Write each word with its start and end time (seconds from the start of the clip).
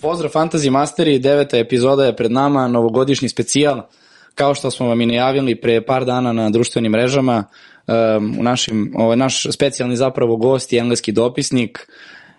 Pozdrav 0.00 0.30
Fantasy 0.32 0.70
Masteri, 0.70 1.18
deveta 1.18 1.58
epizoda 1.58 2.04
je 2.04 2.16
pred 2.16 2.32
nama, 2.32 2.68
novogodišnji 2.68 3.28
specijal. 3.28 3.82
Kao 4.34 4.54
što 4.54 4.70
smo 4.70 4.88
vam 4.88 5.00
i 5.00 5.06
najavili 5.06 5.60
pre 5.60 5.86
par 5.86 6.04
dana 6.04 6.32
na 6.32 6.50
društvenim 6.50 6.92
mrežama, 6.92 7.44
um, 7.86 8.36
u 8.40 8.42
našim, 8.42 8.92
ovaj, 8.96 9.16
naš 9.16 9.46
specijalni 9.50 9.96
zapravo 9.96 10.36
gost 10.36 10.72
je 10.72 10.78
engleski 10.78 11.12
dopisnik, 11.12 11.88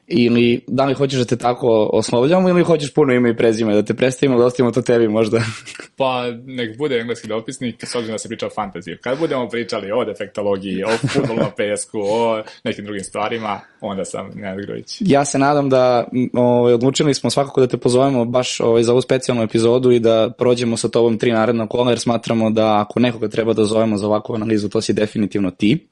ili 0.08 0.62
da 0.68 0.86
li 0.86 0.94
hoćeš 0.94 1.20
da 1.20 1.26
te 1.26 1.38
tako 1.38 1.90
oslovljamo 1.94 2.50
ili 2.50 2.64
hoćeš 2.64 2.94
puno 2.94 3.14
ime 3.14 3.30
i 3.30 3.38
prezime, 3.38 3.74
da 3.74 3.86
te 3.86 3.94
predstavimo, 3.94 4.40
da 4.40 4.46
ostavimo 4.46 4.72
to 4.72 4.82
tebi 4.82 5.08
možda? 5.08 5.42
pa 5.98 6.32
nek 6.46 6.78
bude 6.78 7.00
engleski 7.00 7.28
dopisnik, 7.28 7.84
s 7.84 7.96
obzirom 7.96 8.14
da 8.14 8.18
se 8.18 8.28
priča 8.28 8.48
o 8.48 8.50
fantaziji. 8.50 8.98
Kad 8.98 9.20
budemo 9.20 9.50
pričali 9.50 9.92
o 9.92 10.06
defektologiji, 10.06 10.84
o 10.84 10.98
futbolu 11.08 11.40
na 11.40 11.50
PSK, 11.50 11.90
o 11.94 12.44
nekim 12.64 12.86
drugim 12.86 13.04
stvarima, 13.04 13.60
onda 13.82 14.06
sam 14.06 14.30
Nenad 14.36 14.58
Grujić. 14.66 14.98
Ja 15.00 15.26
se 15.26 15.40
nadam 15.40 15.70
da 15.70 16.08
ovaj, 16.34 16.74
odlučili 16.74 17.14
smo 17.14 17.30
svakako 17.30 17.62
da 17.62 17.68
te 17.68 17.78
pozovemo 17.78 18.26
baš 18.26 18.60
ovaj, 18.60 18.84
za 18.84 18.92
ovu 18.92 19.02
specijalnu 19.02 19.44
epizodu 19.44 19.92
i 19.92 20.00
da 20.00 20.30
prođemo 20.38 20.78
sa 20.78 20.88
tobom 20.90 21.18
tri 21.18 21.32
naredna 21.32 21.68
kola, 21.68 21.92
jer 21.92 22.00
smatramo 22.00 22.50
da 22.50 22.82
ako 22.82 23.00
nekoga 23.00 23.28
treba 23.28 23.54
da 23.54 23.66
zovemo 23.66 23.98
za 23.98 24.08
ovakvu 24.08 24.36
analizu, 24.36 24.70
to 24.70 24.82
si 24.82 24.94
definitivno 24.94 25.52
ti 25.52 25.88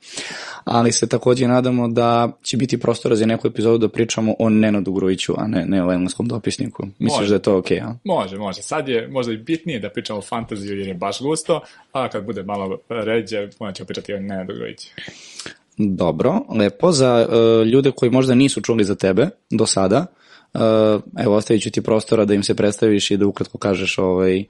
ali 0.66 0.92
se 0.92 1.10
takođe 1.10 1.48
nadamo 1.48 1.88
da 1.88 2.32
će 2.44 2.58
biti 2.58 2.80
prostora 2.80 3.16
za 3.16 3.26
neku 3.26 3.48
epizodu 3.48 3.78
da 3.78 3.90
pričamo 3.90 4.36
o 4.40 4.50
Nenadu 4.50 4.94
Grujiću, 4.94 5.34
a 5.38 5.48
ne, 5.48 5.66
ne 5.66 5.86
o 5.86 5.94
engleskom 5.94 6.28
dopisniku. 6.28 6.84
Misliš 7.00 7.20
može. 7.20 7.30
da 7.30 7.36
je 7.36 7.42
to 7.42 7.58
okej, 7.58 7.78
okay, 7.78 7.90
a? 7.90 7.96
Može, 8.04 8.38
može. 8.38 8.62
Sad 8.62 8.88
je 8.88 9.08
možda 9.08 9.34
i 9.34 9.38
bitnije 9.38 9.80
da 9.80 9.90
pričamo 9.90 10.20
o 10.20 10.22
fantaziju 10.22 10.80
jer 10.80 10.88
je 10.88 10.94
baš 10.94 11.22
gusto, 11.22 11.62
a 11.92 12.10
kad 12.10 12.26
bude 12.26 12.44
malo 12.44 12.77
ređe, 12.90 13.49
onda 13.60 13.74
ćemo 13.74 13.88
pričati 13.88 14.14
o 14.14 14.20
Nenadu 14.20 14.54
Grujiću. 14.54 14.88
Dobro, 15.77 16.41
lepo. 16.49 16.91
Za 16.91 17.27
uh, 17.29 17.68
ljude 17.68 17.91
koji 17.91 18.12
možda 18.12 18.35
nisu 18.35 18.62
čuli 18.62 18.84
za 18.84 18.95
tebe 18.95 19.29
do 19.49 19.65
sada, 19.65 20.05
uh, 20.54 20.62
evo 21.20 21.35
ostavit 21.35 21.63
ću 21.63 21.71
ti 21.71 21.81
prostora 21.81 22.26
da 22.26 22.34
im 22.34 22.43
se 22.43 22.55
predstaviš 22.55 23.12
i 23.12 23.18
da 23.18 23.27
ukratko 23.27 23.57
kažeš 23.57 23.98
ovaj, 23.98 24.43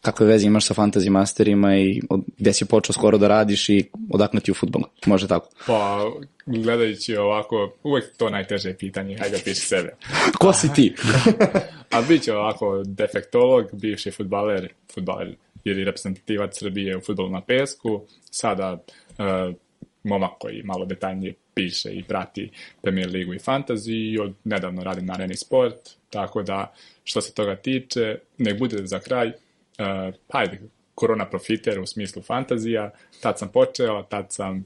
kakve 0.00 0.26
veze 0.26 0.46
imaš 0.46 0.66
sa 0.66 0.74
fantasy 0.74 1.10
masterima 1.10 1.76
i 1.76 2.00
od, 2.10 2.20
gde 2.38 2.52
si 2.52 2.64
počeo 2.64 2.92
skoro 2.92 3.18
da 3.18 3.28
radiš 3.28 3.68
i 3.68 3.90
odakle 4.10 4.40
ti 4.40 4.50
u 4.50 4.54
futbolu, 4.54 4.84
može 5.06 5.28
tako? 5.28 5.48
Pa, 5.66 6.10
gledajući 6.46 7.16
ovako, 7.16 7.72
uvek 7.82 8.16
to 8.16 8.30
najteže 8.30 8.74
pitanje, 8.74 9.18
hajde 9.18 9.36
da 9.36 9.42
piši 9.44 9.60
sebe. 9.60 9.96
Ko 10.40 10.52
si 10.52 10.74
ti? 10.74 10.94
A 11.94 12.02
bit 12.02 12.22
će 12.22 12.34
ovako 12.34 12.82
defektolog, 12.84 13.64
bivši 13.72 14.10
futbaler, 14.10 14.72
futbaler 14.94 15.36
ili 15.64 15.84
reprezentativac 15.84 16.58
Srbije 16.58 16.96
u 16.96 17.00
futbolu 17.00 17.30
na 17.30 17.40
pesku, 17.40 18.00
sada 18.30 18.72
uh, 19.18 19.54
momak 20.02 20.30
koji 20.38 20.62
malo 20.62 20.84
detaljnije 20.84 21.34
piše 21.54 21.92
i 21.92 22.02
prati 22.02 22.50
Premier 22.82 23.10
ligu 23.10 23.34
i 23.34 23.38
fantasy 23.38 24.12
i 24.12 24.18
od 24.18 24.34
nedavno 24.44 24.84
radim 24.84 25.06
na 25.06 25.14
Areni 25.14 25.36
Sport, 25.36 25.90
tako 26.10 26.42
da 26.42 26.74
što 27.04 27.20
se 27.20 27.34
toga 27.34 27.56
tiče, 27.56 28.18
nek 28.38 28.58
bude 28.58 28.86
za 28.86 28.98
kraj, 28.98 29.28
uh, 29.28 30.14
hajde, 30.32 30.60
korona 30.94 31.30
profiter 31.30 31.80
u 31.80 31.86
smislu 31.86 32.22
fantazija, 32.22 32.90
tad 33.20 33.38
sam 33.38 33.48
počeo, 33.48 34.02
tad 34.02 34.26
sam 34.28 34.64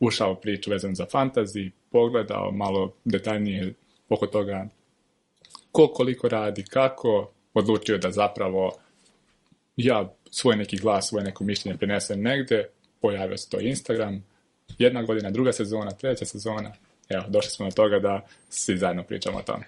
ušao 0.00 0.34
priču 0.34 0.70
vezan 0.70 0.94
za 0.94 1.06
fantazi, 1.06 1.70
pogledao 1.90 2.50
malo 2.50 2.92
detaljnije 3.04 3.74
oko 4.08 4.26
toga 4.26 4.68
ko 5.72 5.88
koliko 5.88 6.28
radi, 6.28 6.64
kako, 6.64 7.30
odlučio 7.54 7.98
da 7.98 8.10
zapravo 8.10 8.72
ja 9.76 10.14
svoj 10.30 10.56
neki 10.56 10.76
glas, 10.76 11.08
svoje 11.08 11.24
neko 11.24 11.44
mišljenje 11.44 11.78
prenesem 11.78 12.22
negde, 12.22 12.68
pojavio 13.00 13.36
se 13.36 13.50
to 13.50 13.60
Instagram, 13.60 14.24
jedna 14.78 15.02
godina, 15.02 15.30
druga 15.30 15.52
sezona, 15.52 15.90
treća 15.90 16.24
sezona, 16.24 16.72
evo, 17.08 17.24
došli 17.28 17.50
smo 17.50 17.66
do 17.66 17.72
toga 17.72 17.98
da 17.98 18.26
svi 18.48 18.78
zajedno 18.78 19.02
pričamo 19.02 19.38
o 19.38 19.42
tome. 19.42 19.64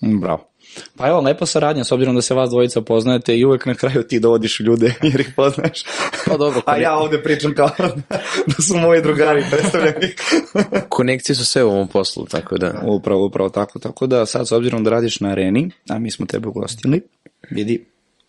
Bravo. 0.00 0.48
Pa 0.96 1.08
evo, 1.08 1.20
lepa 1.20 1.46
saradnja, 1.46 1.84
s 1.84 1.92
obzirom 1.92 2.14
da 2.14 2.22
se 2.22 2.34
vas 2.34 2.50
dvojica 2.50 2.82
poznajete 2.82 3.36
i 3.38 3.44
uvek 3.44 3.66
na 3.66 3.74
kraju 3.74 4.02
ti 4.02 4.20
dovodiš 4.20 4.60
ljude 4.60 4.94
jer 5.12 5.20
ih 5.20 5.32
poznaš. 5.36 5.82
Pa 6.26 6.36
dobro. 6.36 6.62
A 6.66 6.76
ja 6.76 6.96
ovde 6.96 7.22
pričam 7.22 7.54
kao 7.54 7.70
da 8.56 8.62
su 8.62 8.76
moji 8.76 9.02
drugari 9.02 9.44
predstavljeni. 9.50 10.14
Konekcije 10.88 11.36
su 11.36 11.44
sve 11.44 11.64
u 11.64 11.68
ovom 11.68 11.88
poslu, 11.88 12.26
tako 12.26 12.58
da. 12.58 12.82
Upravo, 12.86 13.26
upravo 13.26 13.48
tako. 13.48 13.78
Tako 13.78 14.06
da 14.06 14.26
sad, 14.26 14.48
s 14.48 14.52
obzirom 14.52 14.84
da 14.84 14.90
radiš 14.90 15.20
na 15.20 15.28
areni, 15.28 15.70
a 15.88 15.98
mi 15.98 16.10
smo 16.10 16.26
tebe 16.26 16.48
ugostili, 16.48 17.02
vidi, 17.50 17.86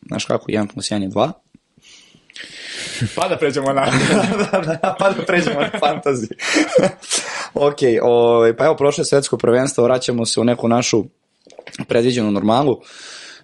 znaš 0.08 0.26
kako, 0.26 0.52
1 0.52 0.74
plus 0.74 0.92
1 0.92 1.02
je 1.02 1.10
2, 1.10 1.32
pa 3.16 3.28
da 3.28 3.38
pređemo 3.38 3.74
na... 3.74 3.86
da, 4.52 4.60
da, 4.62 4.96
pa 5.00 5.10
da 5.10 5.24
pređemo 5.24 5.60
na 5.60 5.70
fantasy. 5.80 6.34
ok, 7.70 7.78
o, 8.02 8.08
ovaj, 8.08 8.56
pa 8.56 8.66
evo 8.66 8.76
prošle 8.76 9.06
svetsko 9.06 9.38
prvenstvo, 9.38 9.84
vraćamo 9.84 10.26
se 10.26 10.40
u 10.40 10.44
neku 10.44 10.68
našu 10.68 11.04
predviđenu 11.88 12.32
normalu. 12.32 12.82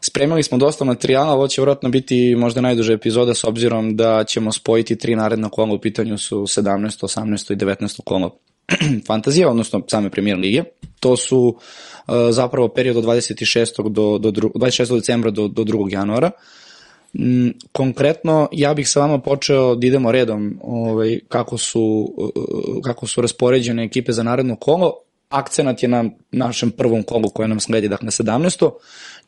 Spremili 0.01 0.43
smo 0.43 0.57
dosta 0.57 0.85
materijala, 0.85 1.33
ovo 1.33 1.47
će 1.47 1.61
vjerojatno 1.61 1.89
biti 1.89 2.35
možda 2.35 2.61
najduža 2.61 2.93
epizoda 2.93 3.33
s 3.33 3.43
obzirom 3.43 3.95
da 3.95 4.23
ćemo 4.23 4.51
spojiti 4.51 4.97
tri 4.97 5.15
naredna 5.15 5.49
kola, 5.49 5.73
u 5.73 5.79
pitanju 5.79 6.17
su 6.17 6.37
17, 6.37 7.03
18 7.03 7.53
i 7.53 7.55
19 7.55 8.01
kola 8.03 8.29
fantazije, 9.07 9.47
odnosno 9.47 9.81
same 9.87 10.09
premier 10.09 10.37
lige. 10.37 10.63
To 10.99 11.17
su 11.17 11.39
uh, 11.39 12.15
zapravo 12.31 12.67
period 12.67 12.97
od 12.97 13.03
26. 13.03 13.89
do, 13.89 14.17
do 14.17 14.31
dru, 14.31 14.51
26. 14.55 14.95
decembra 14.95 15.31
do, 15.31 15.47
do 15.47 15.63
2. 15.63 15.93
januara. 15.93 16.27
Mm, 16.27 16.64
konkretno, 17.71 18.47
ja 18.51 18.73
bih 18.73 18.89
sa 18.89 18.99
vama 18.99 19.19
počeo 19.19 19.75
da 19.75 19.87
idemo 19.87 20.11
redom 20.11 20.59
ovaj, 20.63 21.19
kako, 21.29 21.57
su, 21.57 22.13
uh, 22.17 22.81
kako 22.83 23.07
su 23.07 23.21
raspoređene 23.21 23.83
ekipe 23.83 24.11
za 24.11 24.23
naredno 24.23 24.55
kolo 24.55 24.93
akcenat 25.29 25.83
je 25.83 25.89
na 25.89 26.05
našem 26.31 26.71
prvom 26.71 27.03
kolu 27.03 27.29
koje 27.29 27.47
nam 27.47 27.59
sledi, 27.59 27.89
dakle 27.89 28.07
17. 28.07 28.69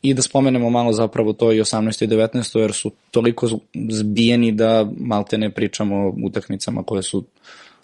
I 0.02 0.14
da 0.14 0.22
spomenemo 0.22 0.70
malo 0.70 0.92
zapravo 0.92 1.32
to 1.32 1.52
i 1.52 1.60
18. 1.60 2.04
i 2.04 2.08
19. 2.08 2.58
jer 2.58 2.72
su 2.72 2.90
toliko 3.10 3.48
zbijeni 3.90 4.52
da 4.52 4.88
malte 4.96 5.38
ne 5.38 5.50
pričamo 5.50 5.96
o 5.96 6.14
utakmicama 6.24 6.82
koje 6.82 7.02
su 7.02 7.24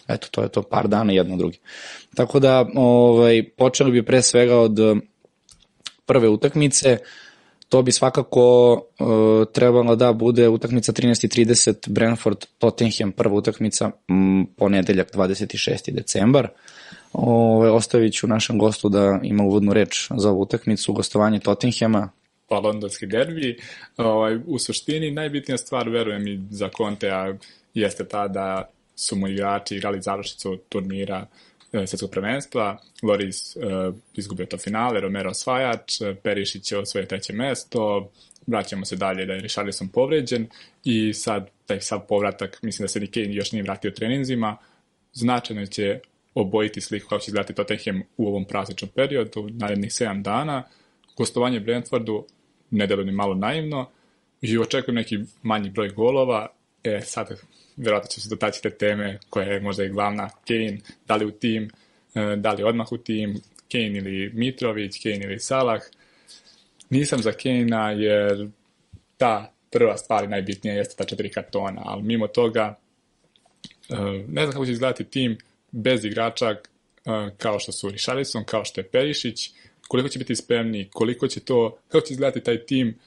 eto, 0.08 0.28
to 0.30 0.42
je 0.42 0.48
to 0.48 0.62
par 0.62 0.88
dana 0.88 1.12
jedno 1.12 1.36
drugi. 1.36 1.58
Tako 2.14 2.40
da, 2.40 2.66
ovaj, 2.74 3.44
počeli 3.56 3.92
bi 3.92 4.02
pre 4.02 4.22
svega 4.22 4.58
od 4.58 4.78
prve 6.06 6.28
utakmice, 6.28 6.98
to 7.74 7.82
bi 7.82 7.92
svakako 7.92 8.72
uh, 8.72 9.52
trebalo 9.52 9.96
da 9.96 10.12
bude 10.12 10.48
utakmica 10.48 10.92
13.30 10.92 11.88
Brentford 11.88 12.44
Tottenham, 12.58 13.12
prva 13.12 13.34
utakmica 13.34 13.90
m, 14.08 14.46
ponedeljak 14.56 15.14
26. 15.14 15.90
decembar. 15.90 16.48
Ove, 17.12 17.70
ostavit 17.70 18.14
ću 18.14 18.26
našem 18.26 18.58
gostu 18.58 18.88
da 18.88 19.20
ima 19.22 19.44
uvodnu 19.44 19.72
reč 19.72 20.10
za 20.16 20.30
ovu 20.30 20.40
utakmicu, 20.40 20.92
gostovanje 20.92 21.40
Tottenhema. 21.40 22.10
Pa 22.48 22.58
londonski 22.58 23.06
derbi. 23.06 23.58
Ovaj, 23.96 24.38
u 24.46 24.58
suštini 24.58 25.10
najbitnija 25.10 25.58
stvar, 25.58 25.88
verujem 25.88 26.28
i 26.28 26.40
za 26.50 26.70
Contea, 26.76 27.34
jeste 27.74 28.08
ta 28.08 28.28
da 28.28 28.70
su 28.96 29.16
mu 29.16 29.28
igrači 29.28 29.76
igrali 29.76 30.02
završicu 30.02 30.56
turnira 30.68 31.26
e, 31.26 31.26
svetskog 31.86 32.10
prvenstva. 32.10 32.78
Loris 33.02 33.56
e, 33.56 33.60
izgubio 34.14 34.46
to 34.46 34.58
finale, 34.58 35.00
Romero 35.00 35.30
osvajač, 35.30 35.92
Perišić 36.22 36.72
je 36.72 36.78
osvoje 36.78 37.08
treće 37.08 37.32
mesto, 37.32 38.10
vraćamo 38.46 38.84
se 38.84 38.96
dalje 38.96 39.26
da 39.26 39.32
je 39.32 39.40
Richarlison 39.40 39.88
povređen 39.88 40.46
i 40.84 41.12
sad 41.14 41.50
taj 41.66 41.80
sad 41.80 42.06
povratak, 42.08 42.62
mislim 42.62 42.84
da 42.84 42.88
se 42.88 43.00
ni 43.00 43.06
Kane 43.06 43.34
još 43.34 43.52
nije 43.52 43.62
vratio 43.62 43.90
treninzima, 43.90 44.56
značajno 45.12 45.66
će 45.66 46.00
obojiti 46.34 46.80
sliku 46.80 47.08
kako 47.08 47.20
će 47.20 47.28
izgledati 47.28 47.54
Tottenham 47.54 48.02
u 48.16 48.28
ovom 48.28 48.44
prazničnom 48.44 48.90
periodu, 48.94 49.48
narednih 49.50 49.90
7 49.90 50.22
dana. 50.22 50.62
Gostovanje 51.16 51.60
Brentfordu 51.60 52.26
ne 52.70 52.86
ni 52.86 53.12
malo 53.12 53.34
naivno 53.34 53.90
i 54.40 54.58
očekujem 54.58 54.96
neki 54.96 55.18
manji 55.42 55.70
broj 55.70 55.88
golova. 55.88 56.48
E, 56.84 57.00
sad, 57.00 57.40
verovatno 57.76 58.08
će 58.08 58.20
se 58.20 58.28
dotaći 58.28 58.62
te 58.62 58.70
teme 58.70 59.18
koja 59.30 59.46
je 59.46 59.60
možda 59.60 59.84
i 59.84 59.88
glavna. 59.88 60.30
Kane, 60.46 60.78
da 61.06 61.16
li 61.16 61.26
u 61.26 61.30
tim, 61.30 61.70
e, 62.14 62.36
da 62.36 62.52
li 62.52 62.62
odmah 62.62 62.92
u 62.92 62.98
tim, 62.98 63.40
Kane 63.72 63.98
ili 63.98 64.30
Mitrović, 64.34 65.02
Kane 65.02 65.20
ili 65.24 65.38
Salah. 65.38 65.82
Nisam 66.90 67.22
za 67.22 67.32
Kane-a 67.32 67.90
jer 67.90 68.48
ta 69.16 69.52
prva 69.70 69.96
stvar 69.96 70.28
najbitnija 70.28 70.74
jeste 70.74 70.96
ta 70.96 71.04
četiri 71.04 71.30
kartona, 71.30 71.82
ali 71.84 72.02
mimo 72.02 72.26
toga 72.26 72.78
e, 73.88 73.96
ne 74.28 74.42
znam 74.42 74.52
kako 74.52 74.66
će 74.66 74.72
izgledati 74.72 75.04
tim, 75.04 75.38
bez 75.70 76.04
igrača 76.04 76.56
kao 77.38 77.58
što 77.58 77.72
su 77.72 77.90
Richarlison, 77.90 78.44
kao 78.44 78.64
što 78.64 78.80
je 78.80 78.88
Perišić, 78.88 79.50
koliko 79.88 80.08
će 80.08 80.18
biti 80.18 80.36
spremni, 80.36 80.88
koliko 80.92 81.28
će 81.28 81.40
to, 81.40 81.78
kako 81.88 82.06
će 82.06 82.12
izgledati 82.12 82.40
taj 82.40 82.66
tim, 82.66 82.98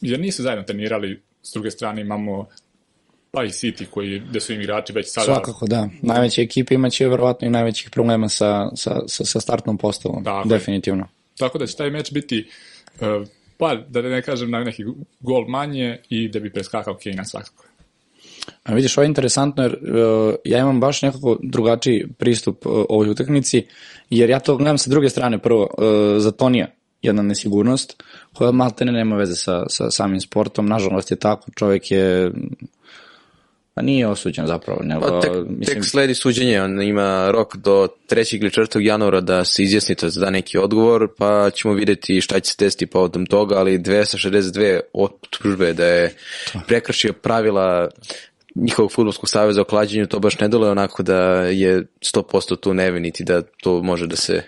jer 0.00 0.20
nisu 0.20 0.42
zajedno 0.42 0.64
trenirali, 0.64 1.22
s 1.42 1.52
druge 1.52 1.70
strane 1.70 2.00
imamo 2.00 2.48
pa 3.34 3.44
i 3.44 3.48
City 3.48 3.84
koji, 3.90 4.22
gde 4.28 4.40
su 4.40 4.52
im 4.52 4.60
igrači 4.60 4.92
već 4.92 5.12
sada... 5.12 5.24
Svakako, 5.24 5.66
da. 5.66 5.88
Najveće 6.02 6.42
ekipe 6.42 6.74
imaće 6.74 7.08
verovatno 7.08 7.46
i 7.46 7.50
najvećih 7.50 7.90
problema 7.90 8.28
sa, 8.28 8.70
sa, 8.76 9.00
sa, 9.06 9.24
sa 9.24 9.40
startnom 9.40 9.78
postavom, 9.78 10.22
dakle. 10.22 10.48
definitivno. 10.48 11.08
Tako 11.38 11.58
da 11.58 11.66
će 11.66 11.76
taj 11.76 11.90
meč 11.90 12.12
biti 12.12 12.48
uh, 13.00 13.28
pa 13.56 13.74
da 13.74 14.02
ne 14.02 14.22
kažem 14.22 14.50
na 14.50 14.64
neki 14.64 14.84
gol 15.20 15.48
manje 15.48 15.98
i 16.08 16.28
da 16.28 16.40
bi 16.40 16.52
preskakao 16.52 16.98
Kane 17.04 17.24
svakako. 17.24 17.64
A 18.64 18.74
vidiš, 18.74 18.98
ovo 18.98 19.02
je 19.02 19.08
interesantno 19.08 19.62
jer 19.62 19.72
uh, 19.72 20.34
ja 20.44 20.58
imam 20.58 20.80
baš 20.80 21.02
nekako 21.02 21.38
drugačiji 21.42 22.06
pristup 22.18 22.66
uh, 22.66 22.84
ovoj 22.88 23.10
utakmici, 23.10 23.66
jer 24.10 24.30
ja 24.30 24.40
to 24.40 24.56
gledam 24.56 24.78
sa 24.78 24.90
druge 24.90 25.08
strane 25.08 25.38
prvo, 25.38 25.62
uh, 25.62 26.22
za 26.22 26.30
Tonija. 26.30 26.66
jedna 27.02 27.22
nesigurnost 27.22 28.02
koja 28.32 28.52
maltene 28.52 28.92
nema 28.92 29.16
veze 29.16 29.34
sa, 29.34 29.64
sa 29.68 29.90
samim 29.90 30.20
sportom. 30.20 30.66
Nažalost 30.66 31.10
je 31.10 31.16
tako, 31.16 31.50
čovjek 31.56 31.90
je 31.90 32.32
Pa 33.74 33.82
nije 33.82 34.08
osuđen 34.08 34.46
zapravo, 34.46 34.80
nego... 34.82 35.00
Pa 35.00 35.20
tek, 35.20 35.32
mislim, 35.48 35.76
tek 35.76 35.84
sledi 35.84 36.14
suđenje, 36.14 36.62
on 36.62 36.82
ima 36.82 37.30
rok 37.30 37.56
do 37.56 37.88
3. 38.10 38.36
ili 38.40 38.50
4. 38.50 38.80
januara 38.80 39.20
da 39.20 39.44
se 39.44 39.62
izjasni, 39.62 39.94
to 39.94 40.08
da 40.10 40.30
neki 40.30 40.58
odgovor, 40.58 41.08
pa 41.18 41.50
ćemo 41.50 41.74
videti 41.74 42.20
šta 42.20 42.40
će 42.40 42.50
se 42.50 42.56
desiti 42.58 42.86
povodom 42.86 43.26
toga, 43.26 43.56
ali 43.56 43.78
262 43.78 44.80
optužbe 44.92 45.72
da 45.72 45.86
je 45.86 46.14
prekršio 46.66 47.12
pravila 47.12 47.88
njihovog 48.54 48.92
futbolskog 48.92 49.28
saveza 49.28 49.60
o 49.60 49.64
klađenju, 49.64 50.06
to 50.06 50.18
baš 50.18 50.40
ne 50.40 50.48
dole 50.48 50.70
onako 50.70 51.02
da 51.02 51.16
je 51.42 51.82
100% 52.14 52.60
tu 52.60 52.74
nevin, 52.74 53.02
niti 53.02 53.24
da 53.24 53.42
to 53.42 53.82
može 53.82 54.06
da 54.06 54.16
se 54.16 54.42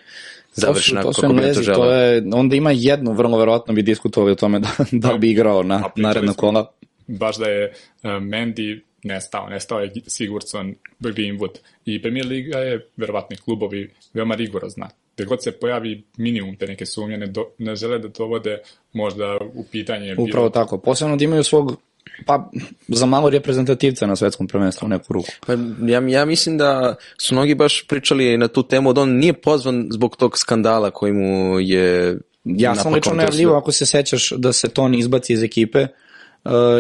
završi 0.55 0.91
to, 0.91 1.13
su- 1.13 1.21
to 1.21 1.29
kako 1.29 1.43
su 1.53 1.61
bi 1.61 1.67
to 1.67 1.75
to 1.75 1.93
je, 1.93 2.23
onda 2.35 2.57
ima 2.57 2.71
jednu, 2.75 3.13
vrlo 3.13 3.39
verovatno 3.39 3.75
bi 3.75 3.83
diskutovali 3.83 4.33
o 4.33 4.35
tome 4.35 4.59
da, 4.59 4.69
da 4.93 5.19
bi 5.19 5.31
igrao 5.31 5.63
na 5.63 5.83
naredna 5.97 6.33
kola. 6.33 6.73
baš 7.07 7.37
da 7.37 7.47
je 7.47 7.73
uh, 8.03 8.11
Mendy 8.11 8.81
nestao, 9.05 9.49
nestao 9.49 9.81
je 9.81 9.93
Sigurdsson, 10.07 10.75
Greenwood 11.01 11.59
i 11.85 12.03
Premier 12.03 12.27
Liga 12.27 12.59
je, 12.59 12.89
verovatno 12.97 13.35
i 13.35 13.37
klubovi, 13.37 13.91
veoma 14.15 14.35
rigorozna. 14.35 14.89
Gde 15.17 15.25
god 15.25 15.43
se 15.43 15.53
pojavi 15.53 16.03
minimum 16.17 16.57
te 16.57 16.67
neke 16.67 16.87
sumnje, 16.87 17.19
ne, 17.19 17.27
do, 17.27 17.47
ne 17.59 17.77
žele 17.77 17.99
da 17.99 18.09
dovode 18.09 18.59
možda 18.93 19.39
u 19.55 19.65
pitanje 19.73 20.17
Upravo 20.19 20.51
tako. 20.51 20.79
Posebno 20.79 21.17
da 21.17 21.25
imaju 21.25 21.45
svog 21.45 21.77
pa 22.27 22.51
za 22.89 23.07
malo 23.07 23.31
reprezentativca 23.31 24.07
na 24.07 24.17
svetskom 24.17 24.47
prvenstvu 24.47 24.87
u 24.87 24.89
neku 24.89 25.13
ruku. 25.13 25.29
Pa 25.47 25.53
ja, 25.87 26.09
ja 26.09 26.25
mislim 26.25 26.59
da 26.59 26.95
su 27.19 27.35
mnogi 27.35 27.55
baš 27.55 27.87
pričali 27.89 28.39
na 28.39 28.49
tu 28.49 28.63
temu 28.63 28.93
da 28.93 29.01
on 29.01 29.11
nije 29.11 29.33
pozvan 29.33 29.89
zbog 29.91 30.17
tog 30.17 30.39
skandala 30.39 30.91
koji 30.91 31.13
mu 31.13 31.61
je 31.61 32.19
Ja 32.45 32.75
sam 32.75 32.95
lično 32.95 33.13
najavljivo, 33.15 33.53
sve. 33.53 33.59
ako 33.59 33.73
se 33.73 33.87
sećaš 33.87 34.31
da 34.31 34.53
se 34.53 34.69
Toni 34.69 34.99
izbaci 34.99 35.33
iz 35.33 35.43
ekipe, 35.43 35.87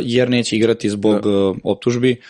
jer 0.02 0.30
neće 0.30 0.56
igrati 0.56 0.90
zbog 0.90 1.26
uh, 1.26 1.56
optužbi 1.64 2.20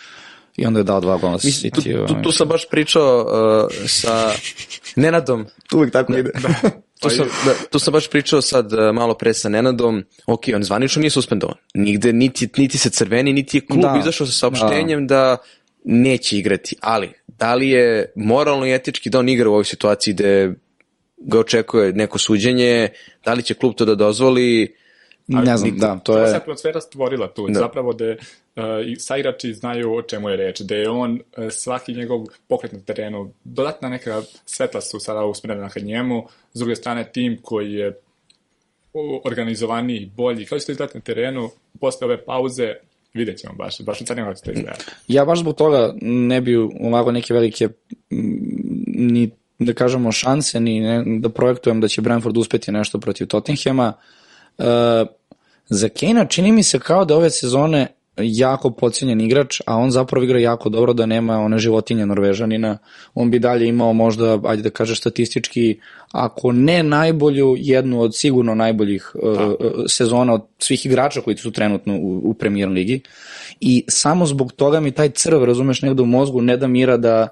i 0.57 0.65
onda 0.65 0.79
je 0.79 0.83
dao 0.83 1.01
dva 1.01 1.17
gola 1.17 1.39
Mislim, 1.43 1.71
tu, 1.71 1.81
City, 1.81 1.93
tu, 1.93 2.11
ovaj. 2.11 2.23
tu 2.23 2.31
sam 2.31 2.47
baš 2.47 2.69
pričao 2.69 3.21
uh, 3.21 3.87
sa 3.87 4.31
Nenadom, 5.01 5.45
Uvijek 5.73 5.93
tako 5.93 6.13
ide. 6.13 6.31
tu 7.01 7.09
sam, 7.09 7.25
da, 7.45 7.53
tu 7.71 7.79
sam 7.79 7.91
baš 7.91 8.09
pričao 8.09 8.41
sad 8.41 8.73
uh, 8.73 8.79
malo 8.93 9.13
pre 9.13 9.33
sa 9.33 9.49
Nenadom, 9.49 10.03
ok, 10.27 10.41
on 10.55 10.63
zvanično 10.63 10.99
nije 10.99 11.09
suspendovan, 11.09 11.55
nigde 11.73 12.13
niti, 12.13 12.49
niti 12.57 12.77
se 12.77 12.89
crveni, 12.89 13.33
niti 13.33 13.57
je 13.57 13.65
klub 13.65 13.81
Da. 13.81 13.97
izašao 13.99 14.27
sa 14.27 14.33
saopštenjem 14.33 15.07
da. 15.07 15.37
neće 15.83 16.37
igrati, 16.37 16.75
ali 16.81 17.09
da 17.27 17.55
li 17.55 17.69
je 17.69 18.11
moralno 18.15 18.65
i 18.65 18.73
etički 18.73 19.09
da 19.09 19.19
on 19.19 19.29
igra 19.29 19.49
u 19.49 19.51
ovoj 19.51 19.65
situaciji 19.65 20.13
gde 20.13 20.53
ga 21.17 21.39
očekuje 21.39 21.93
neko 21.93 22.17
suđenje, 22.17 22.89
da 23.25 23.33
li 23.33 23.43
će 23.43 23.53
klub 23.53 23.75
to 23.75 23.85
da 23.85 23.95
dozvoli, 23.95 24.75
ne 25.27 25.57
znam, 25.57 25.77
da, 25.77 25.99
to 26.03 26.17
je... 26.17 26.27
se 26.27 26.35
atmosfera 26.35 26.81
stvorila 26.81 27.27
tu. 27.27 27.47
Da. 27.47 27.59
Zapravo 27.59 27.93
da 27.93 28.05
uh, 28.05 28.15
i 28.85 28.95
saigrači 28.95 29.53
znaju 29.53 29.93
o 29.93 30.01
čemu 30.01 30.29
je 30.29 30.37
reč, 30.37 30.61
da 30.61 30.75
je 30.75 30.89
on 30.89 31.11
uh, 31.13 31.47
svaki 31.51 31.93
njegov 31.93 32.25
pokret 32.47 32.71
na 32.71 32.79
terenu, 32.79 33.31
dodatna 33.43 33.89
neka 33.89 34.21
svetla 34.45 34.81
su 34.81 34.99
sada 34.99 35.25
usmjerena 35.25 35.69
ka 35.69 35.79
njemu, 35.79 36.27
s 36.53 36.59
druge 36.59 36.75
strane 36.75 37.11
tim 37.11 37.39
koji 37.41 37.73
je 37.73 37.99
organizovaniji, 39.25 40.11
bolji, 40.17 40.45
kao 40.45 40.59
će 40.59 40.65
to 40.65 40.71
izgledati 40.71 40.97
na 40.97 41.01
terenu, 41.01 41.49
posle 41.79 42.05
ove 42.05 42.25
pauze, 42.25 42.73
vidjet 43.13 43.37
ćemo 43.37 43.53
baš, 43.53 43.81
baš 43.81 44.01
u 44.01 44.05
kako 44.05 44.33
će 44.33 44.41
to 44.41 44.51
izgledati. 44.51 44.85
Ja 45.07 45.25
baš 45.25 45.39
zbog 45.39 45.55
toga 45.55 45.93
ne 46.01 46.41
bi 46.41 46.57
ulagao 46.57 47.11
neke 47.11 47.33
velike 47.33 47.67
mm, 47.67 47.71
ni 48.87 49.31
da 49.59 49.73
kažemo 49.73 50.11
šanse, 50.11 50.59
ni 50.59 50.79
ne, 50.79 51.19
da 51.19 51.29
projektujem 51.29 51.81
da 51.81 51.87
će 51.87 52.01
Brentford 52.01 52.37
uspeti 52.37 52.71
nešto 52.71 52.99
protiv 52.99 53.27
Tottenhema. 53.27 53.93
E, 53.93 54.14
za 55.69 55.89
Kane 55.89 56.25
čini 56.29 56.51
mi 56.51 56.63
se 56.63 56.79
kao 56.79 57.05
da 57.05 57.15
ove 57.15 57.29
sezone 57.29 57.87
jako 58.17 58.71
pocenjen 58.71 59.21
igrač, 59.21 59.61
a 59.65 59.77
on 59.77 59.91
zapravo 59.91 60.23
igra 60.23 60.39
jako 60.39 60.69
dobro 60.69 60.93
da 60.93 61.05
nema 61.05 61.39
one 61.39 61.57
životinje 61.59 62.05
Norvežanina. 62.05 62.77
On 63.13 63.31
bi 63.31 63.39
dalje 63.39 63.67
imao 63.67 63.93
možda, 63.93 64.39
ajde 64.43 64.63
da 64.63 64.69
kažeš 64.69 64.99
statistički, 64.99 65.79
ako 66.11 66.51
ne 66.51 66.83
najbolju, 66.83 67.55
jednu 67.57 68.01
od 68.01 68.15
sigurno 68.15 68.55
najboljih 68.55 69.11
uh, 69.15 69.53
sezona 69.87 70.33
od 70.33 70.45
svih 70.59 70.85
igrača 70.85 71.21
koji 71.21 71.37
su 71.37 71.51
trenutno 71.51 71.95
u, 71.95 72.21
u 72.29 72.33
premier 72.33 72.69
ligi. 72.69 73.01
I 73.59 73.83
samo 73.87 74.25
zbog 74.25 74.51
toga 74.51 74.79
mi 74.79 74.91
taj 74.91 75.09
crv, 75.09 75.43
razumeš, 75.43 75.81
negde 75.81 76.01
u 76.01 76.05
mozgu 76.05 76.41
ne 76.41 76.57
da 76.57 76.67
mira 76.67 76.97
da, 76.97 77.27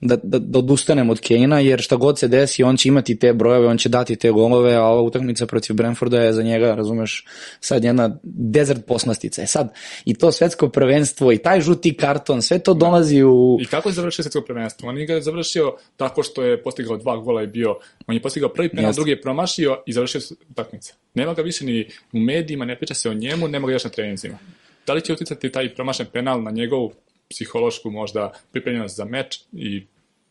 da, 0.00 0.16
da, 0.22 0.38
da 0.38 0.58
odustanem 0.58 1.10
od 1.10 1.20
Kejna, 1.20 1.60
jer 1.60 1.80
šta 1.80 1.96
god 1.96 2.18
se 2.18 2.28
desi, 2.28 2.62
on 2.62 2.76
će 2.76 2.88
imati 2.88 3.18
te 3.18 3.32
brojeve, 3.32 3.66
on 3.66 3.78
će 3.78 3.88
dati 3.88 4.16
te 4.16 4.30
golove, 4.30 4.74
a 4.74 4.82
ova 4.82 5.02
utakmica 5.02 5.46
protiv 5.46 5.76
Brentforda 5.76 6.20
je 6.20 6.32
za 6.32 6.42
njega, 6.42 6.74
razumeš, 6.74 7.24
sad 7.60 7.84
jedna 7.84 8.18
desert 8.22 8.86
poslastica. 8.86 9.42
E 9.42 9.46
sad, 9.46 9.74
i 10.04 10.14
to 10.14 10.32
svetsko 10.32 10.68
prvenstvo, 10.68 11.32
i 11.32 11.38
taj 11.38 11.60
žuti 11.60 11.94
karton, 11.96 12.42
sve 12.42 12.58
to 12.58 12.74
dolazi 12.74 13.22
u... 13.22 13.58
I 13.60 13.64
kako 13.64 13.88
je 13.88 13.92
završio 13.92 14.22
svetsko 14.22 14.40
prvenstvo? 14.40 14.88
On 14.88 14.96
ga 14.96 15.14
je 15.14 15.22
završio 15.22 15.74
tako 15.96 16.22
što 16.22 16.42
je 16.42 16.62
postigao 16.62 16.96
dva 16.96 17.16
gola 17.16 17.42
i 17.42 17.46
bio, 17.46 17.78
on 18.06 18.14
je 18.14 18.22
postigao 18.22 18.48
prvi 18.48 18.68
penal, 18.68 18.92
drugi 18.92 19.10
je 19.10 19.20
promašio 19.20 19.82
i 19.86 19.92
završio 19.92 20.20
utakmicu. 20.50 20.94
Nema 21.14 21.34
ga 21.34 21.42
više 21.42 21.64
ni 21.64 21.88
u 22.12 22.18
medijima, 22.18 22.64
ne 22.64 22.76
priča 22.76 22.94
se 22.94 23.10
o 23.10 23.14
njemu, 23.14 23.48
nema 23.48 23.66
ga 23.66 23.72
još 23.72 23.84
na 23.84 23.90
treninzima. 23.90 24.38
Da 24.86 24.92
li 24.92 25.00
će 25.00 25.12
uticati 25.12 25.52
taj 25.52 25.74
promašen 25.74 26.06
penal 26.12 26.42
na 26.42 26.50
njegovu 26.50 26.92
psihološku 27.28 27.90
možda 27.90 28.32
pripremljenost 28.52 28.96
za 28.96 29.04
meč 29.04 29.40
i 29.52 29.86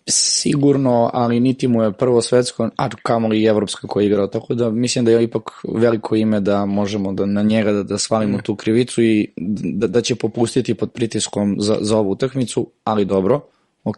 Sigurno, 0.07 1.09
ali 1.13 1.39
niti 1.39 1.67
mu 1.67 1.83
je 1.83 1.91
prvo 1.91 2.21
svetsko, 2.21 2.69
a 2.77 2.89
kamoli 3.03 3.41
i 3.41 3.45
evropsko 3.45 3.87
koji 3.87 4.03
je 4.03 4.07
igrao, 4.07 4.27
tako 4.27 4.53
da 4.53 4.69
mislim 4.69 5.05
da 5.05 5.11
je 5.11 5.23
ipak 5.23 5.51
veliko 5.73 6.15
ime 6.15 6.39
da 6.39 6.65
možemo 6.65 7.13
da 7.13 7.25
na 7.25 7.41
njega 7.41 7.71
da, 7.71 7.83
da 7.83 7.97
svalimo 7.97 8.41
tu 8.41 8.55
krivicu 8.55 9.03
i 9.03 9.27
da, 9.37 9.87
da 9.87 10.01
će 10.01 10.15
popustiti 10.15 10.73
pod 10.73 10.91
pritiskom 10.91 11.55
za, 11.59 11.77
za 11.81 11.97
ovu 11.97 12.11
utakmicu, 12.11 12.71
ali 12.83 13.05
dobro, 13.05 13.41
ok. 13.83 13.97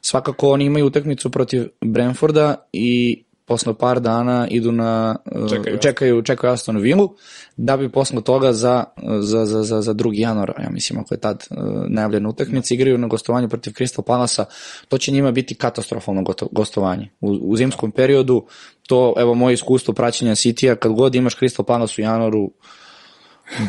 Svakako 0.00 0.50
oni 0.50 0.64
imaju 0.64 0.86
utakmicu 0.86 1.30
protiv 1.30 1.68
Brentforda 1.80 2.68
i 2.72 3.22
posle 3.48 3.74
par 3.74 4.00
dana 4.00 4.48
idu 4.50 4.72
na 4.72 5.16
uh, 5.34 5.48
Čekaju. 5.48 5.78
čekaju 5.78 6.22
čekaju 6.22 6.52
Aston 6.52 6.76
Villu 6.76 7.14
da 7.56 7.76
bi 7.76 7.88
posle 7.88 8.22
toga 8.22 8.52
za 8.52 8.84
za 9.20 9.46
za 9.46 9.62
za 9.62 9.82
za 9.82 9.94
2. 9.94 10.10
januara 10.12 10.62
ja 10.62 10.70
mislim 10.70 11.00
ako 11.00 11.14
je 11.14 11.20
tad 11.20 11.44
uh, 11.50 11.58
najavljena 11.88 12.28
utakmica 12.28 12.74
igraju 12.74 12.98
na 12.98 13.06
gostovanju 13.06 13.48
protiv 13.48 13.70
Crystal 13.70 14.02
Palasa 14.02 14.44
to 14.88 14.98
će 14.98 15.12
njima 15.12 15.32
biti 15.32 15.54
katastrofalno 15.54 16.24
gostovanje 16.52 17.10
u, 17.20 17.30
u 17.30 17.56
zimskom 17.56 17.90
periodu 17.90 18.46
to 18.86 19.14
evo 19.18 19.34
moje 19.34 19.54
iskustvo 19.54 19.94
praćenja 19.94 20.34
Citya 20.34 20.74
kad 20.74 20.92
god 20.92 21.14
imaš 21.14 21.36
Crystal 21.38 21.64
Palace 21.64 22.02
u 22.02 22.04
januaru 22.04 22.50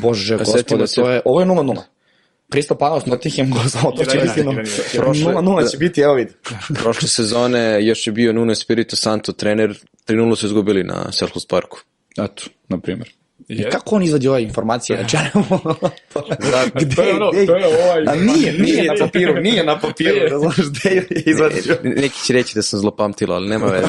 bože 0.01 0.45
setimo 0.45 0.79
gospode 0.79 0.85
to 0.95 1.09
je 1.09 1.21
ovo 1.25 1.39
je 1.39 1.45
0:0 1.45 1.98
Crystal 2.49 2.77
Palace 2.77 3.09
Nottingham 3.09 3.51
gostovao 3.63 3.91
to 3.91 4.05
će 4.05 4.17
biti 4.17 4.39
Iran, 4.39 4.55
0 4.55 4.95
Iran, 4.95 5.15
Iran. 5.15 5.35
0:0 5.35 5.71
će 5.71 5.77
biti 5.77 6.01
evo 6.01 6.13
vidi 6.13 6.33
prošle 6.73 7.07
sezone 7.07 7.85
još 7.85 8.07
je 8.07 8.13
bio 8.13 8.33
Nuno 8.33 8.51
Espirito 8.51 8.95
Santo 8.95 9.31
trener, 9.31 9.79
3-0 10.07 10.35
su 10.35 10.45
izgubili 10.45 10.83
na 10.83 11.11
Selhurst 11.11 11.49
Parku. 11.49 11.79
eto 12.17 12.43
na 12.69 12.79
primjer 12.79 13.09
I 13.47 13.55
Je. 13.55 13.69
kako 13.69 13.95
on 13.95 14.03
izvadi 14.03 14.27
ove 14.27 14.43
informacije? 14.43 14.97
Znači, 14.97 15.15
ja 15.15 15.21
ne 15.23 15.29
mogu- 15.33 15.69
A 16.55 16.69
to 16.95 17.03
je 17.03 17.13
ono, 17.13 17.31
to 17.31 17.55
je 17.55 17.65
ovaj... 17.67 18.03
A 18.07 18.15
nije, 18.15 18.53
nije 18.53 18.83
na 18.83 18.93
papiru, 19.05 19.33
nije 19.35 19.63
na 19.65 19.79
papiru, 19.79 20.19
razumiješ, 20.21 20.57
gde 20.69 20.89
je 20.89 21.07
izvadio? 21.25 21.77
Neki 21.83 22.25
će 22.25 22.33
reći 22.33 22.55
da 22.55 22.61
sam 22.61 22.79
zlopamtila, 22.79 23.35
ali 23.35 23.49
nema 23.49 23.65
veze. 23.65 23.87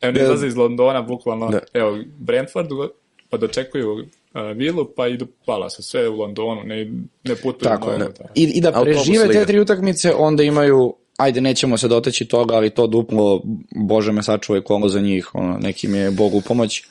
Evo, 0.00 0.12
ne 0.12 0.22
izlaze 0.22 0.46
iz 0.46 0.56
Londona, 0.56 1.02
bukvalno. 1.02 1.48
Da. 1.48 1.60
Evo, 1.72 1.98
Brentford, 2.18 2.68
pa 3.30 3.36
dočekuju 3.36 4.06
Vilu, 4.54 4.88
pa 4.96 5.08
idu 5.08 5.26
Palace, 5.46 5.82
sve 5.82 6.08
u 6.08 6.16
Londonu, 6.16 6.62
ne, 6.64 6.84
ne 7.24 7.36
putuju 7.36 7.68
Tako 7.68 7.90
je. 7.90 8.08
I, 8.34 8.42
I 8.42 8.60
da 8.60 8.82
prežive 8.82 9.28
te 9.28 9.46
tri 9.46 9.60
utakmice, 9.60 10.14
onda 10.14 10.42
imaju 10.42 10.94
ajde, 11.16 11.40
nećemo 11.40 11.78
se 11.78 11.88
doteći 11.88 12.24
toga, 12.24 12.54
ali 12.54 12.70
to 12.70 12.86
duplo, 12.86 13.42
bože 13.74 14.12
me 14.12 14.22
sačuvaj 14.22 14.60
kolo 14.62 14.88
za 14.88 15.00
njih, 15.00 15.34
ono, 15.34 15.58
nekim 15.58 15.94
je 15.94 16.10
Bog 16.10 16.34
u 16.34 16.40
pomoć. 16.40 16.82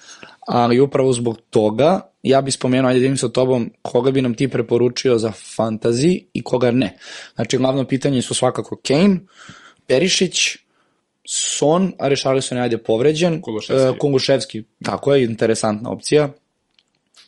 Ali 0.48 0.80
upravo 0.80 1.14
zbog 1.14 1.38
toga, 1.50 2.02
ja 2.24 2.42
bih 2.42 2.54
spomenuo, 2.54 2.90
ajde 2.90 3.00
da 3.00 3.04
vidim 3.04 3.18
sa 3.18 3.30
tobom, 3.30 3.72
koga 3.82 4.12
bi 4.12 4.22
nam 4.22 4.34
ti 4.34 4.48
preporučio 4.48 5.18
za 5.18 5.32
fantasy 5.58 6.24
i 6.34 6.44
koga 6.44 6.72
ne. 6.72 6.98
Znači, 7.36 7.58
glavno 7.58 7.86
pitanje 7.86 8.22
su 8.22 8.34
svakako 8.34 8.78
Kane, 8.88 9.20
Perišić, 9.88 10.58
Son, 11.28 11.94
a 12.00 12.08
Rešarlison 12.08 12.58
je 12.58 12.64
ajde 12.64 12.78
povređen, 12.78 13.42
Kuluševski. 13.42 13.88
e, 13.88 13.98
Kuluševski, 13.98 14.64
tako 14.84 15.14
je, 15.14 15.24
interesantna 15.24 15.90
opcija. 15.92 16.30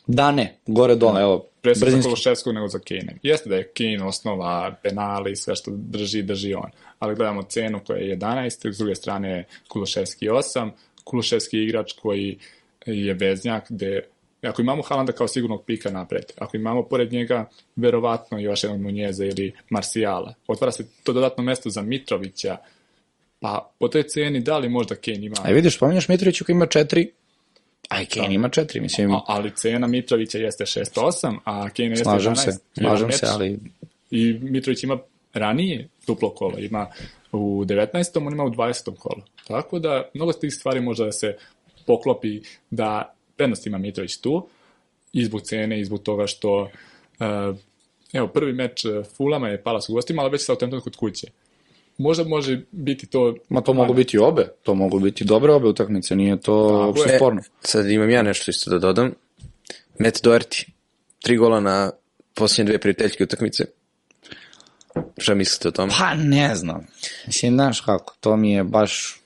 Da 0.06 0.32
ne, 0.32 0.56
gore 0.66 0.96
dole, 0.96 1.20
evo, 1.20 1.46
Pre 1.64 1.74
za 1.74 1.84
brzinski. 1.84 2.08
Kološevskog 2.08 2.54
nego 2.54 2.68
za 2.68 2.78
Kane. 2.78 3.18
Jeste 3.22 3.48
da 3.48 3.56
je 3.56 3.72
Kane 3.76 4.04
osnova, 4.04 4.74
penali, 4.82 5.36
sve 5.36 5.56
što 5.56 5.70
drži, 5.74 6.22
drži 6.22 6.54
on. 6.54 6.70
Ali 6.98 7.14
gledamo 7.14 7.42
cenu 7.42 7.80
koja 7.86 7.98
je 7.98 8.16
11, 8.16 8.72
s 8.72 8.78
druge 8.78 8.94
strane 8.94 9.30
je 9.30 9.44
Kuluševski 9.68 10.28
8, 10.28 10.70
Kuluševski 11.04 11.62
igrač 11.62 11.92
koji 11.92 12.38
je 12.86 13.14
veznjak, 13.14 13.64
gde 13.68 14.00
ako 14.42 14.62
imamo 14.62 14.82
Halanda 14.82 15.12
kao 15.12 15.28
sigurnog 15.28 15.64
pika 15.66 15.90
napred, 15.90 16.24
ako 16.38 16.56
imamo 16.56 16.82
pored 16.82 17.12
njega 17.12 17.48
verovatno 17.76 18.38
još 18.38 18.64
jednog 18.64 18.80
Nunjeza 18.80 19.24
ili 19.24 19.52
Marsijala, 19.70 20.34
otvara 20.46 20.72
se 20.72 20.86
to 21.02 21.12
dodatno 21.12 21.44
mesto 21.44 21.70
za 21.70 21.82
Mitrovića, 21.82 22.56
pa 23.40 23.70
po 23.78 23.88
toj 23.88 24.02
ceni 24.02 24.40
da 24.40 24.58
li 24.58 24.68
možda 24.68 24.94
Kane 24.94 25.26
ima... 25.26 25.36
A 25.44 25.50
vidiš, 25.50 25.76
spominjaš 25.76 26.08
Mitrovića 26.08 26.44
koji 26.44 26.54
ima 26.54 26.66
četiri 26.66 27.10
A 27.88 28.02
i 28.02 28.06
Kane 28.06 28.34
ima 28.34 28.48
četiri, 28.48 28.80
mislim. 28.80 29.14
A, 29.14 29.20
ali 29.26 29.50
cena 29.50 29.86
Mitrovića 29.86 30.38
jeste 30.38 30.64
6-8, 30.64 31.38
a 31.44 31.68
Kane 31.70 31.88
jeste 31.88 32.04
Slažem 32.04 32.34
11. 32.34 32.36
se, 32.36 32.58
slažem 32.78 33.12
se, 33.12 33.26
ali 33.28 33.58
I 34.10 34.32
Mitrović 34.32 34.84
ima 34.84 34.98
ranije 35.32 35.88
duplo 36.06 36.30
kolo, 36.30 36.58
ima 36.58 36.86
u 37.32 37.64
19. 37.64 38.26
on 38.26 38.32
ima 38.32 38.44
u 38.44 38.50
20. 38.50 38.96
kolu. 38.96 39.22
Tako 39.46 39.78
da 39.78 40.10
mnogo 40.14 40.32
tih 40.32 40.54
stvari 40.54 40.80
može 40.80 41.04
da 41.04 41.12
se 41.12 41.36
poklopi 41.86 42.40
da 42.70 43.14
prednost 43.36 43.66
ima 43.66 43.78
Mitrović 43.78 44.16
tu, 44.16 44.48
i 45.14 45.24
zbog 45.24 45.42
cene, 45.42 45.80
i 45.80 45.84
zbog 45.84 46.02
toga 46.02 46.26
što 46.26 46.62
uh, 46.62 47.56
evo, 48.12 48.28
prvi 48.28 48.52
meč 48.52 48.84
uh, 48.84 49.06
Fulama 49.16 49.48
je 49.48 49.62
Palace 49.62 49.92
u 49.92 49.94
gostima, 49.94 50.22
ali 50.22 50.30
već 50.30 50.44
Southampton 50.44 50.80
kod 50.80 50.96
kuće. 50.96 51.26
Možda 51.98 52.24
može 52.24 52.60
biti 52.72 53.06
to... 53.06 53.34
Ma 53.48 53.60
to 53.60 53.72
mogu 53.72 53.94
biti 53.94 54.18
obe, 54.18 54.48
to 54.62 54.74
mogu 54.74 54.98
biti 54.98 55.24
dobre 55.24 55.52
obe 55.52 55.68
utakmice, 55.68 56.16
nije 56.16 56.40
to 56.40 56.54
uopšte 56.86 57.12
je. 57.12 57.16
sporno. 57.18 57.42
Sad 57.60 57.90
imam 57.90 58.10
ja 58.10 58.22
nešto 58.22 58.50
isto 58.50 58.70
da 58.70 58.78
dodam. 58.78 59.12
Matt 59.98 60.22
Doherty, 60.22 60.64
tri 61.22 61.36
gola 61.36 61.60
na 61.60 61.90
posljednje 62.34 62.68
dve 62.68 62.78
prijateljske 62.78 63.24
utakmice. 63.24 63.64
Šta 65.18 65.34
mislite 65.34 65.68
o 65.68 65.72
tome? 65.72 65.92
Pa 65.98 66.14
ne 66.14 66.54
znam, 66.54 66.86
mislim, 67.26 67.52
znaš 67.52 67.80
kako, 67.80 68.14
to 68.20 68.36
mi 68.36 68.52
je 68.52 68.64
baš, 68.64 69.20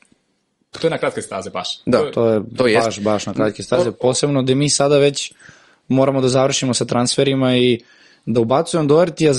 To 0.71 0.87
je 0.87 0.91
na 0.91 0.99
kratke 0.99 1.23
staze 1.23 1.51
baš. 1.51 1.81
Da, 1.87 1.99
To 1.99 2.07
je- 2.07 2.13
to 2.13 2.29
je 2.29 2.41
To 2.57 2.67
jest. 2.67 2.87
baš, 2.87 3.01
baš 3.01 3.27
na 3.27 3.35
kratke 3.35 3.63
staze, 3.63 3.93
posebno 3.93 4.43
da 4.43 4.55
mi 4.55 4.71
sada 4.71 4.99
već 4.99 5.33
moramo 5.89 6.21
da 6.21 6.29
završimo 6.29 6.75
sa 6.75 6.85
transferima 6.85 7.57
i 7.57 7.81
da 8.27 8.41
ubacujem 8.41 8.89
Dohertija 8.89 9.33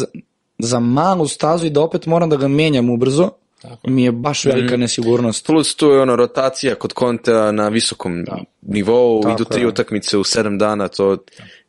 za, 0.60 0.80
malu 0.80 1.28
stazu 1.28 1.66
i 1.66 1.70
da 1.70 1.82
opet 1.82 2.06
moram 2.06 2.30
da 2.30 2.36
ga 2.38 2.48
menjam 2.48 2.90
ubrzo, 2.90 3.30
Tako 3.62 3.90
mi 3.90 4.04
je 4.04 4.12
baš 4.12 4.46
velika 4.46 4.74
Mhm. 4.74 4.82
nesigurnost. 4.82 5.46
Plus 5.46 5.76
tu 5.76 5.88
je 5.88 6.02
ono 6.02 6.16
rotacija 6.16 6.76
kod 6.76 6.94
Konta 6.94 7.52
na 7.52 7.68
visokom 7.70 8.26
nivou, 8.62 9.22
Tako 9.22 9.34
idu 9.34 9.46
tri 9.46 9.62
je. 9.62 9.68
utakmice 9.68 10.18
u 10.18 10.24
sedam 10.24 10.58
dana, 10.58 10.88
to 10.88 11.18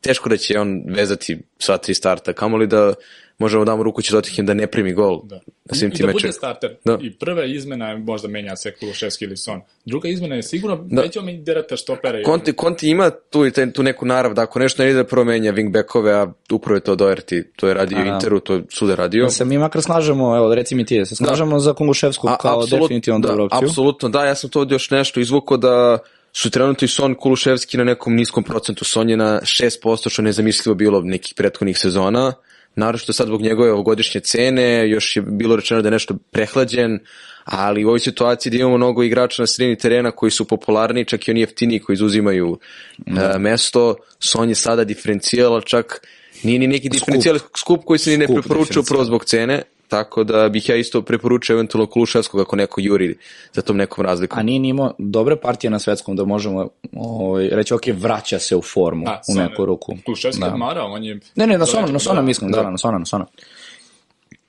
teško 0.00 0.28
da 0.28 0.37
će 0.37 0.59
on 0.61 0.82
vezati 0.87 1.38
sva 1.59 1.76
tri 1.78 1.94
starta, 1.94 2.32
kamoli 2.32 2.66
da 2.66 2.94
možemo 3.40 3.64
damo 3.64 3.82
ruku 3.82 4.02
će 4.02 4.11
Tottenham 4.11 4.47
da 4.47 4.54
ne 4.54 4.66
primi 4.66 4.92
gol 4.92 5.20
Da. 5.25 5.40
na 5.64 5.75
svim 5.75 5.90
I 5.90 5.94
tim 5.94 6.06
da 6.06 6.12
bude 6.12 6.16
mečima. 6.18 6.32
starter. 6.32 6.76
Da. 6.85 6.99
I 7.02 7.12
prva 7.12 7.44
izmena 7.44 7.88
je 7.88 7.99
možda 7.99 8.28
menja 8.28 8.56
se 8.56 8.73
Kuluševski 8.73 9.25
ili 9.25 9.37
Son. 9.37 9.61
Druga 9.85 10.09
izmena 10.09 10.35
je 10.35 10.42
sigurno 10.42 10.76
da. 10.85 11.02
nećemo 11.02 11.26
mi 11.26 11.38
derata 11.38 11.76
štopere. 11.76 12.25
Conte, 12.25 12.52
Conte 12.52 12.87
ima 12.87 13.11
tu, 13.11 13.47
i 13.47 13.50
taj, 13.50 13.73
tu 13.73 13.82
neku 13.82 14.06
narav 14.06 14.35
da 14.35 14.42
ako 14.42 14.59
nešto 14.59 14.82
ne 14.82 14.90
ide 14.90 14.97
da 14.97 15.04
promenja 15.04 15.52
wingbackove, 15.52 16.11
a 16.12 16.32
upravo 16.52 16.76
je 16.76 16.80
to 16.80 16.97
Doherty, 16.97 17.42
to 17.56 17.68
je 17.68 17.75
radio 17.75 17.99
u 17.99 18.00
Aha. 18.00 18.09
Interu, 18.09 18.40
to 18.40 18.54
je 18.54 18.62
suda 18.70 18.94
radio. 18.94 19.25
Da 19.25 19.30
se 19.30 19.44
mi 19.44 19.59
makar 19.59 19.82
slažemo, 19.82 20.37
evo 20.37 20.54
reci 20.54 20.75
mi 20.75 20.85
ti, 20.85 20.99
da 20.99 21.04
se 21.04 21.16
slažemo 21.16 21.59
za 21.59 21.73
Konguševsku 21.75 22.28
kao 22.40 22.56
apsolut- 22.56 22.80
definitivno 22.80 23.18
da, 23.18 23.28
dobru 23.28 23.44
opciju. 23.44 23.59
Apsolutno, 23.61 24.09
da, 24.09 24.25
ja 24.25 24.35
sam 24.35 24.50
to 24.50 24.66
još 24.70 24.90
nešto 24.90 25.20
izvukao 25.20 25.56
da 25.56 25.99
su 26.32 26.50
trenutno 26.50 26.85
i 26.85 26.88
Son 26.88 27.14
Kuluševski 27.14 27.76
na 27.76 27.85
nekom 27.85 28.14
niskom 28.14 28.44
procentu. 28.44 28.85
Son 28.85 29.11
je 29.11 29.16
na 29.16 29.40
6%, 29.40 30.09
što 30.09 30.23
je 30.23 30.26
nezamislivo 30.26 30.75
bilo 30.75 31.00
nekih 31.00 31.35
prethodnih 31.37 31.78
sezona. 31.78 32.32
Naravno 32.75 32.99
sad 32.99 33.27
zbog 33.27 33.43
njegove 33.43 33.73
ovogodišnje 33.73 34.21
cene, 34.21 34.89
još 34.89 35.17
je 35.17 35.23
bilo 35.23 35.57
rečeno 35.57 35.83
da 35.83 35.89
je 35.89 35.93
nešto 35.93 36.15
prehlađen, 36.31 36.99
ali 37.45 37.85
u 37.85 37.89
ovoj 37.89 38.00
situaciji 38.00 38.50
da 38.50 38.57
imamo 38.57 38.77
mnogo 38.77 39.03
igrača 39.03 39.43
na 39.43 39.47
sredini 39.47 39.79
terena 39.79 40.11
koji 40.11 40.31
su 40.31 40.45
popularni, 40.45 41.05
čak 41.05 41.29
i 41.29 41.31
oni 41.31 41.41
jeftiniji 41.41 41.79
koji 41.79 41.95
izuzimaju 41.95 42.59
e, 43.07 43.39
mesto, 43.39 43.97
Son 44.19 44.49
je 44.49 44.55
sada 44.55 44.85
diferencijal, 44.85 45.53
ali 45.53 45.62
čak 45.67 46.07
nije 46.43 46.59
ni 46.59 46.67
neki 46.67 46.89
diferencijal 46.89 47.39
skup 47.57 47.85
koji 47.85 47.99
se 47.99 48.11
ni 48.11 48.17
ne 48.17 48.25
Skup 48.25 48.35
preporučuje 48.35 48.81
upravo 48.81 49.05
zbog 49.05 49.25
cene, 49.25 49.62
tako 49.90 50.25
da 50.25 50.49
bih 50.49 50.68
ja 50.68 50.76
isto 50.76 51.02
preporučio 51.02 51.54
eventualno 51.54 51.87
Kuluševskog 51.87 52.40
ako 52.40 52.56
neko 52.56 52.80
juri 52.80 53.16
za 53.52 53.62
tom 53.62 53.76
nekom 53.76 54.04
razlikom. 54.04 54.38
A 54.38 54.42
nije 54.42 54.59
ni 54.59 54.68
imao 54.68 54.94
dobre 54.99 55.37
partije 55.37 55.70
na 55.70 55.78
svetskom 55.78 56.16
da 56.16 56.25
možemo 56.25 56.68
ovaj, 56.94 57.49
reći, 57.49 57.75
ok, 57.75 57.82
vraća 57.88 58.38
se 58.38 58.56
u 58.56 58.62
formu 58.64 59.04
A, 59.09 59.20
u 59.20 59.32
Son 59.32 59.42
je- 59.42 59.49
neku 59.49 59.64
ruku. 59.64 59.92
Kuluševski 60.06 60.40
Da. 60.40 60.47
odmarao, 60.47 60.87
on 60.87 61.04
je... 61.04 61.20
Ne, 61.35 61.47
ne, 61.47 61.59
na 61.59 61.66
Sona, 61.66 61.87
na 61.87 61.99
Sona 61.99 62.14
da. 62.14 62.23
mislim, 62.23 62.50
da, 62.50 62.62
da, 62.62 62.70
na 62.70 62.78
Sona, 62.78 62.99
na 62.99 63.04
Sona. 63.04 63.26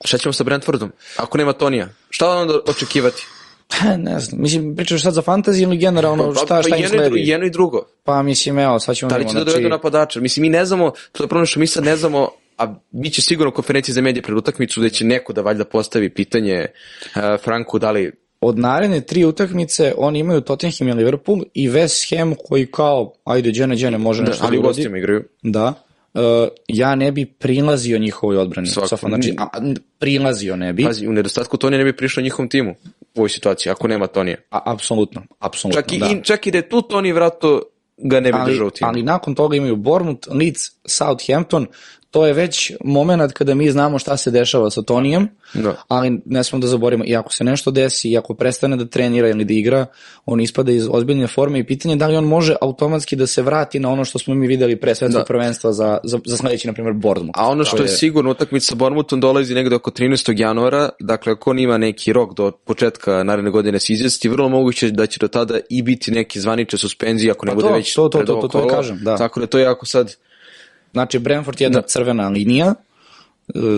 Šta 0.05 0.17
ćemo 0.17 0.33
sa 0.33 0.43
Brentfordom? 0.43 0.91
Ako 1.17 1.37
nema 1.37 1.53
Tonija, 1.53 1.89
šta 2.09 2.29
onda 2.29 2.59
očekivati? 2.67 3.23
Pa, 3.69 3.97
ne 3.99 4.19
znam, 4.19 4.41
mislim, 4.41 4.75
pričaš 4.75 5.01
sad 5.01 5.13
za 5.13 5.21
fantaziju 5.21 5.63
ili 5.63 5.77
generalno 5.77 6.35
šta, 6.35 6.61
šta 6.63 6.75
im 6.75 6.81
jedno, 6.81 6.95
i 6.95 6.99
dru- 6.99 7.07
sledi? 7.07 7.29
jedno 7.29 7.45
i 7.45 7.51
drugo. 7.51 7.85
Pa 8.03 8.23
mislim, 8.23 8.59
evo, 8.59 8.79
sad 8.79 8.95
ćemo 8.95 9.09
Da 9.09 9.17
li 9.17 9.27
će 9.27 9.33
da 9.33 9.43
dovedu 9.43 9.69
napadača? 9.69 10.19
Mislim, 10.19 10.41
mi 10.41 10.49
ne 10.49 10.65
znamo, 10.65 10.91
to 11.11 11.23
je 11.23 11.27
problem 11.27 11.45
što 11.45 11.59
mi 11.59 11.67
sad 11.67 11.83
ne 11.83 11.95
znamo, 11.95 12.29
a 12.61 12.75
bit 12.91 13.13
će 13.13 13.21
sigurno 13.21 13.51
konferencije 13.51 13.93
za 13.93 14.01
medije 14.01 14.23
pred 14.23 14.37
utakmicu 14.37 14.81
da 14.81 14.89
će 14.89 15.05
neko 15.05 15.33
da 15.33 15.41
valjda 15.41 15.65
postavi 15.65 16.09
pitanje 16.09 16.65
uh, 16.65 17.21
Franku 17.43 17.79
da 17.79 17.91
li 17.91 18.11
od 18.41 18.59
naredne 18.59 19.01
tri 19.01 19.25
utakmice 19.25 19.93
oni 19.97 20.19
imaju 20.19 20.41
Tottenham 20.41 20.87
i 20.89 20.93
Liverpool 20.93 21.41
i 21.53 21.69
West 21.69 22.17
Ham 22.17 22.35
koji 22.45 22.65
kao, 22.65 23.13
ajde, 23.25 23.51
džene, 23.51 23.75
džene, 23.75 23.97
može 23.97 24.23
da, 24.23 24.29
nešto 24.29 24.45
ali 24.45 24.57
da 24.57 24.59
u 24.59 24.63
uradi. 24.63 24.77
gostima 24.77 24.97
igraju. 24.97 25.23
Da. 25.41 25.73
Uh, 26.13 26.21
ja 26.67 26.95
ne 26.95 27.11
bi 27.11 27.25
prilazio 27.25 27.99
njihovoj 27.99 28.37
odbrani. 28.37 28.67
Sofan, 28.67 29.09
znači, 29.09 29.35
a, 29.37 29.43
a, 29.43 29.73
prilazio 29.99 30.55
ne 30.55 30.73
bi. 30.73 30.83
Pazi, 30.83 31.07
u 31.07 31.11
nedostatku 31.11 31.57
Tonija 31.57 31.77
ne 31.77 31.83
bi 31.83 31.95
prišao 31.95 32.23
njihovom 32.23 32.49
timu 32.49 32.75
u 33.15 33.19
ovoj 33.19 33.29
situaciji, 33.29 33.71
ako 33.71 33.87
nema 33.87 34.07
Tonija. 34.07 34.37
A, 34.51 34.73
apsolutno, 34.73 35.21
apsolutno, 35.39 35.81
Čak 35.81 35.93
i, 35.93 35.99
da. 35.99 36.05
i, 36.05 36.23
čak 36.23 36.47
i 36.47 36.51
da 36.51 36.57
je 36.57 36.69
tu 36.69 36.81
Toni 36.81 37.11
vrato, 37.11 37.61
ga 37.97 38.19
ne 38.19 38.31
bi 38.31 38.37
ali, 38.41 38.51
držao 38.51 38.67
u 38.67 38.69
timu. 38.69 38.89
ali 38.89 39.03
nakon 39.03 39.35
toga 39.35 39.55
imaju 39.55 39.75
Bournemouth, 39.75 40.27
Leeds, 40.31 40.61
Southampton, 40.85 41.67
to 42.11 42.25
je 42.25 42.33
već 42.33 42.71
moment 42.83 43.33
kada 43.33 43.55
mi 43.55 43.71
znamo 43.71 43.99
šta 43.99 44.17
se 44.17 44.31
dešava 44.31 44.69
sa 44.69 44.81
Tonijem, 44.81 45.27
Da. 45.53 45.75
ali 45.87 46.21
ne 46.25 46.43
smemo 46.43 46.61
da 46.61 46.67
zaborimo, 46.67 47.03
i 47.07 47.15
ako 47.15 47.33
se 47.33 47.43
nešto 47.43 47.71
desi, 47.71 48.09
i 48.11 48.17
ako 48.17 48.33
prestane 48.33 48.77
da 48.77 48.85
trenira 48.85 49.29
ili 49.29 49.45
da 49.45 49.53
igra, 49.53 49.85
on 50.25 50.41
ispada 50.41 50.71
iz 50.71 50.87
ozbiljne 50.91 51.27
forme 51.27 51.59
i 51.59 51.63
pitanje 51.63 51.93
je 51.93 51.97
da 51.97 52.07
li 52.07 52.15
on 52.15 52.23
može 52.25 52.55
automatski 52.61 53.15
da 53.15 53.27
se 53.27 53.41
vrati 53.41 53.79
na 53.79 53.89
ono 53.89 54.05
što 54.05 54.19
smo 54.19 54.33
mi 54.33 54.47
videli 54.47 54.75
pre 54.75 54.95
svetskog 54.95 55.21
Da. 55.21 55.25
prvenstva 55.25 55.71
za, 55.73 55.97
za, 56.03 56.19
za 56.25 56.37
sledeći, 56.37 56.67
na 56.67 56.73
primjer, 56.73 56.93
Bournemouth. 56.93 57.39
A 57.39 57.47
ono 57.47 57.63
što 57.63 57.77
To 57.77 57.83
je 57.83 57.89
sigurno, 57.89 58.31
utakmica 58.31 58.65
sa 58.65 58.75
Bournemouthom 58.75 59.19
dolazi 59.19 59.53
negde 59.55 59.75
oko 59.75 59.91
13. 59.91 60.39
januara, 60.41 60.89
dakle 60.99 61.31
ako 61.33 61.49
on 61.49 61.59
ima 61.59 61.77
neki 61.77 62.13
rok 62.13 62.33
do 62.35 62.51
početka 62.51 63.23
naredne 63.23 63.51
godine 63.51 63.79
se 63.79 63.93
izvesti, 63.93 64.29
vrlo 64.29 64.49
moguće 64.49 64.91
da 64.91 65.05
će 65.07 65.17
do 65.19 65.27
tada 65.27 65.59
i 65.69 65.81
biti 65.81 66.11
neki 66.11 66.39
zvanične 66.39 66.79
suspenzije 66.79 67.31
ako 67.31 67.45
ne 67.45 67.51
Pa 67.51 67.55
bude 67.55 67.67
to, 67.67 67.73
već 67.73 67.93
to, 67.93 68.09
to, 68.09 68.17
pred 68.17 68.27
to, 68.27 68.33
ovo 68.33 68.41
to, 68.41 68.47
to 68.47 68.57
i 68.57 68.61
kolo. 68.61 68.73
kažem, 68.75 68.99
da. 69.03 69.17
Tako 69.17 69.39
da 69.39 69.47
to 69.47 69.57
je 69.57 69.63
jako 69.63 69.85
sad 69.85 70.15
Znači, 70.91 71.19
Brentford 71.19 71.61
je 71.61 71.65
jedna 71.65 71.81
crvena 71.81 72.27
linija, 72.29 72.73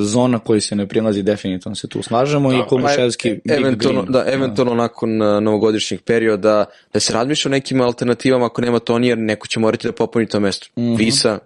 zona 0.02 0.40
koji 0.40 0.62
se 0.62 0.76
ne 0.76 0.88
prilazi 0.88 1.24
definitivno 1.24 1.76
se 1.76 1.88
tu 1.88 2.02
slažemo 2.04 2.54
i 2.54 2.62
Kuluševski 2.70 3.30
E, 3.30 3.40
eventualno, 3.46 4.02
Green. 4.02 4.12
da, 4.14 4.32
eventualno 4.32 4.74
nakon 4.76 5.22
uh, 5.22 5.44
novogodišnjeg 5.44 6.02
perioda 6.02 6.66
da 6.94 7.00
se 7.00 7.14
razmišlja 7.14 7.50
o 7.50 7.52
nekim 7.52 7.82
alternativama 7.82 8.46
ako 8.46 8.62
nema 8.62 8.80
Toni, 8.80 9.08
jer 9.08 9.18
neko 9.18 9.48
će 9.48 9.60
morati 9.60 9.88
da 9.88 9.94
popuni 9.94 10.28
to 10.28 10.40
mesto. 10.40 10.68
Mhm. 10.78 10.96
Visa, 10.96 11.40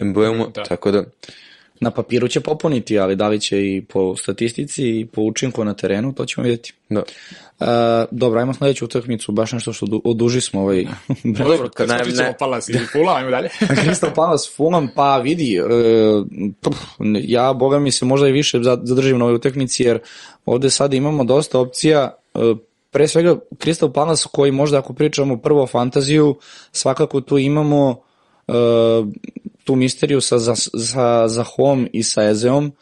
Mbuemo, 0.00 0.48
Da. 0.54 0.62
tako 0.64 0.90
da. 0.90 1.04
Na 1.80 1.90
papiru 1.90 2.28
će 2.28 2.40
popuniti, 2.40 2.98
ali 2.98 3.16
da 3.16 3.28
li 3.28 3.40
će 3.40 3.66
i 3.66 3.82
po 3.88 4.16
statistici 4.16 5.00
i 5.00 5.06
po 5.06 5.22
učinku 5.22 5.64
na 5.64 5.74
terenu, 5.74 6.12
to 6.14 6.24
ćemo 6.26 6.44
vidjeti. 6.44 6.72
Da. 6.88 7.02
Uh, 7.60 7.66
dobro, 8.10 8.40
ajmo 8.40 8.54
sledeću 8.54 8.84
utakmicu, 8.84 9.32
baš 9.32 9.52
nešto 9.52 9.72
što 9.72 9.86
odu- 9.86 10.00
oduži 10.04 10.40
smo 10.40 10.60
ovaj 10.60 10.86
Dobro, 11.38 11.68
kad 11.68 11.88
naj, 11.88 12.00
o 12.30 12.34
Palace 12.38 12.72
i 12.72 12.78
Fulham, 12.92 13.16
ajmo 13.16 13.30
dalje. 13.30 13.48
Crystal 13.84 14.14
Palace 14.14 14.50
Fulham, 14.56 14.88
pa 14.94 15.18
vidi, 15.18 15.60
uh, 15.60 16.26
pf, 16.60 16.76
ja, 17.22 17.52
boga 17.52 17.78
mi 17.78 17.92
se 17.92 18.04
možda 18.04 18.28
i 18.28 18.32
više 18.32 18.58
za- 18.62 18.80
zadržim 18.82 19.18
na 19.18 19.24
ovoj 19.24 19.34
utakmici, 19.36 19.82
jer 19.82 19.98
ovde 20.46 20.70
sad 20.70 20.94
imamo 20.94 21.24
dosta 21.24 21.58
opcija, 21.60 22.14
uh, 22.34 22.58
pre 22.90 23.08
svega 23.08 23.36
Crystal 23.50 23.92
Palace 23.92 24.24
koji 24.32 24.52
možda 24.52 24.78
ako 24.78 24.92
pričamo 24.92 25.36
prvo 25.36 25.62
o 25.62 25.66
fantaziju, 25.66 26.36
svakako 26.72 27.20
tu 27.20 27.38
imamo 27.38 28.00
uh, 28.48 28.54
tu 29.68 29.76
misteriju 29.76 30.20
sa, 30.20 30.38
za, 30.38 30.54
sa 30.56 31.28
Zahom 31.28 31.88
i 31.92 32.02
sa 32.02 32.24
Ezeom, 32.30 32.72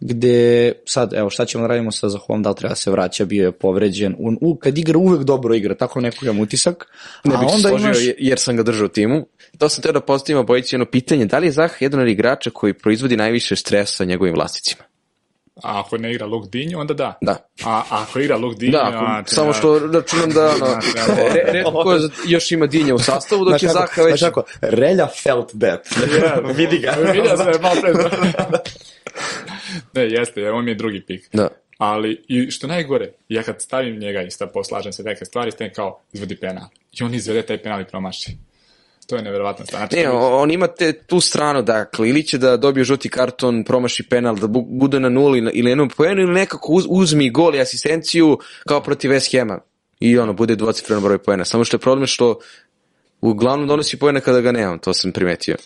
gde 0.00 0.72
sad, 0.84 1.12
evo, 1.14 1.30
šta 1.30 1.44
ćemo 1.44 1.62
da 1.62 1.68
radimo 1.68 1.92
sa 1.92 2.08
Zahom, 2.08 2.42
da 2.42 2.50
li 2.50 2.56
treba 2.56 2.72
da 2.72 2.76
se 2.76 2.90
vraća, 2.90 3.24
bio 3.24 3.44
je 3.44 3.52
povređen, 3.52 4.16
u, 4.18 4.32
u, 4.40 4.56
kad 4.56 4.78
igra 4.78 4.98
uvek 4.98 5.22
dobro 5.22 5.54
igra, 5.54 5.74
tako 5.74 6.00
neko 6.00 6.24
imam 6.24 6.40
utisak, 6.40 6.86
ne 7.24 7.36
bih 7.38 7.48
se 7.48 7.54
onda 7.54 7.68
složio 7.68 7.84
imaš, 7.84 7.98
jer- 8.18 8.38
sam 8.38 8.56
ga 8.56 8.62
držao 8.62 8.86
u 8.86 8.88
timu. 8.88 9.26
To 9.58 9.68
sam 9.68 9.82
teo 9.82 9.92
da 9.92 10.00
postavim 10.00 10.40
obojici 10.40 10.74
jedno 10.74 10.86
pitanje, 10.86 11.26
da 11.26 11.38
li 11.38 11.46
je 11.46 11.52
Zah 11.52 11.76
jedan 11.80 12.00
od 12.00 12.08
igrača 12.08 12.50
koji 12.50 12.74
proizvodi 12.74 13.16
najviše 13.16 13.56
stresa 13.56 14.04
njegovim 14.04 14.34
vlasnicima? 14.34 14.82
A 15.56 15.80
ako 15.80 15.98
ne 15.98 16.12
igra 16.12 16.26
Luke 16.26 16.48
Dinjo, 16.52 16.78
onda 16.80 16.94
da. 16.94 17.18
Da. 17.20 17.36
A 17.64 17.82
ako 17.90 18.20
igra 18.20 18.36
Luke 18.36 18.56
Dinjo, 18.58 18.78
Da, 18.78 18.84
ako, 18.88 19.04
a, 19.04 19.22
samo 19.26 19.52
što 19.52 19.78
računam 19.78 20.30
da 20.30 20.46
ono, 20.46 20.56
Znači, 20.56 20.88
ja- 20.96 21.28
re, 21.34 21.52
redko 21.52 21.98
još 22.26 22.52
ima 22.52 22.66
dinja 22.66 22.94
u 22.94 22.98
sastavu, 22.98 23.44
dok 23.44 23.62
je 23.62 23.68
Zaha 23.68 24.02
već... 24.02 24.18
znaš 24.18 24.30
kako, 24.30 24.42
Relja 24.60 25.06
felt 25.22 25.54
bad. 25.54 25.80
vidi 26.58 26.78
ga. 26.78 26.90
Vidio 27.12 27.36
sam 27.36 27.46
da 27.46 27.52
je 27.52 27.58
malo 27.58 27.76
pre. 27.80 27.92
ne, 29.94 30.02
jeste, 30.10 30.40
jer 30.40 30.52
on 30.52 30.64
mi 30.64 30.70
je 30.70 30.74
drugi 30.74 31.00
pik. 31.06 31.28
Da. 31.32 31.48
Ali, 31.78 32.24
i 32.28 32.50
što 32.50 32.66
najgore, 32.66 33.12
ja 33.28 33.42
kad 33.42 33.62
stavim 33.62 33.98
njega 33.98 34.22
i 34.22 34.30
sta 34.30 34.46
poslažem 34.46 34.92
se 34.92 35.02
neke 35.02 35.24
stvari, 35.24 35.50
stavim 35.50 35.72
kao 35.72 36.00
izvodi 36.12 36.36
penal. 36.36 36.64
I 37.00 37.02
on 37.02 37.14
izvede 37.14 37.42
taj 37.42 37.62
penal 37.62 37.80
i 37.80 37.84
promaši. 37.84 38.30
To 39.12 39.16
je 39.16 39.22
neverovatna 39.22 39.66
stvar. 39.66 39.80
Znači, 39.80 39.96
Ne, 39.96 40.10
on 40.10 40.50
ima 40.50 40.66
te, 40.66 40.92
tu 40.92 41.20
stranu, 41.20 41.62
dakle, 41.62 42.08
ili 42.08 42.22
će 42.22 42.38
da 42.38 42.56
dobije 42.56 42.84
žuti 42.84 43.08
karton, 43.08 43.64
promaši 43.64 44.08
penal, 44.08 44.36
da 44.36 44.46
bu- 44.46 44.66
bude 44.68 45.00
na 45.00 45.08
nuli 45.08 45.38
ili 45.52 45.70
jednom 45.70 45.88
poenu, 45.88 46.22
ili 46.22 46.32
nekako 46.32 46.72
uz, 46.72 46.84
uzmi 46.88 47.30
gol 47.30 47.54
i 47.54 47.60
asistenciju 47.60 48.38
kao 48.68 48.80
protiv 48.80 49.10
West 49.10 49.32
Hema. 49.32 49.58
I 50.00 50.18
ono, 50.18 50.32
bude 50.32 50.56
dvocifren 50.56 51.00
broj 51.00 51.18
poena. 51.18 51.44
Samo 51.44 51.64
što 51.64 51.74
je 51.76 51.80
problem 51.80 52.06
što 52.06 52.38
uglavnom 53.20 53.68
donosi 53.68 53.98
pojene 53.98 54.20
kada 54.20 54.40
ga 54.40 54.52
nemam, 54.52 54.78
to 54.78 54.94
sam 54.94 55.12
primetio. 55.12 55.56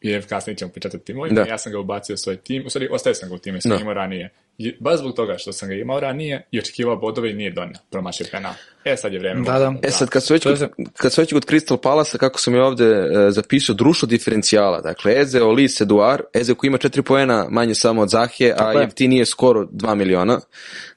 I 0.00 0.20
kasnije 0.28 0.56
ćemo 0.56 0.70
pričati 0.70 0.96
o 0.96 1.00
timovima. 1.00 1.34
Da. 1.34 1.48
Ja 1.50 1.58
sam 1.58 1.72
ga 1.72 1.78
ubacio 1.78 2.14
u 2.14 2.16
svoj 2.16 2.36
tim, 2.36 2.66
u 2.66 2.70
stvari 2.70 2.88
ostavio 2.90 3.14
sam 3.14 3.28
ga 3.28 3.34
u 3.34 3.38
timu, 3.38 3.60
sam 3.60 3.70
Da. 3.70 3.76
imao 3.76 3.94
ranije. 3.94 4.30
Baš 4.80 4.98
zbog 4.98 5.16
toga 5.16 5.38
što 5.38 5.52
sam 5.52 5.68
ga 5.68 5.74
imao 5.74 6.00
ranije 6.00 6.46
i 6.50 6.58
očekivao 6.58 6.96
bodove 6.96 7.30
i 7.30 7.34
nije 7.34 7.50
donio, 7.50 7.74
promašio 7.90 8.26
penal. 8.30 8.52
E, 8.84 8.96
sad 8.96 9.12
je 9.12 9.18
vreme. 9.18 9.44
Da, 9.44 9.58
da. 9.58 9.74
E 9.82 9.90
sad, 9.90 10.08
kad 10.08 10.24
su 10.24 10.34
već, 10.34 10.42
kod, 10.42 10.70
kad 10.96 11.12
su 11.12 11.20
već 11.20 11.32
kod 11.32 11.46
Crystal 11.46 11.76
Palasa, 11.76 12.18
kako 12.18 12.40
sam 12.40 12.54
je 12.54 12.62
ovde 12.62 12.84
e, 12.84 13.30
zapisao, 13.30 13.74
društvo 13.74 14.06
diferencijala. 14.06 14.80
Dakle, 14.80 15.20
Eze, 15.20 15.42
Olis, 15.42 15.80
Eduard, 15.80 16.22
Eze 16.34 16.54
koji 16.54 16.68
ima 16.68 16.78
četiri 16.78 17.02
poena 17.02 17.46
manje 17.50 17.74
samo 17.74 18.02
od 18.02 18.08
Zahije, 18.08 18.54
a 18.58 18.72
jeftinije 18.72 19.20
je 19.20 19.26
skoro 19.26 19.64
2 19.64 19.94
miliona. 19.94 20.40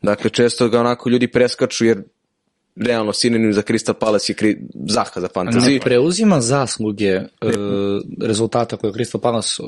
Dakle, 0.01 0.29
često 0.29 0.69
ga 0.69 0.79
onako 0.79 1.09
ljudi 1.09 1.27
preskaču, 1.27 1.85
jer 1.85 2.03
realno 2.75 3.13
sinonim 3.13 3.53
za 3.53 3.61
Crystal 3.61 3.93
Palace 3.93 4.31
je 4.31 4.35
kri, 4.35 4.57
Zaha 4.89 5.19
za 5.19 5.27
fantasy. 5.27 5.73
Ne 5.73 5.79
preuzima 5.79 6.41
zasluge 6.41 7.05
e, 7.05 7.23
rezultata 8.21 8.77
koje 8.77 8.93
Crystal 8.93 9.19
Palace 9.19 9.63
e, 9.63 9.65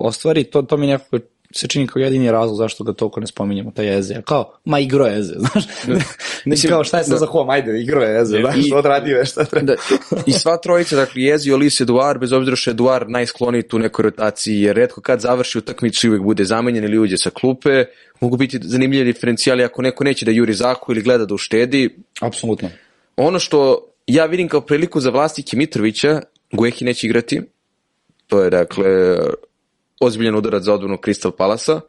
ostvari, 0.00 0.44
to, 0.44 0.62
to 0.62 0.76
mi 0.76 0.86
nekako 0.86 1.18
se 1.56 1.68
čini 1.68 1.86
kao 1.86 2.00
jedini 2.00 2.30
razlog 2.30 2.56
zašto 2.56 2.84
ga 2.84 2.92
toliko 2.92 3.20
ne 3.20 3.26
spominjemo, 3.26 3.70
taj 3.70 3.98
Eze. 3.98 4.22
Kao, 4.24 4.58
ma 4.64 4.78
igro 4.78 5.06
je 5.06 5.18
Eze, 5.18 5.34
znaš. 5.44 5.64
Ne, 5.86 5.98
Mislim, 6.44 6.70
kao, 6.70 6.84
šta 6.84 6.98
je 6.98 7.04
sad 7.04 7.12
da. 7.12 7.18
za 7.18 7.26
hom, 7.26 7.50
ajde, 7.50 7.80
igro 7.80 8.02
je 8.02 8.20
Eze, 8.22 8.38
znaš, 8.40 8.56
I- 8.66 8.72
odradio 8.74 9.18
je 9.18 9.24
šta 9.24 9.44
treba. 9.44 9.66
Da, 9.66 9.74
I 10.26 10.32
sva 10.32 10.56
trojica, 10.56 10.96
dakle, 10.96 11.22
Jezi, 11.22 11.52
Olis, 11.52 11.80
Eduard, 11.80 12.20
bez 12.20 12.32
obzira 12.32 12.56
što 12.56 12.70
je 12.70 12.72
Eduard 12.72 13.10
najskloniji 13.10 13.62
tu 13.62 13.78
nekoj 13.78 14.02
rotaciji, 14.02 14.60
jer 14.60 14.76
redko 14.76 15.00
kad 15.00 15.20
završi 15.20 15.58
utakmicu 15.58 16.06
i 16.06 16.10
uvijek 16.10 16.22
bude 16.22 16.44
zamenjen 16.44 16.84
ili 16.84 16.98
uđe 16.98 17.16
sa 17.16 17.30
klupe, 17.30 17.84
mogu 18.20 18.36
biti 18.36 18.58
zanimljivi 18.62 19.12
diferencijali 19.12 19.64
ako 19.64 19.82
neko 19.82 20.04
neće 20.04 20.24
da 20.24 20.30
juri 20.30 20.54
Zahu 20.54 20.92
ili 20.92 21.02
gleda 21.02 21.24
da 21.24 21.34
uštedi. 21.34 21.96
Apsolutno. 22.20 22.68
Ono 23.16 23.38
što 23.38 23.86
ja 24.06 24.26
vidim 24.26 24.48
kao 24.48 24.60
priliku 24.60 25.00
za 25.00 25.10
vlastike 25.10 25.56
Mitrovića, 25.56 26.20
Guehi 26.52 26.84
neće 26.84 27.06
igrati, 27.06 27.42
to 28.26 28.42
je, 28.42 28.50
dakle, 28.50 29.16
ozbiljan 30.00 30.34
udarac 30.34 30.62
za 30.62 30.74
odbranu 30.74 30.96
Crystal 30.96 31.30
Palasa. 31.30 31.80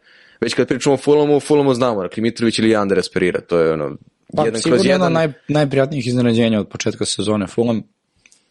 Već 0.41 0.53
kad 0.53 0.67
pričamo 0.67 0.93
o 0.93 0.97
Fulamu, 0.97 1.39
Fulamu 1.39 1.73
znamo, 1.73 2.01
dakle, 2.01 2.23
Mitrović 2.23 2.59
ili 2.59 2.75
Ander 2.75 2.99
aspirira, 2.99 3.41
to 3.41 3.59
je 3.59 3.73
ono, 3.73 3.97
Pa, 4.35 4.45
jedan 4.45 4.61
kroz 4.61 4.85
jedno 4.85 4.91
jedan. 4.91 5.07
od 5.07 5.13
naj, 5.13 5.33
najprijatnijih 5.47 6.07
iznenađenja 6.07 6.59
od 6.59 6.69
početka 6.69 7.05
sezone 7.05 7.47
Fulham. 7.47 7.83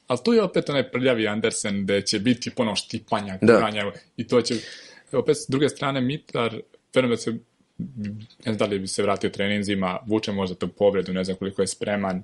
Ali 0.07 0.19
tu 0.25 0.33
je 0.33 0.43
opet 0.43 0.69
onaj 0.71 0.91
prljavi 0.91 1.29
Andersen 1.29 1.85
gde 1.85 2.03
će 2.03 2.19
biti 2.19 2.51
ponovo 2.51 2.77
štipanja, 2.77 3.39
Da. 3.43 3.71
i 4.17 4.27
to 4.27 4.43
će, 4.43 4.55
opet 5.13 5.37
s 5.37 5.47
druge 5.49 5.69
strane 5.69 6.01
Mitar, 6.01 6.61
verujem 6.95 7.11
da 7.11 7.17
se, 7.17 7.31
ne 8.45 8.45
znam 8.45 8.57
da 8.57 8.65
li 8.65 8.79
bi 8.79 8.87
se 8.87 9.03
vratio 9.03 9.31
treninzima, 9.31 9.99
vuče 10.07 10.33
možda 10.33 10.55
tu 10.55 10.69
povredu, 10.69 11.13
ne 11.13 11.25
znam 11.25 11.37
koliko 11.37 11.63
je 11.63 11.67
spreman, 11.67 12.23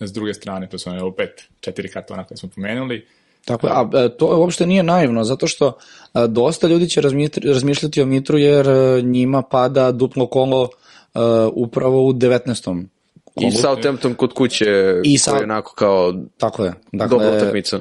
s 0.00 0.12
druge 0.12 0.34
strane, 0.34 0.68
to 0.68 0.78
su 0.78 0.90
one 0.90 1.02
opet 1.02 1.48
četiri 1.60 1.88
kartona 1.88 2.24
koje 2.24 2.38
smo 2.38 2.48
pomenuli, 2.54 3.06
Tako 3.44 3.66
je, 3.66 3.72
a 3.72 4.04
e, 4.04 4.08
to 4.08 4.26
uopšte 4.38 4.66
nije 4.66 4.82
naivno, 4.82 5.24
zato 5.24 5.46
što 5.46 5.66
e, 6.14 6.26
dosta 6.26 6.66
ljudi 6.66 6.88
će 6.88 7.00
razmišljati 7.44 8.02
o 8.02 8.06
Mitru 8.06 8.38
jer 8.38 8.68
e, 8.68 9.02
njima 9.02 9.42
pada 9.42 9.92
duplo 9.92 10.26
kolo 10.26 10.68
upravo 11.52 12.06
u 12.06 12.12
19. 12.12 12.64
kolu. 13.34 13.48
I 13.48 13.52
Southampton 13.52 14.14
kod 14.14 14.32
kuće, 14.32 14.64
I 15.04 15.18
koji 15.18 15.38
je 15.38 15.44
onako 15.44 15.74
kao 15.74 16.14
Tako 16.38 16.64
je. 16.64 16.72
Dakle, 16.92 17.18
dobra 17.18 17.36
utakmica. 17.36 17.80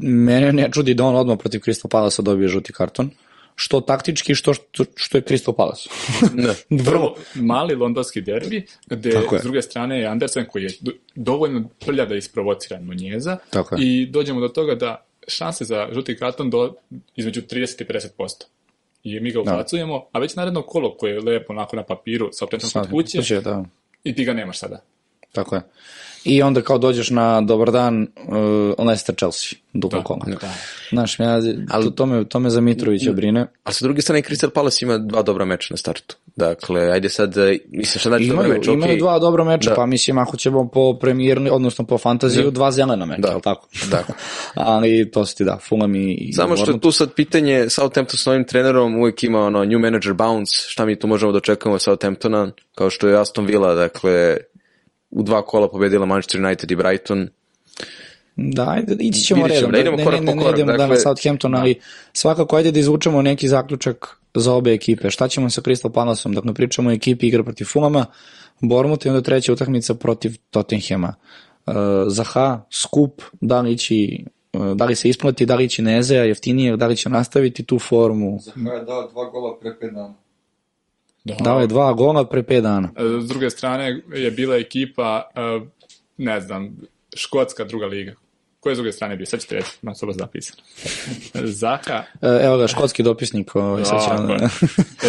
mene 0.00 0.52
ne 0.52 0.68
čudi 0.72 0.94
da 0.94 1.04
on 1.04 1.16
odmah 1.16 1.38
protiv 1.38 1.58
Crystal 1.58 1.88
Palace 1.88 2.22
dobije 2.22 2.48
žuti 2.48 2.72
karton, 2.72 3.10
što 3.60 3.80
taktički, 3.80 4.34
što, 4.34 4.54
što, 4.54 4.84
što 4.96 5.18
je 5.18 5.22
Crystal 5.22 5.52
Palace. 5.56 5.88
Da. 6.44 6.54
Vrlo 6.90 7.14
mali 7.34 7.74
londonski 7.74 8.20
derbi, 8.20 8.66
gde 8.86 9.10
s 9.40 9.42
druge 9.42 9.62
strane 9.62 10.00
je 10.00 10.06
Andersen 10.06 10.46
koji 10.48 10.62
je 10.62 10.70
do- 10.80 10.92
dovoljno 11.14 11.68
prlja 11.86 12.04
da 12.04 12.14
isprovocira 12.14 12.80
Tako 13.50 13.74
je. 13.74 13.82
i 13.82 14.06
dođemo 14.06 14.40
do 14.40 14.48
toga 14.48 14.74
da 14.74 15.06
šanse 15.28 15.64
za 15.64 15.88
žuti 15.92 16.16
karton 16.16 16.50
do 16.50 16.74
između 17.16 17.40
30 17.42 17.82
i 17.82 17.84
50%. 17.84 18.44
I 19.04 19.20
mi 19.20 19.30
ga 19.30 19.40
ubacujemo, 19.40 20.06
a 20.12 20.18
već 20.18 20.34
naredno 20.34 20.62
kolo 20.62 20.96
koje 20.96 21.12
je 21.12 21.20
lepo 21.20 21.52
onako 21.52 21.76
na 21.76 21.82
papiru 21.82 22.28
sa 22.32 22.44
optetom 22.44 22.70
kod 22.70 22.90
Kuće, 22.90 23.40
da. 23.40 23.64
i 24.04 24.14
ti 24.14 24.24
ga 24.24 24.32
nemaš 24.32 24.58
sada. 24.58 24.82
Tako 25.32 25.54
je. 25.54 25.62
I 26.24 26.42
onda 26.42 26.62
kao 26.62 26.78
dođeš 26.78 27.10
na 27.10 27.40
dobar 27.40 27.70
dan 27.70 28.02
uh, 28.02 28.86
Leicester 28.86 29.14
Chelsea, 29.14 29.58
duplo 29.72 30.02
kola. 30.02 30.24
Da. 30.26 30.48
Znaš, 30.90 31.20
ja, 31.20 31.40
to, 31.82 31.90
to, 31.90 32.06
me, 32.06 32.24
to 32.24 32.40
me 32.40 32.50
za 32.50 32.60
Mitrovića 32.60 33.12
brine. 33.12 33.46
A 33.64 33.72
sa 33.72 33.84
druge 33.84 34.02
strane, 34.02 34.22
Crystal 34.22 34.50
Palace 34.50 34.84
ima 34.84 34.98
dva 34.98 35.22
dobra 35.22 35.44
meča 35.44 35.66
na 35.70 35.76
startu. 35.76 36.16
Dakle, 36.36 36.90
ajde 36.90 37.08
sad, 37.08 37.36
e, 37.36 37.58
mislim 37.70 38.00
šta 38.00 38.08
znači 38.08 38.24
Imaju, 38.24 38.42
dobar 38.42 38.58
meč, 38.58 38.66
imaju 38.66 38.82
okej. 38.82 38.98
dva 38.98 39.18
dobra 39.18 39.44
meča, 39.44 39.70
Da. 39.70 39.76
pa 39.76 39.86
mislim 39.86 40.18
ako 40.18 40.36
ćemo 40.36 40.68
po 40.68 40.98
premijerni, 40.98 41.50
odnosno 41.50 41.86
po 41.86 41.98
fantaziju, 41.98 42.50
dva 42.50 42.70
zelena 42.70 43.06
meča, 43.06 43.20
Da. 43.20 43.28
jel 43.28 43.40
tako? 43.40 43.68
Da. 43.90 44.04
Ali 44.54 45.10
to 45.10 45.26
su 45.26 45.36
ti 45.36 45.44
da, 45.44 45.58
Fulham 45.68 45.94
i, 45.94 46.32
Samo 46.32 46.56
što 46.56 46.70
je 46.70 46.80
tu 46.80 46.92
sad 46.92 47.12
pitanje, 47.12 47.70
Southampton 47.70 48.18
s 48.18 48.26
novim 48.26 48.44
trenerom 48.44 48.96
uvijek 48.96 49.22
ima 49.22 49.40
ono 49.40 49.64
new 49.64 49.78
manager 49.78 50.12
bounce, 50.12 50.52
šta 50.68 50.84
mi 50.84 50.98
tu 50.98 51.06
možemo 51.06 51.32
da 51.32 51.38
očekujemo 51.38 51.74
od 51.74 51.82
Southamptona, 51.82 52.50
kao 52.74 52.90
što 52.90 53.08
je 53.08 53.20
Aston 53.20 53.46
Villa, 53.46 53.74
dakle, 53.74 54.36
u 55.10 55.22
dva 55.22 55.42
kola 55.42 55.70
pobedila 55.70 56.06
Manchester 56.06 56.44
United 56.44 56.70
i 56.70 56.76
Brighton. 56.76 57.28
Da, 58.36 58.70
ajde, 58.70 58.96
ići 59.00 59.20
ćemo 59.20 59.46
redom. 59.46 59.72
da 59.72 59.78
idemo 59.78 59.96
ne, 59.96 60.04
korak 60.04 60.20
ne, 60.20 60.26
ne, 60.26 60.34
ne 60.34 60.42
korak, 60.42 60.56
idemo 60.56 60.72
da 60.72 60.78
na 60.78 60.84
dakle- 60.84 61.00
Southampton, 61.00 61.54
ali 61.54 61.80
svakako 62.12 62.56
ajde 62.56 62.72
da 62.72 62.78
izvučemo 62.80 63.22
neki 63.22 63.48
zaključak 63.48 64.20
za 64.34 64.52
obe 64.52 64.72
ekipe. 64.72 65.10
Šta 65.10 65.28
ćemo 65.28 65.50
sa 65.50 65.60
Crystal 65.60 65.92
Palaceom? 65.92 66.34
Dakle, 66.34 66.54
pričamo 66.54 66.90
o 66.90 66.92
ekipi 66.92 67.28
igra 67.28 67.44
protiv 67.44 67.64
Fulama, 67.64 68.06
Bournemouth 68.60 69.06
i 69.06 69.08
onda 69.08 69.22
treća 69.22 69.52
utakmica 69.52 69.94
protiv 69.94 70.36
Tottenhama. 70.50 71.14
Uh, 71.66 71.74
Zaha, 72.06 72.60
skup, 72.70 73.22
da 73.40 73.60
li 73.60 73.72
ići 73.72 74.24
uh, 74.52 74.76
da 74.76 74.84
li 74.84 74.94
se 74.94 75.08
isplati, 75.08 75.46
da 75.46 75.54
li 75.54 75.64
ići 75.64 75.82
Nezea 75.82 76.24
jeftinije, 76.24 76.76
da 76.76 76.86
li 76.86 76.96
će 76.96 77.08
nastaviti 77.08 77.64
tu 77.64 77.78
formu. 77.78 78.38
Zaha 78.40 78.70
je 78.70 78.84
dao 78.84 79.08
dva 79.08 79.24
gola 79.24 79.58
pre. 79.60 79.90
Da. 79.90 80.14
Dao 81.24 81.60
je 81.60 81.66
dva 81.66 81.92
gola 81.92 82.24
pre 82.24 82.42
pet 82.42 82.62
dana. 82.62 82.90
E, 82.96 83.20
S 83.20 83.28
druge 83.28 83.50
strane 83.50 84.02
je 84.14 84.30
bila 84.30 84.56
ekipa, 84.56 85.30
e, 85.34 85.60
ne 86.16 86.40
znam, 86.40 86.76
škotska 87.16 87.64
druga 87.64 87.86
liga. 87.86 88.14
Koje 88.60 88.74
s 88.74 88.78
druge 88.78 88.92
strane 88.92 89.16
bio? 89.16 89.26
Sad 89.26 89.40
ćete 89.40 89.54
reći, 89.54 89.68
ima 89.82 89.94
soba 89.94 90.12
zapisano. 90.12 90.62
Zaha, 91.60 92.02
E, 92.22 92.44
Evo 92.44 92.56
ga, 92.56 92.66
škotski 92.66 93.02
dopisnik. 93.02 93.56
Ovaj, 93.56 93.84
sad 93.84 93.98
će, 94.04 94.32
je. 94.32 94.38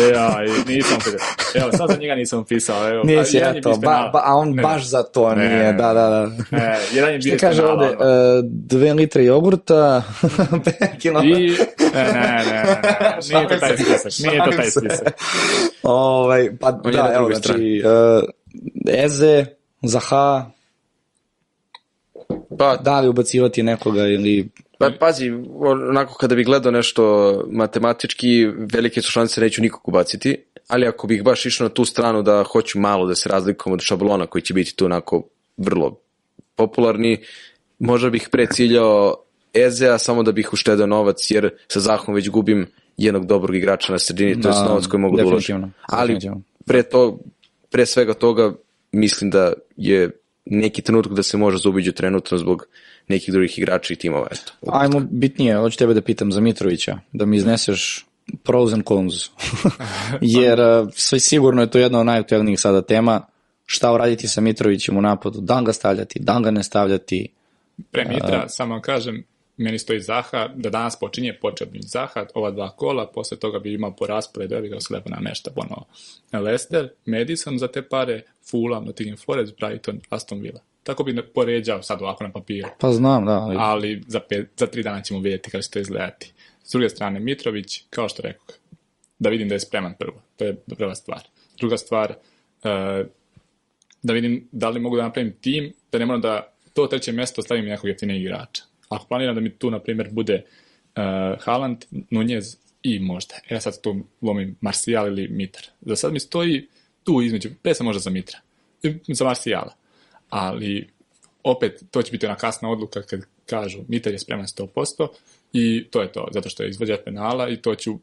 E, 0.06 0.10
ja, 0.14 0.40
nisam 0.68 1.02
se... 1.02 1.18
Evo, 1.60 1.72
sad 1.72 1.90
za 1.90 1.98
njega 1.98 2.16
nisam 2.16 2.46
pisao. 2.46 2.90
Evo, 2.90 3.04
Nije 3.04 3.26
si, 3.26 3.38
jedan 3.38 3.56
je 3.56 3.60
eto, 3.60 3.70
bio 3.70 3.78
ba, 3.80 4.10
ba, 4.14 4.22
a 4.26 4.36
on 4.36 4.54
Ne, 4.56 4.64
baš 4.64 4.88
za 4.88 5.04
to 5.04 5.36
Ne, 5.36 5.48
nije, 5.48 5.64
ne, 5.64 5.74
da, 5.74 5.94
da, 5.94 6.10
da. 6.10 6.26
Ne, 6.58 6.78
jedan 6.94 7.12
je 7.12 7.20
bio 7.20 7.38
kaže 7.40 7.66
ovde, 7.66 7.86
uh, 7.86 7.96
dve 8.44 8.94
litre 8.94 9.24
jogurta, 9.26 10.04
pet 10.66 10.90
kilometara. 11.00 11.40
I, 11.40 11.50
ne, 11.94 12.04
ne, 12.04 12.14
ne, 12.14 12.44
ne, 12.52 12.82
ne, 13.02 13.18
nije 13.30 13.48
to 13.48 13.56
taj 13.56 13.78
spisak, 13.78 14.28
nije 14.28 14.44
to 14.46 14.52
taj 14.52 14.66
spisak. 14.72 15.22
Ovaj, 15.84 16.50
pa 16.60 16.68
On 16.84 16.92
da, 16.92 17.12
evo, 17.16 17.30
znači, 17.34 17.84
uh, 17.86 18.24
Eze, 19.06 19.46
Zaha, 19.82 20.52
Pa, 22.58 22.78
da 22.78 23.00
li 23.00 23.08
ubacivati 23.08 23.63
nekoga 23.63 24.08
ili... 24.08 24.50
pa 24.78 24.92
pazi, 25.00 25.32
onako 25.89 26.13
kada 26.13 26.36
bi 26.36 26.44
gledao 26.44 26.72
nešto 26.72 27.44
matematički, 27.52 28.46
velike 28.74 29.02
su 29.02 29.12
šanse 29.12 29.42
neću 29.42 29.62
nikog 29.62 29.88
ubaciti, 29.88 30.38
ali 30.68 30.88
ako 30.88 31.08
bih 31.08 31.24
baš 31.24 31.46
išao 31.46 31.68
na 31.68 31.74
tu 31.74 31.86
stranu 31.86 32.22
da 32.22 32.44
hoću 32.44 32.80
malo 32.80 33.08
da 33.08 33.15
se 33.15 33.30
razlikujem 33.30 33.74
od 33.74 33.82
šablona 33.82 34.26
koji 34.26 34.42
će 34.42 34.54
biti 34.54 34.76
tu 34.76 34.86
onako 34.86 35.24
vrlo 35.58 36.00
popularni, 36.56 37.18
možda 37.80 38.10
bih 38.10 38.30
pre 38.32 38.48
ciljao 38.48 39.15
Ezea 39.54 39.98
samo 39.98 40.24
da 40.24 40.32
bih 40.32 40.54
uštedao 40.54 40.88
novac, 40.88 41.32
jer 41.32 41.50
sa 41.68 41.80
Zahom 41.80 42.15
već 42.15 42.30
gubim 42.30 42.68
jednog 42.98 43.26
dobrog 43.26 43.56
igrača 43.56 43.92
na 43.92 44.00
sredini, 44.00 44.42
to 44.42 44.50
je 44.50 44.54
Da, 44.54 44.63
novac 44.63 44.88
koji 44.88 45.02
mogu 45.02 45.18
da 45.18 45.26
uložim. 45.26 45.74
Ali 45.82 46.20
pre, 46.65 46.84
to, 46.84 47.20
pre 47.70 47.86
svega 47.86 48.13
toga 48.13 48.54
mislim 48.92 49.30
da 49.30 49.54
je 49.78 50.10
neki 50.50 50.82
trenutak 50.82 51.14
da 51.14 51.24
se 51.24 51.38
može 51.38 51.58
zaubiđu 51.58 51.92
trenutno 51.92 52.38
zbog 52.38 52.66
nekih 53.08 53.34
drugih 53.34 53.58
igrača 53.58 53.94
i 53.94 53.98
timova. 53.98 54.28
Eto. 54.32 54.54
Ajmo 54.68 55.02
bitnije, 55.12 55.58
hoću 55.58 55.78
tebe 55.78 55.94
da 55.94 56.02
pitam 56.02 56.32
za 56.32 56.42
Mitrovića, 56.42 56.98
da 57.12 57.26
mi 57.26 57.38
izneseš 57.38 58.06
pros 58.44 58.74
and 58.74 58.84
cons. 58.88 59.14
Jer 60.22 60.60
uh, 60.60 60.90
sve 60.94 61.20
sigurno 61.20 61.62
je 61.62 61.72
to 61.72 61.80
jedna 61.80 62.00
od 62.00 62.06
najaktualnijih 62.06 62.60
sada 62.60 62.82
tema. 62.82 63.22
Šta 63.66 63.94
uraditi 63.94 64.28
sa 64.28 64.42
Mitrovićem 64.42 64.98
u 64.98 65.02
napadu? 65.02 65.42
Da 65.42 65.62
ga 65.62 65.74
stavljati, 65.74 66.20
da 66.20 66.40
ga 66.40 66.52
ne 66.52 66.64
stavljati? 66.64 67.28
Pre 67.92 68.06
Mitra, 68.06 68.50
samo 68.50 68.74
vam 68.74 68.82
kažem, 68.82 69.24
meni 69.60 69.80
stoji 69.80 70.00
Zaha, 70.00 70.48
da 70.56 70.69
danas 70.69 71.00
počinje, 71.00 71.34
počeo 71.41 71.67
bi 71.67 71.80
Zaha, 71.82 72.26
ova 72.34 72.52
dva 72.52 72.69
kola, 72.69 73.08
posle 73.08 73.38
toga 73.38 73.60
bi 73.60 73.74
imao 73.74 73.95
po 73.95 74.08
rasporedu, 74.08 74.56
evi 74.56 74.69
ga 74.69 74.80
se 74.80 74.93
lepo 74.93 75.10
namešta 75.10 75.52
ponovo. 75.52 75.86
Leicester, 76.32 76.89
Madison 77.06 77.58
za 77.58 77.67
te 77.67 77.82
pare, 77.82 78.22
Fulham, 78.50 78.86
Nottingham 78.86 79.17
Forest, 79.17 79.54
Brighton, 79.60 80.02
Aston 80.10 80.41
Villa. 80.41 80.60
Tako 80.84 81.04
bi 81.04 81.24
poređao 81.34 81.82
sad 81.82 82.02
ovako 82.02 82.24
na 82.24 82.32
papiru. 82.32 82.69
Pa 82.80 82.91
znam, 82.91 83.26
da, 83.26 83.32
ali... 83.32 83.56
ali 83.60 84.04
za, 84.08 84.19
pet, 84.19 84.50
za 84.58 84.67
tri 84.67 84.84
dana 84.84 85.02
ćemo 85.02 85.19
vidjeti 85.19 85.52
kako 85.52 85.62
će 85.62 85.69
to 85.69 85.80
izgledati. 85.80 86.34
S 86.63 86.72
druge 86.72 86.89
strane, 86.89 87.19
Mitrović, 87.19 87.84
kao 87.89 88.10
što 88.10 88.22
rekao, 88.22 88.45
da 89.19 89.30
vidim 89.30 89.50
da 89.50 89.56
je 89.56 89.60
spreman 89.60 89.93
prvo. 90.00 90.22
To 90.38 90.45
je 90.45 90.56
prva 90.56 90.95
stvar. 90.95 91.22
Druga 91.58 91.78
stvar, 91.78 92.12
e, 92.63 93.06
da 94.04 94.13
vidim 94.13 94.48
da 94.52 94.69
li 94.69 94.80
mogu 94.80 94.95
da 94.95 95.04
napravim 95.04 95.34
tim, 95.41 95.74
da 95.91 95.98
ne 95.98 96.06
moram 96.06 96.22
da 96.22 96.54
to 96.74 96.88
treće 96.88 97.12
mjesto 97.12 97.41
stavim 97.41 97.65
nekog 97.65 97.89
jeftinijeg 97.89 98.22
igrača. 98.22 98.69
Ako 98.89 99.06
planiram 99.06 99.36
da 99.36 99.41
mi 99.41 99.49
tu, 99.49 99.71
na 99.71 99.80
primjer, 99.80 100.10
bude 100.12 100.43
uh, 100.95 101.43
Haaland, 101.43 101.86
Nunez 102.10 102.58
i 102.84 102.99
možda, 102.99 103.36
ja 103.49 103.62
sad 103.62 103.82
tu 103.82 103.95
lomim 104.21 104.56
Martial 104.62 105.08
ili 105.08 105.28
Mitar. 105.28 105.63
Za 105.82 105.95
sad 105.95 106.13
mi 106.13 106.19
stoji 106.19 106.67
tu 107.04 107.21
između, 107.21 107.49
pre 107.62 107.73
sam 107.73 107.86
možda 107.86 107.99
za 107.99 108.10
Mitra, 108.10 108.39
i 108.84 109.13
za 109.13 109.25
Martiala. 109.25 109.75
Ali, 110.30 110.89
opet, 111.43 111.84
to 111.91 112.02
će 112.02 112.12
biti 112.12 112.25
ona 112.25 112.36
kasna 112.36 112.69
odluka 112.69 113.02
kad 113.02 113.21
kažu 113.45 113.80
Mitar 113.88 114.13
je 114.13 114.19
spreman 114.19 114.45
100% 114.45 115.08
i 115.54 115.88
to 115.91 116.02
je 116.02 116.12
to, 116.12 116.28
zato 116.32 116.49
što 116.49 116.63
je 116.63 116.69
izvođač 116.69 116.99
penala 117.06 117.49
i 117.49 117.58
to 117.58 117.75
ću 117.75 117.99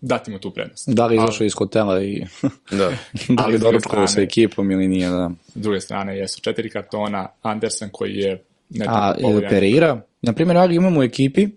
dati 0.00 0.30
mu 0.30 0.38
tu 0.38 0.50
prednost. 0.50 0.88
Da 0.88 1.06
li 1.06 1.14
je 1.14 1.24
izašao 1.24 1.44
iz 1.44 1.54
hotela 1.54 2.02
i 2.02 2.24
Da. 2.70 2.92
da 3.36 3.46
li 3.46 3.54
je 3.54 3.58
druge 3.58 3.58
doručkovao 3.58 4.06
sa 4.06 4.20
ekipom 4.20 4.70
ili 4.70 4.88
nije, 4.88 5.08
da. 5.08 5.30
S 5.54 5.54
druge 5.54 5.80
strane, 5.80 6.18
jesu 6.18 6.40
četiri 6.40 6.70
kartona, 6.70 7.28
Andersen 7.42 7.88
koji 7.92 8.14
je 8.14 8.44
A 8.86 9.14
povoljan. 9.20 9.50
Pereira, 9.50 10.00
na 10.22 10.32
primjer, 10.32 10.56
ja 10.56 10.66
ga 10.66 10.74
imam 10.74 10.96
u 10.96 11.02
ekipi 11.02 11.48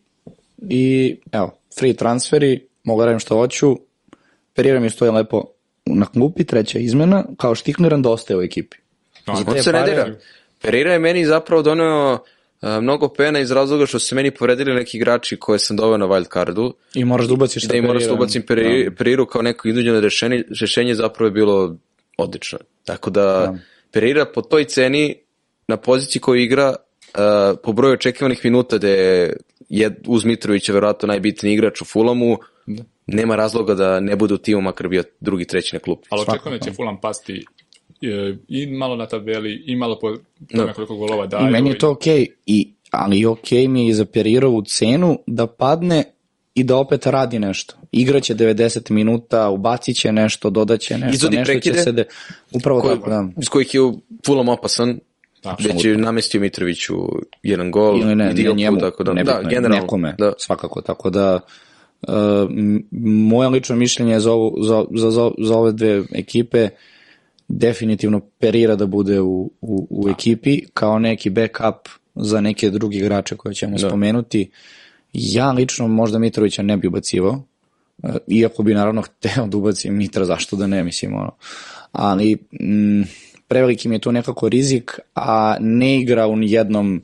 i 0.69 1.15
evo, 1.32 1.58
free 1.80 1.93
transferi, 1.93 2.67
mogu 2.84 3.02
da 3.02 3.06
radim 3.06 3.19
što 3.19 3.36
hoću, 3.36 3.78
Pereira 4.54 4.80
mi 4.80 4.89
stoji 4.89 5.12
lepo 5.12 5.43
na 5.86 6.06
klupi, 6.06 6.43
treća 6.43 6.80
izmena, 6.80 7.24
kao 7.38 7.56
štihnuran 7.56 8.02
da 8.02 8.10
ostaje 8.10 8.38
u 8.38 8.41
ekipi. 8.41 8.78
No, 9.28 9.54
te 9.54 9.63
se 9.63 9.71
ne 9.71 9.84
dira. 9.86 10.15
Pereira 10.62 10.93
je 10.93 11.00
meni 11.00 11.26
zapravo 11.26 11.62
doneo 11.62 12.19
a, 12.62 12.80
mnogo 12.82 13.10
pena 13.10 13.39
iz 13.39 13.52
razloga 13.52 13.86
što 13.86 14.00
su 14.00 14.08
se 14.08 14.15
meni 14.15 14.32
povredili 14.32 14.74
neki 14.74 14.97
igrači 14.97 15.38
koje 15.38 15.60
sam 15.60 15.78
doveo 15.78 15.97
na 15.97 16.06
wild 16.06 16.34
cardu 16.34 16.74
I 16.93 17.06
moraš 17.06 17.28
da 17.28 17.34
ubaciš 17.34 17.63
da 17.63 17.76
im 17.76 17.86
moraš 17.86 18.04
da 18.04 18.08
Pereira. 18.08 18.24
ubacim 18.24 18.41
Peri- 18.41 18.95
Pereiru 18.95 19.26
kao 19.26 19.41
neko 19.41 19.67
individualno 19.67 20.02
rešenje, 20.02 20.43
rešenje 20.62 20.95
zapravo 20.95 21.28
je 21.28 21.32
bilo 21.32 21.76
odlično. 22.17 22.60
Tako 22.86 23.10
da, 23.10 23.56
Pereira 23.91 24.26
po 24.26 24.41
toj 24.41 24.63
ceni 24.65 25.15
na 25.67 25.78
poziciji 25.78 26.21
koju 26.21 26.41
igra 26.41 26.76
uh, 27.13 27.60
po 27.63 27.74
broju 27.74 27.93
očekivanih 27.93 28.41
minuta 28.43 28.78
da 28.78 28.88
je 28.88 29.34
jed, 29.69 29.93
uz 30.08 30.26
Mitrovića 30.26 30.74
verovatno 30.74 31.08
najbitniji 31.08 31.54
igrač 31.54 31.82
u 31.82 31.86
Fulamu, 31.86 32.38
nema 33.08 33.36
razloga 33.36 33.74
da 33.74 34.00
ne 34.00 34.15
bude 34.15 34.34
u 34.34 34.38
timu 34.38 34.62
makar 34.62 34.88
bio 34.88 35.04
drugi, 35.19 35.45
treći 35.45 35.76
na 35.76 35.80
klupi. 35.80 36.08
Ali 36.10 36.21
očekujem 36.28 36.60
da 36.60 36.65
će 36.65 36.74
Fulham 36.74 37.02
pasti 37.02 37.45
e, 38.02 38.36
i 38.47 38.67
malo 38.67 38.95
na 38.95 39.06
tabeli, 39.06 39.63
i 39.65 39.76
malo 39.76 40.00
po 40.00 40.15
tome 40.58 40.74
koliko 40.74 40.95
golova 40.95 41.28
daju. 41.28 41.47
I 41.47 41.52
meni 41.52 41.69
je 41.69 41.78
to 41.78 41.91
okej, 41.91 42.28
i, 42.45 42.74
ali 42.91 43.26
okej 43.26 43.67
mi 43.67 43.86
je 43.86 43.89
i 43.89 43.93
za 43.93 44.06
Perirovu 44.06 44.62
cenu 44.62 45.19
da 45.28 45.47
padne 45.47 46.04
i 46.56 46.63
da 46.63 46.78
opet 46.78 47.06
radi 47.06 47.39
nešto. 47.39 47.76
Igraće 47.91 48.36
90 48.36 48.91
minuta, 48.91 49.50
ubacit 49.50 49.97
će 49.97 50.12
nešto, 50.12 50.50
dodaće 50.50 50.97
nešto, 50.97 51.15
Izvodi 51.15 51.38
nešto 51.38 51.52
prekide? 51.52 51.78
će 51.78 51.84
se... 51.84 51.91
De... 51.91 52.04
Upravo 52.52 52.82
Ko- 52.82 52.89
tako, 52.89 53.10
da. 53.10 53.28
iz 53.38 53.50
kojih 53.50 53.74
je 53.74 53.82
Fulham 54.26 54.50
opasan, 54.50 55.00
već 55.60 55.86
je 55.86 55.98
namestio 55.98 56.42
Mitroviću 56.42 56.96
jedan 57.44 57.72
gol 57.72 58.00
ili 58.00 58.16
ne, 58.16 58.34
i 58.38 58.44
ne 58.44 58.54
njemu, 58.54 58.80
tako 58.80 59.04
da, 59.04 59.14
nebitno 59.14 59.42
da, 59.42 59.50
generalno, 59.50 59.82
nekome, 59.82 60.16
da. 60.18 60.34
svakako, 60.38 60.82
tako 60.82 61.10
da 61.10 61.40
uh, 62.02 62.14
moje 63.02 63.50
lično 63.50 63.76
mišljenje 63.76 64.14
je 64.14 64.20
za, 64.20 64.32
ovu, 64.32 64.58
za, 64.64 64.86
za, 64.96 65.12
za, 65.12 65.32
za 65.38 65.58
ove 65.58 65.72
dve 65.72 66.04
ekipe 66.14 66.70
definitivno 67.48 68.20
perira 68.40 68.76
da 68.76 68.86
bude 68.86 69.22
u, 69.22 69.52
u, 69.62 69.88
u 69.90 70.10
ekipi 70.10 70.62
kao 70.74 71.00
neki 71.00 71.30
backup 71.30 71.90
za 72.16 72.42
neke 72.42 72.70
drugi 72.70 72.98
igrače 72.98 73.36
koje 73.36 73.56
ćemo 73.56 73.78
spomenuti. 73.78 74.50
Ja 75.14 75.52
lično 75.52 75.88
možda 75.88 76.20
Mitrovića 76.20 76.62
ne 76.62 76.78
bi 76.78 76.88
ubacivao, 76.88 77.44
e, 78.04 78.08
iako 78.28 78.64
bi 78.64 78.74
naravno 78.74 79.02
hteo 79.08 79.48
da 79.48 79.58
ubacim 79.58 79.98
Mitra, 79.98 80.26
zašto 80.26 80.56
da 80.56 80.68
ne, 80.68 80.84
mislim, 80.84 81.14
ono. 81.14 81.36
Ali 81.92 82.38
m, 82.60 83.06
preveliki 83.52 83.90
mi 83.90 83.96
je 83.96 84.00
tu 84.00 84.12
nekako 84.12 84.50
rizik, 84.50 85.00
a 85.16 85.58
ne 85.60 86.00
igra 86.00 86.28
u 86.28 86.38
jednom 86.42 87.04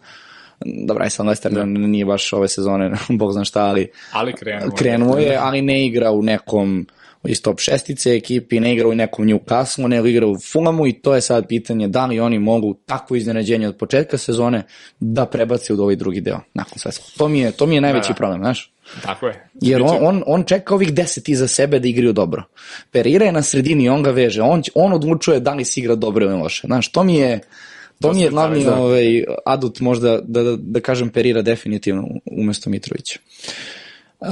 Dobra, 0.88 1.04
aj 1.04 1.10
sad 1.10 1.26
Leicester 1.26 1.52
da. 1.52 1.66
nije 1.66 2.06
baš 2.06 2.34
ove 2.34 2.48
sezone, 2.48 2.92
bog 3.20 3.34
zna 3.34 3.46
šta, 3.46 3.62
ali 3.62 3.90
Ali 4.12 4.34
krenuo. 4.34 4.72
krenuo 4.76 5.18
je, 5.18 5.38
ali 5.42 5.62
ne 5.62 5.86
igra 5.86 6.12
u 6.12 6.22
nekom 6.22 6.88
iz 7.24 7.42
top 7.42 7.60
šestice 7.60 8.16
ekipi, 8.16 8.60
ne 8.60 8.74
igra 8.74 8.88
u 8.88 8.96
nekom 8.96 9.26
Newcastle, 9.26 9.88
nego 9.88 10.08
igra 10.08 10.28
u 10.28 10.38
Fulamu 10.52 10.88
i 10.88 10.94
to 10.94 11.16
je 11.16 11.22
sad 11.22 11.48
pitanje 11.48 11.88
da 11.88 12.06
li 12.06 12.20
oni 12.20 12.40
mogu 12.40 12.74
takvo 12.86 13.16
iznenađenje 13.16 13.68
od 13.68 13.78
početka 13.78 14.18
sezone 14.18 14.64
da 15.00 15.26
prebace 15.26 15.74
u 15.74 15.82
ovaj 15.82 15.96
drugi 15.96 16.22
deo 16.22 16.40
nakon 16.54 16.80
sve. 16.80 16.92
To 17.18 17.28
mi 17.28 17.40
je, 17.40 17.52
to 17.52 17.66
mi 17.66 17.76
je 17.76 17.82
najveći 17.82 18.10
Da, 18.10 18.14
da. 18.14 18.18
problem, 18.18 18.40
znaš? 18.40 18.74
Tako 19.04 19.28
je. 19.28 19.50
Jer 19.62 19.82
on, 19.82 19.98
on, 20.02 20.24
on 20.28 20.44
čeka 20.44 20.76
ovih 20.76 20.94
deset 20.94 21.30
iza 21.30 21.48
sebe 21.48 21.80
da 21.80 21.88
igraju 21.88 22.14
dobro. 22.14 22.44
Perira 22.92 23.26
je 23.26 23.32
na 23.32 23.44
sredini 23.44 23.84
i 23.84 23.90
on 23.90 24.04
ga 24.04 24.12
veže. 24.12 24.42
On, 24.42 24.64
on 24.76 24.94
odlučuje 24.94 25.40
da 25.40 25.54
li 25.54 25.66
se 25.66 25.80
igra 25.80 25.96
dobro 25.96 26.26
ili 26.26 26.36
loše. 26.36 26.68
Znaš, 26.68 26.92
to 26.92 27.04
mi 27.04 27.16
je, 27.16 27.40
to 28.02 28.14
mi 28.14 28.22
je 28.22 28.30
glavni 28.30 28.64
da. 28.64 28.76
ovaj, 28.76 29.24
adut 29.46 29.80
možda 29.80 30.20
da, 30.24 30.44
da, 30.44 30.56
da 30.60 30.80
kažem 30.80 31.10
Perira 31.10 31.42
definitivno 31.42 32.08
umesto 32.26 32.70
Mitrovića. 32.70 33.20
Uh, 34.20 34.28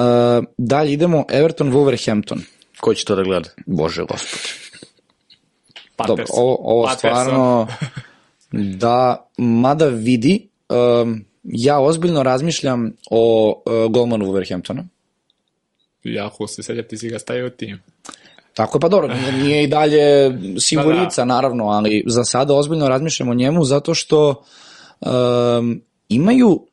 dalje 0.57 0.93
idemo 0.93 1.25
Everton 1.29 1.73
Wolverhampton. 1.73 2.39
Ko 2.79 2.93
će 2.93 3.05
to 3.05 3.15
da 3.15 3.23
gleda? 3.23 3.49
Bože 3.65 4.01
gospod. 4.01 4.39
Dobro, 6.07 6.25
ovo, 6.29 6.57
ovo 6.59 6.89
stvarno 6.89 7.67
da, 8.51 9.29
mada 9.37 9.87
vidi, 9.87 10.47
um, 10.69 11.25
ja 11.45 11.79
ozbiljno 11.79 12.23
razmišljam 12.23 12.91
o 13.09 13.53
uh, 13.65 13.91
golmanu 13.91 14.25
Wolverhamptona. 14.25 14.83
Jako 16.03 16.47
se 16.47 16.63
seća, 16.63 16.83
ti 16.83 16.97
si 16.97 17.09
ga 17.09 17.19
stavio 17.19 17.49
tim. 17.49 17.81
Tako 18.53 18.77
je, 18.77 18.79
pa 18.79 18.87
dobro, 18.89 19.15
nije- 19.43 19.63
i 19.63 19.67
dalje 19.67 20.31
sigurica, 20.59 21.25
naravno, 21.25 21.65
ali 21.65 22.03
za 22.07 22.23
sada 22.23 22.53
ozbiljno 22.53 22.89
razmišljam 22.89 23.29
o 23.29 23.33
njemu 23.33 23.63
zato 23.63 23.93
što 23.93 24.43
um, 24.99 25.81
imaju 26.09 26.67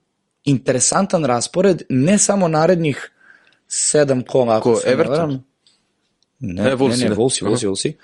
interesantan 0.45 1.25
raspored, 1.25 1.83
ne 1.89 2.19
samo 2.19 2.49
narednih 2.49 3.11
sedam 3.69 4.23
kola, 4.23 4.57
ako 4.57 4.73
Ko, 4.75 4.81
se 4.81 4.87
ne 4.87 4.93
Everton? 4.93 5.31
Ne, 5.31 5.41
Ne, 6.39 6.63
ne, 6.63 6.71
ne, 6.71 6.77
Wolvesi, 6.77 7.45
Wolvesi. 7.45 7.89
Uh, 7.89 7.95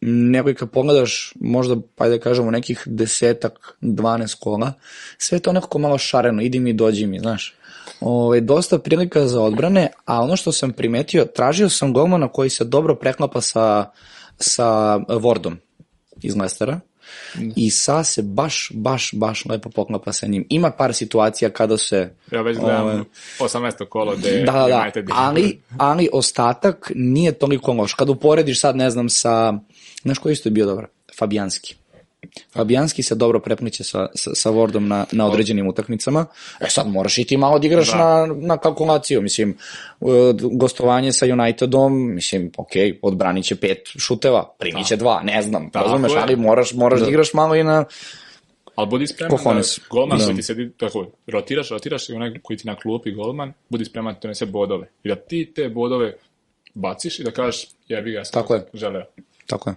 nego 0.00 0.50
i 0.50 0.54
kad 0.54 0.70
pogledaš 0.70 1.32
možda, 1.40 1.76
pa 1.94 2.08
da 2.08 2.18
kažemo, 2.18 2.50
nekih 2.50 2.82
desetak, 2.86 3.76
12 3.80 4.38
kola, 4.40 4.72
sve 5.18 5.36
je 5.36 5.42
to 5.42 5.52
nekako 5.52 5.78
malo 5.78 5.98
šareno, 5.98 6.42
idi 6.42 6.60
mi, 6.60 6.72
dođi 6.72 7.06
mi, 7.06 7.18
znaš. 7.18 7.54
Ove, 8.00 8.40
dosta 8.40 8.78
prilika 8.78 9.26
za 9.26 9.40
odbrane, 9.40 9.90
a 10.04 10.22
ono 10.22 10.36
što 10.36 10.52
sam 10.52 10.72
primetio, 10.72 11.24
tražio 11.24 11.68
sam 11.68 11.92
golmana 11.92 12.28
koji 12.28 12.50
se 12.50 12.64
dobro 12.64 12.94
preklapa 12.94 13.40
sa, 13.40 13.90
sa 14.38 14.64
Wardom 14.98 15.56
iz 16.22 16.36
Lestera 16.36 16.80
i 17.56 17.70
sa 17.70 18.04
se 18.04 18.22
baš, 18.22 18.70
baš, 18.74 19.10
baš 19.12 19.44
lepo 19.44 19.70
poklapa 19.70 20.12
sa 20.12 20.26
njim. 20.26 20.46
Ima 20.48 20.70
par 20.70 20.94
situacija 20.94 21.50
kada 21.50 21.76
se... 21.76 22.10
Ja 22.32 22.42
već 22.42 22.58
gledam 22.58 22.86
Ove, 22.86 23.04
18. 23.38 23.88
kolo 23.88 24.16
gde 24.16 24.42
da, 24.46 24.52
da, 24.52 24.90
da, 24.94 25.02
ali, 25.14 25.60
ali 25.78 26.08
ostatak 26.12 26.92
nije 26.94 27.32
toliko 27.32 27.72
loš. 27.72 27.94
Kad 27.94 28.08
uporediš 28.10 28.60
sad, 28.60 28.76
ne 28.76 28.90
znam, 28.90 29.08
sa, 29.08 29.54
znaš 30.02 30.18
koji 30.18 30.32
isto 30.32 30.48
je 30.48 30.52
bio 30.52 30.66
dobar? 30.66 30.86
Fabijanski. 31.18 31.76
Fabijanski 32.52 33.02
se 33.02 33.14
dobro 33.14 33.40
prepniće 33.40 33.84
sa, 33.84 34.06
sa, 34.14 34.30
sa 34.34 34.50
Wardom 34.50 34.78
na, 34.80 35.04
na 35.12 35.26
određenim 35.26 35.68
utakmicama. 35.68 36.26
E 36.60 36.66
sad 36.68 36.88
moraš 36.88 37.18
i 37.18 37.24
ti 37.24 37.36
malo 37.36 37.58
da 37.58 37.66
igraš 37.66 37.92
na, 37.92 38.26
na 38.36 38.56
kalkulaciju. 38.58 39.22
Mislim, 39.22 39.56
gostovanje 40.52 41.12
sa 41.12 41.26
Unitedom, 41.26 42.14
mislim, 42.14 42.50
ok, 42.56 42.70
odbranit 43.02 43.44
će 43.44 43.56
pet 43.56 43.78
šuteva, 43.98 44.54
primit 44.58 44.86
će 44.86 44.96
dva, 44.96 45.22
ne 45.22 45.42
znam, 45.42 45.70
Tako 45.70 45.84
razumeš, 45.84 46.12
ali 46.16 46.36
moraš, 46.36 46.72
moraš 46.72 47.00
da. 47.00 47.08
igraš 47.08 47.32
malo 47.32 47.54
i 47.54 47.64
na... 47.64 47.84
Ali 48.74 48.88
budi 48.88 49.06
spreman 49.06 49.38
Cojones. 49.38 49.78
da 49.78 49.84
golman 49.90 50.18
Da. 50.18 50.24
koji 50.24 50.36
ti 50.36 50.42
sedi, 50.42 50.72
tako, 50.76 51.06
rotiraš, 51.26 51.68
rotiraš 51.68 52.08
i 52.08 52.12
onaj 52.12 52.32
koji 52.42 52.56
ti 52.56 52.66
na 52.66 52.76
klupi 52.76 53.12
golman, 53.12 53.52
budi 53.68 53.84
spreman 53.84 54.14
da 54.14 54.20
donese 54.20 54.46
bodove. 54.46 54.90
I 55.04 55.08
da 55.08 55.16
ti 55.16 55.52
te 55.54 55.68
bodove 55.68 56.14
baciš 56.74 57.18
i 57.18 57.24
da 57.24 57.30
kažeš, 57.30 57.66
jebi 57.88 58.12
ga, 58.12 58.18
ja 58.18 58.24
sam 58.24 58.32
Tako 58.42 58.54
je. 58.54 58.64
želeo. 58.74 59.04
Tako 59.46 59.70
je, 59.70 59.76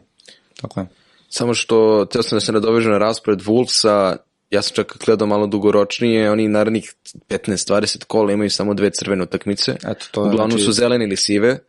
tako 0.62 0.80
je. 0.80 0.86
Samo 1.30 1.54
što, 1.54 2.06
teo 2.06 2.24
sam 2.24 2.36
da 2.36 2.40
se 2.40 2.52
nadovežem 2.52 2.92
na 2.92 2.98
raspored 2.98 3.40
Wolvesa, 3.40 4.16
ja 4.50 4.62
sam 4.62 4.76
čak 4.76 4.98
gledao 5.06 5.28
malo 5.28 5.48
dugoročnije, 5.48 6.32
oni 6.32 6.48
narednih 6.48 6.94
15-20 7.30 8.04
kola 8.04 8.32
imaju 8.32 8.50
samo 8.50 8.74
dve 8.74 8.90
crvene 8.90 9.24
utakmice. 9.24 9.72
Eto, 9.88 10.06
to 10.12 10.22
je, 10.22 10.28
Uglavnom 10.30 10.52
znači- 10.52 10.66
su 10.66 10.72
zelene 10.72 11.06
ili 11.06 11.16
sive. 11.18 11.60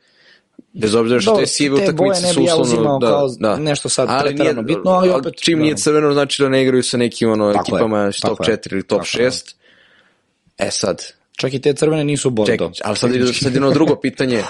Bez 0.72 0.94
obzira 0.94 1.20
što 1.20 1.30
Dobro, 1.30 1.42
te 1.42 1.46
sive 1.46 1.86
te 1.86 1.92
boje 1.92 2.10
utakmice 2.10 2.26
ne 2.26 2.32
su 2.32 2.40
bi 2.40 2.46
ja 2.46 2.56
uslovno... 2.56 2.72
uzimao 2.74 2.98
da, 2.98 3.06
kao 3.06 3.28
da. 3.38 3.56
nešto 3.56 3.88
sad 3.88 4.08
Ali 4.10 4.34
nije- 4.34 4.54
bitno, 4.54 4.90
ali 4.90 5.10
opet, 5.10 5.34
Čim 5.36 5.58
da. 5.58 5.62
nije 5.62 5.76
crveno, 5.76 6.12
znači 6.12 6.42
da 6.42 6.48
ne 6.48 6.62
igraju 6.62 6.82
sa 6.82 6.96
nekim 6.96 7.30
ono, 7.30 7.52
Tako 7.52 7.58
je, 7.66 7.76
ekipama 7.76 8.08
iz 8.08 8.20
top 8.20 8.38
tako 8.38 8.50
je. 8.50 8.56
4 8.56 8.72
ili 8.72 8.82
top 8.82 9.02
Tako 9.04 9.22
je. 9.22 9.30
6. 9.30 9.54
E 10.58 10.70
sad, 10.70 11.02
Čak 11.32 11.54
i 11.54 11.60
te 11.60 11.72
crvene 11.72 12.04
nisu 12.04 12.30
bordo. 12.30 12.52
Čekaj, 12.52 12.68
ali 12.84 12.96
sad 12.96 13.14
je 13.14 13.26
sad 13.26 13.54
jedno 13.54 13.70
drugo 13.70 13.96
pitanje, 13.96 14.42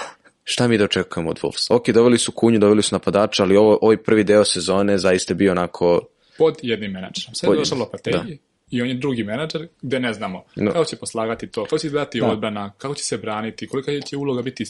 šta 0.49 0.67
mi 0.67 0.77
da 0.77 0.83
očekujemo 0.83 1.29
od 1.29 1.39
Wolves? 1.39 1.67
Ok, 1.69 1.89
doveli 1.89 2.17
su 2.17 2.31
kunju, 2.31 2.59
doveli 2.59 2.83
su 2.83 2.95
napadača, 2.95 3.43
ali 3.43 3.57
ovo, 3.57 3.79
ovaj 3.81 3.97
prvi 3.97 4.23
deo 4.23 4.45
sezone 4.45 4.97
zaista 4.97 5.33
bio 5.33 5.51
onako... 5.51 6.01
Pod 6.37 6.55
jednim 6.61 6.91
menadžerom. 6.91 7.35
Sad 7.35 7.49
je 7.49 7.57
došao 7.57 7.75
jednim, 7.75 7.79
Lopetegui 7.81 8.37
i 8.71 8.81
on 8.81 8.87
je 8.87 8.93
drugi 8.93 9.23
menadžer 9.23 9.67
gde 9.81 9.99
ne 9.99 10.13
znamo 10.13 10.43
Da. 10.55 10.71
kako 10.71 10.85
će 10.85 10.95
poslagati 10.95 11.47
to, 11.47 11.63
kako 11.63 11.77
će 11.77 11.87
izgledati 11.87 12.21
odbrana, 12.21 12.73
kako 12.77 12.95
će 12.95 13.03
se 13.03 13.17
braniti, 13.17 13.67
kolika 13.67 14.01
će 14.01 14.17
uloga 14.17 14.41
biti 14.41 14.63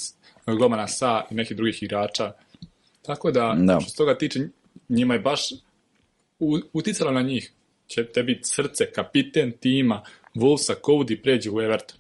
golmana 0.47 0.87
sa 0.87 1.23
i 1.31 1.35
nekih 1.35 1.57
drugih 1.57 1.83
igrača. 1.83 2.31
Tako 3.01 3.31
da, 3.31 3.55
Da. 3.59 3.79
što 3.79 3.89
se 3.89 3.97
toga 3.97 4.17
tiče, 4.17 4.39
njima 4.89 5.13
je 5.13 5.19
baš 5.19 5.41
u- 6.39 6.59
uticalo 6.73 7.11
na 7.11 7.21
njih 7.21 7.51
će 7.87 8.05
te 8.05 8.23
biti 8.23 8.41
srce, 8.43 8.91
kapiten 8.91 9.51
tima, 9.51 10.03
Wolvesa, 10.35 10.73
Cody 10.81 11.21
pređe 11.21 11.49
u 11.49 11.61
Everton. 11.61 11.97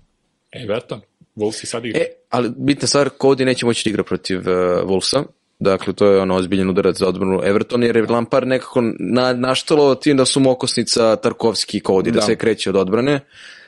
Everton? 0.51 1.01
Wolves 1.39 1.63
i 1.63 1.67
sad 1.67 1.85
igra. 1.85 1.99
E, 1.99 2.05
ali 2.29 2.51
bitna 2.57 2.87
stvar, 2.87 3.09
Cody 3.19 3.45
neće 3.45 3.65
moći 3.65 3.83
da 3.85 3.89
igra 3.89 4.03
protiv 4.03 4.39
uh, 4.39 4.45
Wolvesa. 4.89 5.23
Dakle, 5.59 5.93
to 5.93 6.11
je 6.11 6.19
ono 6.21 6.35
ozbiljen 6.35 6.69
udarac 6.69 6.97
za 6.97 7.07
odbranu 7.07 7.41
Everton, 7.43 7.83
jer 7.83 7.97
je 7.97 8.05
Lampard 8.09 8.47
nekako 8.47 8.81
na, 8.99 9.33
naštalo 9.33 9.95
tim 9.95 10.17
da 10.17 10.25
su 10.25 10.39
mokosnica 10.39 11.15
Tarkovski 11.15 11.77
i 11.77 11.81
Cody, 11.81 12.03
da. 12.03 12.11
Da. 12.11 12.21
sve 12.21 12.35
kreće 12.35 12.69
od 12.69 12.75
odbrane. 12.75 13.19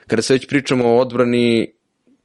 Kada 0.07 0.21
se 0.21 0.33
već 0.33 0.47
pričamo 0.47 0.87
o 0.87 0.97
odbrani, 0.97 1.71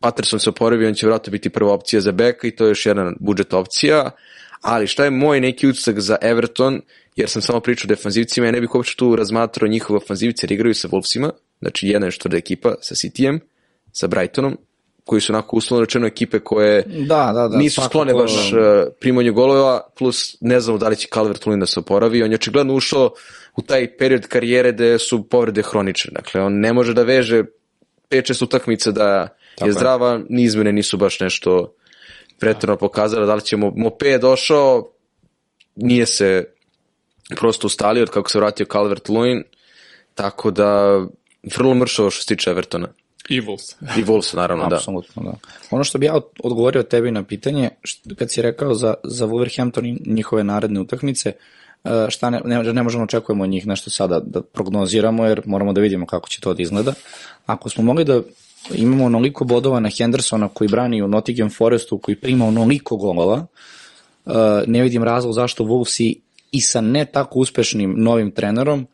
Patterson 0.01 0.41
se 0.41 0.51
oporavi, 0.51 0.87
on 0.87 0.95
će 0.95 1.07
vratno 1.07 1.31
biti 1.31 1.51
prva 1.51 1.73
opcija 1.73 2.01
za 2.01 2.13
beka 2.13 2.49
i 2.49 2.51
to 2.51 2.65
je 2.65 2.71
još 2.71 2.87
jedna 2.87 3.13
budžet 3.21 3.53
opcija. 3.53 4.11
Ali 4.61 4.87
šta 4.87 5.05
je 5.05 5.11
moj 5.11 5.41
neki 5.41 5.69
utisak 5.69 6.01
za 6.01 6.17
Everton, 6.23 6.81
jer 7.17 7.29
sam 7.29 7.43
samo 7.43 7.61
pričao 7.61 7.87
o 7.89 7.95
defanzivcima, 7.95 8.47
ja 8.47 8.53
ne 8.53 8.61
bih 8.61 8.75
uopće 8.75 8.97
tu 8.97 9.17
razmatrao 9.17 9.69
njihove 9.69 9.97
ofanzivce 9.97 10.45
jer 10.45 10.53
igraju 10.53 10.75
sa 10.75 10.89
Wolvesima, 10.89 11.31
znači 11.61 11.89
jedna 11.89 12.07
je 12.07 12.11
što 12.11 12.29
ekipa 12.37 12.75
sa 12.81 12.95
Cityjem, 12.95 13.39
sa 13.93 14.07
Brightonom, 14.07 14.57
koji 15.07 15.21
su 15.21 15.33
onako 15.33 15.57
uslovno 15.57 15.85
rečeno 15.85 16.07
ekipe 16.07 16.39
koje 16.39 16.83
Da, 16.83 17.33
da, 17.35 17.49
da. 17.49 17.57
nisu 17.59 17.81
sklone 17.83 18.15
baš 18.15 18.53
uh, 18.53 18.59
primanju 19.01 19.33
golova, 19.33 19.81
plus 19.99 20.37
ne 20.41 20.61
znamo 20.61 20.79
da 20.79 20.89
li 20.89 20.97
će 20.97 21.09
Calvert 21.15 21.45
Lewin 21.45 21.61
da 21.61 21.67
se 21.67 21.81
oporavi. 21.81 22.23
On 22.23 22.31
je 22.31 22.35
očigledno 22.35 22.75
ušao 22.75 23.11
u 23.57 23.63
taj 23.63 23.97
period 23.97 24.27
karijere 24.27 24.73
gde 24.73 24.99
su 24.99 25.29
povrede 25.29 25.63
hronične. 25.63 26.11
Dakle, 26.15 26.41
on 26.41 26.53
ne 26.55 26.73
može 26.73 26.95
da 26.95 27.03
veže 27.03 27.45
5-6 28.11 28.45
utakmica 28.45 28.91
da 28.91 29.29
Tako 29.55 29.67
je 29.67 29.69
je. 29.69 29.73
zdrava, 29.73 30.21
ni 30.29 30.43
izmene 30.43 30.73
nisu 30.73 30.97
baš 30.97 31.21
nešto 31.21 31.75
pretredno 32.39 32.77
pokazale. 32.77 33.27
Da 33.27 33.35
li 33.35 33.43
će 33.43 33.57
Mo- 33.57 33.73
Mope 33.77 34.19
došao, 34.19 34.93
nije 35.77 36.07
se 36.07 36.45
prosto 37.31 37.67
ustalio 37.67 38.03
od 38.03 38.11
kako 38.11 38.31
se 38.31 38.39
vratio 38.39 38.67
Calvert 38.67 39.09
Lewin, 39.09 39.43
tako 40.15 40.51
da 40.51 41.01
vrlo 41.57 41.75
mršavo 41.75 42.11
što 42.11 42.23
se 42.23 42.29
tiče 42.29 42.51
Evertona. 42.51 42.89
I 43.29 43.41
Wolves. 43.41 43.99
I 43.99 44.05
Wolves, 44.05 44.37
naravno, 44.37 44.67
da. 44.69 44.77
Apsolutno, 44.77 45.23
da. 45.23 45.33
Ono 45.71 45.85
što 45.85 45.99
bi 45.99 46.07
ja 46.07 46.15
od- 46.15 46.25
odgovorio 46.45 46.83
tebi 46.83 47.11
na 47.11 47.23
pitanje, 47.23 47.71
kad 48.17 48.31
si 48.31 48.43
rekao 48.43 48.75
za, 48.75 48.95
za 49.05 49.27
Wolverhampton 49.27 49.87
i 49.87 50.11
njihove 50.11 50.45
naredne 50.45 50.81
utakmice, 50.81 51.33
e, 51.85 52.07
šta 52.09 52.31
ne, 52.31 52.41
ne, 52.45 52.73
ne 52.73 52.83
možemo 52.83 53.05
očekujemo 53.05 53.45
od 53.45 53.51
njih 53.51 53.67
nešto 53.67 53.91
sada 53.91 54.21
da 54.21 54.43
prognoziramo, 54.43 55.27
jer 55.27 55.43
moramo 55.47 55.73
da 55.73 55.81
vidimo 55.81 56.07
kako 56.07 56.29
će 56.29 56.41
to 56.41 56.55
da 56.55 56.63
izgleda. 56.63 56.93
Ako 57.47 57.69
smo 57.69 57.85
mogli 57.85 58.05
da 58.05 58.21
imamo 58.75 59.05
onoliko 59.05 59.45
bodova 59.45 59.81
na 59.81 59.91
Hendersona 59.99 60.49
koji 60.49 60.69
brani 60.69 61.03
u 61.03 61.09
Nottingham 61.09 61.51
Forestu, 61.51 61.99
koji 61.99 62.17
prima 62.17 62.47
onoliko 62.47 62.97
golova, 62.97 63.47
e, 64.27 64.31
ne 64.67 64.83
vidim 64.83 65.05
razlog 65.05 65.35
zašto 65.35 65.65
Wolves 65.65 66.15
i 66.53 66.61
sa 66.61 66.81
ne 66.81 67.05
tako 67.05 67.39
uspešnim 67.39 67.95
novim 67.97 68.31
trenerom 68.31 68.87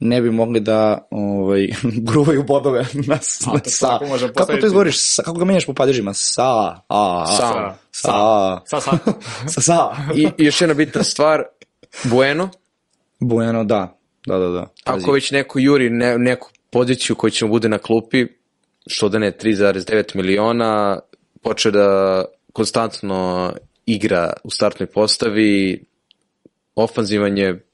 ne 0.00 0.20
bi 0.22 0.30
mogli 0.30 0.60
da 0.60 1.08
ovaj, 1.10 1.68
gruvaju 2.10 2.44
bodove 2.44 2.86
na, 3.06 3.14
A, 3.46 3.52
na 3.52 3.60
sa. 3.64 3.98
Kako 4.34 4.56
to 4.56 4.66
izgovoriš? 4.66 5.00
Sa, 5.00 5.22
kako 5.22 5.38
ga 5.38 5.44
menjaš 5.44 5.66
po 5.66 5.74
padežima? 5.74 6.14
Sa, 6.14 6.42
a, 6.42 6.82
a, 6.88 7.26
Sa. 7.26 7.76
sa, 7.92 8.10
Sa, 8.64 8.80
sa. 8.80 8.98
sa, 9.48 9.60
sa. 9.68 9.90
I, 10.14 10.28
I 10.38 10.44
još 10.44 10.60
jedna 10.60 10.74
bitna 10.74 11.02
stvar, 11.02 11.42
Bueno, 12.04 12.48
Bueno, 13.20 13.64
da, 13.64 13.98
da, 14.26 14.38
da, 14.38 14.48
da. 14.48 14.66
Ako 14.84 15.12
već 15.12 15.30
neko 15.30 15.58
juri 15.58 15.90
ne, 15.90 16.18
neku 16.18 16.50
poziciju 16.70 17.16
koju 17.16 17.30
će 17.30 17.44
mu 17.44 17.50
bude 17.50 17.68
na 17.68 17.78
klupi, 17.78 18.26
što 18.86 19.08
da 19.08 19.18
ne, 19.18 19.32
3,9 19.32 20.16
miliona, 20.16 20.98
poče 21.42 21.70
da 21.70 22.24
konstantno 22.52 23.52
igra 23.86 24.32
u 24.44 24.50
startnoj 24.50 24.86
postavi, 24.86 25.84
ofanzivan 26.74 27.38
je, 27.38 27.65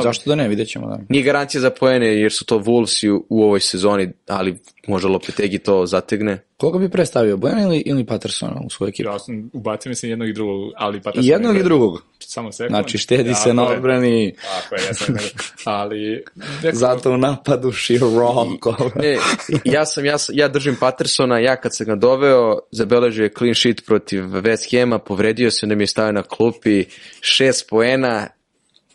Zašto 0.00 0.30
da 0.30 0.34
ne, 0.34 0.48
vidjet 0.48 0.68
ćemo, 0.68 0.86
da. 0.86 0.98
nije 1.08 1.24
garancija 1.24 1.60
za 1.60 1.70
poene 1.70 2.06
jer 2.06 2.32
su 2.32 2.44
to 2.44 2.58
Wolves 2.58 3.10
u, 3.10 3.26
u 3.28 3.42
ovoj 3.42 3.60
sezoni, 3.60 4.12
ali 4.28 4.58
možda 4.86 5.08
Lopetegi 5.08 5.58
to 5.58 5.86
zategne. 5.86 6.38
Koga 6.56 6.78
bi 6.78 6.88
predstavio, 6.88 7.36
Bueno 7.36 7.62
ili, 7.62 7.78
ili 7.86 8.06
Pattersona 8.06 8.60
u 8.64 8.70
svoju 8.70 8.88
ekipu? 8.88 9.08
Ja 9.08 9.18
sam 9.18 9.50
ubacio 9.52 9.90
mislim 9.90 10.10
jednog 10.10 10.28
i 10.28 10.32
drugog, 10.32 10.72
ali 10.76 11.00
pa 11.00 11.10
I 11.14 11.26
jednog 11.26 11.56
i 11.56 11.62
drugog. 11.62 12.02
Samo 12.18 12.52
sekund. 12.52 12.70
Znači, 12.70 12.98
štedi 12.98 13.30
Ja, 13.30 13.34
se 13.34 13.54
na 13.54 13.68
odbrani, 13.68 14.34
Tako 14.60 14.74
je, 14.74 14.86
jesam, 14.86 15.16
ali... 15.64 16.24
Neko, 16.62 16.76
zato 16.86 17.12
u 17.12 17.16
napadu 17.16 17.72
široko. 17.72 18.90
Ne, 18.94 19.18
ja 19.64 19.86
sam, 19.86 20.04
ja, 20.04 20.18
sam, 20.18 20.34
ja 20.38 20.48
držim 20.48 20.76
Pattersona, 20.80 21.38
ja 21.38 21.56
kad 21.56 21.76
sam 21.76 21.86
ga 21.86 21.94
doveo, 21.94 22.58
zabeležio 22.70 23.22
je 23.22 23.32
clean 23.38 23.54
sheet 23.54 23.82
protiv 23.86 24.22
West 24.22 24.80
Hama, 24.80 24.98
povredio 24.98 25.50
se 25.50 25.66
da 25.66 25.74
mi 25.74 25.82
je 25.82 25.86
stavio 25.86 26.12
na 26.12 26.22
klupi 26.22 26.84
šest 27.20 27.68
poena, 27.70 28.28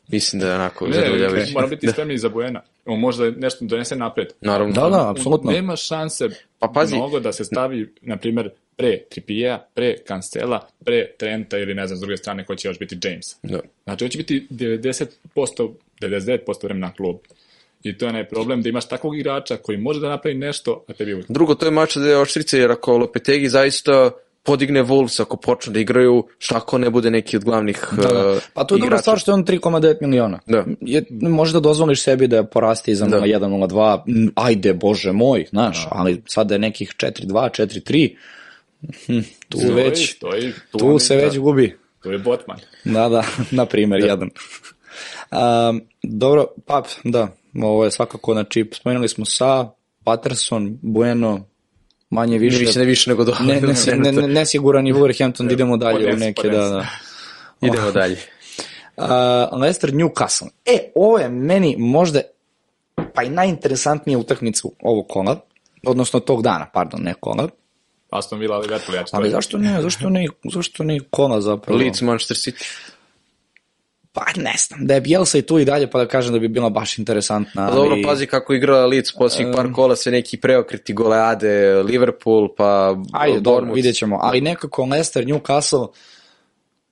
mislim 0.07 0.39
da 0.39 0.47
je 0.47 0.55
onako 0.55 0.87
Ne, 0.87 0.93
zadovoljavajuće. 0.93 1.53
mora 1.53 1.67
biti 1.67 1.87
spremni 1.87 2.17
za 2.17 2.29
Buena. 2.29 2.61
On 2.85 2.99
može 2.99 3.31
da 3.31 3.39
nešto 3.39 3.65
donese 3.65 3.95
napred. 3.95 4.27
Naravno. 4.41 4.73
Da, 4.73 4.89
da, 4.89 5.11
apsolutno. 5.11 5.51
Nema 5.51 5.75
šanse 5.75 6.29
Pa 6.59 6.67
pazi. 6.67 6.95
mnogo 6.95 7.19
da 7.19 7.31
se 7.31 7.45
stavi, 7.45 7.93
na 8.01 8.17
primjer, 8.17 8.49
pre 8.75 8.97
Trippiera, 9.01 9.65
pre 9.73 9.95
Cancela, 10.07 10.67
pre 10.85 11.11
Trenta 11.17 11.57
ili 11.57 11.73
ne 11.73 11.87
znam, 11.87 11.97
s 11.97 12.01
druge 12.01 12.17
strane 12.17 12.45
ko 12.45 12.55
će 12.55 12.67
još 12.67 12.79
biti 12.79 12.97
James. 13.03 13.25
Da. 13.43 13.59
Znači, 13.83 14.03
on 14.03 14.09
će 14.09 14.17
biti 14.17 14.47
90%, 14.49 15.07
99% 16.01 16.37
vremena 16.63 16.93
klub. 16.93 17.15
I 17.83 17.97
to 17.97 18.05
je 18.05 18.09
onaj 18.09 18.27
problem 18.27 18.61
da 18.61 18.69
imaš 18.69 18.87
takvog 18.87 19.17
igrača 19.17 19.57
koji 19.57 19.77
može 19.77 19.99
da 19.99 20.09
napravi 20.09 20.37
nešto, 20.37 20.85
a 20.87 20.93
tebi 20.93 21.13
uđe. 21.13 21.25
Drugo, 21.29 21.55
to 21.55 21.65
je 21.65 21.71
mač 21.71 21.95
da 21.95 22.07
je 22.07 22.17
oštrice, 22.17 22.59
jer 22.59 22.71
ako 22.71 22.97
Lopetegi 22.97 23.49
zaista 23.49 24.11
podigne 24.47 24.83
Wolves, 24.83 25.21
ako 25.21 25.37
počnu 25.37 25.73
da 25.73 25.79
igraju, 25.79 26.27
šta 26.37 26.57
ako 26.57 26.77
ne 26.77 26.89
bude 26.89 27.11
neki 27.11 27.37
od 27.37 27.43
glavnih 27.43 27.87
Da, 27.91 28.01
da. 28.03 28.27
uh, 28.27 28.37
Pa 28.53 28.63
to 28.63 28.75
je 28.75 28.79
dobra 28.79 28.87
igrača? 28.87 29.01
stvar 29.01 29.19
što 29.19 29.31
je 29.31 29.35
on 29.35 29.45
3,9 29.45 29.95
miliona. 30.01 30.39
Da. 30.45 30.65
Je, 30.81 31.03
možda 31.11 31.59
dozvoliš 31.59 32.01
sebi 32.01 32.27
da 32.27 32.43
poraste 32.45 32.91
iza 32.91 33.05
Da. 33.05 33.17
0,1, 33.17 33.39
0,2, 33.39 34.01
m, 34.07 34.31
ajde, 34.37 34.73
bože 34.73 35.11
moj, 35.11 35.45
znaš, 35.45 35.87
ali 35.91 36.21
sada 36.25 36.55
je 36.55 36.59
nekih 36.59 36.89
4,2, 36.91 37.33
4,3, 37.53 38.15
hm, 39.05 39.19
tu 39.49 39.57
već, 39.73 40.11
stoji, 40.11 40.51
tu, 40.71 40.77
tu 40.77 40.87
oni- 40.87 40.99
se 40.99 41.15
da, 41.15 41.23
već 41.23 41.37
gubi. 41.39 41.77
Tu 42.03 42.11
je 42.11 42.17
Botman. 42.19 42.57
Da, 42.85 43.09
da, 43.09 43.23
na 43.51 43.65
primjer, 43.65 44.01
jedan. 44.01 44.29
Um, 45.31 45.81
dobro, 46.03 46.47
Pap, 46.65 46.85
da, 47.03 47.27
ovo 47.55 47.85
je 47.85 47.91
svakako, 47.91 48.33
znači, 48.33 48.69
spomenuli 48.73 49.07
smo 49.07 49.25
Sa, 49.25 49.69
Patterson, 50.03 50.79
Bueno, 50.83 51.39
manje 52.09 52.37
više. 52.37 52.59
Ne 52.59 52.65
više, 52.65 52.79
ne 52.79 52.85
više 52.85 53.09
nego 53.09 53.23
do... 53.23 53.35
ne, 53.39 53.61
ne, 53.61 53.73
ne, 53.97 54.11
ne, 54.11 54.27
nesiguran 54.27 54.87
i 54.87 54.93
Wolverhampton, 54.93 55.47
da 55.47 55.53
idemo 55.53 55.77
dalje 55.77 56.13
u 56.13 56.17
neke, 56.17 56.49
da, 56.49 56.69
da. 56.69 56.85
Idemo 57.67 57.91
dalje. 57.91 58.17
Uh, 58.97 59.05
Leicester 59.61 59.91
Newcastle. 59.93 60.47
E, 60.65 60.91
ovo 60.95 61.19
je 61.19 61.29
meni 61.29 61.75
možda 61.77 62.21
pa 63.13 63.23
i 63.23 63.29
najinteresantnija 63.29 64.17
utakmica 64.17 64.67
ovog 64.81 65.05
kola, 65.09 65.39
odnosno 65.85 66.19
tog 66.19 66.41
dana, 66.41 66.65
pardon, 66.73 67.01
ne 67.01 67.13
kola. 67.19 67.49
Aston 68.09 68.39
Villa, 68.39 68.57
Liverpool, 68.57 68.95
ja 68.95 69.03
ću 69.03 69.15
Ali 69.15 69.29
to- 69.29 69.35
zašto 69.35 69.57
ne, 69.57 69.81
zašto 69.81 70.09
ne, 70.09 70.27
zašto 70.53 70.83
ne 70.83 70.99
kola 71.09 71.41
zapravo? 71.41 71.79
Leeds, 71.79 72.01
Manchester 72.01 72.37
City. 72.37 72.63
Pa 74.17 74.41
ne 74.41 74.53
znam, 74.67 74.87
da 74.87 74.93
je 74.93 75.01
Bielsa 75.01 75.37
i 75.37 75.41
tu 75.41 75.59
i 75.59 75.65
dalje, 75.65 75.89
pa 75.89 75.99
da 75.99 76.07
kažem 76.07 76.33
da 76.33 76.39
bi 76.39 76.47
bila 76.47 76.69
baš 76.69 76.97
interesantna. 76.97 77.67
Pa 77.67 77.75
dobro, 77.75 77.91
ali- 77.91 78.03
pazi 78.03 78.25
kako 78.25 78.53
igra 78.53 78.85
Leeds 78.85 79.11
posljednjih 79.11 79.55
par 79.55 79.71
kola 79.73 79.95
se 79.95 80.11
neki 80.11 80.37
preokreti 80.37 80.93
goleade, 80.93 81.83
Liverpool, 81.83 82.55
pa 82.57 82.95
Ajde, 83.13 83.39
dobro, 83.39 83.73
vidjet 83.73 83.95
ćemo. 83.95 84.19
Ali 84.21 84.41
nekako 84.41 84.85
Leicester, 84.85 85.25
Newcastle, 85.25 85.87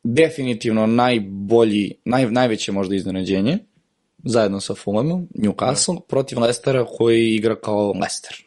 definitivno 0.03 0.85
najbolji, 0.88 1.93
naj, 2.05 2.31
najveće 2.31 2.71
možda 2.71 2.95
iznenađenje, 2.95 3.57
zajedno 4.23 4.61
sa 4.61 4.75
Fulhamom, 4.75 5.27
Newcastle, 5.35 5.99
protiv 6.07 6.39
Leicestera 6.39 6.85
koji 6.97 7.35
igra 7.35 7.55
kao 7.55 7.91
Leicester. 7.91 8.45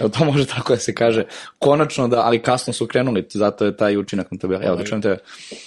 Evo 0.00 0.08
to 0.08 0.24
može 0.24 0.46
tako 0.46 0.72
da 0.72 0.78
se 0.78 0.94
kaže. 0.94 1.24
Konačno 1.58 2.08
da, 2.08 2.20
ali 2.20 2.42
kasno 2.42 2.72
su 2.72 2.86
krenuli, 2.86 3.26
zato 3.30 3.64
je 3.64 3.76
taj 3.76 3.96
učinak 3.96 4.30
na 4.30 4.38
tabeli. 4.38 4.66
Evo 4.66 4.76
da 4.76 4.84
čujem 4.84 5.02
te. 5.02 5.18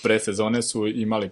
pre 0.03 0.19
sezone 0.19 0.61
su 0.61 0.87
imali 0.87 1.29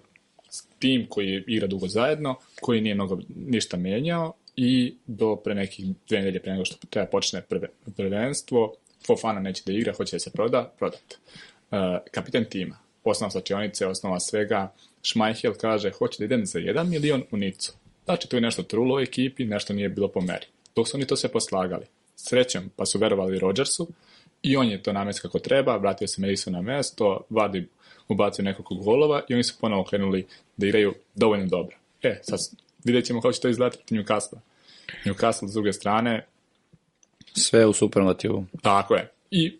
tim 0.78 1.06
koji 1.08 1.44
igra 1.46 1.66
dugo 1.66 1.88
zajedno, 1.88 2.34
koji 2.60 2.80
nije 2.80 2.94
mnogo 2.94 3.18
ništa 3.36 3.76
menjao 3.76 4.32
i 4.56 4.94
do 5.06 5.36
pre 5.36 5.54
nekih 5.54 5.86
dve 6.08 6.18
nedelje 6.18 6.42
pre 6.42 6.52
nego 6.52 6.64
što 6.64 6.86
treba 6.90 7.06
počne 7.06 7.42
prve, 7.42 7.68
prvenstvo, 7.96 8.74
Fofana 9.06 9.40
neće 9.40 9.62
da 9.66 9.72
igra, 9.72 9.92
hoće 9.92 10.16
da 10.16 10.20
se 10.20 10.30
proda, 10.30 10.72
prodat. 10.78 11.14
Uh, 11.70 11.78
kapitan 12.10 12.44
tima, 12.44 12.78
osnova 13.04 13.30
slačionice, 13.30 13.86
osnova 13.86 14.20
svega, 14.20 14.72
Šmajhel 15.02 15.54
kaže, 15.60 15.90
hoće 15.90 16.18
da 16.18 16.24
idem 16.24 16.46
za 16.46 16.58
1 16.58 16.88
milion 16.88 17.22
u 17.30 17.36
Nicu. 17.36 17.72
Znači, 18.04 18.28
tu 18.28 18.36
je 18.36 18.40
nešto 18.40 18.62
trulo 18.62 18.96
u 18.96 19.00
ekipi, 19.00 19.44
nešto 19.44 19.72
nije 19.72 19.88
bilo 19.88 20.08
po 20.08 20.20
meri. 20.20 20.46
Dok 20.76 20.88
su 20.88 20.96
oni 20.96 21.06
to 21.06 21.16
sve 21.16 21.28
poslagali. 21.28 21.86
Srećem, 22.16 22.70
pa 22.76 22.86
su 22.86 22.98
verovali 22.98 23.38
Rodgersu 23.38 23.88
i 24.42 24.56
on 24.56 24.68
je 24.68 24.82
to 24.82 24.92
namest 24.92 25.20
kako 25.20 25.38
treba, 25.38 25.76
vratio 25.76 26.08
se 26.08 26.20
Mason 26.20 26.52
na 26.52 26.62
mesto, 26.62 27.20
Vardy 27.30 27.64
ubacio 28.14 28.44
nekoliko 28.44 28.74
golova 28.74 29.22
i 29.28 29.34
oni 29.34 29.44
su 29.44 29.54
ponovo 29.60 29.84
krenuli 29.84 30.26
da 30.56 30.66
igraju 30.66 30.94
dovoljno 31.14 31.46
dobro. 31.46 31.76
E, 32.02 32.20
sad 32.22 32.38
vidjet 32.84 33.04
ćemo 33.04 33.20
kako 33.20 33.32
će 33.32 33.40
to 33.40 33.48
izgledati 33.48 33.78
protiv 33.78 33.98
Newcastle. 33.98 34.38
Newcastle 35.04 35.48
s 35.48 35.52
druge 35.52 35.72
strane, 35.72 36.26
Sve 37.32 37.66
u 37.66 37.72
superlativu. 37.72 38.46
tako 38.62 38.94
je. 38.94 39.10
I 39.30 39.56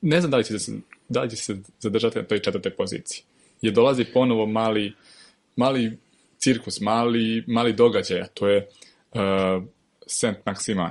ne 0.00 0.20
znam 0.20 0.30
da 0.30 0.36
li 0.36 0.44
će 0.44 0.58
se, 0.58 0.72
da 1.08 1.22
li 1.22 1.30
će 1.30 1.36
se 1.36 1.56
zadržati 1.80 2.18
na 2.18 2.24
toj 2.24 2.38
četvrtoj 2.38 2.76
poziciji. 2.76 3.22
Jer 3.62 3.74
dolazi 3.74 4.04
ponovo 4.04 4.46
mali, 4.46 4.92
mali 5.56 5.98
cirkus, 6.38 6.80
mali, 6.80 7.44
mali 7.46 7.72
događaj, 7.72 8.20
a 8.20 8.26
to 8.26 8.48
je 8.48 8.68
uh, 9.12 9.64
Saint 10.06 10.38
Maxima. 10.44 10.90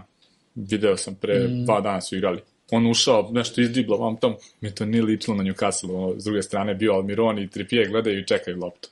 Video 0.55 0.97
sam 0.97 1.15
pre 1.15 1.47
mm. 1.47 1.65
dva 1.65 1.81
dana 1.81 2.01
su 2.01 2.15
igrali. 2.15 2.41
On 2.71 2.87
ušao, 2.87 3.29
nešto 3.31 3.61
izdriblo 3.61 3.97
vam 3.97 4.17
tom, 4.17 4.35
mi 4.61 4.75
to 4.75 4.85
nije 4.85 5.03
ličilo 5.03 5.37
na 5.37 5.43
Newcastle. 5.43 5.95
Ono, 5.95 6.19
s 6.19 6.23
druge 6.23 6.41
strane 6.41 6.75
bio 6.75 6.93
Almiron 6.93 7.39
i 7.39 7.49
Trippier 7.49 7.89
gledaju 7.89 8.19
i 8.19 8.25
čekaju 8.25 8.57
loptu. 8.57 8.89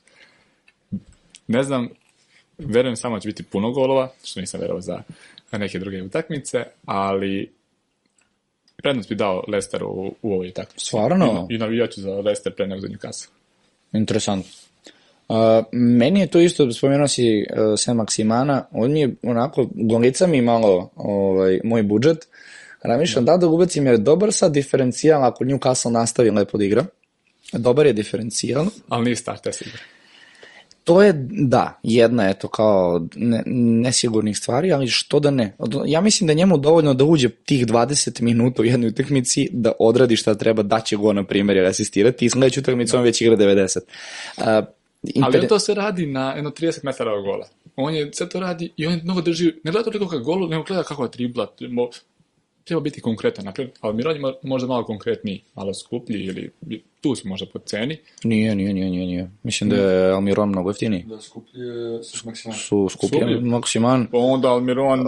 Ne 1.46 1.62
znam, 1.62 1.88
verujem 2.58 2.96
samo 2.96 3.16
da 3.16 3.20
će 3.20 3.28
biti 3.28 3.42
puno 3.42 3.70
golova, 3.70 4.12
što 4.24 4.40
nisam 4.40 4.60
verovao 4.60 4.80
za 4.80 5.02
neke 5.52 5.78
druge 5.78 6.02
utakmice, 6.02 6.64
ali 6.86 7.50
prednost 8.76 9.08
bi 9.08 9.14
dao 9.14 9.44
Lesteru 9.48 9.86
u, 9.88 10.14
u 10.22 10.32
ovoj 10.32 10.48
utakmici. 10.48 10.86
Stvarno? 10.86 11.46
I, 11.50 11.54
i 11.54 11.58
navijaću 11.58 12.00
za 12.00 12.10
Lester 12.10 12.54
pre 12.54 12.66
nego 12.66 12.80
za 12.80 12.88
Newcastle. 12.88 13.28
Interesantno. 13.92 14.52
Uh, 15.28 15.36
meni 15.72 16.20
je 16.20 16.26
to 16.26 16.40
isto, 16.40 16.72
spomenuo 16.72 17.08
si 17.08 17.46
uh, 17.50 17.74
Sam 17.76 17.96
Maksimana, 17.96 18.64
on 18.72 18.92
mi 18.92 19.00
je 19.00 19.14
onako, 19.22 19.68
golica 19.74 20.26
mi 20.26 20.42
malo 20.42 20.90
ovaj, 20.96 21.60
moj 21.64 21.82
budžet, 21.82 22.28
Ramišljam 22.82 23.24
da 23.24 23.36
da 23.36 23.46
ubacim 23.46 23.86
jer 23.86 23.98
dobar 23.98 24.32
sad 24.32 24.52
diferencijal 24.52 25.24
ako 25.24 25.44
Newcastle 25.44 25.90
nastavi 25.90 26.30
lepo 26.30 26.58
da 26.58 26.64
igra. 26.64 26.84
Dobar 27.52 27.86
je 27.86 27.92
diferencijal. 27.92 28.66
Ali 28.88 29.04
nije 29.04 29.16
start 29.16 29.42
test 29.42 29.62
igra. 29.62 29.78
To 30.84 31.02
je, 31.02 31.12
da, 31.30 31.80
jedna 31.82 32.24
je 32.24 32.38
to 32.38 32.48
kao 32.48 33.06
ne, 33.14 33.42
nesigurnih 33.82 34.36
stvari, 34.36 34.72
ali 34.72 34.88
što 34.88 35.20
da 35.20 35.30
ne. 35.30 35.56
Ja 35.86 36.00
mislim 36.00 36.26
da 36.26 36.34
njemu 36.34 36.58
dovoljno 36.58 36.94
da 36.94 37.04
uđe 37.04 37.28
tih 37.28 37.66
20 37.66 38.22
minuta 38.22 38.62
u 38.62 38.64
jednoj 38.64 38.88
utakmici, 38.88 39.48
da 39.52 39.72
odradi 39.78 40.16
šta 40.16 40.34
treba, 40.34 40.62
da 40.62 40.80
će 40.80 40.96
go, 40.96 41.12
na 41.12 41.24
primjer, 41.24 41.66
asistirati 41.66 42.24
i 42.24 42.30
sledeću 42.30 42.60
utakmicu 42.60 42.96
on 42.96 43.02
već 43.02 43.20
igra 43.20 43.36
90. 43.36 43.78
Uh, 44.36 44.44
inter... 45.02 45.24
Ali 45.24 45.38
on 45.38 45.48
to 45.48 45.58
se 45.58 45.74
radi 45.74 46.06
na 46.06 46.32
jedno 46.32 46.50
30 46.50 46.78
metara 46.82 47.12
od 47.12 47.24
gola. 47.24 47.48
On 47.76 47.94
je 47.94 48.10
sve 48.12 48.28
to 48.28 48.40
radi 48.40 48.72
i 48.76 48.86
on 48.86 49.00
mnogo 49.04 49.20
drži, 49.20 49.52
ne 49.64 49.72
gleda 49.72 49.84
toliko 49.84 50.08
kako 50.08 50.24
golu, 50.24 50.48
nego 50.48 50.62
gleda 50.62 50.82
kako 50.82 51.04
je 51.04 51.10
tribla, 51.10 51.52
treba 52.66 52.80
biti 52.80 53.00
konkretan. 53.00 53.44
Naprijed, 53.44 53.70
Almiron 53.80 54.16
je 54.16 54.22
možda 54.42 54.68
malo 54.68 54.84
konkretniji, 54.84 55.42
malo 55.54 55.74
skuplji 55.74 56.24
ili 56.24 56.50
tu 57.00 57.14
su 57.14 57.28
možda 57.28 57.46
po 57.52 57.58
ceni. 57.58 57.98
Nije, 58.24 58.54
nije, 58.54 58.74
nije, 58.74 58.90
nije. 58.90 59.06
nije. 59.06 59.30
Mislim 59.42 59.70
da 59.70 59.76
je 59.76 60.12
Almiron 60.12 60.48
mnogo 60.48 60.70
jeftiniji. 60.70 61.04
Da, 61.08 61.20
skuplji 61.20 61.62
su 62.02 62.28
Maksiman. 62.28 62.56
Su 62.56 62.88
skuplji, 62.90 63.20
skuplji. 63.20 63.40
Maksiman. 63.40 64.06
Pa 64.12 64.18
onda 64.18 64.48
Almiron 64.48 65.00
uh, 65.00 65.06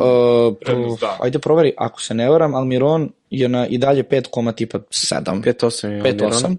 prednost 0.61 1.01
da. 1.01 1.17
Ajde 1.21 1.39
proveri, 1.39 1.73
ako 1.77 2.03
se 2.03 2.15
ne 2.15 2.31
varam, 2.31 2.55
Almiron 2.55 3.11
je 3.31 3.49
na 3.49 3.67
i 3.67 3.79
dalje 3.79 4.05
5, 4.05 4.27
koma 4.31 4.53
tipa 4.53 4.79
7. 4.79 5.43
5,8 5.43 5.89
je 5.89 6.03
5,8. 6.03 6.57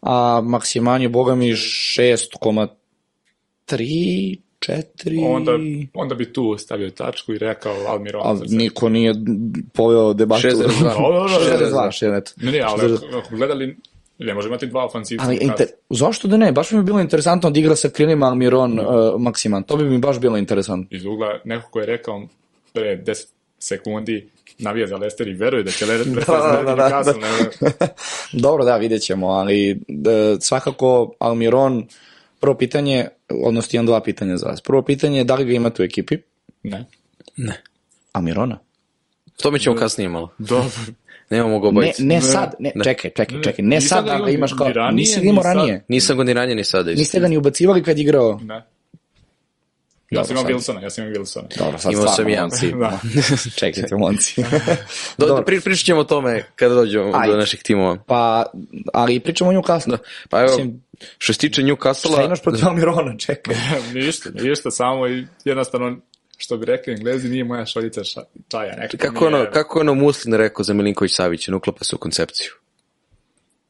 A 0.00 0.40
Maksiman 0.44 1.02
je, 1.02 1.08
boga 1.08 1.34
mi, 1.34 1.52
6,3, 1.52 4.38
četiri... 4.62 5.18
Onda, 5.24 5.52
onda 5.94 6.14
bi 6.14 6.32
tu 6.32 6.58
stavio 6.58 6.90
tačku 6.90 7.32
i 7.32 7.38
rekao 7.38 7.74
Almiron. 7.88 8.22
Ali 8.24 8.40
niko 8.48 8.88
nije 8.88 9.14
poveo 9.72 10.12
debatu. 10.14 10.48
6-2. 10.48 10.68
6-2, 10.80 12.06
6 12.06 12.32
Ne, 12.36 12.52
ne, 12.52 12.60
ali 12.60 12.94
ako 12.94 13.36
gledali 13.36 13.76
Ne 14.18 14.34
može 14.34 14.48
imati 14.48 14.66
dva 14.66 14.84
ofanzivca. 14.84 15.24
Ali 15.24 15.38
inter... 15.40 15.66
zašto 15.90 16.28
da 16.28 16.36
ne? 16.36 16.52
Baš 16.52 16.70
mi 16.70 16.78
je 16.78 16.82
bilo 16.82 17.00
interesantno 17.00 17.50
da 17.50 17.60
igra 17.60 17.76
sa 17.76 17.88
krilima 17.88 18.26
Almiron 18.26 18.72
mm. 18.72 18.78
uh, 18.78 19.20
Maksiman. 19.20 19.62
To 19.62 19.76
bi 19.76 19.84
mi 19.84 19.98
baš 19.98 20.18
bilo 20.18 20.36
interesantno. 20.36 20.86
Iz 20.90 21.04
ugla 21.04 21.40
neko 21.44 21.70
ko 21.70 21.80
je 21.80 21.86
rekao 21.86 22.22
pre 22.72 23.02
10 23.06 23.26
sekundi 23.58 24.28
navija 24.58 24.86
za 24.86 24.96
Leicester 24.96 25.28
i 25.28 25.32
veruje 25.32 25.62
da 25.62 25.70
će 25.70 25.86
Leicester 25.86 26.24
da, 26.26 26.62
da, 26.64 26.74
da, 26.74 27.02
da, 27.02 27.12
da. 27.60 27.88
Dobro, 28.46 28.64
da, 28.64 28.76
vidjet 28.76 29.02
ćemo, 29.02 29.26
ali 29.26 29.80
da, 29.88 30.40
svakako 30.40 31.12
Almiron 31.18 31.86
prvo 32.42 32.54
pitanje, 32.54 33.08
odnosno 33.28 33.76
imam 33.76 33.86
dva 33.86 34.02
pitanja 34.02 34.36
za 34.36 34.46
vas. 34.46 34.60
Prvo 34.60 34.82
pitanje 34.82 35.18
je 35.18 35.24
da 35.24 35.34
li 35.34 35.44
ga 35.44 35.52
imate 35.52 35.82
u 35.82 35.84
ekipi? 35.84 36.18
Ne. 36.62 36.84
Ne. 37.36 37.62
A 38.12 38.20
Mirona? 38.20 38.58
To 39.42 39.50
mi 39.50 39.58
ćemo 39.58 39.76
kasnije 39.76 40.08
malo. 40.08 40.34
Dobro. 40.38 40.70
Nemamo 41.30 41.60
ga 41.60 41.68
obojice. 41.68 42.02
Ne, 42.02 42.14
ne 42.14 42.20
sad, 42.20 42.54
ne, 42.58 42.72
čekaj, 42.84 43.10
čekaj, 43.10 43.42
čekaj, 43.42 43.64
ne 43.64 43.80
sad 43.80 44.04
da 44.04 44.18
ga 44.18 44.30
imaš 44.30 44.52
kao, 44.52 44.90
nisi 44.90 45.20
ga 45.20 45.28
imao 45.28 45.42
ranije. 45.42 45.84
Nisam 45.88 46.16
ga 46.16 46.24
ni 46.24 46.32
ranije 46.32 46.54
ni 46.54 46.64
sada. 46.64 46.90
Niste 46.90 47.20
ga 47.20 47.28
ni 47.28 47.36
ubacivali 47.36 47.82
kad 47.82 47.98
igrao? 47.98 48.40
Ne. 48.42 48.62
Ja 50.10 50.24
sam 50.24 50.36
imao 50.36 50.50
Wilsona, 50.50 50.82
ja 50.82 50.90
sam 50.90 51.04
imao 51.04 51.22
Wilsona. 51.22 51.58
Dobro, 51.58 51.78
sad 51.78 51.92
Imao 51.92 52.08
sam 52.08 52.28
ja. 52.28 52.48
da. 52.80 52.98
Čekajte, 53.60 53.96
momci. 53.96 54.42
Do, 55.18 55.26
da 55.26 55.42
pri, 55.44 55.60
pričat 55.60 55.86
ćemo 55.86 56.00
o 56.00 56.04
tome 56.04 56.44
kada 56.56 56.74
dođemo 56.74 57.10
Ajde. 57.14 57.32
do 57.32 57.38
naših 57.38 57.62
timova. 57.62 57.96
Pa, 58.06 58.46
ali 58.92 59.20
pričamo 59.20 59.50
o 59.50 59.52
Newcastle. 59.52 59.90
Da. 59.90 59.98
Pa 60.28 60.40
evo, 60.40 60.48
Mislim, 60.48 60.81
što 61.18 61.32
se 61.32 61.38
tiče 61.38 61.62
Newcastle... 61.62 62.12
Šta 62.12 62.22
imaš 62.22 62.42
protiv 62.42 62.66
Almirona, 62.68 63.16
čekaj. 63.18 63.54
ništa, 63.94 64.30
ništa, 64.30 64.70
samo 64.70 65.08
i 65.08 65.26
jednostavno 65.44 65.96
što 66.36 66.56
bi 66.56 66.66
rekli 66.66 66.92
englezi, 66.92 67.28
nije 67.28 67.44
moja 67.44 67.66
šoljica 67.66 68.04
ša, 68.04 68.20
čaja. 68.48 68.76
Nekako 68.76 69.12
kako, 69.12 69.26
ono, 69.26 69.46
kako 69.52 69.80
ono 69.80 69.94
Muslin 69.94 70.34
rekao 70.34 70.64
za 70.64 70.74
Milinković 70.74 71.12
Savića, 71.14 71.56
uklapa 71.56 71.84
se 71.84 71.96
u 71.96 71.98
koncepciju. 71.98 72.50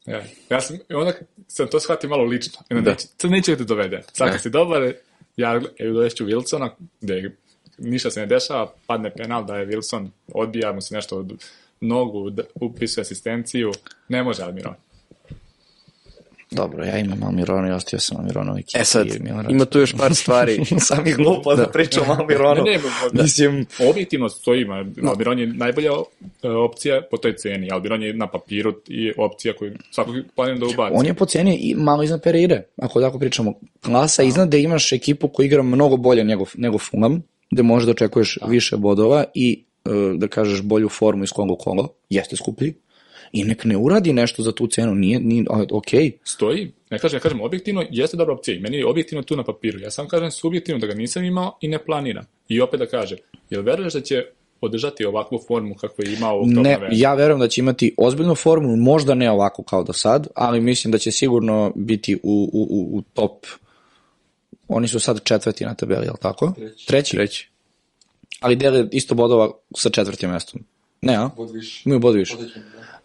Ja, 0.05 0.23
ja 0.49 0.61
sam, 0.61 0.77
onda 0.93 1.13
sam 1.47 1.67
to 1.67 1.79
shvatio 1.79 2.09
malo 2.09 2.23
lično. 2.23 2.59
Da. 2.69 2.81
Neće, 2.81 3.07
to 3.17 3.27
neće 3.27 3.55
da 3.55 3.63
dovede. 3.63 4.01
Sad 4.13 4.31
kad 4.31 4.41
si 4.41 4.49
dobar, 4.49 4.93
ja 5.37 5.61
dovešću 5.79 6.25
Wilsona, 6.25 6.69
gde 7.01 7.31
ništa 7.77 8.11
se 8.11 8.19
ne 8.19 8.25
dešava, 8.25 8.73
padne 8.87 9.13
penal 9.13 9.45
da 9.45 9.55
je 9.55 9.67
Wilson, 9.67 10.07
odbija 10.33 10.73
mu 10.73 10.81
se 10.81 10.95
nešto 10.95 11.17
od 11.17 11.43
nogu, 11.81 12.31
upisuje 12.55 13.01
asistenciju, 13.01 13.71
ne 14.09 14.23
može 14.23 14.43
Almiron. 14.43 14.75
Dobro, 16.55 16.83
ja 16.83 16.97
imam 16.97 17.23
Almirona 17.23 17.67
i 17.67 17.71
ostio 17.71 17.99
sam 17.99 18.17
Almirona 18.17 18.59
ekipi. 18.59 18.79
E 18.79 18.85
sad, 18.85 19.07
ima 19.49 19.65
tu 19.65 19.79
još 19.79 19.93
par 19.97 20.15
stvari. 20.15 20.65
Sam 20.87 21.07
ih 21.07 21.15
glupo 21.15 21.55
da, 21.55 21.63
da 21.63 21.69
pričam 21.69 22.09
Almironu. 22.09 22.63
ne, 22.63 22.71
ne, 22.71 22.79
da, 23.13 23.23
Mislim... 23.23 23.65
objektivno 23.89 24.29
stoji, 24.29 24.65
Almiron 25.03 25.39
je 25.39 25.47
najbolja 25.47 25.91
e, 26.43 26.49
opcija 26.49 27.01
po 27.11 27.17
toj 27.17 27.35
ceni. 27.35 27.71
Almiron 27.71 28.03
je 28.03 28.13
na 28.13 28.27
papiru 28.27 28.73
i 28.87 29.11
opcija 29.17 29.53
koju 29.53 29.73
svakog 29.91 30.15
planiram 30.35 30.59
da 30.59 30.65
ubaci. 30.65 30.93
On 30.95 31.05
je 31.05 31.13
po 31.13 31.25
ceni 31.25 31.55
i 31.55 31.75
malo 31.75 32.03
iznad 32.03 32.23
Pereire, 32.23 32.63
ako 32.77 33.01
tako 33.01 33.19
pričamo. 33.19 33.53
Klasa 33.81 34.23
iznad 34.23 34.49
da 34.49 34.57
imaš 34.57 34.91
ekipu 34.91 35.27
koja 35.27 35.45
igra 35.45 35.63
mnogo 35.63 35.97
bolje 35.97 36.23
nego, 36.23 36.45
nego 36.55 36.77
Fulham, 36.77 37.21
gde 37.51 37.63
možeš 37.63 37.85
da 37.85 37.91
očekuješ 37.91 38.37
da. 38.41 38.47
više 38.47 38.77
bodova 38.77 39.23
i 39.33 39.65
e, 39.85 39.89
da 40.17 40.27
kažeš 40.27 40.61
bolju 40.61 40.89
formu 40.89 41.23
iz 41.23 41.31
Kongo 41.31 41.55
Kongo, 41.55 41.87
jeste 42.09 42.35
skuplji, 42.35 42.73
i 43.33 43.43
nek 43.43 43.65
ne 43.65 43.77
uradi 43.77 44.13
nešto 44.13 44.43
za 44.43 44.51
tu 44.51 44.67
cenu, 44.67 44.95
nije, 44.95 45.19
nije 45.19 45.45
ok. 45.71 45.87
Stoji, 46.23 46.71
ne 46.89 46.99
kažem, 46.99 47.17
ja 47.17 47.21
kažem 47.21 47.41
objektivno, 47.41 47.85
jeste 47.89 48.17
dobra 48.17 48.33
opcija 48.33 48.55
i 48.55 48.59
meni 48.59 48.77
je 48.77 48.85
objektivno 48.85 49.23
tu 49.23 49.35
na 49.35 49.43
papiru. 49.43 49.79
Ja 49.79 49.91
sam 49.91 50.07
kažem 50.07 50.31
subjektivno 50.31 50.79
da 50.79 50.87
ga 50.87 50.93
nisam 50.93 51.23
imao 51.23 51.57
i 51.61 51.67
ne 51.67 51.85
planiram. 51.85 52.25
I 52.47 52.61
opet 52.61 52.79
da 52.79 52.85
kažem, 52.85 53.17
jel 53.49 53.61
veruješ 53.61 53.93
da 53.93 54.01
će 54.01 54.25
održati 54.61 55.05
ovakvu 55.05 55.39
formu 55.47 55.75
kakvu 55.75 56.05
je 56.05 56.13
imao 56.13 56.39
u 56.39 56.45
Ne, 56.45 56.79
ja 56.91 57.13
verujem 57.13 57.39
da 57.39 57.47
će 57.47 57.61
imati 57.61 57.95
ozbiljnu 57.97 58.35
formu, 58.35 58.75
možda 58.75 59.13
ne 59.13 59.31
ovako 59.31 59.63
kao 59.63 59.83
do 59.83 59.93
sad, 59.93 60.27
ali 60.35 60.61
mislim 60.61 60.91
da 60.91 60.97
će 60.97 61.11
sigurno 61.11 61.73
biti 61.75 62.15
u, 62.15 62.49
u, 62.53 62.61
u, 62.69 62.97
u 62.97 63.01
top 63.01 63.45
Oni 64.67 64.87
su 64.87 64.99
sad 64.99 65.23
četvrti 65.23 65.65
na 65.65 65.73
tabeli, 65.73 66.05
je 66.05 66.11
li 66.11 66.17
tako? 66.21 66.53
Treći. 66.55 66.87
Treći? 66.87 67.15
Treći. 67.15 67.49
Ali 68.39 68.55
dele 68.55 68.87
isto 68.91 69.15
bodova 69.15 69.51
sa 69.75 69.89
četvrtim 69.89 70.29
mestom. 70.29 70.63
Ne, 71.01 71.15
a? 71.15 71.29
Bod 71.37 71.51
više. 71.51 71.81
Imaju 71.85 71.99
bod 71.99 72.15
više. 72.15 72.37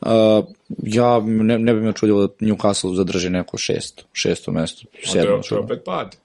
Uh, 0.00 0.44
ja 0.82 1.20
ne, 1.20 1.58
ne 1.58 1.74
bi 1.74 1.80
me 1.80 1.92
čudilo 1.92 2.26
da 2.26 2.34
Newcastle 2.46 2.96
zadrži 2.96 3.30
neko 3.30 3.58
šesto, 3.58 4.04
šesto 4.12 4.52
mesto, 4.52 4.86
sedmo. 5.04 5.40
To 5.48 5.54
je 5.54 5.60
opet 5.60 5.82
pad. 5.84 6.16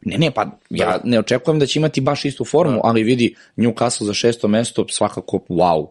Ne, 0.00 0.18
ne, 0.18 0.30
pa 0.30 0.46
ja 0.70 1.00
ne 1.04 1.18
očekujem 1.18 1.58
da 1.58 1.66
će 1.66 1.78
imati 1.78 2.00
baš 2.00 2.24
istu 2.24 2.44
formu, 2.44 2.74
da. 2.74 2.80
ali 2.84 3.02
vidi 3.02 3.34
Newcastle 3.56 4.04
za 4.04 4.14
šesto 4.14 4.48
mesto 4.48 4.86
svakako 4.88 5.40
wow. 5.48 5.86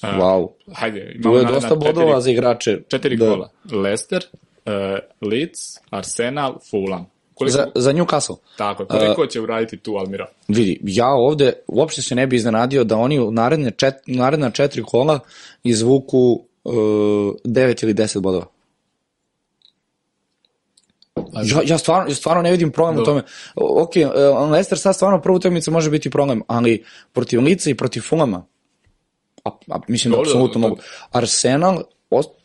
A, 0.00 0.18
wow. 0.18 0.48
Hajde, 0.72 1.12
imamo 1.14 1.34
tu 1.34 1.38
je 1.38 1.52
dosta 1.52 1.74
bodova 1.74 2.06
četiri, 2.06 2.22
za 2.22 2.30
igrače. 2.30 2.78
Četiri 2.88 3.16
da. 3.16 3.26
gola. 3.26 3.50
Leicester, 3.72 4.22
uh, 4.32 4.72
Leeds, 5.30 5.60
Arsenal, 5.90 6.58
Fulham. 6.70 7.06
Koliko, 7.34 7.52
za, 7.52 7.66
za 7.74 7.92
Newcastle. 7.92 8.36
Tako, 8.56 8.86
koliko 8.86 9.22
uh, 9.22 9.28
će 9.28 9.40
uraditi 9.40 9.76
tu 9.76 9.96
Almira? 9.96 10.26
Vidi, 10.48 10.80
ja 10.82 11.08
ovde 11.08 11.52
uopšte 11.66 12.02
se 12.02 12.14
ne 12.14 12.26
bi 12.26 12.36
iznenadio 12.36 12.84
da 12.84 12.96
oni 12.96 13.20
u 13.20 13.30
naredne, 13.30 13.70
čet, 13.70 13.94
naredna 14.06 14.50
četiri 14.50 14.82
kola 14.82 15.20
izvuku 15.64 16.44
uh, 16.66 16.72
9 17.44 17.84
ili 17.84 17.94
10 17.94 18.20
bodova. 18.20 18.46
Ja, 21.44 21.60
ja, 21.64 21.78
stvarno, 21.78 22.08
ja 22.08 22.14
stvarno 22.14 22.42
ne 22.42 22.50
vidim 22.50 22.72
problem 22.72 23.02
u 23.02 23.04
tome. 23.04 23.22
Ok, 23.54 23.90
uh, 23.96 24.50
Leicester 24.50 24.78
sad 24.78 24.94
stvarno 24.94 25.22
prvu 25.22 25.36
utakmicu 25.36 25.70
može 25.70 25.90
biti 25.90 26.10
problem, 26.10 26.42
ali 26.46 26.84
protiv 27.12 27.40
Lica 27.40 27.70
i 27.70 27.74
protiv 27.74 28.00
Fulama, 28.00 28.46
a, 29.44 29.50
a 29.70 29.80
mislim 29.88 30.12
da 30.12 30.20
apsolutno 30.20 30.60
mogu. 30.60 30.76
Arsenal, 31.10 31.82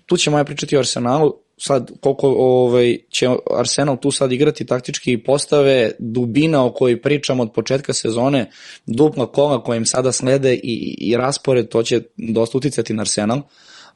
tu 0.06 0.18
ćemo 0.18 0.38
ja 0.38 0.44
pričati 0.44 0.78
o 0.78 0.80
Arsenalu, 0.80 1.34
sad 1.58 1.92
koliko 2.02 2.28
ovaj, 2.38 2.98
će 3.10 3.30
Arsenal 3.58 3.98
tu 3.98 4.12
sad 4.12 4.32
igrati 4.32 4.66
taktički 4.66 5.18
postave, 5.18 5.92
dubina 6.00 6.66
o 6.66 6.74
kojoj 6.74 7.02
pričam 7.02 7.40
od 7.40 7.54
početka 7.54 7.94
sezone, 7.94 8.52
dupla 8.86 9.32
kola 9.32 9.64
koja 9.64 9.78
im 9.78 9.86
sada 9.86 10.12
slede 10.12 10.54
i, 10.54 10.98
i 11.00 11.18
raspored, 11.18 11.70
to 11.70 11.84
će 11.84 12.02
dosta 12.18 12.58
uticati 12.58 12.94
na 12.94 13.02
Arsenal. 13.02 13.42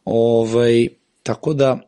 Ovaj, 0.06 0.88
tako 1.24 1.54
da, 1.54 1.80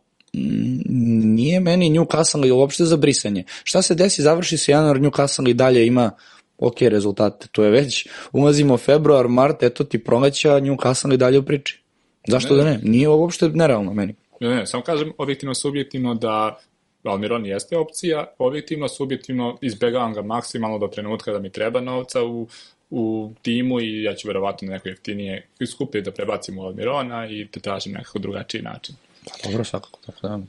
nije 1.24 1.60
meni 1.60 1.90
Newcastle 1.90 2.52
uopšte 2.52 2.86
za 2.86 2.98
brisanje. 2.98 3.44
Šta 3.64 3.82
se 3.82 3.96
desi, 3.96 4.22
završi 4.22 4.58
se 4.58 4.72
januar, 4.72 4.98
Newcastle 5.00 5.50
i 5.50 5.54
dalje 5.54 5.88
ima 5.88 6.12
ok 6.58 6.82
rezultate. 6.82 7.48
To 7.52 7.64
je 7.64 7.72
već, 7.72 8.08
ulazimo 8.32 8.78
februar, 8.78 9.28
mart, 9.28 9.64
eto 9.64 9.84
ti 9.84 10.04
proleća, 10.04 10.50
Newcastle 10.50 11.14
i 11.14 11.18
dalje 11.18 11.40
u 11.40 11.44
priči. 11.44 11.84
Zašto 12.28 12.56
Ne. 12.56 12.64
da 12.64 12.70
ne? 12.70 12.80
Nije 12.84 13.10
uopšte 13.10 13.50
nerealno 13.50 13.94
meni. 13.94 14.16
Ne, 14.40 14.56
ne, 14.56 14.66
samo 14.66 14.84
kažem 14.84 15.14
objektivno, 15.18 15.54
subjektivno 15.54 16.14
da 16.16 16.60
Almiron 17.04 17.46
jeste 17.46 17.78
opcija, 17.78 18.26
objektivno, 18.40 18.88
subjektivno 18.88 19.58
izbegavam 19.62 20.14
ga 20.14 20.22
maksimalno 20.22 20.78
do 20.80 20.88
trenutka 20.88 21.32
da 21.32 21.40
mi 21.40 21.52
treba 21.52 21.82
novca 21.82 22.24
u, 22.24 22.48
u 22.90 23.34
timu 23.42 23.80
i 23.80 24.04
ja 24.04 24.16
ću 24.16 24.28
verovatno 24.28 24.68
neko 24.68 24.90
jeftinije 24.90 25.48
iskupiti 25.60 26.02
da 26.02 26.12
prebacim 26.12 26.60
u 26.60 26.62
Almirona 26.62 27.28
i 27.28 27.46
da 27.54 27.60
tražim 27.60 27.94
nekako 27.94 28.20
drugačiji 28.20 28.62
način. 28.62 28.96
Pa 29.24 29.50
dobro, 29.50 29.64
svakako, 29.64 30.00
tako 30.06 30.28
da. 30.28 30.40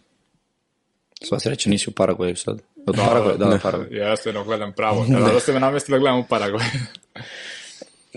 Sva 1.22 1.41
sreća 1.41 1.70
nisi 1.70 1.91
u 1.91 1.93
Paraguaju 1.93 2.36
sad. 2.36 2.61
Od 2.86 2.97
Paraguaja, 2.97 3.36
da, 3.36 3.45
da, 3.45 3.59
Paraguaj. 3.62 3.99
Ja 3.99 4.14
jedno 4.24 4.45
gledam 4.45 4.72
pravo, 4.72 5.07
kada 5.12 5.32
da 5.34 5.41
ste 5.41 5.53
me 5.53 5.61
namestili 5.61 5.97
da 5.97 6.01
gledam 6.01 6.18
u 6.20 6.24
Paraguay. 6.30 6.78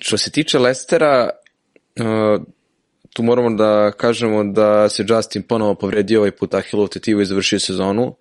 Što 0.01 0.17
se 0.17 0.31
tiče 0.31 0.59
Lestera, 0.59 1.29
uh, 1.99 2.43
tu 3.13 3.23
moramo 3.23 3.49
da 3.49 3.91
kažemo 3.91 4.43
da 4.43 4.89
se 4.89 5.05
Justin 5.07 5.43
ponovo 5.43 5.75
povredio 5.75 6.19
ovaj 6.19 6.31
put 6.31 6.53
Ahilovu 6.53 6.87
tetivu 6.87 7.21
i 7.21 7.25
završio 7.25 7.59
sezonu. 7.59 8.15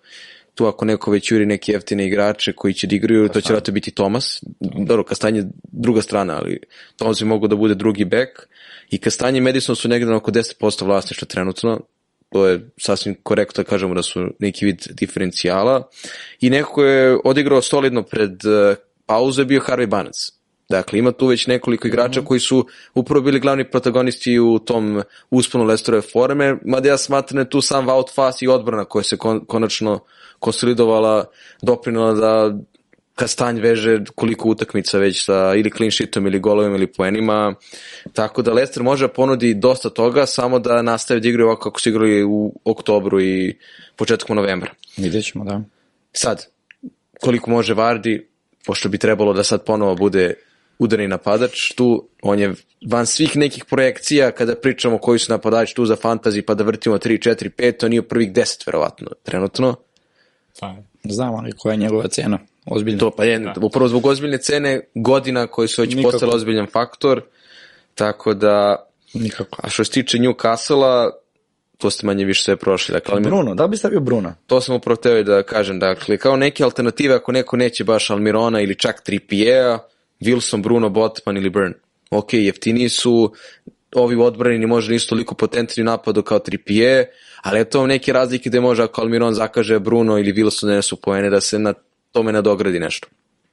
Tu 0.55 0.67
ako 0.67 0.85
neko 0.85 1.11
već 1.11 1.31
juri 1.31 1.45
neke 1.45 1.71
jeftine 1.71 2.07
igrače 2.07 2.53
koji 2.53 2.73
će 2.73 2.87
da 2.87 2.95
igraju, 2.95 3.29
to 3.29 3.41
će 3.41 3.53
vratno 3.53 3.73
biti 3.73 3.91
Tomas. 3.91 4.43
Dobro, 4.59 5.03
Kastanje 5.03 5.39
je 5.39 5.47
druga 5.71 6.01
strana, 6.01 6.37
ali 6.37 6.59
Tomas 6.97 7.19
bi 7.19 7.25
mogo 7.25 7.47
da 7.47 7.55
bude 7.55 7.75
drugi 7.75 8.05
bek. 8.05 8.47
I 8.89 8.97
Kastanje 8.97 9.37
i 9.37 9.41
Madison 9.41 9.75
su 9.75 9.87
negde 9.87 10.05
na 10.05 10.17
oko 10.17 10.31
10% 10.31 10.85
vlasništva 10.85 11.25
trenutno. 11.25 11.79
To 12.29 12.47
je 12.47 12.69
sasvim 12.77 13.15
korektno 13.23 13.63
da 13.63 13.69
kažemo 13.69 13.93
da 13.93 14.03
su 14.03 14.27
neki 14.39 14.65
vid 14.65 14.87
diferencijala. 14.89 15.89
I 16.39 16.49
neko 16.49 16.73
ko 16.73 16.83
je 16.83 17.17
odigrao 17.23 17.61
solidno 17.61 18.03
pred 18.03 18.31
pauzu 19.05 19.41
je 19.41 19.45
bio 19.45 19.61
Harvey 19.61 19.85
Barnes. 19.85 20.40
Dakle, 20.71 20.99
ima 20.99 21.11
tu 21.11 21.27
već 21.27 21.47
nekoliko 21.47 21.87
igrača 21.87 22.21
koji 22.21 22.39
su 22.39 22.67
upravo 22.95 23.21
bili 23.21 23.39
glavni 23.39 23.71
protagonisti 23.71 24.39
u 24.39 24.59
tom 24.59 25.03
usponu 25.29 25.63
Lesterove 25.63 26.01
forme, 26.01 26.57
mada 26.65 26.89
ja 26.89 26.97
smatram 26.97 27.35
da 27.35 27.41
je 27.41 27.49
tu 27.49 27.61
sam 27.61 27.87
Wout 27.87 28.15
Fass 28.15 28.41
i 28.41 28.47
odbrana 28.47 28.85
koja 28.85 29.03
se 29.03 29.17
kon, 29.17 29.45
konačno 29.45 29.99
konsolidovala, 30.39 31.25
doprinala 31.61 32.13
da 32.13 32.57
Kastanj 33.15 33.59
veže 33.59 33.99
koliko 34.15 34.49
utakmica 34.49 34.97
već 34.97 35.25
sa 35.25 35.53
ili 35.55 35.71
clean 35.71 35.91
sheetom 35.91 36.27
ili 36.27 36.39
golovima 36.39 36.75
ili 36.75 36.87
poenima. 36.87 37.55
Tako 38.13 38.41
da 38.41 38.53
Leicester 38.53 38.83
može 38.83 39.07
da 39.07 39.13
ponudi 39.13 39.53
dosta 39.53 39.89
toga, 39.89 40.25
samo 40.25 40.59
da 40.59 40.81
nastave 40.81 41.19
da 41.19 41.27
igraju 41.27 41.47
ovako 41.47 41.69
kako 41.69 41.79
su 41.79 41.89
igrali 41.89 42.23
u 42.23 42.53
oktobru 42.65 43.21
i 43.21 43.57
početkom 43.95 44.35
novembra. 44.35 44.71
Vidjet 44.97 45.25
ćemo, 45.25 45.45
da. 45.45 45.61
Sad, 46.13 46.47
koliko 47.21 47.49
može 47.49 47.73
Vardi, 47.73 48.27
pošto 48.65 48.89
bi 48.89 48.97
trebalo 48.97 49.33
da 49.33 49.43
sad 49.43 49.65
ponovo 49.65 49.95
bude 49.95 50.33
udarni 50.83 51.07
napadač, 51.07 51.73
tu 51.75 52.07
on 52.21 52.39
je 52.39 52.53
van 52.87 53.05
svih 53.05 53.37
nekih 53.37 53.65
projekcija 53.65 54.31
kada 54.31 54.55
pričamo 54.55 54.97
koji 54.97 55.19
su 55.19 55.31
napadači 55.31 55.75
tu 55.75 55.85
za 55.85 55.95
fantasy 55.95 56.41
pa 56.41 56.53
da 56.53 56.63
vrtimo 56.63 56.97
3, 56.97 57.29
4, 57.29 57.49
5, 57.57 57.85
on 57.85 57.89
nije 57.89 57.99
u 57.99 58.03
prvih 58.03 58.31
10 58.31 58.67
verovatno 58.67 59.07
trenutno. 59.23 59.75
Pa, 60.59 60.75
Znam, 61.03 61.35
ali 61.35 61.51
koja 61.51 61.71
je 61.71 61.77
njegova 61.77 62.07
cena? 62.07 62.39
Ozbiljno. 62.65 62.99
To 62.99 63.11
pa 63.11 63.23
je, 63.23 63.53
upravo 63.61 63.87
zbog 63.87 64.05
ozbiljne 64.05 64.37
cene 64.37 64.81
godina 64.95 65.47
koji 65.47 65.67
su 65.67 65.81
već 65.81 65.95
postale 66.03 66.35
ozbiljan 66.35 66.67
faktor, 66.67 67.21
tako 67.95 68.33
da 68.33 68.85
Nikako. 69.13 69.57
a 69.63 69.69
što 69.69 69.83
se 69.83 69.91
tiče 69.91 70.17
Newcastle-a, 70.17 71.09
to 71.77 71.89
ste 71.89 72.05
manje 72.05 72.25
više 72.25 72.43
sve 72.43 72.55
prošli. 72.55 72.93
Dakle, 72.93 73.19
Bruno, 73.19 73.55
da 73.55 73.63
li 73.63 73.69
bi 73.69 73.77
stavio 73.77 73.99
Bruna? 73.99 74.35
To 74.47 74.61
sam 74.61 74.75
upravo 74.75 74.95
teo 74.95 75.23
da 75.23 75.43
kažem, 75.43 75.79
dakle, 75.79 76.17
kao 76.17 76.35
neke 76.35 76.63
alternative 76.63 77.15
ako 77.15 77.31
neko 77.31 77.57
neće 77.57 77.83
baš 77.83 78.09
Almirona 78.09 78.61
ili 78.61 78.75
čak 78.75 79.01
3 79.07 79.19
Wilson, 80.21 80.61
Bruno, 80.61 80.89
Botman 80.89 81.37
ili 81.37 81.49
Burn. 81.49 81.73
Ok, 82.11 82.33
jeftiniji 82.33 82.89
su, 82.89 83.33
ovi 83.95 84.15
odbrani 84.15 84.65
možda 84.65 84.93
nisu 84.93 85.09
toliko 85.09 85.35
potentni 85.35 85.83
napadu 85.83 86.23
kao 86.23 86.39
3 86.39 87.05
ali 87.41 87.59
je 87.59 87.69
to 87.69 87.87
neke 87.87 88.13
razlike 88.13 88.49
gde 88.49 88.59
može 88.59 88.83
ako 88.83 89.01
Almiron 89.01 89.33
zakaže 89.33 89.79
Bruno 89.79 90.17
ili 90.17 90.33
Wilson 90.33 90.65
da 90.65 90.73
nesu 90.73 90.95
poene 90.95 91.29
da 91.29 91.41
se 91.41 91.59
na 91.59 91.73
tome 92.11 92.31
nadogradi 92.31 92.79
nešto. 92.79 93.07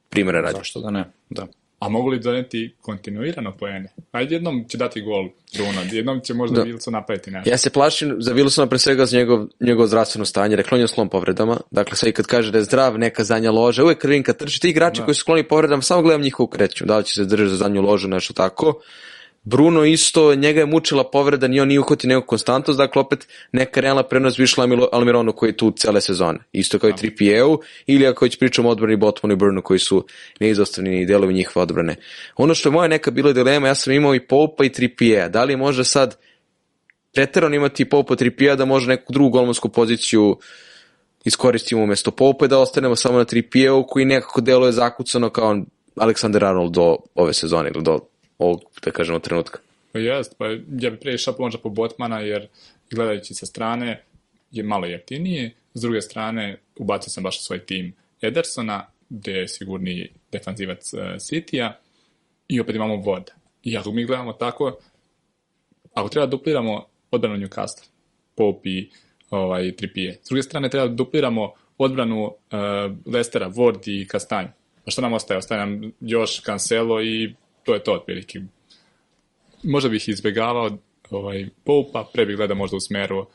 Primere 0.09 0.41
radi. 0.41 0.59
Zašto 0.59 0.81
da 0.81 0.91
ne? 0.91 1.05
Da. 1.31 1.47
A 1.79 1.89
mogu 1.89 2.09
li 2.09 2.19
doneti 2.19 2.75
kontinuirano 2.81 3.53
poene? 3.53 3.93
Ajde, 4.13 4.35
jednom 4.35 4.65
će 4.69 4.79
dati 4.79 5.01
gol 5.01 5.29
Bruno, 5.55 5.81
jednom 5.93 6.21
će 6.21 6.35
možda 6.35 6.57
Da. 6.57 6.65
Wilson 6.65 6.91
napraviti 6.91 7.31
nešto. 7.31 7.51
Ja 7.51 7.59
se 7.59 7.71
plašim 7.71 8.17
za 8.19 8.35
Wilsona 8.35 8.69
pre 8.69 8.79
svega 8.79 9.07
za 9.07 9.17
njegov, 9.17 9.47
njegov 9.61 9.87
zdravstveno 9.87 10.25
stanje, 10.25 10.57
rekla 10.57 10.77
on 10.77 10.81
je 10.81 10.89
slom 10.89 11.09
povredama, 11.09 11.61
dakle 11.71 11.97
sad 11.97 12.09
i 12.09 12.13
kad 12.13 12.27
kaže 12.27 12.53
da 12.53 12.59
je 12.59 12.65
zdrav, 12.65 12.99
neka 12.99 13.25
zadnja 13.25 13.51
loža, 13.51 13.85
uvek 13.85 13.99
krvim 13.99 14.23
kad 14.23 14.37
trči, 14.37 14.61
ti 14.61 14.69
igrači 14.69 15.03
koji 15.05 15.15
su 15.15 15.21
skloni 15.21 15.43
povredama, 15.43 15.83
samo 15.83 16.03
gledam 16.03 16.23
njihovu 16.23 16.47
kreću, 16.47 16.85
da 16.87 16.99
li 16.99 17.05
će 17.05 17.15
se 17.15 17.25
držati 17.25 17.51
za 17.51 17.57
zadnju 17.57 17.83
ložu, 17.83 18.09
nešto 18.09 18.35
tako. 18.35 18.81
Bruno 19.51 19.85
isto, 19.85 20.35
njega 20.35 20.61
je 20.61 20.67
mučila 20.67 21.11
povreda, 21.11 21.49
ni 21.49 21.61
on 21.61 21.69
nije 21.69 21.81
uhvati 21.81 22.07
neku 22.07 22.27
konstantnost, 22.27 22.79
dakle 22.79 23.01
opet 23.01 23.29
neka 23.53 23.81
realna 23.81 24.03
prenos 24.03 24.37
bi 24.37 24.43
išla 24.43 24.67
Amilo- 24.67 24.89
Almironu 24.93 25.33
koji 25.33 25.51
je 25.51 25.57
tu 25.57 25.71
cele 25.71 26.01
sezone. 26.01 26.39
Isto 26.53 26.79
kao 26.79 26.91
i 26.91 26.93
3PA-u, 26.93 27.61
ili 27.87 28.07
ako 28.07 28.25
već 28.25 28.39
pričamo 28.39 28.69
o 28.69 28.73
odbrani 28.73 28.97
Botmanu 28.97 29.33
i 29.33 29.37
Burnu 29.37 29.63
koji 29.63 29.79
su 29.79 30.07
neizostavni 30.41 31.07
delovi 31.07 31.35
njihove 31.35 31.63
odbrane. 31.63 31.97
Ono 32.37 32.55
što 32.55 32.69
je 32.69 32.73
moja 32.73 32.89
neka 32.89 33.11
bila 33.11 33.33
dilema, 33.33 33.69
ja 33.69 33.75
sam 33.75 33.93
imao 33.93 34.15
i 34.15 34.27
Popa 34.27 34.65
i 34.65 34.71
3PA, 34.71 35.29
da 35.29 35.45
li 35.45 35.57
možda 35.57 35.85
sad 35.85 36.17
preterano 37.15 37.57
imati 37.57 37.85
Popa 37.85 38.17
3 38.17 38.57
da 38.57 38.65
može 38.65 38.89
neku 38.89 39.13
drugu 39.13 39.31
golmansku 39.31 39.69
poziciju 39.69 40.39
iskoristimo 41.25 41.83
umesto 41.83 42.11
Popa 42.11 42.45
i 42.45 42.49
da 42.49 42.59
ostanemo 42.59 42.97
samo 42.97 43.19
na 43.19 43.25
3 43.25 43.85
koji 43.89 44.05
nekako 44.05 44.41
deluje 44.41 44.73
zakucano 44.73 45.31
kao 45.31 45.57
Alexander 45.97 46.45
Arnold 46.45 46.73
do 46.73 46.97
ove 47.15 47.35
sezone 47.35 47.71
ili 47.75 47.83
do 47.83 47.99
ovog, 48.39 48.61
da 48.85 48.91
kažemo, 48.91 49.19
trenutka. 49.19 49.59
Pa 49.93 49.99
jest, 49.99 50.35
pa 50.39 50.47
ja 50.79 50.91
bih 50.91 50.99
pre 51.01 51.15
išao 51.15 51.35
možda 51.39 51.61
po 51.61 51.69
Botmana, 51.69 52.21
jer 52.21 52.49
gledajući 52.91 53.35
sa 53.35 53.47
strane 53.47 54.05
je 54.51 54.63
malo 54.63 54.87
jeftinije, 54.87 55.55
s 55.75 55.81
druge 55.81 56.01
strane 56.01 56.61
ubacio 56.77 57.11
sam 57.11 57.23
baš 57.23 57.43
svoj 57.43 57.67
tim 57.67 57.95
Edersona, 58.23 58.87
gde 59.09 59.33
je 59.33 59.49
sigurni 59.49 60.11
defanzivac 60.33 60.93
uh, 60.93 61.01
City-a, 61.01 61.73
i 62.49 62.61
opet 62.61 62.75
imamo 62.75 62.97
voda. 62.97 63.33
I 63.63 63.77
ako 63.77 63.93
mi 63.93 64.05
gledamo 64.05 64.33
tako, 64.33 64.79
ako 65.95 66.09
treba 66.09 66.27
da 66.27 66.31
dupliramo 66.31 66.87
odbranu 67.11 67.37
Newcastle, 67.37 67.89
Pop 68.35 68.67
i 68.67 68.91
ovaj, 69.31 69.77
Tripije. 69.77 70.19
S 70.23 70.29
druge 70.29 70.43
strane 70.43 70.71
treba 70.71 70.89
da 70.89 70.95
dupliramo 70.95 71.53
odbranu 71.79 72.25
uh, 72.25 72.33
Lestera, 73.07 73.51
Ward 73.51 73.81
i 73.87 74.07
Kastanj. 74.07 74.47
Pa 74.85 74.91
što 74.91 75.03
nam 75.03 75.13
ostaje? 75.13 75.39
Ostaje 75.39 75.67
nam 75.67 75.93
još 76.01 76.43
Cancelo 76.43 77.03
i 77.03 77.35
to 77.69 77.75
je 77.75 77.85
to 77.85 77.93
otprilike 77.93 78.41
možda 79.63 79.89
bih 79.89 80.09
izbjegavao 80.09 80.71
ovaj, 81.11 81.49
Poupa, 81.65 82.11
pre 82.13 82.27
bih 82.27 82.37
gledao 82.37 82.57
možda 82.57 82.77
u 82.77 82.81
smeru 82.81 83.19
uh, 83.19 83.27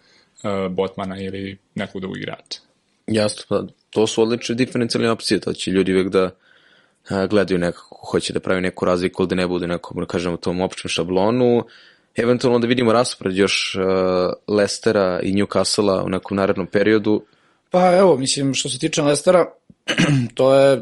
Botmana 0.71 1.21
ili 1.21 1.57
nekog 1.75 2.01
drugog 2.01 2.17
igrača. 2.17 2.59
Jasno, 3.07 3.43
pa 3.49 3.63
to 3.89 4.07
su 4.07 4.21
odlične 4.21 4.55
diferencijalne 4.55 5.11
opcije, 5.11 5.39
to 5.39 5.53
će 5.53 5.71
ljudi 5.71 5.93
uvek 5.93 6.07
da 6.09 6.31
a, 7.09 7.27
gledaju 7.27 7.59
nekako, 7.59 7.95
ko 7.95 8.11
hoće 8.11 8.33
da 8.33 8.39
pravi 8.39 8.61
neku 8.61 8.85
razliku 8.85 9.23
ili 9.23 9.29
da 9.29 9.35
ne 9.35 9.47
bude 9.47 9.67
nekom, 9.67 9.99
da 9.99 10.05
kažemo, 10.05 10.37
tom 10.37 10.61
općem 10.61 10.89
šablonu. 10.89 11.65
Eventualno 12.15 12.59
da 12.59 12.67
vidimo 12.67 12.93
raspored 12.93 13.37
još 13.37 13.75
uh, 13.75 14.55
Lestera 14.55 15.19
i 15.23 15.33
Newcastle-a 15.33 16.03
u 16.03 16.09
nekom 16.09 16.37
narednom 16.37 16.67
periodu. 16.67 17.23
Pa 17.69 17.97
evo, 17.97 18.17
mislim, 18.17 18.53
što 18.53 18.69
se 18.69 18.79
tiče 18.79 19.01
Lestera, 19.01 19.45
to 20.35 20.55
je, 20.55 20.81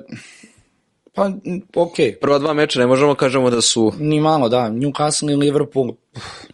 pa, 1.13 1.31
okej. 1.75 2.15
Prva 2.21 2.39
dva 2.39 2.53
meča 2.53 2.79
ne 2.79 2.87
možemo 2.87 3.15
kažemo 3.15 3.49
da 3.49 3.61
su 3.61 3.93
Ni 3.99 4.19
malo, 4.19 4.49
da. 4.49 4.69
Newcastle 4.69 5.31
i 5.31 5.35
Liverpool, 5.35 5.93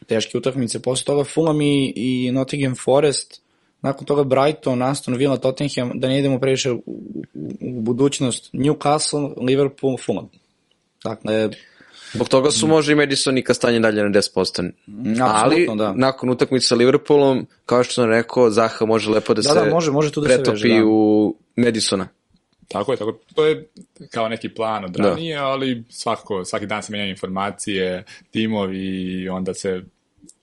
teške 0.07 0.37
utakmice. 0.37 0.81
Posle 0.81 1.05
toga 1.05 1.23
Fulham 1.23 1.61
i, 1.61 1.93
i 1.95 2.31
Nottingham 2.31 2.75
Forest, 2.75 3.41
nakon 3.81 4.05
toga 4.05 4.23
Brighton, 4.23 4.81
Aston 4.81 5.15
Villa, 5.15 5.37
Tottenham, 5.37 5.91
da 5.95 6.07
ne 6.07 6.19
idemo 6.19 6.39
previše 6.39 6.71
u, 6.71 6.83
u, 6.85 7.23
u 7.61 7.81
budućnost. 7.81 8.53
Newcastle, 8.53 9.33
Liverpool, 9.41 9.97
Fulham. 10.05 10.29
Dakle, 11.03 11.49
Zbog 12.13 12.29
toga 12.29 12.51
su 12.51 12.67
može 12.67 12.91
i 12.91 12.95
Madison 12.95 13.37
i 13.37 13.43
Kastanje 13.43 13.79
dalje 13.79 14.03
na 14.03 14.09
10%. 14.09 14.71
Ali, 15.21 15.67
da. 15.75 15.93
nakon 15.93 16.29
utakmice 16.29 16.67
sa 16.67 16.75
Liverpoolom, 16.75 17.47
kao 17.65 17.83
što 17.83 17.93
sam 17.93 18.09
rekao, 18.09 18.49
Zaha 18.49 18.85
može 18.85 19.09
lepo 19.09 19.33
da, 19.33 19.41
Da, 19.41 19.49
se 19.49 19.55
da, 19.55 19.69
može- 19.69 19.91
može 19.91 20.11
tu 20.11 20.21
da 20.21 20.29
se 20.29 20.35
pretopi 20.35 20.61
veže, 20.63 20.79
da. 20.79 20.85
u 20.85 21.35
Madisona. 21.55 22.07
Tako 22.67 22.91
je, 22.91 22.97
tako 22.97 23.19
to 23.35 23.45
je 23.45 23.67
kao 24.11 24.29
neki 24.29 24.49
plan 24.49 24.85
od 24.85 24.95
ranije, 24.95 25.37
ali 25.37 25.83
svakako, 25.89 26.45
svaki 26.45 26.65
dan 26.65 26.83
se 26.83 26.91
menjaju 26.91 27.09
informacije, 27.09 28.03
timovi 28.31 29.21
i 29.21 29.29
onda 29.29 29.53
se 29.53 29.81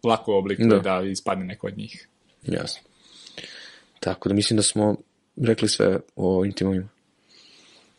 lako 0.02 0.38
oblikuje 0.38 0.68
Da. 0.68 0.78
da, 0.78 1.02
ispadne 1.02 1.44
neko 1.44 1.66
od 1.66 1.78
njih. 1.78 2.08
Jasno. 2.42 2.82
Tako 4.00 4.28
da 4.28 4.34
mislim 4.34 4.56
da 4.56 4.62
smo 4.62 4.96
rekli 5.36 5.68
sve 5.68 6.00
o 6.16 6.36
ovim 6.36 6.52
timovima. 6.52 6.88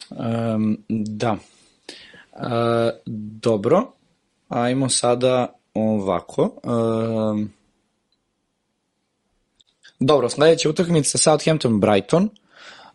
Um, 0.09 0.77
da. 0.89 1.37
E, 2.33 2.99
dobro, 3.41 3.91
ajmo 4.49 4.89
sada 4.89 5.53
ovako. 5.73 6.59
Um, 6.63 7.53
dobro, 9.99 10.29
sledeća 10.29 10.69
utakmica 10.69 11.17
Southampton 11.17 11.79
Brighton. 11.79 12.29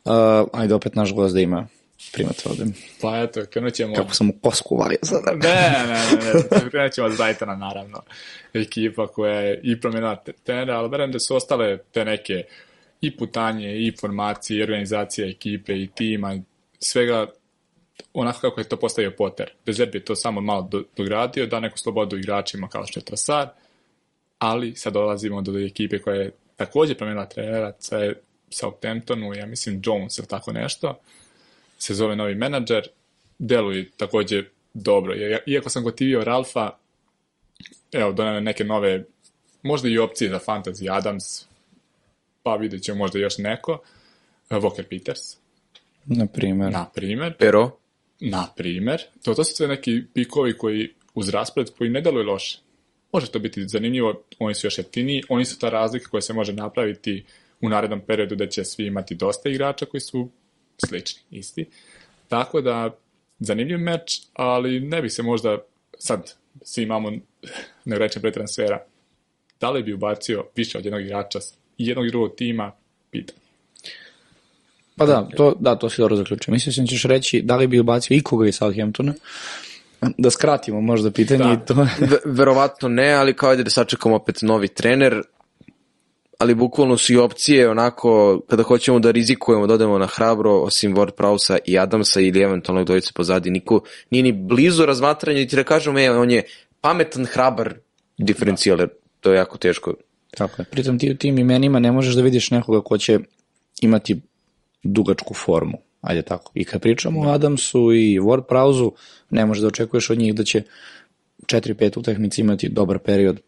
Uh, 0.05 0.48
ajde 0.53 0.74
opet 0.74 0.94
naš 0.94 1.14
gost 1.14 1.34
da 1.34 1.40
ima 1.40 1.66
primate 2.12 2.48
ovde. 2.48 2.64
Pa 3.01 3.18
eto, 3.18 3.40
krenut 3.51 3.74
ćemo... 3.74 3.94
Kako 3.94 4.14
sam 4.14 4.30
u 4.30 4.32
kosku 4.42 4.74
uvalio 4.74 4.98
sada. 5.03 5.32
Ne, 5.32 5.84
ne, 5.86 6.16
ne, 6.16 6.32
ne, 6.62 6.70
krenut 6.70 6.92
ćemo 6.92 7.07
od 7.07 7.16
Brightona, 7.16 7.57
naravno. 7.57 8.03
Ekipa 8.55 9.07
koja 9.07 9.40
je 9.40 9.61
i 9.62 9.80
promenila 9.80 10.16
te- 10.16 10.32
trenera, 10.32 10.78
ali 10.78 10.88
verujem 10.88 11.12
da 11.12 11.18
su 11.18 11.36
ostale 11.36 11.78
te 11.78 12.05
neke 12.05 12.44
i 13.01 13.16
putanje, 13.16 13.76
i 13.76 13.92
formacije, 14.01 14.59
i 14.59 14.62
organizacija 14.62 15.28
ekipe, 15.28 15.72
i 15.72 15.88
tima, 15.94 16.38
svega 16.78 17.26
onako 18.14 18.40
kako 18.40 18.61
je 18.61 18.68
to 18.68 18.76
postavio 18.76 19.14
Potter. 19.18 19.51
Bezerbi 19.66 19.98
je 19.98 20.05
to 20.05 20.16
samo 20.16 20.40
malo 20.40 20.68
do, 20.70 20.82
dogradio, 20.96 21.46
da 21.46 21.61
neku 21.61 21.78
slobodu 21.78 22.16
igračima 22.16 22.68
kao 22.68 22.86
što 22.86 23.01
je 23.01 23.05
Trasar, 23.05 23.48
ali 24.38 24.76
sad 24.76 24.92
dolazimo 24.92 25.42
do 25.42 25.59
ekipe 25.59 25.98
koja 25.98 26.16
je 26.16 26.32
takođe 26.57 26.94
promenila 26.94 27.26
trenera, 27.26 27.72
sa 27.78 28.12
Southamptonu, 28.51 29.34
ja 29.34 29.46
mislim 29.46 29.82
Jones 29.84 30.18
ili 30.18 30.26
tako 30.28 30.53
nešto, 30.53 30.98
se 31.78 31.94
zove 31.94 32.16
novi 32.16 32.34
menadžer, 32.34 32.88
deluje 33.38 33.90
takođe 33.96 34.44
dobro. 34.74 35.14
Ja- 35.14 35.38
Iako 35.46 35.70
sam 35.70 35.82
gotivio 35.84 36.24
Ralfa, 36.24 36.70
evo, 37.92 38.12
donao 38.12 38.40
neke 38.40 38.64
nove, 38.64 39.05
možda 39.62 39.88
i 39.88 39.98
opcije 39.98 40.30
za 40.30 40.38
Fantasy 40.38 40.92
Adams, 40.92 41.24
pa 42.42 42.57
vidjet 42.57 42.82
ćemo 42.82 42.98
možda 42.98 43.18
još 43.18 43.38
neko, 43.38 43.82
E, 44.51 44.55
Walker 44.55 44.82
Peters, 44.82 45.20
Na 46.05 46.26
primer. 46.26 46.72
na 46.72 46.86
primer, 46.94 47.34
Pero, 47.38 47.70
na 48.20 48.48
primer, 48.57 49.03
to, 49.22 49.34
to 49.34 49.44
su 49.44 49.55
sve 49.55 49.68
neki 49.68 50.03
pikovi 50.14 50.59
koji 50.59 50.94
uz 51.14 51.28
raspred 51.28 51.70
koji 51.78 51.90
ne 51.90 52.01
deluju 52.01 52.26
loše. 52.26 52.59
Može 53.12 53.30
to 53.30 53.38
biti 53.38 53.68
zanimljivo, 53.68 54.22
oni 54.38 54.55
su 54.55 54.66
još 54.66 54.78
jeftiniji, 54.78 55.22
oni 55.28 55.44
su 55.44 55.59
ta 55.59 55.68
razlika 55.70 56.09
koja 56.11 56.20
se 56.20 56.32
može 56.32 56.53
napraviti 56.53 57.24
u 57.61 57.69
narednom 57.69 58.01
periodu 58.01 58.35
da 58.35 58.47
će 58.47 58.65
svi 58.65 58.87
imati 58.87 59.15
dosta 59.15 59.49
igrača 59.49 59.87
koji 59.87 60.01
su 60.01 60.29
slični, 60.87 61.23
isti. 61.31 61.67
Tako 62.29 62.61
da, 62.61 62.97
zanimljiv 63.39 63.79
meč, 63.79 64.21
ali 64.33 64.81
ne 64.81 65.03
bi 65.03 65.09
se 65.09 65.23
možda, 65.23 65.59
sad 65.99 66.35
svi 66.63 66.83
imamo 66.83 67.13
negrečen 67.85 68.23
broj 68.23 68.33
transfera, 68.33 68.85
da 69.61 69.71
li 69.71 69.83
bi 69.83 69.93
ubacio 69.93 70.45
više 70.57 70.79
od 70.79 70.85
jednog 70.85 71.03
igrača 71.03 71.39
i 71.79 71.87
jednog 71.87 72.07
i 72.07 72.11
drugog 72.11 72.35
tima, 72.37 72.73
pitam. 73.11 73.37
Pa 74.97 75.07
da, 75.07 75.29
to, 75.37 75.57
da, 75.61 75.77
to 75.77 75.91
si 75.91 76.01
dobro 76.01 76.17
zaključio. 76.17 76.53
Mislim 76.53 76.87
da 76.87 76.91
ćeš 76.91 77.03
reći 77.03 77.43
da 77.43 77.57
li 77.57 77.67
bi 77.67 77.81
ubacio 77.81 78.17
ikoga 78.17 78.49
iz 78.49 78.55
Southamptona. 78.55 79.15
Da 80.19 80.31
skratimo 80.31 80.81
možda 80.81 81.11
pitanje 81.11 81.45
Da. 81.45 81.53
i 81.53 81.67
to. 81.67 81.75
ve, 82.11 82.19
verovatno 82.25 82.89
ne, 82.89 83.13
ali 83.13 83.35
kao 83.37 83.51
ajde 83.51 83.63
da 83.63 83.71
sačekamo 83.71 84.17
opet 84.17 84.43
novi 84.43 84.69
trener, 84.69 85.23
ali 86.41 86.55
bukvalno 86.55 86.97
su 86.97 87.12
i 87.12 87.16
opcije 87.16 87.70
onako, 87.70 88.41
kada 88.49 88.62
hoćemo 88.62 88.99
da 88.99 89.11
rizikujemo, 89.11 89.66
da 89.66 89.74
odemo 89.74 89.99
na 89.99 90.07
hrabro, 90.07 90.53
osim 90.53 90.97
Ward 90.97 91.11
Prausa 91.11 91.59
i 91.64 91.78
Adamsa 91.78 92.20
ili 92.20 92.43
eventualno 92.43 92.84
dvojice 92.84 93.12
pozadi, 93.14 93.51
niko 93.51 93.80
nije 94.11 94.22
ni 94.22 94.32
blizu 94.32 94.86
razmatranja 94.86 95.41
i 95.41 95.49
ti 95.49 95.57
da 95.57 95.64
kažemo, 95.64 95.99
e, 95.99 96.11
on 96.11 96.30
je 96.30 96.43
pametan, 96.80 97.24
hrabar 97.24 97.74
diferencijaler, 98.18 98.88
to 99.20 99.32
je 99.32 99.36
jako 99.36 99.59
teško. 99.59 99.95
Tako 100.30 100.62
je. 100.62 100.66
Pritom 100.70 100.99
ti 100.99 101.11
u 101.11 101.16
tim 101.16 101.38
imenima 101.38 101.78
ne 101.78 101.93
možeš 101.93 102.14
da 102.14 102.22
vidiš 102.22 102.51
nekoga 102.51 102.80
ko 102.80 102.99
će 102.99 103.18
imati 103.80 104.20
dugačku 104.82 105.34
formu. 105.34 105.78
Ajde 106.01 106.22
tako. 106.22 106.53
I 106.55 106.64
kad 106.64 106.82
pričamo 106.82 107.20
o 107.20 107.32
Adamsu 107.32 107.93
i 107.93 108.20
Ward 108.20 108.43
Prausu, 108.49 108.95
ne 109.30 109.47
možeš 109.47 109.61
da 109.61 109.68
očekuješ 109.68 110.11
od 110.11 110.18
njih 110.18 110.34
da 110.34 110.45
će 110.45 110.62
4-5 111.47 111.99
utakmica 111.99 112.41
imati 112.41 112.68
dobar 112.68 112.99
period. 112.99 113.41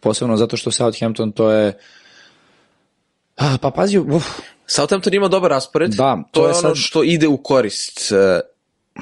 Posebno 0.00 0.36
zato 0.36 0.56
što 0.56 0.70
Southampton 0.70 1.32
to 1.32 1.50
je... 1.50 1.78
A, 3.36 3.56
pa 3.62 3.70
pazi, 3.70 3.98
uf, 3.98 4.24
Southampton 4.66 5.14
ima 5.14 5.28
dobar 5.28 5.50
raspored, 5.50 5.90
Da, 5.90 6.16
to, 6.16 6.40
to 6.40 6.40
je 6.40 6.44
je 6.44 6.52
ono 6.52 6.60
sad- 6.60 6.76
što 6.76 7.02
ide 7.02 7.28
u 7.28 7.36
korist, 7.36 8.12
eh, 8.12 8.40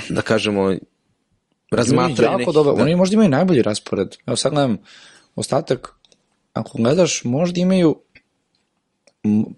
da 0.08 0.22
kažemo, 0.22 0.74
razmatranje 1.70 2.22
jako 2.22 2.38
nekih, 2.38 2.54
dobar, 2.54 2.74
da. 2.76 2.82
oni 2.82 2.96
možda 2.96 3.14
imaju 3.14 3.28
najbolji 3.28 3.62
raspored. 3.62 4.16
Evo 4.26 4.36
sad 4.36 4.52
gledam 4.52 4.78
ostatak, 5.34 5.92
ako 6.52 6.78
gledaš, 6.78 7.24
možda 7.24 7.60
imaju 7.60 8.00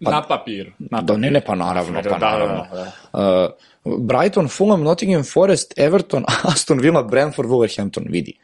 Pa, 0.05 0.11
na 0.11 0.23
papiru. 0.23 0.71
Na 0.79 1.01
Da, 1.03 1.17
ne, 1.17 1.31
ne, 1.31 1.41
pa 1.41 1.55
naravno, 1.55 2.03
pa 2.03 2.19
naravno. 2.19 2.67
da, 2.73 2.93
da. 3.13 3.53
Uh, 3.85 3.99
Brighton, 4.01 4.49
Fulham, 4.49 4.83
Nottingham 4.83 5.25
Forest, 5.25 5.75
Everton, 5.77 6.25
Aston 6.43 6.79
Villa, 6.81 7.03
Brentford, 7.03 7.49
Wolverhampton, 7.49 8.05
vidi. 8.09 8.39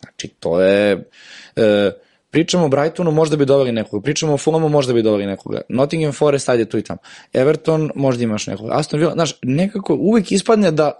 Znači, 0.00 0.28
to 0.28 0.60
je... 0.60 1.08
Uh, 1.56 1.92
pričamo 2.32 2.64
o 2.64 2.68
Brightonu, 2.68 3.10
možda 3.10 3.36
bi 3.36 3.44
doveli 3.46 3.72
nekoga. 3.72 4.02
Pričamo 4.02 4.34
o 4.34 4.38
Fulhamu, 4.38 4.68
možda 4.68 4.92
bi 4.92 5.02
doveli 5.02 5.26
nekoga. 5.26 5.60
Nottingham 5.68 6.12
Forest, 6.12 6.48
ajde 6.48 6.64
tu 6.64 6.78
i 6.78 6.82
tamo. 6.82 6.98
Everton, 7.32 7.90
možda 7.94 8.24
imaš 8.24 8.46
nekoga. 8.46 8.74
Aston 8.74 9.00
Villa, 9.00 9.12
znaš, 9.12 9.34
nekako 9.42 9.94
uvek 9.94 10.32
ispadne 10.32 10.70
da 10.70 10.92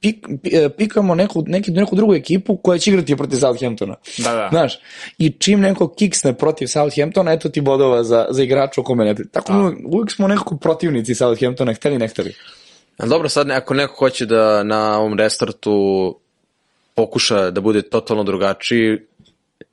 pik, 0.00 0.26
pi- 0.28 0.64
e, 0.64 0.68
pikamo 0.68 1.14
neku, 1.14 1.44
neki, 1.46 1.70
neku 1.70 1.96
drugu 1.96 2.14
ekipu 2.14 2.56
koja 2.56 2.78
će 2.78 2.90
igrati 2.90 3.16
protiv 3.16 3.36
Southamptona. 3.36 3.94
Da, 4.18 4.32
da. 4.32 4.48
Znaš, 4.50 4.78
i 5.18 5.30
čim 5.30 5.60
neko 5.60 5.88
kiksne 5.88 6.32
protiv 6.34 6.66
Southamptona, 6.66 7.32
eto 7.32 7.48
ti 7.48 7.60
bodova 7.60 8.04
za, 8.04 8.26
za 8.30 8.42
igrača 8.42 8.80
o 8.80 8.84
kome 8.84 9.04
ne 9.04 9.14
Tako 9.32 9.52
uvek, 9.52 9.78
uvek 9.86 10.10
smo 10.10 10.28
nekako 10.28 10.56
protivnici 10.56 11.14
Southamptona, 11.14 11.74
hteli 11.74 11.98
ne 11.98 12.08
hteli. 12.08 12.34
Dobro, 12.98 13.28
sad 13.28 13.46
ne- 13.46 13.54
ako 13.54 13.74
neko 13.74 13.94
hoće 13.98 14.26
da 14.26 14.62
na 14.62 14.98
ovom 14.98 15.18
restartu 15.18 16.16
pokuša 16.94 17.50
da 17.50 17.60
bude 17.60 17.82
totalno 17.82 18.22
drugačiji, 18.22 18.98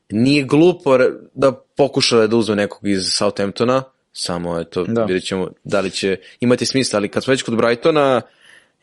nije 0.10 0.44
glupo 0.44 0.98
da 1.34 1.52
pokuša 1.52 2.28
da 2.28 2.36
uzme 2.38 2.56
nekog 2.56 2.88
iz 2.88 3.04
Southamptona, 3.12 3.84
samo 4.14 4.60
eto, 4.60 4.84
Da. 4.84 4.94
da. 4.94 5.04
vidjet 5.04 5.24
ćemo 5.26 5.50
da 5.64 5.80
li 5.80 5.92
će 5.92 6.18
imati 6.40 6.66
smisla, 6.66 6.98
ali 6.98 7.10
kad 7.10 7.24
smo 7.24 7.32
već 7.32 7.42
kod 7.42 7.56
Brightona, 7.58 8.22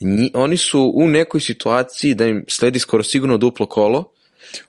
nji, 0.01 0.31
oni 0.35 0.57
su 0.57 0.93
u 0.95 1.09
nekoj 1.09 1.41
situaciji 1.41 2.15
da 2.15 2.27
im 2.27 2.45
sledi 2.49 2.79
skoro 2.79 3.03
sigurno 3.03 3.37
duplo 3.37 3.67
kolo, 3.67 4.05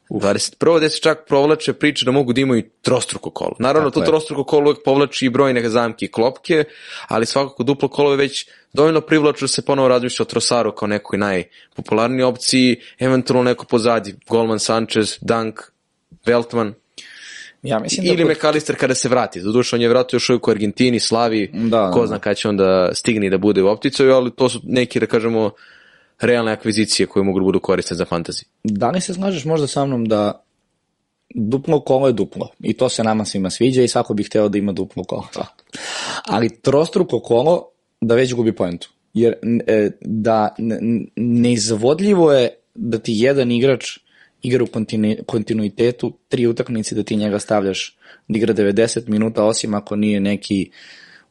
21. 0.09 0.77
gde 0.77 0.89
se 0.89 0.99
čak 0.99 1.27
provlače 1.27 1.73
priče 1.73 2.05
da 2.05 2.11
mogu 2.11 2.33
da 2.33 2.41
imaju 2.41 2.63
trostruko 2.81 3.29
kolo. 3.29 3.55
Naravno, 3.59 3.89
Tako 3.89 3.99
to 3.99 4.03
je. 4.03 4.05
trostruko 4.05 4.43
kolo 4.43 4.65
uvek 4.65 4.83
povlači 4.85 5.25
i 5.25 5.29
brojne 5.29 5.69
zamke 5.69 6.05
i 6.05 6.11
klopke, 6.11 6.63
ali 7.07 7.25
svakako 7.25 7.63
duplo 7.63 7.89
kolo 7.89 8.11
je 8.11 8.17
već 8.17 8.47
dovoljno 8.73 9.01
privlačno 9.01 9.45
da 9.45 9.47
se 9.47 9.61
ponovo 9.61 9.87
razmišlja 9.87 10.23
o 10.23 10.25
Trosaru 10.25 10.71
kao 10.75 10.87
nekoj 10.87 11.19
najpopularnijoj 11.19 12.23
opciji, 12.23 12.79
eventualno 12.99 13.43
neko 13.43 13.65
pozadi, 13.65 14.15
Golman 14.29 14.59
Sanchez, 14.59 15.17
Dunk, 15.21 15.59
Veltman, 16.25 16.73
Ja 17.65 17.79
mislim 17.79 18.05
ili 18.05 18.23
da... 18.23 18.29
McAllister 18.29 18.75
kada 18.75 18.95
se 18.95 19.09
vrati. 19.09 19.41
Doduše, 19.41 19.75
on 19.75 19.81
je 19.81 19.89
vratio 19.89 20.15
još 20.17 20.29
uvijek 20.29 20.47
u 20.47 20.51
Argentini, 20.51 20.99
slavi, 20.99 21.51
Da, 21.53 21.91
ko 21.91 22.01
da. 22.01 22.07
zna 22.07 22.19
kada 22.19 22.33
će 22.33 22.49
onda 22.49 22.89
stigni 22.93 23.29
da 23.29 23.37
bude 23.37 23.63
u 23.63 23.67
opticaju, 23.67 24.13
ali 24.13 24.31
to 24.31 24.49
su 24.49 24.59
neki, 24.63 24.99
da 24.99 25.05
kažemo, 25.05 25.51
realne 26.19 26.51
akvizicije 26.51 27.07
koje 27.07 27.23
mogu 27.23 27.39
da 27.39 27.43
budu 27.43 27.59
korisne 27.59 27.95
za 27.97 28.05
fantasy. 28.05 28.43
Da 28.63 28.89
li 28.89 29.01
se 29.01 29.13
slažeš 29.13 29.45
možda 29.45 29.67
sa 29.67 29.85
mnom 29.85 30.05
da 30.05 30.45
duplo 31.35 31.79
kolo 31.79 32.07
je 32.07 32.13
duplo 32.13 32.49
i 32.59 32.73
to 32.73 32.89
se 32.89 33.03
nama 33.03 33.25
svima 33.25 33.49
sviđa 33.49 33.81
i 33.81 33.87
svako 33.87 34.13
bi 34.13 34.23
hteo 34.23 34.49
da 34.49 34.57
ima 34.57 34.71
duplo 34.71 35.03
kolo. 35.03 35.27
Ali 36.27 36.61
trostruko 36.61 37.19
kolo 37.19 37.69
da 38.01 38.15
već 38.15 38.33
gubi 38.33 38.55
poentu. 38.55 38.89
Jer 39.13 39.33
e, 39.67 39.89
da 40.01 40.55
neizvodljivo 41.15 42.33
je 42.33 42.49
da 42.75 42.99
ti 42.99 43.13
jedan 43.15 43.51
igrač 43.51 43.97
igra 44.45 44.63
u 44.63 44.67
kontinu, 44.67 45.15
kontinuitetu 45.25 46.17
tri 46.27 46.47
utakmice 46.47 46.95
da 46.95 47.03
ti 47.03 47.15
njega 47.15 47.39
stavljaš 47.39 47.97
da 48.27 48.37
igra 48.37 48.53
90 48.53 49.07
minuta 49.07 49.43
osim 49.43 49.73
ako 49.73 49.95
nije 49.95 50.19
neki 50.19 50.71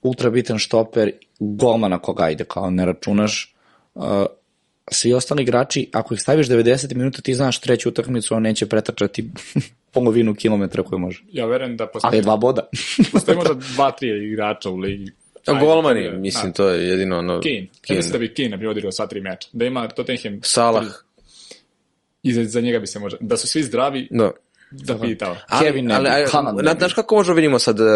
ultra 0.02 0.30
bitan 0.30 0.58
štoper 0.58 1.10
golmana 1.38 1.98
koga 1.98 2.30
ide 2.30 2.44
kao 2.44 2.70
ne 2.70 2.86
računaš 2.86 3.54
uh, 3.94 4.02
svi 4.90 5.12
ostali 5.12 5.42
igrači, 5.42 5.90
ako 5.92 6.14
ih 6.14 6.20
staviš 6.20 6.48
90 6.48 6.94
minuta, 6.94 7.22
ti 7.22 7.34
znaš 7.34 7.60
treću 7.60 7.88
utakmicu, 7.88 8.34
on 8.34 8.42
neće 8.42 8.66
pretrčati 8.66 9.30
polovinu 9.94 10.34
kilometra 10.34 10.82
koju 10.82 10.98
može. 10.98 11.22
Ja 11.32 11.46
verujem 11.46 11.76
da 11.76 11.84
Ali 11.84 11.92
postoji, 11.92 12.22
dva 12.22 12.36
boda. 12.36 12.68
postoji 13.12 13.36
možda 13.36 13.54
dva, 13.54 13.90
tri 13.90 14.08
igrača 14.08 14.70
u 14.70 14.76
ligi. 14.76 15.12
A 15.46 15.60
golmani, 15.60 16.10
da, 16.10 16.16
mislim, 16.16 16.50
da. 16.50 16.56
to 16.56 16.68
je 16.68 16.88
jedino 16.88 17.18
ono... 17.18 17.40
Kane. 17.40 17.54
Ja 17.54 17.66
Kane. 17.86 17.96
mislim 17.96 18.12
da 18.12 18.18
bi 18.18 18.34
Kane 18.34 18.56
bi 18.56 18.66
odigrao 18.66 18.92
sva 18.92 19.06
tri 19.06 19.20
meča. 19.20 19.48
Da 19.52 19.64
ima 19.64 19.88
Tottenham... 19.88 20.40
Salah. 20.42 20.84
I 22.24 22.32
za, 22.32 22.44
za 22.44 22.60
njega 22.60 22.78
bi 22.78 22.86
se 22.86 22.98
može... 22.98 23.16
Da 23.20 23.36
su 23.36 23.48
svi 23.48 23.62
zdravi, 23.62 24.08
Da. 24.10 24.30
da 24.70 24.98
pitao. 24.98 25.36
Ali, 25.48 25.66
Kevin 25.66 25.92
ali, 25.92 26.02
bi, 26.04 26.10
ali, 26.10 26.62
bi. 26.64 26.78
znaš 26.78 26.94
kako 26.94 27.14
možemo 27.14 27.36
vidimo 27.36 27.58
sad 27.58 27.80
uh, 27.80 27.86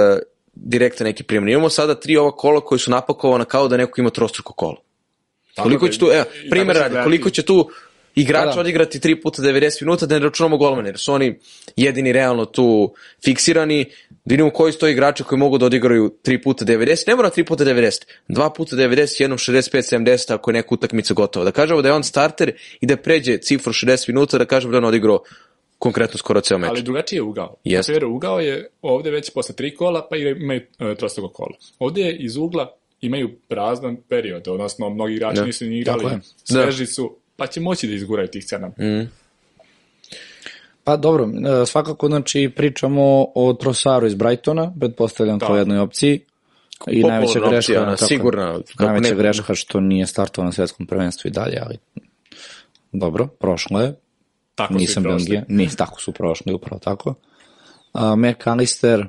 direktno 0.54 1.04
neki 1.04 1.22
primjer? 1.22 1.52
Imamo 1.52 1.68
sada 1.70 1.94
tri 1.94 2.16
ova 2.16 2.30
kola 2.32 2.60
koji 2.60 2.78
su 2.78 2.90
napakovana 2.90 3.44
kao 3.44 3.68
da 3.68 3.76
neko 3.76 4.00
ima 4.00 4.10
trostruko 4.10 4.52
kolo. 4.52 4.76
Koliko 5.56 5.86
da- 5.86 5.92
će 5.92 5.98
tu, 5.98 6.06
evo, 6.12 6.24
i 6.44 6.50
primjer 6.50 6.66
tako 6.68 6.78
radi, 6.78 6.92
gledati. 6.92 7.04
koliko 7.06 7.30
će 7.30 7.42
tu 7.42 7.70
igrača 8.14 8.46
Da, 8.46 8.54
da. 8.54 8.60
odigrati 8.60 8.98
3 8.98 9.22
puta 9.22 9.42
90 9.42 9.82
minuta 9.82 10.06
da 10.06 10.18
ne 10.18 10.24
računamo 10.24 10.56
golmane, 10.56 10.88
jer 10.88 10.98
su 10.98 11.12
oni 11.12 11.38
jedini 11.76 12.12
realno 12.12 12.44
tu 12.44 12.94
fiksirani, 13.24 13.84
da 14.28 14.32
vidimo 14.32 14.50
koji 14.50 14.72
su 14.72 14.78
to 14.78 14.88
igrači 14.88 15.24
koji 15.24 15.38
mogu 15.38 15.58
da 15.58 15.66
odigraju 15.66 16.14
3 16.24 16.42
puta 16.42 16.64
90, 16.64 17.08
ne 17.08 17.16
mora 17.16 17.30
3 17.30 17.44
puta 17.44 17.64
90, 17.64 18.04
2 18.28 18.50
puta 18.56 18.76
90, 18.76 19.22
jednom 19.22 19.38
65, 19.38 19.96
70 19.96 20.34
ako 20.34 20.50
je 20.50 20.52
neka 20.52 20.68
utakmica 20.70 21.14
gotova. 21.14 21.44
Da 21.44 21.50
kažemo 21.50 21.82
da 21.82 21.88
je 21.88 21.94
on 21.94 22.02
starter 22.04 22.52
i 22.80 22.86
da 22.86 22.96
pređe 22.96 23.38
cifru 23.38 23.72
60 23.72 24.08
minuta, 24.08 24.38
da 24.38 24.44
kažemo 24.44 24.72
da 24.72 24.78
on 24.78 24.84
odigrao 24.84 25.22
konkretno 25.78 26.18
skoro 26.18 26.40
ceo 26.40 26.58
meč. 26.58 26.68
Ali 26.70 26.82
drugačiji 26.82 27.16
je 27.16 27.22
ugao. 27.22 27.56
Jeste. 27.64 27.92
Jeste. 27.92 28.06
ugao 28.06 28.40
je 28.40 28.68
ovde 28.82 29.10
već 29.10 29.30
posle 29.30 29.54
tri 29.54 29.74
kola, 29.74 30.06
pa 30.10 30.16
imaju 30.16 30.60
uh, 30.60 30.96
trostruko 30.96 31.32
kola. 31.32 31.56
Ovde 31.78 32.00
je 32.00 32.16
iz 32.16 32.36
ugla 32.36 32.76
imaju 33.00 33.30
prazan 33.48 33.96
period, 34.08 34.48
odnosno 34.48 34.90
mnogi 34.90 35.14
igrači 35.14 35.40
Da. 35.40 35.46
nisu 35.46 35.64
ni 35.64 35.78
igrali, 35.78 36.04
je. 36.04 36.20
sveži 36.44 36.86
su, 36.86 37.16
pa 37.36 37.46
će 37.46 37.60
moći 37.60 37.86
da 37.86 37.94
izguraju 37.94 38.28
tih 38.28 38.44
sedam. 38.46 38.70
Mm. 38.70 39.08
Pa 40.88 40.96
dobro, 40.96 41.24
e, 41.62 41.66
svakako 41.66 42.06
znači 42.06 42.52
pričamo 42.56 43.02
o 43.34 43.52
Trosaru 43.52 44.06
iz 44.06 44.14
Brightona, 44.14 44.72
pretpostavljam 44.80 45.38
kao 45.38 45.48
Da. 45.48 45.58
jednoj 45.58 45.78
opciji. 45.78 46.20
I 46.86 47.02
najveća 47.02 47.30
opcija, 47.30 47.50
greška, 47.50 47.82
ona, 47.82 47.96
tako 47.96 48.06
sigurna, 48.06 48.58
kako 48.68 48.84
najveća 48.84 49.10
ne- 49.10 49.16
greška 49.16 49.54
što 49.54 49.80
nije 49.80 50.06
startovao 50.06 50.46
na 50.46 50.52
svetskom 50.52 50.86
prvenstvu 50.86 51.28
i 51.28 51.32
dalje, 51.32 51.58
ali 51.62 51.78
dobro, 52.92 53.26
prošlo 53.26 53.80
je. 53.80 53.94
Tako 54.54 54.72
su 54.72 54.76
i 54.76 54.80
Nisam 54.80 55.02
prošli. 55.02 55.16
Belgija, 55.18 55.44
nis, 55.48 55.76
tako 55.76 56.00
su 56.00 56.12
prošli, 56.12 56.52
upravo 56.52 56.78
tako. 56.78 57.14
Uh, 57.94 58.00
McAllister, 58.16 59.06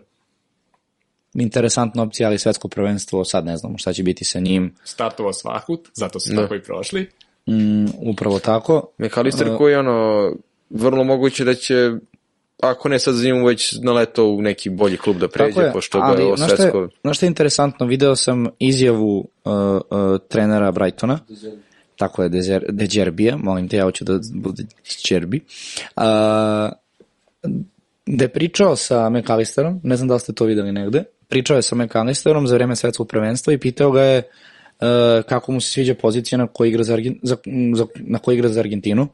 interesantna 1.33 2.03
opcija, 2.03 2.27
ali 2.29 2.39
svetsko 2.39 2.67
prvenstvo, 2.67 3.25
sad 3.25 3.45
ne 3.45 3.57
znamo 3.57 3.77
šta 3.77 3.93
će 3.93 4.03
biti 4.03 4.25
sa 4.25 4.39
njim, 4.39 4.75
Startovao 4.83 5.33
svakut, 5.33 5.87
zato 5.93 6.19
su 6.19 6.29
Da. 6.29 6.41
tako 6.41 6.55
i 6.55 6.63
prošli. 6.63 7.09
mm, 7.49 7.85
upravo 8.01 8.39
tako. 8.39 8.87
McAllister 8.97 9.57
koji 9.57 9.71
je 9.71 9.79
ono, 9.79 10.31
vrlo 10.69 11.03
moguće 11.03 11.45
da 11.45 11.53
će, 11.53 11.91
ako 12.61 12.89
ne 12.89 12.99
sad 12.99 13.15
njim, 13.15 13.45
već 13.45 13.75
naleto 13.81 14.25
u 14.25 14.41
neki 14.41 14.69
bolji 14.69 14.97
klub 14.97 15.17
da 15.17 15.27
pređe, 15.27 15.61
je, 15.61 15.71
pošto 15.73 16.01
ga 16.01 16.21
je 16.21 16.25
ovo 16.25 16.37
svetsko... 16.37 16.89
Znaš 17.01 17.17
šta 17.17 17.25
je 17.25 17.27
interesantno, 17.27 17.85
video 17.85 18.15
sam 18.15 18.47
izjavu 18.59 19.17
uh, 19.17 19.53
uh, 19.53 20.19
trenera 20.27 20.71
Brightona, 20.71 21.19
tako 21.95 22.23
je, 22.23 22.29
Dezer, 22.29 22.65
Deđerbija, 22.69 23.37
molim 23.37 23.67
te, 23.67 23.77
ja 23.77 23.83
hoću 23.83 24.05
da 24.05 24.19
bude 24.33 24.63
Deđerbi, 24.89 25.37
uh, 25.37 26.03
da 28.05 28.23
je 28.23 28.29
pričao 28.29 28.75
sa 28.75 29.09
McAllisterom, 29.09 29.79
ne 29.83 29.95
znam 29.95 30.07
da 30.07 30.19
ste 30.19 30.33
to 30.33 30.45
videli 30.45 30.71
negde, 30.71 31.03
pričao 31.27 31.55
je 31.55 31.61
sa 31.61 31.75
McAllisterom 31.75 32.47
za 32.47 32.55
vreme 32.55 32.75
svetskog 32.75 33.07
prvenstva 33.07 33.53
i 33.53 33.57
pitao 33.57 33.91
ga 33.91 34.01
je 34.01 34.17
uh, 34.79 34.87
kako 35.29 35.51
mu 35.51 35.61
se 35.61 35.71
sviđa 35.71 35.93
pozicija 35.93 36.37
na 36.37 36.47
kojoj 36.47 36.69
igra 36.69 36.83
za, 36.83 36.93
Argen, 36.93 37.19
za, 37.23 37.37
za, 37.75 37.85
na 37.95 38.19
kojoj 38.19 38.37
igra 38.37 38.49
za 38.49 38.59
Argentinu 38.59 39.07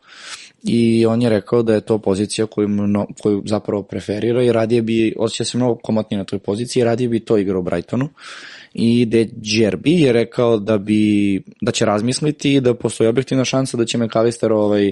i 0.66 1.06
on 1.06 1.22
je 1.22 1.30
rekao 1.30 1.64
da 1.64 1.74
je 1.74 1.82
to 1.82 1.98
pozicija 1.98 2.46
koju, 2.46 2.68
mno, 2.68 3.08
koju 3.22 3.44
zapravo 3.46 3.84
preferira 3.84 4.44
i 4.44 4.52
radije 4.52 4.82
bi, 4.82 5.14
osjeća 5.18 5.46
se 5.46 5.58
mnogo 5.58 5.80
komotnije 5.84 6.18
na 6.18 6.24
toj 6.24 6.40
poziciji, 6.40 6.84
radije 6.84 7.10
bi 7.10 7.20
to 7.20 7.38
igrao 7.38 7.62
Brightonu 7.62 8.10
i 8.74 9.06
De 9.06 9.30
Gerbi 9.32 10.02
je 10.02 10.14
rekao 10.14 10.60
da 10.60 10.78
bi 10.78 11.42
da 11.62 11.72
će 11.72 11.86
razmisliti 11.86 12.54
i 12.54 12.62
da 12.62 12.74
postoji 12.74 13.08
objektivna 13.08 13.46
šansa 13.46 13.78
da 13.78 13.86
će 13.86 13.98
McAllister 13.98 14.52
ovaj, 14.52 14.92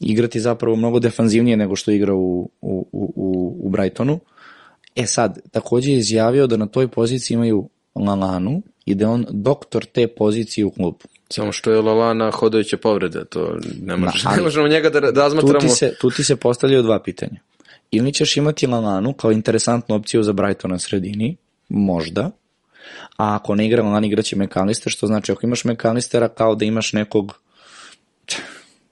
igrati 0.00 0.40
zapravo 0.40 0.76
mnogo 0.76 0.98
defanzivnije 1.00 1.56
nego 1.56 1.76
što 1.76 1.90
igra 1.90 2.14
u, 2.14 2.50
u, 2.60 2.86
u, 2.92 3.56
u 3.62 3.68
Brightonu. 3.68 4.20
E 4.96 5.06
sad, 5.06 5.38
takođe 5.50 5.92
je 5.92 5.98
izjavio 5.98 6.46
da 6.46 6.56
na 6.56 6.66
toj 6.66 6.88
poziciji 6.88 7.34
imaju 7.34 7.68
Lalanu 7.94 8.62
i 8.84 8.94
da 8.94 9.04
je 9.04 9.08
on 9.08 9.26
doktor 9.30 9.84
te 9.84 10.06
pozicije 10.06 10.64
u 10.64 10.70
klubu. 10.70 10.98
Samo 11.30 11.52
što 11.52 11.70
je 11.70 11.80
Lalana 11.80 12.30
hodajuća 12.30 12.76
povreda, 12.76 13.24
to 13.24 13.58
ne, 13.82 13.96
može, 13.96 14.22
ali- 14.24 14.36
ne 14.36 14.42
možemo 14.42 14.68
njega 14.68 14.90
da, 14.90 15.00
da 15.00 15.12
tu 15.12 15.20
razmatramo. 15.20 15.60
ti, 15.60 15.68
se, 15.68 15.94
tu 16.00 16.10
ti 16.10 16.24
se 16.24 16.36
postavljaju 16.36 16.82
dva 16.82 17.02
pitanja. 17.02 17.40
Ili 17.90 18.12
ćeš 18.12 18.36
imati 18.36 18.66
Lalanu 18.66 19.12
kao 19.12 19.32
interesantnu 19.32 19.94
opciju 19.94 20.22
za 20.22 20.32
Brighton 20.32 20.70
na 20.70 20.78
sredini, 20.78 21.36
možda, 21.68 22.30
a 23.16 23.34
ako 23.34 23.54
ne 23.54 23.66
igra 23.66 23.82
Lalan, 23.82 24.04
igraće 24.04 24.36
McAllister, 24.36 24.92
što 24.92 25.06
znači 25.06 25.32
ako 25.32 25.46
imaš 25.46 25.64
McAllistera 25.64 26.28
kao 26.28 26.54
da 26.54 26.64
imaš 26.64 26.92
nekog 26.92 27.38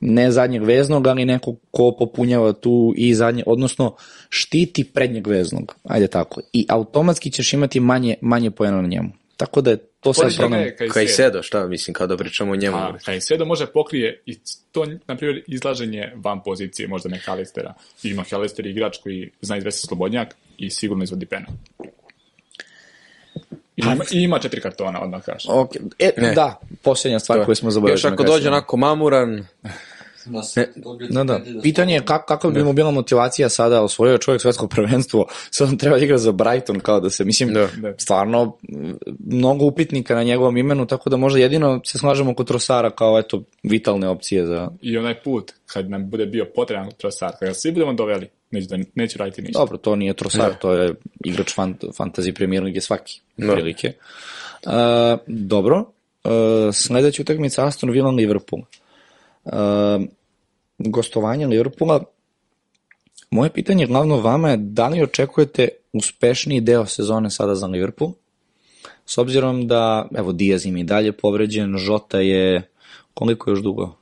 ne 0.00 0.30
zadnjeg 0.30 0.62
veznog, 0.62 1.06
ali 1.06 1.24
nekog 1.24 1.56
ko 1.70 1.96
popunjava 1.98 2.52
tu 2.52 2.94
i 2.96 3.14
zadnje, 3.14 3.42
odnosno 3.46 3.96
štiti 4.28 4.84
prednjeg 4.84 5.26
veznog, 5.26 5.76
ajde 5.84 6.06
tako, 6.06 6.40
i 6.52 6.66
automatski 6.68 7.30
ćeš 7.30 7.52
imati 7.52 7.80
manje, 7.80 8.14
manje 8.20 8.50
pojena 8.50 8.82
na 8.82 8.88
njemu. 8.88 9.10
Tako 9.36 9.60
da 9.60 9.70
je 9.70 9.76
to 9.76 10.12
sad 10.12 10.22
Pored 10.22 10.36
problem. 10.36 10.60
njega 10.60 10.84
je 10.84 10.90
Kaj 10.90 11.06
sedo, 11.08 11.42
šta 11.42 11.66
mislim, 11.66 11.94
kada 11.94 12.16
pričamo 12.16 12.52
o 12.52 12.56
njemu. 12.56 12.76
A, 12.76 12.98
kaj 13.04 13.20
sve 13.20 13.36
da 13.36 13.44
može 13.44 13.66
pokrije 13.66 14.22
i 14.26 14.38
to, 14.72 14.86
na 15.06 15.16
primjer, 15.16 15.44
izlaženje 15.46 16.12
van 16.16 16.42
pozicije 16.42 16.88
možda 16.88 17.08
McAllistera. 17.08 17.74
I 18.02 18.14
McAllister 18.14 18.66
je 18.66 18.72
igrač 18.72 18.96
koji 19.02 19.30
zna 19.40 19.56
izvesti 19.56 19.86
slobodnjak 19.86 20.34
i 20.58 20.70
sigurno 20.70 21.04
izvodi 21.04 21.26
pena. 21.26 21.46
I 23.76 23.82
ima, 23.82 24.04
i 24.12 24.22
ima 24.22 24.38
četiri 24.38 24.60
kartona, 24.60 25.02
odmah 25.02 25.22
kažem. 25.24 25.50
Ok, 25.54 25.70
e, 25.98 26.10
Ne. 26.16 26.32
da, 26.34 26.60
posljednja 26.82 27.18
stvar 27.18 27.44
koju 27.44 27.54
smo 27.54 27.70
zaboravili. 27.70 27.94
Još 27.94 28.02
da 28.02 28.08
ako 28.08 28.22
dođe 28.22 28.48
onako 28.48 28.76
mamuran, 28.76 29.46
Da 30.26 30.42
se 30.42 30.72
Da, 31.10 31.24
da. 31.24 31.40
Pitanje 31.62 31.94
je 31.94 32.04
kako, 32.04 32.26
kako 32.26 32.50
bi 32.50 32.64
mu 32.64 32.72
bila 32.72 32.90
motivacija 32.90 33.48
sada, 33.48 33.82
osvojio 33.82 34.12
je 34.12 34.18
čovjek 34.18 34.42
svetsko 34.42 34.68
prvenstvo, 34.68 35.26
sad 35.50 35.68
on 35.68 35.78
treba 35.78 35.98
da 35.98 36.04
igra 36.04 36.18
za 36.18 36.32
Brighton, 36.32 36.80
kao 36.80 37.00
da 37.00 37.10
se, 37.10 37.24
mislim, 37.24 37.52
Da. 37.52 37.68
Da. 37.76 37.94
stvarno 37.98 38.56
mnogo 39.18 39.64
upitnika 39.64 40.14
na 40.14 40.22
njegovom 40.22 40.56
imenu, 40.56 40.86
tako 40.86 41.10
da 41.10 41.16
možda 41.16 41.38
jedino 41.38 41.80
se 41.84 41.98
slažemo 41.98 42.34
kod 42.34 42.46
Trosara 42.46 42.90
kao, 42.90 43.18
eto, 43.18 43.42
vitalne 43.62 44.08
opcije 44.08 44.46
za... 44.46 44.70
I 44.82 44.98
onaj 44.98 45.22
put, 45.22 45.52
kad 45.66 45.90
nam 45.90 46.10
bude 46.10 46.26
bio 46.26 46.46
potreban 46.54 46.90
trosar, 46.98 47.32
kada 47.38 47.46
ga 47.46 47.54
svi 47.54 47.72
budemo 47.72 47.92
doveli, 47.92 48.28
neću, 48.50 48.68
da, 48.68 48.78
neću 48.94 49.18
raditi 49.18 49.42
ništa. 49.42 49.58
Dobro, 49.58 49.78
to 49.78 49.96
nije 49.96 50.14
Trosar, 50.14 50.54
to 50.60 50.72
je 50.72 50.94
igrač 51.24 51.54
fant, 51.54 51.84
fantasy 51.84 52.34
premier 52.34 52.62
lige 52.62 52.80
svaki, 52.80 53.20
Da. 53.36 53.52
prilike. 53.52 53.92
Uh, 54.66 54.72
dobro, 55.26 55.78
uh, 56.24 56.30
sledeća 56.74 57.22
utakmica 57.22 57.66
Aston 57.66 57.90
Villa 57.90 58.10
Liverpool. 58.10 58.60
Uh, 58.60 58.83
gostovanje 60.78 61.46
Liverpoola, 61.46 62.04
moje 63.30 63.50
pitanje 63.50 63.86
glavno 63.86 64.20
vama 64.20 64.50
je 64.50 64.56
da 64.56 64.88
li 64.88 65.02
očekujete 65.02 65.68
uspešniji 65.92 66.60
deo 66.60 66.86
sezone 66.86 67.30
sada 67.30 67.54
za 67.54 67.66
Liverpool? 67.66 68.12
S 69.06 69.18
obzirom 69.18 69.66
da, 69.68 70.08
evo, 70.14 70.32
Diaz 70.32 70.66
im 70.66 70.76
i 70.76 70.84
dalje 70.84 71.12
povređen, 71.12 71.76
Žota 71.78 72.20
je, 72.20 72.68
koliko 73.14 73.50
još 73.50 73.60
dugo? 73.60 73.96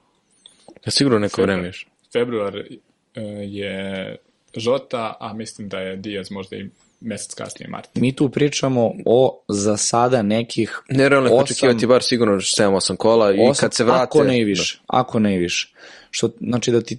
ja 0.87 0.91
sigurno 0.91 1.19
neko 1.19 1.43
vreme 1.43 1.67
još. 1.67 1.87
Februar 2.13 2.57
e, 2.57 3.21
je 3.47 4.17
Žota, 4.57 5.17
a 5.21 5.33
mislim 5.33 5.69
da 5.69 5.79
je 5.79 5.97
Diaz 5.97 6.31
možda 6.31 6.57
i 6.57 6.69
mesec 7.05 7.35
kasnije 7.35 7.69
Martin. 7.71 8.03
Mi 8.03 8.13
tu 8.17 8.29
pričamo 8.29 8.93
o 9.07 9.43
za 9.49 9.77
sada 9.77 10.23
nekih 10.23 10.81
Nerealno 10.89 11.29
je 11.29 11.35
očekivati 11.35 11.87
bar 11.87 12.03
sigurno 12.03 12.35
7-8 12.35 12.97
kola 12.97 13.33
i 13.33 13.39
osam- 13.39 13.61
kad 13.61 13.75
se 13.75 13.85
vrate... 13.85 14.03
Ako 14.03 14.25
ne 14.25 14.41
i 14.41 14.45
više. 14.45 14.81
Ako 14.87 15.19
ne 15.19 15.35
i 15.35 15.39
više. 15.39 15.75
Što 16.11 16.31
znači 16.41 16.71
da 16.71 16.81
ti 16.81 16.99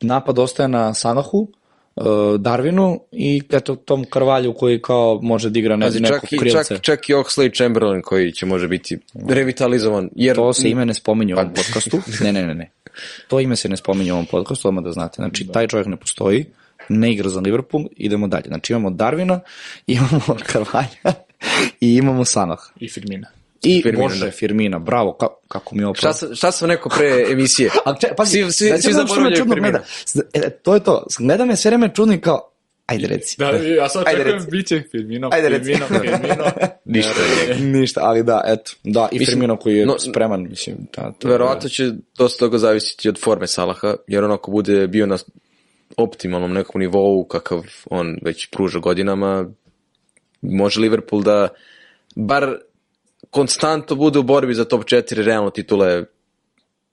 napad 0.00 0.38
ostaje 0.38 0.68
na 0.68 0.94
Sanahu, 0.94 1.38
uh, 1.96 2.04
Darwinu 2.38 2.98
i 3.12 3.42
eto 3.50 3.76
tom 3.76 4.04
Karvalju 4.10 4.52
koji 4.54 4.82
kao 4.82 5.20
može 5.22 5.50
da 5.50 5.58
igra 5.58 5.76
ne, 5.76 5.86
Pazi, 5.86 6.00
nekog 6.00 6.32
i, 6.32 6.38
krilce. 6.38 6.74
čak, 6.74 6.82
čak 6.82 7.08
i 7.08 7.14
Oxley 7.14 7.56
Chamberlain 7.56 8.02
koji 8.02 8.32
će 8.32 8.46
može 8.46 8.68
biti 8.68 8.98
revitalizovan. 9.28 10.10
Jer, 10.16 10.36
To 10.36 10.52
se 10.52 10.70
ime 10.70 10.86
ne 10.86 10.94
spominje 10.94 11.34
u 11.34 11.38
ovom 11.38 11.48
Pa- 11.54 11.62
podcastu. 11.62 11.98
Ne, 12.20 12.32
ne, 12.32 12.46
ne, 12.46 12.54
ne. 12.54 12.70
To 13.28 13.40
ime 13.40 13.56
se 13.56 13.68
ne 13.68 13.76
spominje 13.76 14.12
u 14.12 14.14
ovom 14.14 14.26
podcastu, 14.26 14.68
odmah 14.68 14.84
da 14.84 14.92
znate. 14.92 15.14
Znači, 15.16 15.46
taj 15.46 15.66
čovjek 15.66 15.86
ne 15.86 15.96
postoji, 15.96 16.44
ne 16.88 17.12
igra 17.12 17.28
za 17.28 17.40
Liverpool, 17.40 17.84
idemo 17.92 18.28
dalje. 18.28 18.44
Znači, 18.46 18.72
imamo 18.72 18.90
Darwina, 18.90 19.40
imamo 19.86 20.20
Karvalja 20.46 21.14
i 21.80 21.94
imamo 21.94 22.24
Sanah. 22.24 22.58
I 22.76 22.88
Firmina. 22.88 23.28
I 23.62 23.82
Firmina, 23.82 24.02
Bože, 24.02 24.24
da. 24.24 24.30
Firmina, 24.30 24.78
bravo, 24.78 25.12
ka, 25.12 25.26
kako 25.48 25.74
mi 25.74 25.82
je 25.82 25.86
ovo 25.86 25.94
Šta, 25.94 26.12
sam, 26.12 26.34
šta 26.34 26.52
sam 26.52 26.70
rekao 26.70 26.90
pre 26.90 27.08
emisije? 27.32 27.70
A 27.84 27.94
če, 27.96 28.08
pazi, 28.16 28.38
Svi- 28.38 28.44
svi- 28.44 28.68
svi 28.72 28.78
što 28.80 28.88
me 28.88 28.94
zaboravljaju 28.94 29.36
čudno 29.36 29.54
Firmina. 29.54 29.80
gleda? 30.14 30.46
E, 30.46 30.50
to 30.52 30.74
je 30.74 30.80
to, 30.80 31.06
gleda 31.18 31.44
me 31.44 31.56
sve 31.56 31.68
vreme 31.68 31.90
čudno 31.94 32.14
i 32.14 32.20
kao, 32.20 32.50
ajde 32.86 33.06
reci. 33.06 33.36
Da, 33.38 33.50
ja 33.50 33.88
sad 33.88 34.02
Ajde, 34.06 34.20
očekujem, 34.20 34.38
reci. 34.38 34.50
bit 34.50 34.66
će 34.66 34.82
Firmino, 34.90 35.30
Ajde, 35.32 35.48
reci. 35.48 35.64
Firmino, 35.66 35.86
Firmino. 36.00 36.44
Ništa. 36.84 37.10
Ništa, 37.60 38.00
ali 38.02 38.22
da, 38.22 38.42
eto, 38.46 38.72
da, 38.84 39.08
i 39.12 39.18
Mislim, 39.18 39.26
Firmino 39.32 39.56
koji 39.56 39.76
je 39.76 39.86
no- 39.86 39.98
spreman, 40.00 40.42
mislim. 40.42 40.76
Da, 40.96 41.12
to, 41.12 41.28
Verovatno 41.28 41.68
će 41.68 41.90
dosta 42.18 42.38
toga 42.38 42.58
zavisiti 42.58 43.08
od 43.08 43.20
forme 43.20 43.46
Salaha, 43.46 43.94
jer 44.06 44.24
on 44.24 44.32
ako 44.32 44.50
bude 44.50 44.86
bio 44.86 45.06
na 45.06 45.18
optimalnom 45.96 46.52
nekom 46.52 46.80
nivou 46.80 47.24
kakav 47.24 47.66
on 47.90 48.18
već 48.22 48.50
pruža 48.50 48.78
godinama, 48.78 49.46
može 50.42 50.80
Liverpool 50.80 51.22
da 51.22 51.48
bar 52.16 52.56
konstantno 53.30 53.96
bude 53.96 54.18
u 54.18 54.22
borbi 54.22 54.54
za 54.54 54.64
top 54.64 54.84
4 54.84 55.22
realno 55.22 55.50
titule 55.50 56.04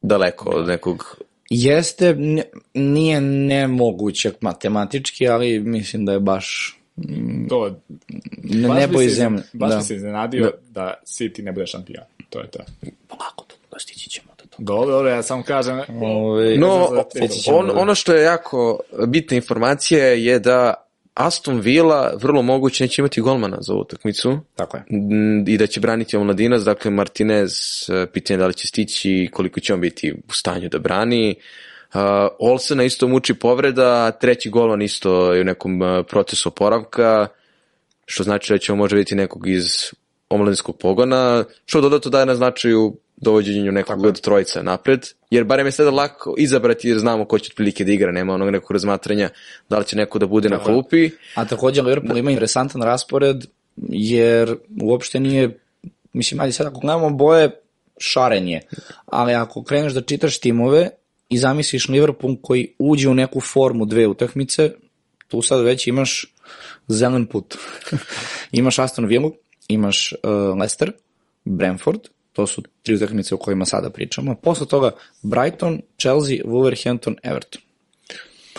daleko 0.01 0.49
od 0.49 0.67
nekog 0.67 1.17
Jeste, 1.49 2.15
ne- 2.15 2.49
nije 2.73 3.21
nemoguće 3.21 4.31
matematički, 4.41 5.27
ali 5.27 5.59
mislim 5.59 6.05
da 6.05 6.11
je 6.11 6.19
baš 6.19 6.77
To, 7.49 7.79
ne, 8.43 8.67
baš 8.67 8.77
nebo 8.79 9.01
i 9.01 9.09
zemlja. 9.09 9.43
Baš 9.53 9.69
da. 9.69 9.77
bi 9.77 9.83
se 9.83 9.95
iznenadio 9.95 10.51
da 10.69 10.93
City 11.05 11.43
ne 11.43 11.51
bude 11.51 11.67
šampion. 11.67 12.03
To 12.29 12.39
je 12.39 12.51
to. 12.51 12.59
Polako, 13.07 13.45
to 13.69 13.79
stići 13.79 14.09
ćemo. 14.09 14.32
Dobro, 14.57 14.91
dobro, 14.91 15.09
ja 15.09 15.23
samo 15.23 15.43
kažem, 15.43 15.81
Ove, 16.01 16.57
No. 16.57 16.87
Sjetit 17.11 17.43
ćemo 17.43 17.57
on, 17.57 17.71
ono 17.73 17.95
što 17.95 18.13
je 18.13 18.23
jako 18.23 18.79
bitna 19.07 19.35
informacija 19.35 20.05
je 20.05 20.39
da 20.39 20.73
Aston 21.13 21.59
Villa 21.59 22.13
vrlo 22.21 22.41
moguće 22.41 22.83
neće 22.83 23.01
imati 23.01 23.21
golmana 23.21 23.57
za 23.61 23.73
ovu 23.73 23.81
utakmicu 23.81 24.39
Tako 24.55 24.77
je. 24.77 24.83
Mm, 24.89 25.47
i 25.47 25.57
da 25.57 25.67
će 25.67 25.79
braniti 25.79 26.17
Omladinac, 26.17 26.61
dakle 26.61 26.91
Martinez, 26.91 27.53
eh, 27.89 28.05
pitanje 28.13 28.37
da 28.37 28.47
li 28.47 28.53
će 28.53 28.67
stići 28.67 29.11
i 29.11 29.29
koliko 29.31 29.59
će 29.59 29.73
on 29.73 29.81
biti 29.81 30.13
u 30.29 30.33
stanju 30.33 30.69
da 30.69 30.79
brani. 30.79 31.35
Uh, 31.93 31.99
Olsena 32.39 32.83
isto 32.83 33.07
muči 33.07 33.33
povreda, 33.33 34.11
treći 34.11 34.49
golman 34.49 34.81
isto 34.81 35.33
je 35.33 35.41
u 35.41 35.43
nekom 35.43 35.83
eh, 35.83 36.03
procesu 36.03 36.49
oporavka, 36.49 37.27
što 38.05 38.23
znači 38.23 38.53
da 38.53 38.57
ćemo 38.57 38.75
možda 38.75 38.95
vidjeti 38.95 39.15
nekog 39.15 39.47
iz 39.47 39.91
omladinskog 40.33 40.77
pogona, 40.77 41.43
što 41.65 41.81
dodatno 41.81 42.11
daje 42.11 42.25
na 42.25 42.35
značaju 42.35 42.97
dovođenju 43.17 43.71
nekog 43.71 44.05
od 44.05 44.21
trojica 44.21 44.61
napred, 44.61 45.07
jer 45.29 45.43
barem 45.43 45.65
je 45.65 45.71
sada 45.71 45.91
lako 45.91 46.35
izabrati 46.37 46.89
jer 46.89 46.99
znamo 46.99 47.25
ko 47.25 47.39
će 47.39 47.49
otprilike 47.51 47.83
da 47.83 47.91
igra, 47.91 48.11
nema 48.11 48.33
onog 48.33 48.49
nekog 48.49 48.71
razmatranja 48.71 49.29
da 49.69 49.79
li 49.79 49.85
će 49.85 49.97
neko 49.97 50.19
da 50.19 50.27
bude 50.27 50.49
na 50.49 50.63
klupi. 50.63 51.09
A 51.35 51.45
takođe 51.45 51.81
Liverpool 51.81 52.17
ima 52.17 52.31
interesantan 52.31 52.81
raspored, 52.81 53.45
jer 53.89 54.55
uopšte 54.81 55.19
nije, 55.19 55.59
mislim, 56.13 56.39
ajde 56.39 56.53
sad 56.53 56.67
ako 56.67 56.79
gledamo 56.79 57.09
boje, 57.09 57.51
šarenje, 57.97 58.61
ali 59.05 59.33
ako 59.33 59.63
kreneš 59.63 59.93
da 59.93 60.01
čitaš 60.01 60.39
timove 60.39 60.89
i 61.29 61.37
zamisliš 61.37 61.89
Liverpool 61.89 62.35
koji 62.41 62.73
uđe 62.79 63.09
u 63.09 63.13
neku 63.13 63.41
formu 63.41 63.85
dve 63.85 64.07
utakmice, 64.07 64.71
tu 65.27 65.41
sad 65.41 65.63
već 65.63 65.87
imaš 65.87 66.33
zelen 66.87 67.25
put. 67.25 67.55
imaš 68.51 68.79
Aston 68.79 69.05
Villa, 69.05 69.29
imaš 69.67 70.13
uh, 70.23 70.57
Leicester, 70.59 70.91
Brentford, 71.45 71.99
to 72.33 72.47
su 72.47 72.63
tri 72.83 72.95
utakmice 72.95 73.35
o 73.35 73.37
kojima 73.37 73.65
sada 73.65 73.89
pričamo. 73.89 74.35
Posle 74.35 74.67
toga 74.67 74.91
Brighton, 75.21 75.81
Chelsea, 75.99 76.37
Wolverhampton, 76.45 77.15
Everton. 77.23 77.61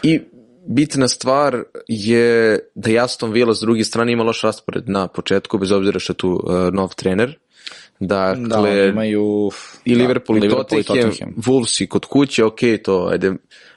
I 0.02 0.20
bitna 0.66 1.08
stvar 1.08 1.62
je 1.88 2.58
da 2.74 2.90
je 2.90 2.98
Aston 2.98 3.32
Villa 3.32 3.54
s 3.54 3.60
druge 3.60 3.84
strane 3.84 4.12
ima 4.12 4.22
loš 4.22 4.42
raspored 4.42 4.88
na 4.88 5.08
početku, 5.08 5.58
bez 5.58 5.72
obzira 5.72 5.98
što 5.98 6.12
je 6.12 6.16
tu 6.16 6.30
uh, 6.30 6.72
nov 6.72 6.94
trener. 6.94 7.38
Dakle, 8.00 8.76
Da, 8.76 8.84
imaju... 8.84 9.50
i 9.84 9.94
da, 9.94 10.02
Liverpool, 10.02 10.38
i 10.38 10.40
Liverpool 10.40 10.82
Tottenham, 10.82 11.34
Wolves 11.36 11.82
i 11.82 11.86
kod 11.86 12.04
kuće, 12.04 12.44
ok, 12.44 12.58
to 12.84 13.08
ajde, 13.12 13.32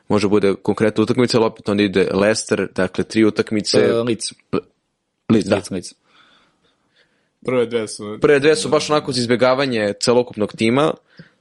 može 0.07 0.27
bude 0.27 0.55
konkretna 0.61 1.03
utakmica, 1.03 1.37
ali 1.37 1.45
opet 1.45 1.69
onda 1.69 1.83
ide 1.83 2.09
Leicester, 2.13 2.67
dakle 2.75 3.03
tri 3.03 3.25
utakmice. 3.25 3.77
Uh, 3.77 4.05
Leeds. 4.07 4.33
Leeds, 5.29 5.47
da. 5.47 5.55
Leeds, 5.55 5.71
Leeds. 5.71 5.93
Prve 7.45 7.65
dve 7.65 7.87
su... 7.87 8.17
Prve 8.21 8.39
dve 8.39 8.55
su 8.55 8.69
baš 8.69 8.89
onako 8.89 9.11
za 9.11 9.19
izbjegavanje 9.19 9.93
celokupnog 9.99 10.53
tima. 10.55 10.93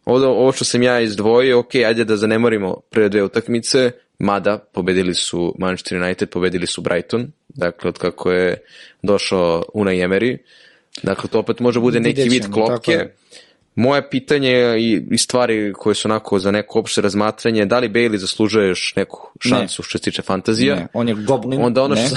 Ovo, 0.05 0.27
ovo 0.27 0.53
što 0.53 0.65
sam 0.65 0.83
ja 0.83 1.01
izdvojio, 1.01 1.59
ok, 1.59 1.75
ajde 1.75 2.05
da 2.05 2.17
zanemorimo 2.17 2.81
prve 2.91 3.09
dve 3.09 3.23
utakmice, 3.23 3.91
mada 4.19 4.59
pobedili 4.59 5.15
su 5.15 5.55
Manchester 5.59 6.03
United, 6.03 6.29
pobedili 6.29 6.67
su 6.67 6.81
Brighton, 6.81 7.27
dakle 7.49 7.89
od 7.89 7.99
kako 7.99 8.31
je 8.33 8.63
došao 9.03 9.63
Unai 9.75 9.97
Emery. 9.99 10.37
Dakle, 11.03 11.31
to 11.31 11.39
opet 11.39 11.61
može 11.61 11.81
bude 11.81 12.01
neki 12.01 12.23
vid 12.23 12.53
klopke. 12.53 13.09
Moje 13.75 14.11
pitanje 14.11 14.77
i, 14.79 15.03
i 15.11 15.19
stvari 15.19 15.73
koje 15.73 15.95
su 15.95 16.09
onako 16.09 16.39
za 16.39 16.51
neko 16.51 16.79
opšte 16.79 17.01
razmatranje, 17.01 17.65
da 17.65 17.79
li 17.79 17.89
Bailey 17.89 18.17
zaslužuje 18.17 18.69
još 18.69 18.93
neku 18.97 19.31
šansu 19.41 19.83
što 19.83 19.99
se 19.99 20.05
tiče 20.05 20.23
fantazija? 20.23 20.75
Ne, 20.75 20.87
on 20.93 21.09
je 21.09 21.15
goblin. 21.15 21.63
Onda 21.63 21.83
ono 21.83 21.95
ne, 21.95 22.07
što- 22.07 22.17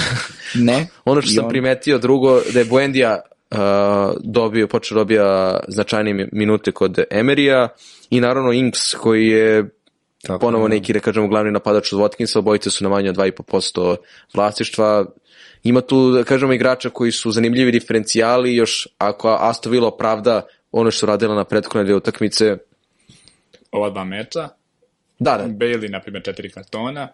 ne. 0.56 0.88
Ono 1.06 1.22
što 1.22 1.32
I 1.32 1.34
sam 1.34 1.44
on- 1.46 1.50
primetio 1.50 1.98
drugo, 1.98 2.42
da 2.54 2.60
je 2.60 2.66
Buendija 2.66 3.22
dobio, 4.20 4.68
počeo 4.68 4.96
da 4.96 5.00
dobija 5.00 5.60
značajnije 5.68 6.30
minute 6.32 6.72
kod 6.72 7.00
Emerija 7.12 7.70
i 8.10 8.22
naravno 8.22 8.52
Inks 8.52 8.94
koji 8.94 9.28
je 9.28 9.70
Tako, 10.22 10.40
ponovo 10.40 10.68
da. 10.68 10.74
neki, 10.74 10.94
da 10.94 11.00
kažemo, 11.00 11.28
glavni 11.28 11.52
napadač 11.52 11.94
od 11.94 12.00
Watkinsa, 12.00 12.40
obojice 12.40 12.70
su 12.70 12.84
na 12.84 12.90
manje 12.90 13.10
od 13.10 13.16
2,5% 13.16 13.96
vlasništva. 14.34 15.06
Ima 15.64 15.82
tu, 15.82 16.12
da 16.12 16.24
kažemo, 16.24 16.54
igrača 16.54 16.90
koji 16.90 17.12
su 17.12 17.32
zanimljivi 17.32 17.72
diferencijali, 17.72 18.56
još 18.56 18.88
ako 18.98 19.38
Aston 19.40 19.72
Villa 19.72 19.88
opravda 19.88 20.48
ono 20.72 20.92
što 20.92 21.06
radila 21.06 21.36
na 21.36 21.44
prethodne 21.44 21.84
dvije 21.84 21.96
utakmice, 21.96 22.58
Ova 23.72 23.90
dva 23.90 24.04
meča, 24.04 24.50
da, 25.20 25.38
da, 25.38 25.46
Bailey, 25.48 25.92
na 25.92 26.02
primjer, 26.02 26.24
četiri 26.24 26.50
kartona, 26.50 27.08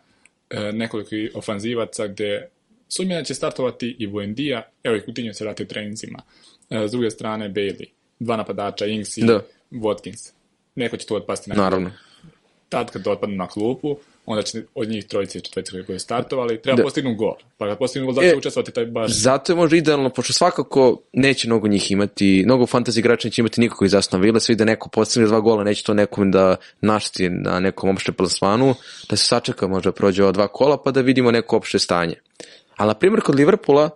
e, 0.49 0.71
nekoliko 0.71 1.38
ofanzivaca 1.38 2.07
gde 2.07 2.49
sumnja 2.88 3.17
da 3.17 3.23
će 3.23 3.33
startovati 3.33 3.95
i 3.99 4.07
Buendija, 4.07 4.69
evo 4.83 4.95
i 4.95 5.01
Coutinho 5.01 5.33
se 5.33 5.43
vrati 5.43 5.63
u 5.63 5.67
trenicima. 5.67 6.19
E, 6.69 6.88
s 6.88 6.91
druge 6.91 7.11
strane, 7.11 7.49
Bailey, 7.49 7.86
dva 8.19 8.38
napadača, 8.38 8.86
Ings 8.86 9.17
i 9.17 9.25
Da. 9.25 9.41
Watkins. 9.71 10.31
Neko 10.75 10.97
će 10.97 11.05
tu 11.05 11.15
otpasti 11.15 11.49
na 11.49 11.55
naravno. 11.55 11.91
tad 12.69 12.91
kad 12.91 13.07
otpadnu 13.07 13.36
na 13.36 13.47
klupu, 13.47 13.97
onda 14.25 14.43
će 14.43 14.63
od 14.75 14.89
njih 14.89 15.05
trojice 15.05 15.38
i 15.38 15.41
četvorice 15.41 15.83
koji 15.86 15.99
su 15.99 16.03
startovali, 16.03 16.61
treba 16.61 16.77
da. 16.77 16.83
postignu 16.83 17.15
gol. 17.15 17.33
Pa 17.57 17.67
kad 17.67 17.77
postignu 17.77 18.05
gol, 18.05 18.15
da 18.15 18.21
će 18.21 18.27
E, 18.27 18.36
učestvovati 18.36 18.71
taj 18.71 18.86
baš... 18.86 19.11
Zato 19.11 19.51
je 19.51 19.55
možda 19.55 19.77
idealno, 19.77 20.09
pošto 20.09 20.33
svakako 20.33 21.01
neće 21.13 21.47
mnogo 21.47 21.67
njih 21.67 21.91
imati, 21.91 22.43
mnogo 22.45 22.65
fantasy 22.65 22.99
igrača 22.99 23.27
neće 23.27 23.41
imati 23.41 23.61
nikako 23.61 23.86
iz 23.86 23.95
Aston 23.95 24.21
Villa, 24.21 24.39
svi 24.39 24.55
da 24.55 24.65
neko 24.65 24.89
postigne 24.89 25.27
dva 25.27 25.39
gola, 25.39 25.63
neće 25.63 25.83
to 25.83 25.93
nekom 25.93 26.31
da 26.31 26.55
naštiti 26.81 27.29
na 27.29 27.59
nekom 27.59 27.89
opšte 27.89 28.11
plasmanu, 28.11 28.75
da 29.09 29.15
se 29.15 29.25
sačeka 29.25 29.67
možda 29.67 29.91
prođe 29.91 30.23
ova 30.23 30.31
dva 30.31 30.47
kola 30.47 30.83
pa 30.83 30.91
da 30.91 31.01
vidimo 31.01 31.31
neko 31.31 31.57
opšte 31.57 31.79
stanje. 31.79 32.15
Ali, 32.78 32.88
na 32.88 32.93
primjer, 32.93 33.21
kod 33.21 33.36
Liverpoola, 33.36 33.89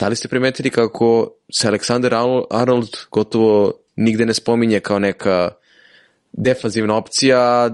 da 0.00 0.08
li 0.08 0.16
ste 0.16 0.28
primetili 0.28 0.70
kako 0.70 1.30
se 1.52 1.68
Alexander 1.68 2.10
Arnold- 2.50 3.06
gotovo 3.10 3.72
nigde 3.96 4.26
ne 4.26 4.34
spominje 4.34 4.80
kao 4.80 4.98
neka 4.98 5.50
defanzivna 6.32 6.96
opcija, 6.96 7.70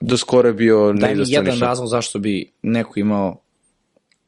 do 0.00 0.16
skoro 0.16 0.48
je 0.48 0.52
bio 0.52 0.92
Daj 0.92 1.14
mi 1.14 1.22
jedan 1.26 1.60
razlog 1.60 1.88
zašto 1.88 2.18
bi 2.18 2.52
neko 2.62 3.00
imao 3.00 3.40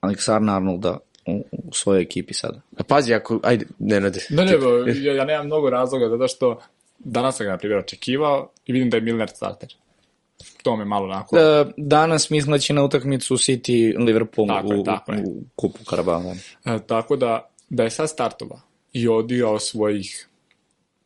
Aleksandra 0.01 0.55
Arnolda 0.55 0.99
u, 1.27 1.45
u 1.53 1.73
svojoj 1.73 2.03
ekipi 2.03 2.35
sada. 2.35 2.61
A 2.77 2.83
pazi, 2.83 3.15
ako, 3.15 3.41
ajde, 3.43 3.67
ne, 3.79 4.01
ne, 4.01 4.11
Ne, 4.31 4.45
ne, 4.45 4.53
ja, 5.03 5.15
ja 5.15 5.25
nemam 5.25 5.47
mnogo 5.47 5.71
razloga, 5.71 6.09
zato 6.09 6.29
što 6.29 6.61
danas 6.99 7.37
sam 7.37 7.47
ga, 7.47 7.53
na 7.53 7.59
primjer, 7.59 7.79
očekivao 7.79 8.51
i 8.67 8.73
vidim 8.73 8.91
da 8.91 8.97
je 8.97 9.01
Milner 9.01 9.29
starter. 9.29 9.75
To 10.63 10.77
me 10.77 10.85
malo 10.85 11.05
onako... 11.05 11.39
E, 11.39 11.65
danas 11.77 12.31
mislim 12.31 12.53
da 12.53 12.59
će 12.59 12.75
na 12.75 12.85
utakmicu 12.85 13.35
City 13.35 14.05
Liverpool 14.05 14.49
Tako 14.49 14.73
je, 14.73 14.81
u, 14.81 14.85
tako 14.85 15.13
je. 15.13 15.23
u 15.27 15.43
kupu 15.57 15.85
Karabala. 15.85 16.35
E, 16.65 16.79
tako 16.87 17.17
da, 17.17 17.49
da 17.69 17.83
je 17.83 17.91
sad 17.91 18.11
startova 18.11 18.61
i 18.93 19.09
odigao 19.09 19.59
svojih 19.59 20.29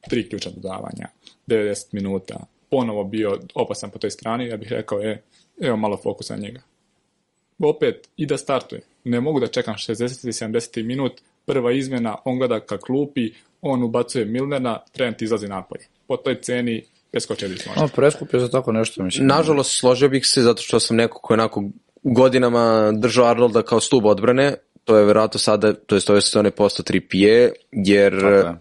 tri 0.08 0.28
ključa 0.28 0.50
dodavanja, 0.50 1.08
90 1.46 1.86
minuta, 1.92 2.46
ponovo 2.70 3.04
bio 3.04 3.38
opasan 3.54 3.90
po 3.90 3.98
toj 3.98 4.10
strani, 4.10 4.46
ja 4.46 4.56
bih 4.56 4.68
rekao, 4.72 5.02
e, 5.02 5.22
evo 5.60 5.76
malo 5.76 5.96
fokusa 5.96 6.36
na 6.36 6.42
njega. 6.42 6.60
Opet, 7.58 8.08
i 8.16 8.26
da 8.26 8.36
startuje. 8.36 8.82
Ne 9.04 9.20
mogu 9.20 9.40
da 9.40 9.46
čekam 9.46 9.74
60. 9.74 10.28
i 10.28 10.32
70. 10.32 10.82
minut, 10.82 11.12
prva 11.46 11.72
izmjena, 11.72 12.16
on 12.24 12.38
gleda 12.38 12.60
ka 12.60 12.78
klupi, 12.78 13.32
on 13.62 13.82
ubacuje 13.82 14.24
Milnera, 14.24 14.84
Trent 14.92 15.22
izlazi 15.22 15.48
napolje. 15.48 15.84
Po 16.06 16.16
toj 16.16 16.40
ceni, 16.40 16.84
preskočili 17.16 17.58
smo. 17.58 17.72
No, 17.76 17.88
preskup 17.88 18.34
je 18.34 18.40
za 18.40 18.48
tako 18.48 18.72
nešto, 18.72 19.02
mislim. 19.02 19.26
Nažalost, 19.26 19.78
složio 19.78 20.08
bih 20.08 20.26
se 20.26 20.42
zato 20.42 20.62
što 20.62 20.80
sam 20.80 20.96
neko 20.96 21.18
ko 21.20 21.32
je 21.32 21.40
onako 21.40 21.64
godinama 22.02 22.92
držao 22.92 23.26
Arnolda 23.26 23.62
kao 23.62 23.80
stub 23.80 24.06
odbrane, 24.06 24.54
to 24.84 24.96
je 24.96 25.04
verovatno 25.04 25.40
sada, 25.40 25.72
to 25.72 25.96
je 25.96 26.02
ove 26.08 26.20
sezone 26.20 26.50
posto 26.50 26.82
3 26.82 27.50
jer 27.72 28.12
je. 28.12 28.54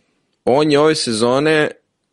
on 0.46 0.72
je 0.72 0.80
ove 0.80 0.96
sezone, 0.96 1.72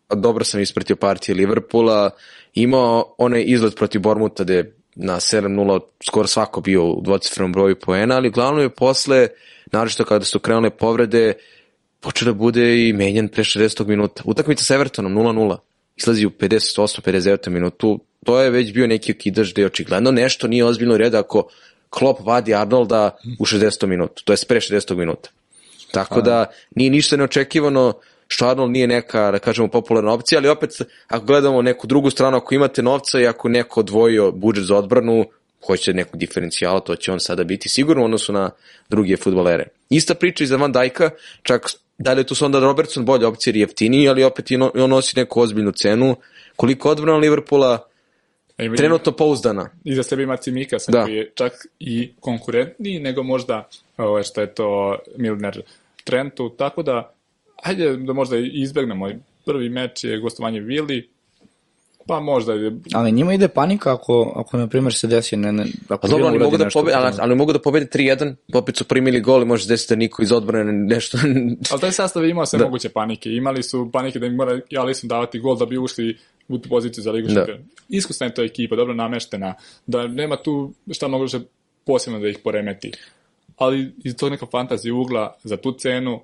a 0.09 0.15
dobro 0.15 0.45
sam 0.45 0.61
ispratio 0.61 0.97
partije 0.97 1.35
Liverpoola, 1.35 2.11
imao 2.55 3.15
onaj 3.19 3.45
izlet 3.47 3.77
protiv 3.77 4.01
Bormuta 4.01 4.45
gde 4.45 4.55
je 4.55 4.77
na 4.95 5.15
7-0 5.15 5.81
skoro 6.07 6.27
svako 6.27 6.61
bio 6.61 6.87
u 6.87 7.01
dvocifrenom 7.01 7.53
broju 7.53 7.79
poena, 7.79 8.17
ali 8.17 8.31
glavno 8.31 8.63
je 8.63 8.69
posle, 8.69 9.29
naročito 9.73 10.05
kada 10.05 10.25
su 10.25 10.39
krenule 10.39 10.71
povrede, 10.71 11.35
počeo 12.01 12.27
da 12.27 12.33
bude 12.33 12.89
i 12.89 12.93
menjan 12.93 13.29
pre 13.29 13.45
60. 13.45 13.87
minuta. 13.87 14.23
Utakmica 14.27 14.65
sa 14.65 14.75
Evertonom 14.75 15.15
0-0. 15.15 15.72
Izlazi 15.97 16.27
u 16.27 16.31
58. 16.31 17.01
59. 17.01 17.49
minutu. 17.49 18.01
To 18.25 18.41
je 18.41 18.51
već 18.51 18.73
bio 18.73 18.87
neki 18.87 19.13
okidaž 19.13 19.53
da 19.53 19.61
je 19.61 19.67
očigledno 19.67 20.11
nešto 20.11 20.49
nije 20.49 20.65
ozbiljno 20.65 20.97
red 20.97 21.15
ako 21.15 21.49
Klopp 21.91 22.21
vadi 22.25 22.55
Arnolda 22.55 23.17
u 23.39 23.45
60. 23.45 23.87
minutu. 23.87 24.25
To 24.25 24.33
je 24.33 24.37
pre 24.49 24.61
60. 24.61 24.95
minuta. 24.95 25.31
Tako 25.93 26.21
da 26.21 26.47
nije 26.75 26.91
ništa 26.91 27.17
neočekivano 27.17 27.93
što 28.29 28.49
Arnold 28.49 28.71
nije 28.71 28.87
neka, 28.87 29.31
da 29.31 29.39
kažemo, 29.39 29.69
popularna 29.69 30.13
opcija, 30.13 30.39
ali 30.39 30.49
opet, 30.49 30.71
ako 31.09 31.27
gledamo 31.27 31.63
neku 31.63 31.87
drugu 31.87 32.11
stranu, 32.11 32.37
ako 32.37 32.55
imate 32.55 32.83
novca 32.83 33.21
i 33.21 33.27
ako 33.27 33.49
neko 33.49 33.81
odvojio 33.81 34.33
budžet 34.33 34.65
za 34.65 34.77
odbranu, 34.77 35.25
hoće 35.67 35.95
nekog 35.95 36.17
diferencijala, 36.17 36.81
to 36.81 36.97
će 36.97 37.13
on 37.13 37.21
sada 37.21 37.45
biti 37.45 37.69
sigurno 37.69 38.03
u 38.03 38.05
odnosu 38.05 38.33
na 38.33 38.51
druge 38.89 39.17
futbolere. 39.17 39.67
Ista 39.91 40.15
priča 40.15 40.45
i 40.45 40.47
za 40.47 40.57
Van 40.57 40.73
Dajka, 40.73 41.11
čak 41.43 41.71
da 41.99 42.13
li 42.13 42.21
je 42.21 42.27
tu 42.27 42.35
su 42.35 42.45
onda 42.45 42.61
Robertson 42.61 43.05
bolja 43.05 43.29
opcija 43.29 43.51
jer 43.51 43.57
je 43.57 43.61
jeftiniji, 43.61 44.09
ali 44.09 44.25
opet 44.25 44.51
i 44.51 44.57
on, 44.57 44.71
i 44.75 44.89
nosi 44.89 45.13
neku 45.17 45.41
ozbiljnu 45.41 45.73
cenu. 45.73 46.17
Koliko 46.57 46.91
odbrana 46.91 47.19
Liverpoola, 47.19 47.87
A 48.59 48.63
ima- 48.65 48.77
trenutno 48.77 49.13
pouzdana. 49.13 49.71
iza 49.85 50.03
sebe 50.03 50.23
ima 50.23 50.37
Cimikasa 50.37 50.93
Da. 50.93 51.05
koji 51.05 51.15
je 51.15 51.31
čak 51.35 51.53
i 51.81 52.13
konkurentniji 52.21 53.01
nego 53.01 53.23
možda 53.23 53.69
ovo, 53.97 54.23
što 54.23 54.41
je 54.41 54.55
to 54.55 54.99
Milner 55.17 55.63
Trentu, 56.05 56.49
tako 56.51 56.83
da 56.83 57.15
hajde 57.63 57.97
da 57.97 58.13
možda 58.13 58.37
i 58.37 58.51
izbegnemo. 58.55 59.11
Prvi 59.47 59.69
meč 59.69 60.05
je 60.05 60.19
gostovanje 60.19 60.61
Vili, 60.61 61.09
pa 62.07 62.21
možda 62.21 62.53
je 62.53 62.73
Ali 62.95 63.13
njima 63.13 63.35
ide 63.35 63.49
panika 63.49 63.93
ako, 63.93 64.33
ako 64.37 64.57
na 64.57 64.67
primjer, 64.67 64.95
se 64.95 65.07
desi 65.07 65.37
ne, 65.37 65.53
ne, 65.53 65.67
ako 65.89 66.01
Pa 66.03 66.09
dobro, 66.09 66.27
oni 66.27 66.39
mogu 66.39 66.57
da 66.57 66.69
pobede, 66.73 66.97
ali, 66.97 67.15
ali 67.19 67.35
mogu 67.35 67.53
da 67.53 67.59
pobede 67.59 67.87
3-1, 67.87 68.35
opet 68.55 68.77
su 68.77 68.85
primili 68.85 69.21
gol 69.21 69.43
i 69.43 69.45
može 69.45 69.65
se 69.65 69.69
desiti 69.69 69.95
da 69.95 69.99
niko 69.99 70.23
iz 70.23 70.33
odbrane 70.33 70.73
nešto... 70.73 71.19
Ali 71.71 71.81
taj 71.81 71.93
sastav 71.93 72.25
je 72.25 72.31
imao 72.31 72.47
sve 72.47 72.59
Da. 72.59 72.65
moguće 72.65 72.89
panike. 72.89 73.31
Imali 73.31 73.63
su 73.63 73.91
panike 73.93 74.19
da 74.19 74.27
im 74.27 74.35
mora 74.35 74.61
i 74.71 74.79
Alisson 74.79 75.09
davati 75.09 75.39
gol 75.39 75.57
da 75.57 75.67
bi 75.67 75.79
ušli 75.79 76.19
u 76.49 76.59
tu 76.59 76.69
poziciju 76.69 77.03
za 77.03 77.13
Ligu 77.13 77.29
Da. 77.29 77.35
šampiona. 77.35 77.61
Iskusna 77.89 78.27
je 78.27 78.35
to 78.35 78.43
ekipa, 78.43 78.77
dobro 78.77 78.95
nameštena, 78.95 79.55
da 79.87 80.07
nema 80.07 80.37
tu 80.37 80.73
šta 80.91 81.09
mnogo 81.09 81.27
že 81.27 81.41
posebno 81.87 82.21
da 82.21 82.29
ih 82.29 82.39
poremeti. 82.45 82.93
Ali 83.57 83.93
iz 84.05 84.17
tog 84.17 84.31
neka 84.31 84.47
fantazija 84.47 84.95
ugla 84.95 85.37
za 85.45 85.57
tu 85.57 85.73
cenu 85.73 86.21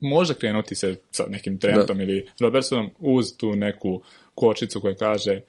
može 0.00 0.34
krenuti 0.34 0.74
se 0.74 0.96
sa 1.10 1.24
nekim 1.28 1.58
Trentom 1.58 1.96
da. 1.96 2.02
ili 2.02 2.26
Robertsonom 2.40 2.90
uz 2.98 3.36
tu 3.36 3.56
neku 3.56 4.02
kočicu 4.34 4.80
koja 4.80 4.94
kaže 4.94 5.40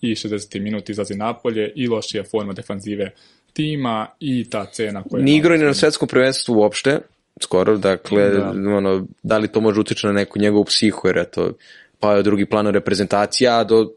i 0.00 0.14
60. 0.14 0.60
minut 0.60 0.88
izlazi 0.88 1.14
napolje 1.14 1.72
i 1.74 1.88
lošija 1.88 2.24
forma 2.24 2.52
defanzive 2.52 3.10
tima 3.52 4.06
i 4.20 4.50
ta 4.50 4.64
cena 4.64 5.02
koja... 5.10 5.22
Ni 5.22 5.36
igrao 5.36 5.56
ni 5.56 5.64
na 5.64 5.74
svetskom 5.74 6.08
prvenstvu 6.08 6.54
uopšte, 6.54 6.98
skoro, 7.42 7.76
dakle, 7.76 8.30
da. 8.30 8.50
ono, 8.76 9.06
da 9.22 9.38
li 9.38 9.48
to 9.48 9.60
može 9.60 9.80
utiče 9.80 10.06
na 10.06 10.12
neku 10.12 10.38
njegovu 10.38 10.64
psihu, 10.64 11.08
jer 11.08 11.18
eto, 11.18 11.52
pa 12.00 12.12
je 12.12 12.22
drugi 12.22 12.46
plan 12.46 12.66
reprezentacija, 12.66 13.58
a 13.58 13.64
do 13.64 13.90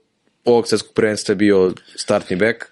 ovog 0.46 0.68
svetskog 0.68 0.93
prvenstva 0.93 1.32
je 1.32 1.36
bio 1.36 1.72
startni 1.96 2.36
bek. 2.36 2.66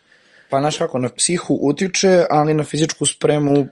Pa 0.49 0.59
znaš 0.59 0.77
kako, 0.77 0.99
na 0.99 1.09
psihu 1.09 1.59
utiče, 1.61 2.23
ali 2.29 2.53
na 2.53 2.63
fizičku 2.63 3.05
spremu 3.05 3.67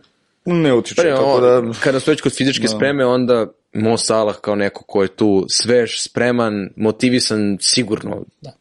ne 0.45 0.73
utiče. 0.73 1.01
Pa, 1.01 1.15
tako 1.15 1.39
da... 1.39 1.61
Kada 1.83 1.99
su 1.99 2.11
već 2.11 2.21
kod 2.21 2.35
fizičke 2.35 2.67
da. 2.67 2.67
spreme, 2.67 3.05
onda 3.05 3.47
Mo 3.73 3.97
Salah 3.97 4.35
kao 4.41 4.55
neko 4.55 4.83
ko 4.83 5.01
je 5.01 5.15
tu 5.15 5.45
svež, 5.49 6.01
spreman, 6.01 6.69
motivisan, 6.75 7.57
sigurno. 7.61 8.25
Da. 8.41 8.51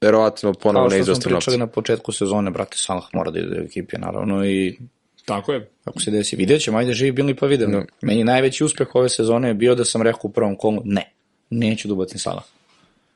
Verovatno 0.00 0.52
ponovo 0.52 0.88
ne 0.88 0.98
izostavno. 0.98 1.34
Kao 1.34 1.40
što 1.40 1.50
smo 1.50 1.56
pričali 1.56 1.58
na 1.58 1.66
početku 1.66 2.12
sezone, 2.12 2.50
brate, 2.50 2.76
Salah 2.76 3.04
mora 3.12 3.30
da 3.30 3.38
ide 3.38 3.60
u 3.60 3.64
ekipi, 3.64 3.98
naravno, 3.98 4.46
i 4.46 4.78
Tako 5.24 5.52
je. 5.52 5.70
Ako 5.84 6.00
se 6.00 6.10
desi, 6.10 6.36
vidjet 6.36 6.62
ćemo, 6.62 6.78
ajde 6.78 6.92
živi 6.92 7.12
bili 7.12 7.34
pa 7.34 7.46
vidimo. 7.46 7.72
No. 7.72 7.84
Meni 8.00 8.24
najveći 8.24 8.64
uspeh 8.64 8.94
ove 8.94 9.08
sezone 9.08 9.48
je 9.48 9.54
bio 9.54 9.74
da 9.74 9.84
sam 9.84 10.02
rekao 10.02 10.20
u 10.22 10.32
prvom 10.32 10.56
kolu, 10.56 10.82
ne, 10.84 11.12
neću 11.50 11.88
da 11.88 11.94
ubacim 11.94 12.18
Salah. 12.18 12.44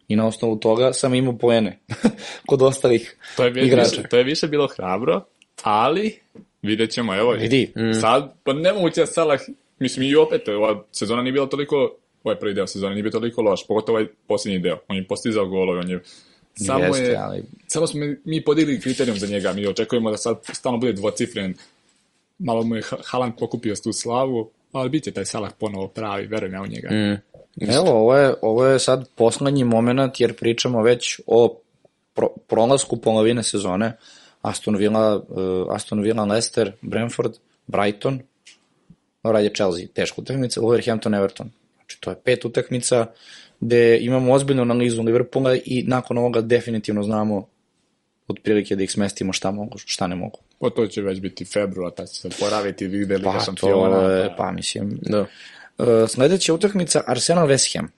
I 0.08 0.16
na 0.16 0.26
osnovu 0.26 0.56
toga 0.56 0.92
sam 0.92 1.14
imao 1.14 1.38
poene 1.38 1.78
kod 2.48 2.62
ostalih 2.62 3.16
to 3.36 3.44
je 3.44 3.50
više, 3.50 3.66
igrača. 3.66 4.02
To 4.02 4.16
je 4.16 4.24
više 4.24 4.48
bilo 4.48 4.66
hrabro, 4.66 5.24
ali 5.62 6.18
vidjet 6.62 6.90
ćemo, 6.90 7.14
evo, 7.14 7.32
Vidi. 7.32 7.72
Mm. 7.76 8.00
sad, 8.00 8.34
pa 8.44 8.52
nemoguće 8.52 9.00
da 9.00 9.06
Salah, 9.06 9.40
mislim 9.78 10.06
i 10.06 10.16
opet, 10.16 10.48
ova 10.48 10.84
sezona 10.92 11.22
nije 11.22 11.32
bila 11.32 11.46
toliko, 11.46 11.96
ovaj 12.24 12.38
prvi 12.38 12.54
deo 12.54 12.66
sezona 12.66 12.92
nije 12.92 13.02
bio 13.02 13.12
toliko 13.12 13.42
loš, 13.42 13.66
pogotovo 13.66 13.98
ovaj 13.98 14.08
posljednji 14.26 14.58
deo, 14.58 14.78
on 14.88 14.96
je 14.96 15.04
postizao 15.04 15.46
golove, 15.46 15.80
on 15.80 15.90
je 15.90 16.00
Samo, 16.56 16.84
Jeste, 16.84 17.02
je, 17.02 17.16
ali... 17.16 17.44
samo 17.66 17.86
smo 17.86 18.00
mi 18.24 18.44
podigli 18.44 18.80
kriterijum 18.80 19.18
za 19.18 19.26
njega, 19.26 19.52
mi 19.52 19.66
očekujemo 19.66 20.10
da 20.10 20.16
sad 20.16 20.36
stalno 20.52 20.78
bude 20.78 20.92
dvocifren, 20.92 21.54
malo 22.38 22.62
mu 22.62 22.76
je 22.76 22.82
Haaland 23.04 23.32
pokupio 23.38 23.74
tu 23.74 23.92
slavu, 23.92 24.50
ali 24.72 24.90
bit 24.90 25.04
će 25.04 25.10
taj 25.10 25.24
Salah 25.24 25.52
ponovo 25.58 25.88
pravi, 25.88 26.26
verujem 26.26 26.54
ja 26.54 26.62
u 26.62 26.66
njega. 26.66 26.88
Mm. 26.90 27.20
Evo, 27.70 27.90
ovo 27.90 28.16
je, 28.16 28.34
ovo 28.42 28.66
je 28.66 28.78
sad 28.78 29.08
poslednji 29.14 29.64
moment 29.64 30.20
jer 30.20 30.34
pričamo 30.34 30.82
već 30.82 31.20
o 31.26 31.58
pro, 32.14 32.28
prolasku 32.46 32.96
polovine 32.96 33.42
sezone. 33.42 33.96
Aston 34.42 34.76
Villa, 34.76 35.16
uh, 35.16 35.74
Aston 35.74 36.02
Villa, 36.02 36.24
Leicester, 36.24 36.72
Brentford, 36.80 37.32
Brighton, 37.66 38.20
radi 39.32 39.50
Chelsea, 39.54 39.86
teška 39.94 40.20
utakmica, 40.20 40.60
Wolverhampton, 40.60 41.16
Everton. 41.16 41.50
Znači, 41.76 42.00
to 42.00 42.10
je 42.10 42.16
pet 42.24 42.44
utakmica 42.44 43.06
gde 43.60 43.98
imamo 44.00 44.32
ozbiljnu 44.32 44.62
analizu 44.62 45.02
Liverpoola 45.02 45.56
i 45.64 45.84
nakon 45.86 46.18
ovoga 46.18 46.40
definitivno 46.40 47.02
znamo 47.02 47.48
otprilike 48.28 48.76
da 48.76 48.82
ih 48.82 48.90
smestimo 48.92 49.32
šta 49.32 49.50
mogu, 49.50 49.78
šta 49.78 50.06
ne 50.06 50.16
mogu. 50.16 50.38
Pa 50.58 50.70
to 50.70 50.86
će 50.86 51.02
već 51.02 51.20
biti 51.20 51.44
februar, 51.44 51.92
ta 51.92 52.06
će 52.06 52.14
se 52.14 52.28
poraviti 52.40 52.86
Liga 52.86 53.18
pa, 53.24 53.40
šampiona. 53.40 54.00
To 54.00 54.10
je, 54.10 54.34
pa 54.36 54.52
mislim, 54.52 54.98
da. 55.02 55.20
Uh, 55.20 55.86
sledeća 56.08 56.54
utakmica 56.54 57.02
Arsenal 57.06 57.48
West 57.48 57.78
Ham. 57.78 57.92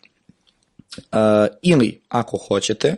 Uh, 0.97 1.57
ili, 1.63 2.01
ako 2.09 2.37
hoćete, 2.37 2.97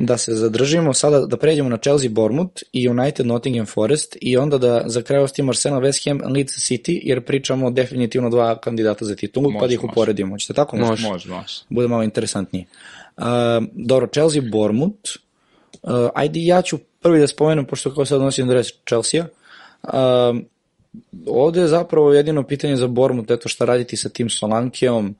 da 0.00 0.18
se 0.18 0.34
zadržimo 0.34 0.94
sada, 0.94 1.26
da 1.26 1.36
pređemo 1.36 1.68
na 1.68 1.76
Chelsea 1.76 2.10
Bournemouth 2.10 2.62
i 2.72 2.88
United 2.88 3.26
Nottingham 3.26 3.66
Forest 3.66 4.16
i 4.20 4.36
onda 4.36 4.58
da 4.58 4.82
za 4.86 5.02
kraj 5.02 5.20
ostimo 5.20 5.50
Arsenal 5.50 5.80
West 5.80 6.08
Ham 6.08 6.32
Leeds 6.32 6.52
City, 6.52 7.00
jer 7.02 7.24
pričamo 7.24 7.70
definitivno 7.70 8.30
dva 8.30 8.60
kandidata 8.60 9.04
za 9.04 9.16
titulu, 9.16 9.50
može, 9.50 9.60
pa 9.60 9.66
da 9.66 9.74
ih 9.74 9.84
uporedimo. 9.84 10.34
Hoćete 10.34 10.52
tako? 10.52 10.76
Može, 10.76 11.08
može, 11.08 11.28
može. 11.28 11.54
Bude 11.68 11.88
malo 11.88 12.02
interesantnije. 12.02 12.64
Uh, 13.16 13.24
dobro, 13.72 14.06
Chelsea 14.06 14.42
Bournemouth. 14.52 15.10
Uh, 15.82 15.90
ajde, 16.14 16.44
ja 16.44 16.62
ću 16.62 16.78
prvi 17.00 17.20
da 17.20 17.26
spomenem, 17.26 17.64
pošto 17.64 17.94
kao 17.94 18.04
sad 18.04 18.20
nosim 18.20 18.48
dres 18.48 18.66
Chelsea. 18.88 19.26
Uh, 19.82 19.90
ovde 21.26 21.60
je 21.60 21.68
zapravo 21.68 22.12
jedino 22.12 22.42
pitanje 22.42 22.76
za 22.76 22.86
Bournemouth, 22.86 23.32
eto 23.32 23.48
šta 23.48 23.64
raditi 23.64 23.96
sa 23.96 24.08
tim 24.08 24.30
Solankeom, 24.30 25.14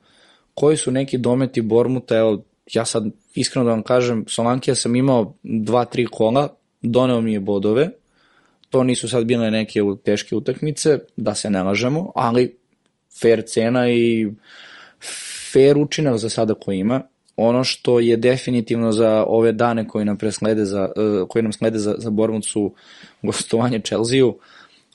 koji 0.59 0.77
su 0.77 0.91
neki 0.91 1.17
dometi 1.17 1.61
Bormuta, 1.61 2.17
evo, 2.17 2.43
ja 2.73 2.85
sad 2.85 3.03
iskreno 3.35 3.65
da 3.65 3.71
vam 3.71 3.83
kažem, 3.83 4.25
Solankija 4.27 4.75
sam 4.75 4.95
imao 4.95 5.33
dva, 5.43 5.85
tri 5.85 6.05
kola, 6.05 6.55
doneo 6.81 7.21
mi 7.21 7.33
je 7.33 7.39
bodove, 7.39 7.89
to 8.69 8.83
nisu 8.83 9.09
sad 9.09 9.25
bile 9.25 9.51
neke 9.51 9.79
teške 10.03 10.35
utakmice, 10.35 10.99
da 11.15 11.35
se 11.35 11.49
ne 11.49 11.63
lažemo, 11.63 12.11
ali 12.15 12.57
fair 13.21 13.43
cena 13.47 13.89
i 13.89 14.27
fair 15.51 15.77
učinak 15.77 16.17
za 16.17 16.29
sada 16.29 16.53
koji 16.53 16.79
ima. 16.79 17.01
Ono 17.35 17.63
što 17.63 17.99
je 17.99 18.17
definitivno 18.17 18.91
za 18.91 19.23
ove 19.27 19.51
dane 19.51 19.87
koji 19.87 20.05
nam 20.05 20.17
preslede 20.17 20.65
za, 20.65 20.91
uh, 20.95 21.27
koji 21.27 21.43
nam 21.43 21.53
slede 21.53 21.79
za, 21.79 21.95
za 21.97 22.09
Bormut 22.09 22.45
su 22.45 22.73
gostovanje 23.21 23.79
Chelsea-u, 23.79 24.37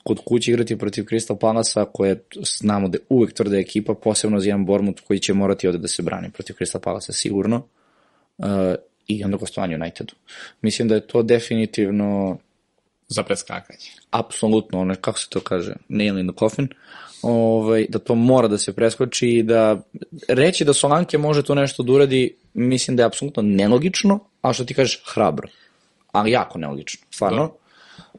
kod 0.05 0.21
kuće 0.25 0.51
igrati 0.51 0.79
protiv 0.79 1.03
Crystal 1.05 1.39
Palasa, 1.39 1.85
koje 1.85 2.25
znamo 2.61 2.89
da 2.89 2.97
je 2.97 3.05
uvek 3.09 3.33
tvrda 3.33 3.57
ekipa, 3.57 3.95
posebno 3.95 4.41
za 4.41 4.47
jedan 4.47 4.65
Bormut 4.65 5.01
koji 5.01 5.21
će 5.21 5.35
morati 5.35 5.67
ovde 5.67 5.79
da 5.79 5.89
se 5.89 6.03
brani 6.03 6.31
protiv 6.31 6.55
Crystal 6.61 6.79
Palasa 6.79 7.13
sigurno, 7.13 7.63
uh, 8.39 8.47
i 9.07 9.25
onda 9.25 9.37
gostovanje 9.37 9.75
Unitedu. 9.75 10.15
Mislim 10.63 10.89
da 10.89 10.95
je 10.95 11.07
to 11.07 11.23
definitivno 11.23 12.39
za 13.09 13.23
preskakanje. 13.23 13.89
Apsolutno, 14.11 14.81
ono, 14.81 14.95
kako 15.01 15.19
se 15.19 15.29
to 15.29 15.41
kaže, 15.41 15.75
nail 15.89 16.19
in 16.19 16.29
the 16.29 16.39
coffin, 16.39 16.69
ovaj, 17.23 17.87
da 17.89 17.99
to 17.99 18.15
mora 18.15 18.49
da 18.49 18.59
se 18.59 18.73
preskoči 18.73 19.29
i 19.29 19.43
da 19.43 19.83
reći 20.29 20.65
da 20.65 20.73
Solanke 20.73 21.19
može 21.19 21.43
to 21.43 21.55
nešto 21.55 21.83
da 21.83 21.93
uradi, 21.93 22.37
mislim 22.55 22.97
da 22.97 23.03
je 23.03 23.07
apsolutno 23.07 23.43
nelogično, 23.43 24.21
a 24.43 24.53
što 24.53 24.65
ti 24.65 24.75
kažeš, 24.75 25.03
hrabro. 25.15 25.49
Ali 26.13 26.31
jako 26.31 26.59
nelogično, 26.59 27.07
stvarno. 27.11 27.53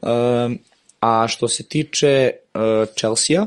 Da. 0.02 0.44
Um, 0.46 0.58
A 1.00 1.28
što 1.28 1.48
se 1.48 1.62
tiče 1.62 2.30
uh, 2.54 2.60
Chelsea-a, 2.98 3.46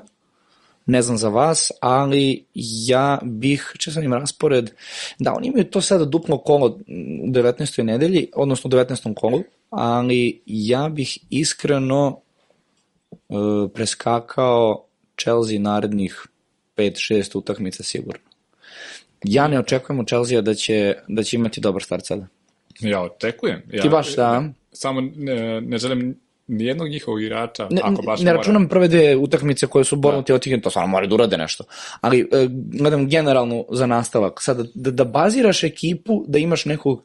ne 0.86 1.02
znam 1.02 1.18
za 1.18 1.30
vas, 1.30 1.72
ali 1.82 2.45
ja 2.88 3.20
bih, 3.24 3.72
če 3.78 3.91
sam 3.91 4.04
im 4.04 4.14
raspored, 4.14 4.72
da 5.20 5.34
oni 5.34 5.47
imaju 5.47 5.64
to 5.64 5.82
sada 5.82 6.06
duplo 6.06 6.38
kolo 6.38 6.68
u 7.24 7.28
19. 7.28 7.84
nedelji, 7.84 8.28
odnosno 8.36 8.68
u 8.68 8.72
19. 8.72 9.14
kolu, 9.16 9.43
ali 9.70 10.41
ja 10.45 10.89
bih 10.89 11.18
iskreno 11.30 12.20
uh, 13.12 13.72
preskakao 13.74 14.86
Chelsea 15.22 15.60
narednih 15.60 16.28
5-6 16.78 17.38
utakmica 17.38 17.84
sigurno. 17.84 18.30
Ja 19.24 19.47
ne 19.47 19.60
očekujem 19.60 20.00
u 20.00 20.06
Chelsea 20.06 20.41
da 20.41 20.54
će, 20.54 20.95
da 21.08 21.24
će 21.24 21.38
imati 21.38 21.62
dobar 21.62 21.84
start 21.84 22.06
sada. 22.06 22.28
Ja 22.80 23.02
očekujem. 23.02 23.62
Ja, 23.72 23.82
Ti 23.82 23.89
baš 23.89 24.16
da? 24.16 24.43
Samo 24.72 25.02
ne, 25.02 25.62
ne 25.62 25.78
želim 25.78 26.20
nijednog 26.50 26.89
njihovog 26.89 27.22
igrača, 27.22 27.68
ne, 27.72 27.82
ako 27.84 28.02
baš 28.02 28.22
ne 28.22 28.34
računam 28.34 28.62
mora... 28.62 28.70
prve 28.70 28.88
dve 28.88 29.16
utakmice 29.16 29.68
koje 29.68 29.86
su 29.86 29.95
bornuti 29.95 30.32
da. 30.32 30.36
od 30.36 30.62
to 30.64 30.70
stvarno 30.70 30.91
mora 30.91 31.08
da 31.08 31.16
urade 31.16 31.38
nešto. 31.38 31.64
Ali 32.02 32.20
e, 32.20 32.47
gledam 32.52 33.10
generalno 33.10 33.66
za 33.70 33.86
nastavak. 33.86 34.41
Sada, 34.41 34.64
da, 34.74 34.91
da 34.91 35.04
baziraš 35.04 35.64
ekipu, 35.64 36.24
da 36.28 36.38
imaš 36.39 36.66
nekog 36.66 37.04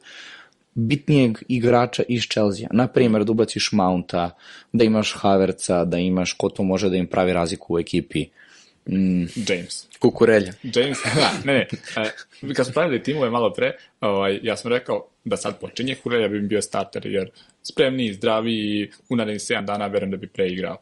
bitnijeg 0.73 1.37
igrača 1.47 2.03
iz 2.07 2.23
Chelsea. 2.23 2.67
Na 2.71 2.87
primjer, 2.87 3.23
da 3.23 3.31
ubaciš 3.31 3.71
Mounta, 3.71 4.29
da 4.73 4.83
imaš 4.83 5.15
Haverca, 5.17 5.85
da 5.85 5.97
imaš 5.97 6.33
ko 6.33 6.49
to 6.49 6.63
može 6.63 6.89
da 6.89 6.95
im 6.95 7.07
pravi 7.07 7.33
razliku 7.33 7.73
u 7.73 7.79
ekipi. 7.79 8.25
Mm. 8.89 9.25
James. 9.47 9.87
Kukurelja. 9.99 10.53
James, 10.63 10.97
da, 11.15 11.31
ne, 11.43 11.53
ne. 11.53 11.67
E, 12.49 12.53
kad 12.53 12.65
smo 12.65 12.73
pravili 12.73 13.03
timove 13.03 13.29
malo 13.29 13.53
pre, 13.53 13.75
ovaj, 14.01 14.39
ja 14.43 14.57
sam 14.57 14.71
rekao 14.71 15.07
da 15.23 15.37
sad 15.37 15.59
počinje 15.59 15.95
Kurelja 15.95 16.27
bi 16.27 16.41
bio 16.41 16.61
starter, 16.61 17.05
jer 17.05 17.29
spremniji, 17.63 18.13
zdraviji 18.13 18.81
i 18.81 18.89
u 19.09 19.15
narednih 19.15 19.41
7 19.41 19.65
dana 19.65 19.87
verujem 19.87 20.11
da 20.11 20.17
bi 20.17 20.27
preigrao. 20.27 20.77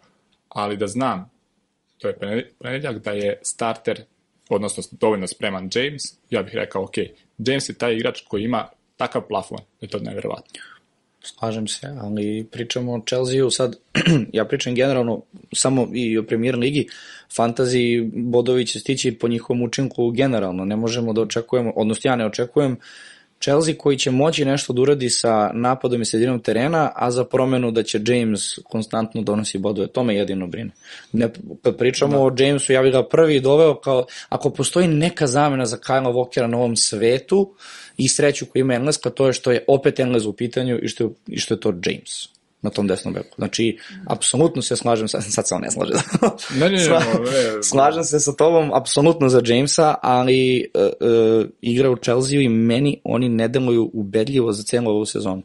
Ali 0.49 0.77
da 0.77 0.87
znam, 0.87 1.31
to 1.97 2.07
je 2.07 2.17
ponedjeljak, 2.59 2.97
da 2.97 3.11
je 3.11 3.39
starter, 3.41 4.01
odnosno 4.49 4.83
dovoljno 4.91 5.27
spreman 5.27 5.69
James, 5.75 6.03
ja 6.29 6.43
bih 6.43 6.53
rekao, 6.53 6.83
ok, 6.83 6.93
James 7.37 7.69
je 7.69 7.73
taj 7.73 7.95
igrač 7.95 8.21
koji 8.27 8.43
ima 8.43 8.67
takav 8.97 9.27
plafon, 9.27 9.59
je 9.81 9.87
to 9.87 9.99
nevjerovatno. 9.99 10.61
Slažem 11.23 11.67
se, 11.67 11.87
ali 12.01 12.47
pričamo 12.51 12.93
o 12.93 13.01
Chelsea-u 13.07 13.51
sad, 13.51 13.75
ja 14.33 14.45
pričam 14.45 14.75
generalno 14.75 15.21
samo 15.53 15.87
i 15.93 16.17
o 16.17 16.23
premier 16.23 16.55
ligi, 16.55 16.87
fantasy 17.37 18.11
bodovi 18.13 18.65
će 18.65 18.79
stići 18.79 19.11
po 19.11 19.27
njihovom 19.27 19.61
učinku 19.61 20.11
generalno, 20.11 20.65
ne 20.65 20.75
možemo 20.75 21.13
da 21.13 21.21
očekujemo, 21.21 21.73
odnosno 21.75 22.11
ja 22.11 22.15
ne 22.15 22.25
očekujem 22.25 22.71
uh, 22.71 22.77
Chelsea 23.43 23.75
koji 23.77 23.97
će 23.97 24.11
moći 24.11 24.45
nešto 24.45 24.73
da 24.73 24.81
uradi 24.81 25.09
sa 25.09 25.51
napadom 25.53 26.01
i 26.01 26.05
sredinom 26.05 26.39
terena, 26.39 26.91
a 26.95 27.11
za 27.11 27.25
promenu 27.25 27.71
da 27.71 27.83
će 27.83 27.99
James 28.07 28.41
konstantno 28.63 29.21
donosi 29.21 29.57
bodove. 29.57 29.87
To 29.87 30.03
me 30.03 30.15
jedino 30.15 30.47
brine. 30.47 30.71
Ne, 31.11 31.29
kad 31.61 31.77
pričamo 31.77 32.17
da. 32.17 32.19
o 32.23 32.31
Jamesu, 32.37 32.73
ja 32.73 32.81
bih 32.81 32.91
ga 32.91 33.03
prvi 33.03 33.39
doveo 33.39 33.75
kao, 33.75 34.05
ako 34.29 34.49
postoji 34.49 34.87
neka 34.87 35.27
zamena 35.27 35.65
za 35.65 35.77
Kyle 35.77 36.13
Walkera 36.13 36.47
na 36.47 36.57
ovom 36.57 36.75
svetu 36.75 37.55
i 37.97 38.07
sreću 38.07 38.45
koju 38.45 38.61
ima 38.61 38.73
Engleska, 38.73 39.09
to 39.09 39.27
je 39.27 39.33
što 39.33 39.51
je 39.51 39.65
opet 39.67 39.99
Englez 39.99 40.25
u 40.25 40.33
pitanju 40.33 40.79
i 40.81 40.87
što 40.87 41.03
je, 41.03 41.09
i 41.27 41.37
što 41.39 41.53
je 41.53 41.59
to 41.59 41.69
James. 41.85 42.29
na 42.63 42.69
tom 42.69 42.87
desnom 42.87 43.13
beku. 43.13 43.35
Znači, 43.35 43.77
apsolutno 44.07 44.61
se 44.61 44.75
slažem, 44.75 45.07
sa, 45.07 45.21
sad 45.21 45.47
se 45.47 45.55
on 45.55 45.61
ne 45.61 45.71
slaže. 45.71 45.93
Ne, 46.59 46.69
ne, 46.69 46.71
ne, 46.71 46.77
Sla- 46.79 47.19
ne, 47.57 47.63
slažem 47.63 48.03
se 48.03 48.19
sa 48.19 48.31
tobom, 48.31 48.71
apsolutno 48.73 49.29
za 49.29 49.41
Jamesa, 49.45 49.95
ali 50.01 50.65
uh, 50.73 50.81
uh, 50.83 51.45
igra 51.61 51.91
u 51.91 51.95
Chelsea 51.97 52.39
i 52.41 52.49
meni 52.49 53.01
oni 53.03 53.29
ne 53.29 53.47
deluju 53.47 53.89
ubedljivo 53.93 54.51
za 54.51 54.63
celu 54.63 54.89
ovu 54.91 55.05
sezonu. 55.05 55.41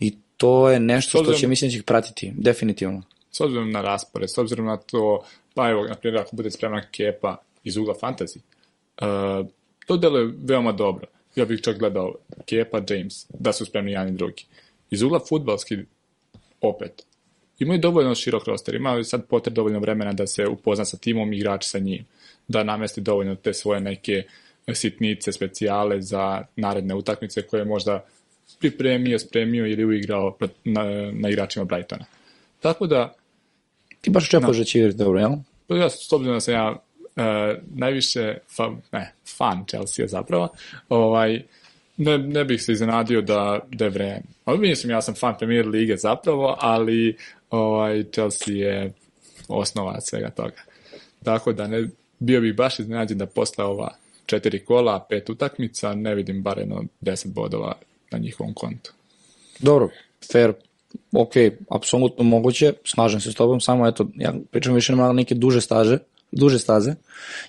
I 0.00 0.16
to 0.36 0.70
je 0.70 0.80
nešto 0.80 1.08
što 1.10 1.18
obzirom- 1.18 1.40
će, 1.40 1.48
mislim, 1.48 1.68
da 1.68 1.72
će 1.72 1.78
ih 1.78 1.84
pratiti, 1.84 2.32
definitivno. 2.36 3.02
s 3.32 3.40
obzirom 3.40 3.70
na 3.70 3.80
raspored, 3.82 4.30
s 4.30 4.38
obzirom 4.38 4.66
na 4.66 4.76
to, 4.76 5.22
pa 5.54 5.70
evo, 5.70 5.84
na 5.88 5.94
primjer, 5.94 6.20
ako 6.22 6.36
bude 6.36 6.50
spremna 6.50 6.82
kepa 6.90 7.36
iz 7.64 7.76
ugla 7.76 7.94
fantasy, 8.02 8.38
uh, 8.38 9.46
to 9.86 9.96
deluje 9.96 10.34
veoma 10.44 10.72
dobro. 10.72 11.06
Ja 11.36 11.44
bih 11.44 11.60
čak 11.62 11.78
gledao 11.78 12.14
Kepa, 12.46 12.82
James, 12.88 13.26
da 13.38 13.52
su 13.52 13.66
spremni 13.66 13.92
jedan 13.92 14.08
i 14.08 14.12
drugi. 14.16 14.44
Iz 14.90 15.02
ugla 15.02 15.20
futbalski, 15.28 15.78
opet, 16.60 17.02
imaju 17.58 17.80
dovoljno 17.80 18.14
širok 18.14 18.46
roster, 18.46 18.74
imaju 18.74 19.04
sad 19.04 19.26
potreb 19.26 19.54
dovoljno 19.54 19.78
vremena 19.78 20.12
da 20.12 20.26
se 20.26 20.46
upozna 20.46 20.84
sa 20.84 20.96
timom 20.96 21.32
i 21.32 21.36
igrači 21.36 21.68
sa 21.68 21.78
njim, 21.78 22.04
da 22.48 22.62
namesti 22.62 23.00
dovoljno 23.00 23.34
te 23.34 23.54
svoje 23.54 23.80
neke 23.80 24.22
sitnice, 24.74 25.32
specijale 25.32 26.02
za 26.02 26.42
naredne 26.56 26.94
utakmice 26.94 27.42
koje 27.42 27.60
je 27.60 27.64
možda 27.64 28.04
pripremio, 28.58 29.18
spremio 29.18 29.66
ili 29.66 29.84
uigrao 29.84 30.36
na, 30.64 30.84
na 31.12 31.28
igračima 31.28 31.64
Brightona. 31.64 32.04
Tako 32.60 32.86
da, 32.86 33.14
Ti 34.00 34.10
baš 34.10 34.24
očekuješ 34.24 34.58
da 34.58 34.64
će 34.64 34.78
igrati 34.78 34.98
dobro, 34.98 35.20
jel? 35.20 35.30
Pa 35.66 35.76
ja, 35.76 35.90
s 35.90 36.12
obzirom 36.12 36.36
da 36.36 36.40
sam 36.40 36.54
ja 36.54 36.76
najviše 37.74 38.38
fa, 38.56 38.70
ne, 38.92 39.12
fan 39.38 39.64
Chelsea 39.68 40.06
zapravo, 40.06 40.48
ovaj, 40.88 41.42
ne, 41.96 42.18
ne 42.18 42.44
bih 42.44 42.62
se 42.62 42.72
iznenadio 42.72 43.20
da, 43.20 43.58
da 43.72 43.84
je 43.84 43.90
vreme. 43.90 44.22
Mislim, 44.46 44.90
ja 44.90 45.02
sam 45.02 45.14
fan 45.14 45.34
Premier 45.38 45.66
Lige 45.66 45.96
zapravo, 45.96 46.56
ali 46.60 47.16
ovaj, 47.50 48.04
Chelsea 48.12 48.54
je 48.54 48.92
osnova 49.48 50.00
svega 50.00 50.30
toga. 50.30 50.62
Tako 51.24 51.52
da 51.52 51.66
ne, 51.66 51.88
bio 52.18 52.40
bih 52.40 52.54
baš 52.54 52.78
iznenađen 52.78 53.18
da 53.18 53.26
posle 53.26 53.64
ova 53.64 53.94
četiri 54.26 54.64
kola, 54.64 55.06
pet 55.08 55.30
utakmica, 55.30 55.94
ne 55.94 56.14
vidim 56.14 56.42
bar 56.42 56.58
jedno 56.58 56.84
deset 57.00 57.32
bodova 57.32 57.74
na 58.10 58.18
njihovom 58.18 58.54
kontu. 58.54 58.92
Dobro, 59.58 59.88
fair, 60.32 60.52
ok, 61.12 61.32
apsolutno 61.70 62.24
moguće, 62.24 62.72
slažem 62.84 63.20
se 63.20 63.32
s 63.32 63.34
tobom, 63.34 63.60
samo 63.60 63.88
eto, 63.88 64.06
ja 64.14 64.34
pričam 64.50 64.74
više 64.74 64.96
na 64.96 65.12
neke 65.12 65.34
duže 65.34 65.60
staže, 65.60 65.98
duže 66.32 66.58
staze, 66.58 66.94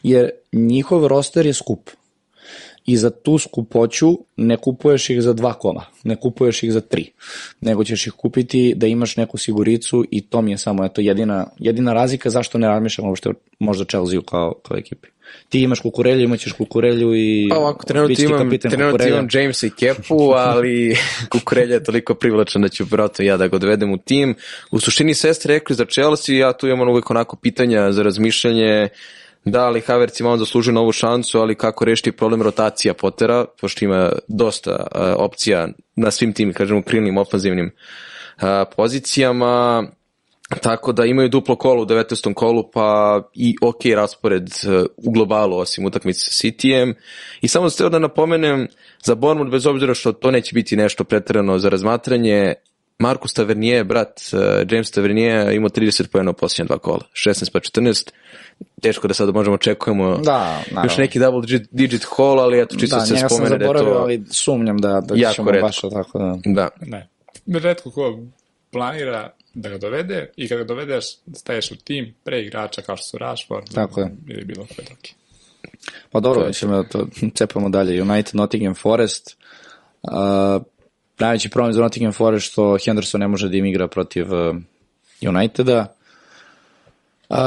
jer 0.04 0.30
njihov 0.54 1.08
roster 1.08 1.46
je 1.46 1.54
skup. 1.54 1.90
I 2.86 2.98
za 2.98 3.10
tu 3.10 3.38
skupoću 3.38 4.18
ne 4.38 4.58
kupuješ 4.58 5.10
ih 5.10 5.22
za 5.22 5.34
dva 5.34 5.54
kola, 5.54 5.86
ne 6.04 6.16
kupuješ 6.16 6.64
ih 6.64 6.74
za 6.74 6.82
tri, 6.82 7.12
nego 7.62 7.84
ćeš 7.84 8.08
ih 8.08 8.14
kupiti 8.14 8.74
da 8.76 8.88
imaš 8.88 9.18
neku 9.18 9.38
siguricu 9.38 10.06
i 10.12 10.22
to 10.22 10.42
mi 10.42 10.52
je 10.52 10.58
samo 10.58 10.86
eto, 10.86 11.02
jedina, 11.02 11.48
jedina 11.60 11.94
razlika 11.94 12.30
zašto 12.30 12.58
ne 12.58 12.68
razmišljam 12.68 13.08
uopšte 13.08 13.30
možda 13.60 13.86
Chelsea 13.86 14.20
kao, 14.22 14.54
kao 14.64 14.78
ekipi. 14.78 15.08
Ti 15.50 15.62
imaš 15.62 15.80
kukurelju, 15.80 16.24
imaćeš 16.24 16.54
kukurelju 16.54 17.16
i 17.16 17.48
Pa 17.50 17.58
ovako, 17.58 17.86
trenutno 17.86 18.26
imam, 18.26 18.58
trenutno 18.58 19.08
imam 19.08 19.28
Jamesa 19.32 19.68
i 19.68 19.70
Kepu, 19.70 20.32
ali 20.36 20.96
Kukurelja 21.32 21.74
je 21.74 21.84
toliko 21.84 22.14
privlačan 22.14 22.62
da 22.62 22.70
ću 22.70 22.86
vjerojatno 22.90 23.26
ja 23.26 23.38
da 23.38 23.48
ga 23.48 23.56
odvedem 23.56 23.92
u 23.94 23.98
tim. 23.98 24.36
U 24.72 24.80
suštini 24.80 25.14
sve 25.14 25.34
ste 25.34 25.48
rekli 25.48 25.76
za 25.76 25.86
Chelsea, 25.86 26.36
ja 26.36 26.54
tu 26.54 26.68
imam 26.68 26.90
uvijek 26.90 27.10
onako 27.10 27.36
pitanja 27.36 27.92
za 27.92 28.04
razmišljanje, 28.04 28.90
da 29.46 29.70
li 29.70 29.82
Havertz 29.82 30.20
ima 30.20 30.30
on 30.30 30.40
zaslužio 30.40 30.74
novu 30.74 30.92
šansu, 30.92 31.40
ali 31.40 31.56
kako 31.56 31.86
rešiti 31.86 32.12
problem 32.12 32.42
rotacija 32.42 32.94
Pottera, 32.94 33.46
pošto 33.62 33.86
ima 33.86 34.12
dosta 34.28 34.72
uh, 34.72 35.02
opcija 35.18 35.68
na 35.96 36.12
svim 36.12 36.34
tim, 36.34 36.54
kažemo, 36.54 36.82
krilnim, 36.82 37.18
ofanzivnim 37.18 37.66
uh, 37.66 38.44
pozicijama. 38.76 39.84
Tako 40.62 40.92
da 40.92 41.06
imaju 41.06 41.30
duplo 41.30 41.56
kolo 41.56 41.82
u 41.82 41.86
19. 41.86 42.34
kolu, 42.34 42.72
pa 42.72 43.22
i 43.34 43.56
ok 43.62 43.86
raspored 43.96 44.50
u 44.98 45.12
globalu, 45.12 45.58
osim 45.58 45.86
utakmice 45.86 46.20
sa 46.20 46.32
Cityjem. 46.32 46.94
I 47.42 47.48
samo 47.48 47.70
ste 47.70 47.90
da 47.90 48.00
napomenem, 48.00 48.68
za 49.04 49.16
Bournemouth, 49.16 49.52
bez 49.52 49.66
obzira 49.66 49.94
što 49.94 50.14
to 50.14 50.32
neće 50.32 50.54
biti 50.54 50.76
nešto 50.76 51.04
pretjerano 51.04 51.60
za 51.60 51.70
razmatranje, 51.70 52.54
Markus 53.02 53.34
Tavernier, 53.34 53.84
brat 53.84 54.22
James 54.72 54.92
Tavernier, 54.92 55.54
imao 55.54 55.70
30 55.70 56.08
pojena 56.08 56.32
u 56.32 56.34
posljednja 56.34 56.68
dva 56.68 56.78
kola. 56.78 57.02
16 57.14 57.52
pa 57.52 57.60
14. 57.60 58.12
Teško 58.82 59.08
da 59.08 59.14
sad 59.14 59.30
možemo 59.34 59.56
očekujemo 59.56 60.18
Da, 60.18 60.40
naravno. 60.72 60.84
još 60.84 60.98
neki 60.98 61.20
double 61.20 61.42
digit, 61.42 61.68
digit 61.72 62.06
haul, 62.18 62.40
ali 62.40 62.62
eto 62.62 62.76
čisto 62.80 62.96
Da, 62.96 63.06
se 63.06 63.16
spomene 63.18 63.58
da 63.58 63.66
je 63.66 63.74
to... 63.74 63.98
ali 64.00 64.24
sumnjam 64.32 64.78
da, 64.78 65.02
da 65.02 65.16
jako 65.18 65.34
ćemo 65.36 65.52
retko. 65.52 65.66
baš 65.68 65.82
tako 65.82 66.20
da... 66.20 66.38
Da. 66.46 66.70
Ne. 66.82 67.08
Redko 67.60 67.92
ko 67.92 68.20
planira 68.72 69.32
da 69.54 69.70
ga 69.70 69.78
dovede 69.78 70.30
i 70.38 70.48
kada 70.48 70.62
ga 70.62 70.68
dovedeš 70.68 71.06
staješ 71.36 71.72
u 71.72 71.76
tim 71.76 72.14
pre 72.24 72.42
igrača 72.42 72.82
kao 72.82 72.98
što 72.98 73.06
su 73.06 73.18
Rashford 73.18 73.74
Tako 73.74 74.00
je. 74.02 74.16
ili 74.30 74.46
bilo 74.46 74.66
koje 74.76 74.86
drugi. 74.86 75.14
Pa 76.12 76.20
dobro, 76.20 76.50
da 76.62 76.84
to 76.84 77.08
cepamo 77.38 77.70
dalje. 77.70 78.02
United, 78.02 78.36
Nottingham 78.36 78.76
Forest. 78.76 79.38
Uh, 80.04 80.12
najveći 81.20 81.50
problem 81.50 81.74
za 81.74 81.82
Nottingham 81.82 82.14
Forest 82.14 82.52
što 82.52 82.78
Henderson 82.86 83.20
ne 83.22 83.28
može 83.28 83.50
da 83.50 83.58
im 83.58 83.66
igra 83.66 83.88
protiv 83.88 84.34
uh, 84.34 84.56
Uniteda. 85.30 85.96
Uh, 87.30 87.38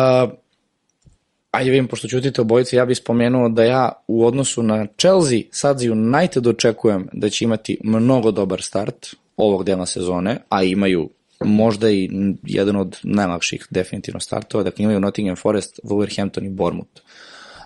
ajde 1.55 1.71
vidim, 1.71 1.89
pošto 1.89 2.09
ćutite 2.09 2.41
obojice, 2.41 2.77
ja 2.77 2.85
bih 2.85 2.97
spomenuo 2.97 3.49
da 3.49 3.65
ja 3.65 3.93
u 4.09 4.27
odnosu 4.27 4.63
na 4.63 4.87
Chelsea 4.99 5.41
sad 5.51 5.79
za 5.79 5.93
United 5.93 6.47
očekujem 6.47 7.09
da 7.13 7.31
će 7.31 7.45
imati 7.45 7.79
mnogo 7.85 8.31
dobar 8.31 8.63
start 8.63 9.15
ovog 9.37 9.65
dela 9.65 9.87
sezone, 9.87 10.39
a 10.49 10.63
imaju 10.63 11.11
možda 11.45 11.91
i 11.91 12.11
jedan 12.43 12.77
od 12.77 12.99
najlakših 13.03 13.67
definitivno 13.71 14.21
startova, 14.21 14.65
dakle 14.65 14.83
imaju 14.83 15.01
Nottingham 15.01 15.37
Forest, 15.37 15.81
Wolverhampton 15.85 16.47
i 16.47 16.51
Bournemouth. 16.51 17.01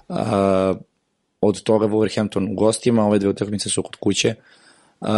Uh, 0.08 0.16
od 1.40 1.62
toga 1.62 1.86
Wolverhampton 1.86 2.52
u 2.52 2.54
gostima, 2.54 3.06
ove 3.06 3.18
dve 3.18 3.28
utakmice 3.28 3.70
su 3.70 3.82
kod 3.82 3.96
kuće. 3.96 4.34
Uh, 5.00 5.08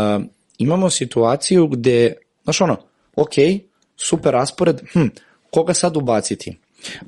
imamo 0.59 0.91
situaciju 0.91 1.66
gde, 1.66 2.12
znaš 2.45 2.61
ono, 2.61 2.77
ok, 3.16 3.33
super 3.97 4.33
raspored, 4.33 4.81
hm, 4.93 5.07
koga 5.51 5.75
sad 5.75 5.97
ubaciti? 5.97 6.57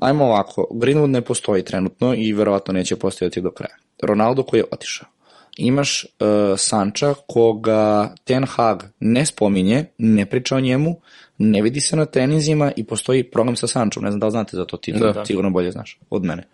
Ajmo 0.01 0.25
ovako, 0.25 0.68
Greenwood 0.70 1.11
ne 1.11 1.20
postoji 1.20 1.64
trenutno 1.64 2.14
i 2.14 2.33
verovatno 2.33 2.75
neće 2.75 2.97
postojati 2.97 3.41
do 3.41 3.51
kraja. 3.51 3.77
Ronaldo 4.03 4.43
koji 4.43 4.61
je 4.61 4.64
otišao. 4.73 5.09
Imaš 5.57 6.05
uh, 6.05 6.29
Sanča 6.59 7.14
koga 7.27 8.14
Ten 8.25 8.45
Hag 8.45 8.83
ne 9.01 9.27
spominje, 9.27 9.85
ne 9.99 10.27
priča 10.27 10.57
o 10.57 10.61
njemu, 10.61 11.01
ne 11.39 11.62
vidi 11.62 11.81
se 11.81 11.97
na 11.97 12.07
treninzima 12.07 12.73
i 12.77 12.85
postoji 12.85 13.25
problem 13.25 13.57
sa 13.57 13.66
Sančom. 13.66 14.05
Ne 14.05 14.11
znam 14.11 14.20
da 14.20 14.27
li 14.27 14.31
znate 14.31 14.57
za 14.57 14.64
to 14.64 14.77
ti, 14.77 14.93
da. 14.93 15.25
sigurno 15.25 15.51
bolje 15.51 15.70
znaš 15.70 15.99
od 16.11 16.25
mene. 16.25 16.47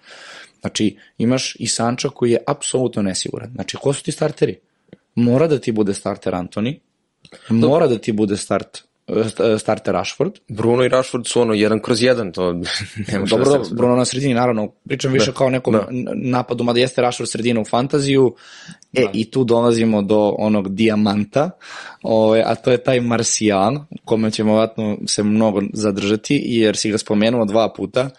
Znači, 0.60 0.96
imaš 1.18 1.56
i 1.58 1.66
Sanča 1.66 2.08
koji 2.08 2.30
je 2.30 2.42
apsolutno 2.46 3.02
nesiguran. 3.02 3.50
Znači, 3.54 3.76
ko 3.76 3.92
su 3.92 4.02
ti 4.02 4.12
starteri? 4.12 4.58
Mora 5.14 5.46
da 5.46 5.58
ti 5.58 5.72
bude 5.72 5.94
starter 5.94 6.34
Antoni, 6.34 6.80
mora 7.48 7.86
da 7.86 7.98
ti 7.98 8.12
bude 8.12 8.36
start, 8.36 8.78
starter 9.58 9.94
Rashford, 9.94 10.32
Bruno 10.48 10.84
i 10.84 10.88
Rashford 10.88 11.26
su 11.26 11.40
ono 11.40 11.54
jedan 11.54 11.80
kroz 11.80 12.02
jedan, 12.02 12.32
to 12.32 12.52
nema 13.12 13.24
Dobro, 13.26 13.44
da 13.44 13.50
dobro, 13.50 13.64
se... 13.64 13.74
Bruno 13.74 13.96
na 13.96 14.04
sredini, 14.04 14.34
naravno, 14.34 14.72
pričam 14.88 15.12
više 15.12 15.32
kao 15.32 15.50
nekom 15.50 15.72
da. 15.72 15.86
napadu, 16.14 16.64
mada 16.64 16.80
jeste 16.80 17.02
Rashford 17.02 17.30
sredina 17.30 17.60
u 17.60 17.64
fantaziju, 17.64 18.34
e, 18.92 19.06
i 19.12 19.30
tu 19.30 19.44
dolazimo 19.44 20.02
do 20.02 20.34
onog 20.38 20.74
dijamanta, 20.74 21.50
ove, 22.02 22.42
a 22.46 22.54
to 22.54 22.70
je 22.70 22.82
taj 22.82 23.00
Marcial, 23.00 23.76
kome 24.04 24.30
ćemo 24.30 24.56
vratno 24.56 24.98
se 25.06 25.22
mnogo 25.22 25.62
zadržati, 25.72 26.42
jer 26.44 26.76
si 26.76 26.90
ga 26.90 26.98
spomenuo 26.98 27.44
dva 27.44 27.72
puta, 27.76 28.10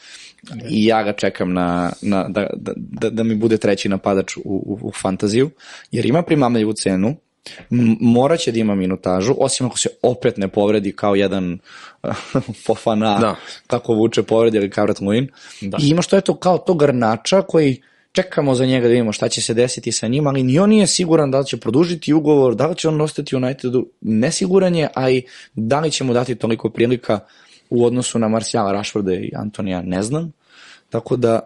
i 0.69 0.85
ja 0.85 1.03
ga 1.03 1.13
čekam 1.13 1.53
na, 1.53 1.91
na, 2.01 2.27
da, 2.29 2.47
da, 2.55 2.73
da, 2.75 3.09
da 3.09 3.23
mi 3.23 3.35
bude 3.35 3.57
treći 3.57 3.89
napadač 3.89 4.37
u, 4.37 4.41
u, 4.45 4.79
u 4.81 4.91
fantaziju, 4.91 5.49
jer 5.91 6.05
ima 6.05 6.21
primamljivu 6.21 6.73
cenu, 6.73 7.15
M- 7.71 7.97
morat 7.99 8.39
će 8.39 8.51
da 8.51 8.59
ima 8.59 8.75
minutažu, 8.75 9.35
osim 9.37 9.67
ako 9.67 9.77
se 9.77 9.89
opet 10.01 10.37
ne 10.37 10.47
povredi 10.47 10.91
kao 10.91 11.15
jedan 11.15 11.59
Fofana, 12.65 13.19
Da. 13.19 13.35
kako 13.67 13.93
vuče 13.93 14.23
povredi 14.23 14.57
ili 14.57 14.69
Kavrat 14.69 14.99
Luin. 15.01 15.27
Da. 15.61 15.77
I 15.81 15.89
imaš 15.89 16.07
to 16.07 16.17
eto 16.17 16.35
kao 16.35 16.57
to 16.57 16.73
grnača 16.73 17.41
koji 17.41 17.81
čekamo 18.11 18.55
za 18.55 18.65
njega 18.65 18.83
da 18.87 18.89
vidimo 18.89 19.11
šta 19.11 19.29
će 19.29 19.41
se 19.41 19.53
desiti 19.53 19.91
sa 19.91 20.07
njim, 20.07 20.27
ali 20.27 20.43
ni 20.43 20.59
on 20.59 20.69
nije 20.69 20.87
siguran 20.87 21.31
da 21.31 21.39
li 21.39 21.45
će 21.45 21.57
produžiti 21.57 22.13
ugovor, 22.13 22.55
da 22.55 22.67
li 22.67 22.75
će 22.75 22.87
on 22.87 23.01
ostati 23.01 23.35
Unitedu, 23.35 23.87
nesiguran 24.01 24.75
je, 24.75 24.89
a 24.95 25.09
i 25.09 25.23
da 25.53 25.79
li 25.79 25.91
će 25.91 26.03
mu 26.03 26.13
dati 26.13 26.35
toliko 26.35 26.69
prilika 26.69 27.19
u 27.69 27.85
odnosu 27.85 28.19
na 28.19 28.27
Marcijala 28.27 28.71
Rashforda 28.71 29.13
i 29.13 29.31
Antonija, 29.35 29.81
ne 29.81 30.03
znam. 30.03 30.31
Tako 30.89 31.15
da, 31.15 31.39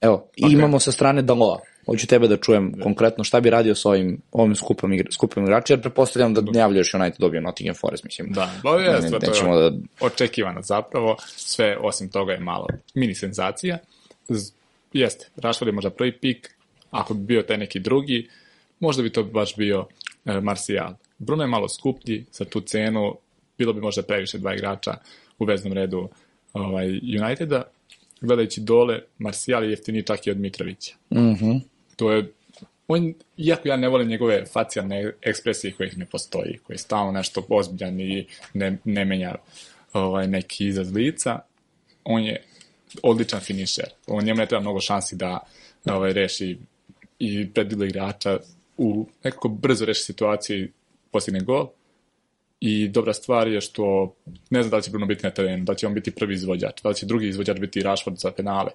evo, 0.00 0.28
i 0.36 0.44
imamo 0.52 0.80
sa 0.80 0.92
strane 0.92 1.22
Daloa. 1.22 1.58
Hoću 1.88 2.06
tebe 2.06 2.28
da 2.28 2.36
čujem 2.36 2.80
konkretno 2.82 3.24
šta 3.24 3.40
bi 3.40 3.50
radio 3.50 3.74
sa 3.74 3.88
ovim, 3.88 4.20
ovim 4.32 4.54
skupom, 4.56 4.92
igra, 4.92 5.12
skupom 5.12 5.44
igrača, 5.44 5.72
jer 5.72 5.80
pretpostavljam 5.80 6.34
da 6.34 6.40
najavljuješ 6.42 6.94
United 6.94 7.20
dobio 7.20 7.40
Nottingham 7.40 7.74
Forest, 7.74 8.04
mislim. 8.04 8.32
Da, 8.32 8.50
ba 8.62 8.70
je, 8.70 9.00
Ne- 9.00 9.10
to 9.10 9.18
nećemo 9.18 9.56
je 9.56 9.70
da- 9.70 9.76
očekivano 10.00 10.62
zapravo, 10.62 11.16
sve 11.26 11.76
osim 11.80 12.10
toga 12.10 12.32
je 12.32 12.40
malo 12.40 12.66
mini 12.94 13.14
senzacija. 13.14 13.78
Z- 14.28 14.52
Jeste, 14.92 15.26
Rashford 15.36 15.66
je 15.68 15.72
možda 15.72 15.90
prvi 15.90 16.12
pik, 16.12 16.54
ako 16.90 17.14
bi 17.14 17.24
bio 17.24 17.42
taj 17.42 17.56
neki 17.58 17.80
drugi, 17.80 18.28
možda 18.80 19.02
bi 19.02 19.10
to 19.10 19.22
baš 19.24 19.56
bio 19.56 19.86
e, 20.24 20.40
Martial. 20.40 20.92
Bruno 21.18 21.42
je 21.42 21.48
malo 21.48 21.68
skuplji 21.68 22.24
za 22.32 22.44
tu 22.44 22.60
cenu, 22.60 23.14
bilo 23.58 23.72
bi 23.72 23.80
možda 23.80 24.02
previše 24.02 24.38
dva 24.38 24.54
igrača 24.54 24.94
u 25.38 25.44
veznom 25.44 25.72
redu 25.72 26.08
ovaj, 26.52 26.86
Uniteda. 27.22 27.62
Gledajući 28.20 28.60
dole, 28.60 29.00
Marcial 29.18 29.64
je 29.64 29.70
jeftiniji 29.70 30.02
čak 30.02 30.26
i 30.26 30.30
od 30.30 30.38
Mitrovića. 30.38 30.94
Mhm. 31.14 31.50
To 31.98 32.12
je 32.12 32.32
on, 32.88 33.14
iako 33.36 33.68
ja 33.68 33.76
ne 33.76 33.88
volim 33.88 34.08
njegove 34.08 34.44
facijalne 34.46 35.12
ekspresije 35.22 35.72
kojih 35.72 35.98
ne 35.98 36.06
postoji, 36.06 36.58
koji 36.62 36.74
je 36.74 36.78
stalno 36.78 37.12
nešto 37.12 37.46
ozbiljan 37.48 38.00
i 38.00 38.26
ne, 38.54 38.78
ne 38.84 39.04
menja 39.04 39.34
ovaj, 39.92 40.26
neki 40.26 40.66
izraz 40.66 40.92
lica, 40.92 41.38
on 42.04 42.24
je 42.24 42.42
odličan 43.02 43.40
finišer. 43.40 43.84
On 44.06 44.24
njemu 44.24 44.38
ne 44.38 44.46
treba 44.46 44.60
mnogo 44.60 44.80
šansi 44.80 45.16
da 45.16 45.38
ovaj, 45.84 46.12
reši 46.12 46.58
i 47.18 47.50
predilo 47.52 47.84
igrača 47.84 48.38
u 48.76 49.06
nekako 49.24 49.48
brzo 49.48 49.84
reši 49.84 50.02
situaciju 50.02 50.64
i 50.64 50.70
postigne 51.10 51.40
gol. 51.40 51.68
I 52.60 52.88
dobra 52.88 53.12
stvar 53.12 53.48
je 53.48 53.60
što 53.60 54.14
ne 54.50 54.62
znam 54.62 54.70
da 54.70 54.76
li 54.76 54.82
će 54.82 54.90
Bruno 54.90 55.06
biti 55.06 55.24
na 55.26 55.30
terenu, 55.30 55.64
da 55.64 55.74
će 55.74 55.86
on 55.86 55.94
biti 55.94 56.10
prvi 56.10 56.34
izvođač, 56.34 56.82
da 56.82 56.92
će 56.92 57.06
drugi 57.06 57.28
izvođač 57.28 57.58
biti 57.58 57.82
Rashford 57.82 58.18
za 58.18 58.32
penale. 58.32 58.70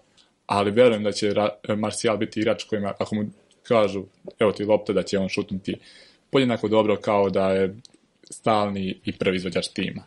Ali 0.46 0.72
verujem 0.72 1.04
da 1.04 1.12
će 1.12 1.34
Martial 1.78 2.18
biti 2.18 2.39
igrač 2.39 2.64
kojima, 2.64 2.94
ako 3.00 3.16
mu 3.16 3.26
kažu, 3.64 4.04
evo 4.39 4.52
ti 4.52 4.64
lopta, 4.64 4.94
da 4.94 5.04
će 5.04 5.18
on 5.20 5.30
šutnuti 5.30 5.76
podjednako 6.32 6.68
dobro 6.68 6.98
kao 7.02 7.30
da 7.30 7.52
je 7.52 7.76
stalni 8.30 9.00
i 9.06 9.12
prvi 9.12 9.36
izvođač 9.36 9.68
tima. 9.68 10.04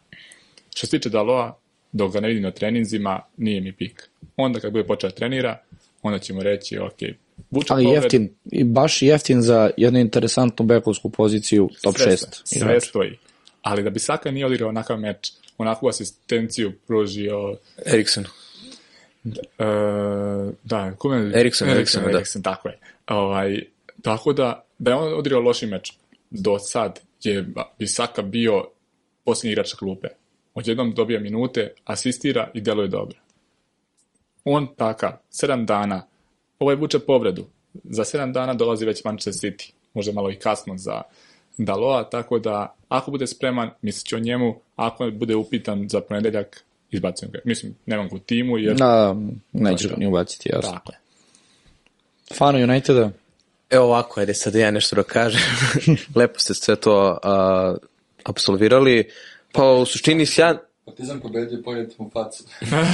Što 0.75 0.87
se 0.87 0.99
tiče 0.99 1.09
Daloa, 1.09 1.59
dok 1.93 2.13
ga 2.13 2.21
ne 2.21 2.29
vidim 2.29 2.43
na 2.43 2.51
treninzima, 2.51 3.21
nije 3.37 3.61
mi 3.61 3.73
pik. 3.73 4.11
Onda 4.37 4.61
kad 4.61 4.73
bude 4.73 4.85
počeo 4.85 5.11
da 5.11 5.17
trenira, 5.17 5.63
onda 6.03 6.19
ćemo 6.19 6.43
reći, 6.43 6.79
ok, 6.79 6.99
vuče 7.51 7.73
Ali 7.73 7.85
povred, 7.85 8.03
jeftin, 8.03 8.35
i 8.45 8.65
baš 8.65 9.03
jeftin 9.03 9.43
za 9.43 9.71
jednu 9.77 9.99
interesantnu 9.99 10.67
bekovsku 10.67 11.11
poziciju, 11.11 11.71
top 11.83 11.97
sve, 11.97 12.13
6. 12.13 12.17
Sve, 12.17 12.61
sve 12.61 12.81
stoji. 12.81 13.19
Ali 13.63 13.83
da 13.83 13.91
bi 13.91 13.99
Saka 13.99 14.31
nije 14.31 14.47
odigrao 14.47 14.69
onakav 14.69 14.99
meč, 14.99 15.33
onakvu 15.59 15.89
asistenciju 15.89 16.73
pružio 16.87 17.57
Eriksen. 17.87 18.25
E, 19.59 19.65
da, 20.65 20.93
kome? 20.99 21.17
Eriksen, 21.17 21.39
Eriksen, 21.39 21.69
Eriksen, 21.69 22.03
da. 22.03 22.11
Eriksen, 22.11 22.43
tako 22.43 22.69
je. 22.69 22.79
Ovaj, 23.07 23.63
tako 24.03 24.33
da, 24.33 24.65
da 24.79 24.91
je 24.91 24.97
on 24.97 25.19
odigrao 25.19 25.41
loši 25.41 25.67
meč 25.67 25.93
do 26.31 26.59
sad, 26.59 27.01
je 27.23 27.47
Bisaka 27.79 28.23
bio 28.23 28.65
posljednji 29.25 29.53
igrač 29.53 29.75
klupe. 29.75 30.09
Odjednom 30.55 30.95
dobija 30.95 31.21
minute, 31.21 31.73
asistira 31.85 32.51
i 32.55 32.61
deluje 32.61 32.89
dobro. 32.89 33.19
On 34.45 34.67
takav, 34.77 35.13
sedam 35.31 35.67
dana, 35.67 36.07
ovaj 36.59 36.75
vuče 36.75 36.99
povredu. 36.99 37.47
Za 37.85 38.05
sedam 38.05 38.33
dana 38.33 38.55
dolazi 38.55 38.87
već 38.87 39.05
Manchester 39.05 39.51
City. 39.51 39.73
Možda 39.95 40.13
malo 40.13 40.31
i 40.31 40.35
kasno 40.35 40.77
za 40.77 41.03
Daloa, 41.59 42.11
tako 42.11 42.39
da 42.39 42.75
ako 42.89 43.11
bude 43.11 43.27
spreman, 43.27 43.71
mislit 43.83 44.07
ću 44.07 44.17
o 44.17 44.19
njemu, 44.19 44.61
ako 44.77 45.11
bude 45.11 45.37
upitan 45.37 45.89
za 45.89 46.01
ponedeljak, 46.01 46.65
izbacujem 46.97 47.33
ga. 47.33 47.39
Mislim, 47.45 47.75
nemam 47.87 48.09
ga 48.09 48.17
u 48.17 48.19
timu, 48.19 48.59
jer... 48.59 48.77
Da, 48.77 49.17
nećeš 49.53 49.91
ga 49.91 49.97
ni 49.97 50.07
ubaciti, 50.07 50.49
jasno. 50.53 50.73
Tako 50.73 50.93
je. 50.93 50.99
Fan 52.37 52.57
Uniteda? 52.57 53.11
Evo 53.71 53.85
ovako, 53.85 54.21
ajde 54.21 54.35
sad 54.35 54.55
ja 54.55 54.71
nešto 54.71 54.97
da 54.97 55.03
kažem. 55.03 55.41
Lepo 56.17 56.39
ste 56.39 56.55
sve 56.55 56.77
to 56.77 57.19
a, 57.23 57.77
absolvirali. 58.25 59.11
Pa 59.53 59.73
u 59.73 59.87
suštini 59.87 60.27
sjajan, 60.27 60.59
Partizan 60.87 61.21
pobedio, 61.21 61.63
pojete 61.65 61.95
mu 61.99 62.11
facu. 62.11 62.45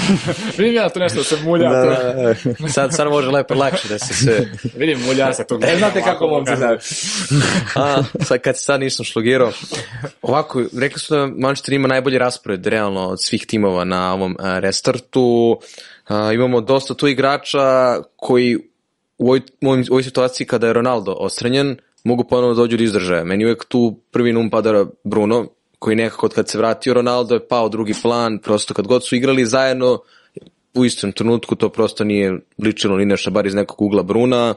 Vidim 0.59 0.75
ja 0.75 0.89
to 0.89 1.01
nešto 1.01 1.19
da 1.19 1.25
se 1.25 1.37
mulja. 1.45 1.71
Da, 1.71 1.81
da, 1.81 2.35
da. 2.61 2.69
Sad, 2.69 2.95
sad 2.95 3.09
može 3.09 3.29
lepo 3.31 3.55
lakše 3.55 3.89
da 3.89 3.99
se 3.99 4.15
sve... 4.15 4.49
Vidim 4.81 5.01
mulja 5.07 5.33
se 5.33 5.45
tu. 5.47 5.59
E, 5.63 5.77
znate 5.79 6.03
kako 6.03 6.27
momci 6.27 6.57
znaju. 6.57 6.79
A, 7.77 8.03
sad 8.25 8.41
kad 8.41 8.59
sad 8.59 8.81
nisam 8.81 9.05
šlogirao. 9.05 9.53
Ovako, 10.23 10.63
rekli 10.79 11.01
su 11.01 11.15
da 11.15 11.27
Manchester 11.27 11.75
ima 11.75 11.89
najbolji 11.89 12.19
raspored 12.19 12.67
realno 12.67 13.09
od 13.09 13.23
svih 13.23 13.47
timova 13.47 13.85
na 13.85 14.15
ovom 14.15 14.37
a, 14.39 14.59
restartu. 14.59 15.59
A, 16.09 16.33
imamo 16.33 16.61
dosta 16.61 16.95
tu 16.95 17.09
igrača 17.09 17.97
koji 18.17 18.57
u 19.19 19.27
ovoj, 19.27 19.41
u 19.63 19.69
ovoj- 19.91 20.03
situaciji 20.03 20.47
kada 20.47 20.67
je 20.67 20.73
Ronaldo 20.73 21.13
ostranjen, 21.13 21.77
mogu 22.05 22.25
ponovno 22.25 22.55
dođu 22.55 22.77
do 22.77 22.83
izražaja. 22.85 23.25
Meni 23.25 23.45
uvek 23.45 23.65
tu 23.65 24.01
prvi 24.11 24.33
num 24.33 24.51
pada 24.51 24.87
Bruno, 25.05 25.47
koji 25.83 25.97
nekako 25.97 26.27
od 26.27 26.35
kad 26.35 26.49
se 26.49 26.59
vratio 26.59 26.95
Ronaldo 26.95 27.35
je 27.35 27.49
pao 27.49 27.69
drugi 27.69 27.95
plan, 28.03 28.39
prosto 28.39 28.75
kad 28.75 28.87
god 28.87 29.07
su 29.07 29.17
igrali 29.17 29.47
zajedno, 29.47 29.99
u 30.75 30.85
istom 30.85 31.13
trenutku 31.13 31.55
to 31.55 31.69
prosto 31.69 32.05
nije 32.05 32.39
ličilo 32.65 32.97
ni 32.97 33.07
nešto, 33.07 33.31
bar 33.31 33.47
iz 33.47 33.55
nekog 33.55 33.83
ugla 33.83 34.03
Bruna. 34.03 34.55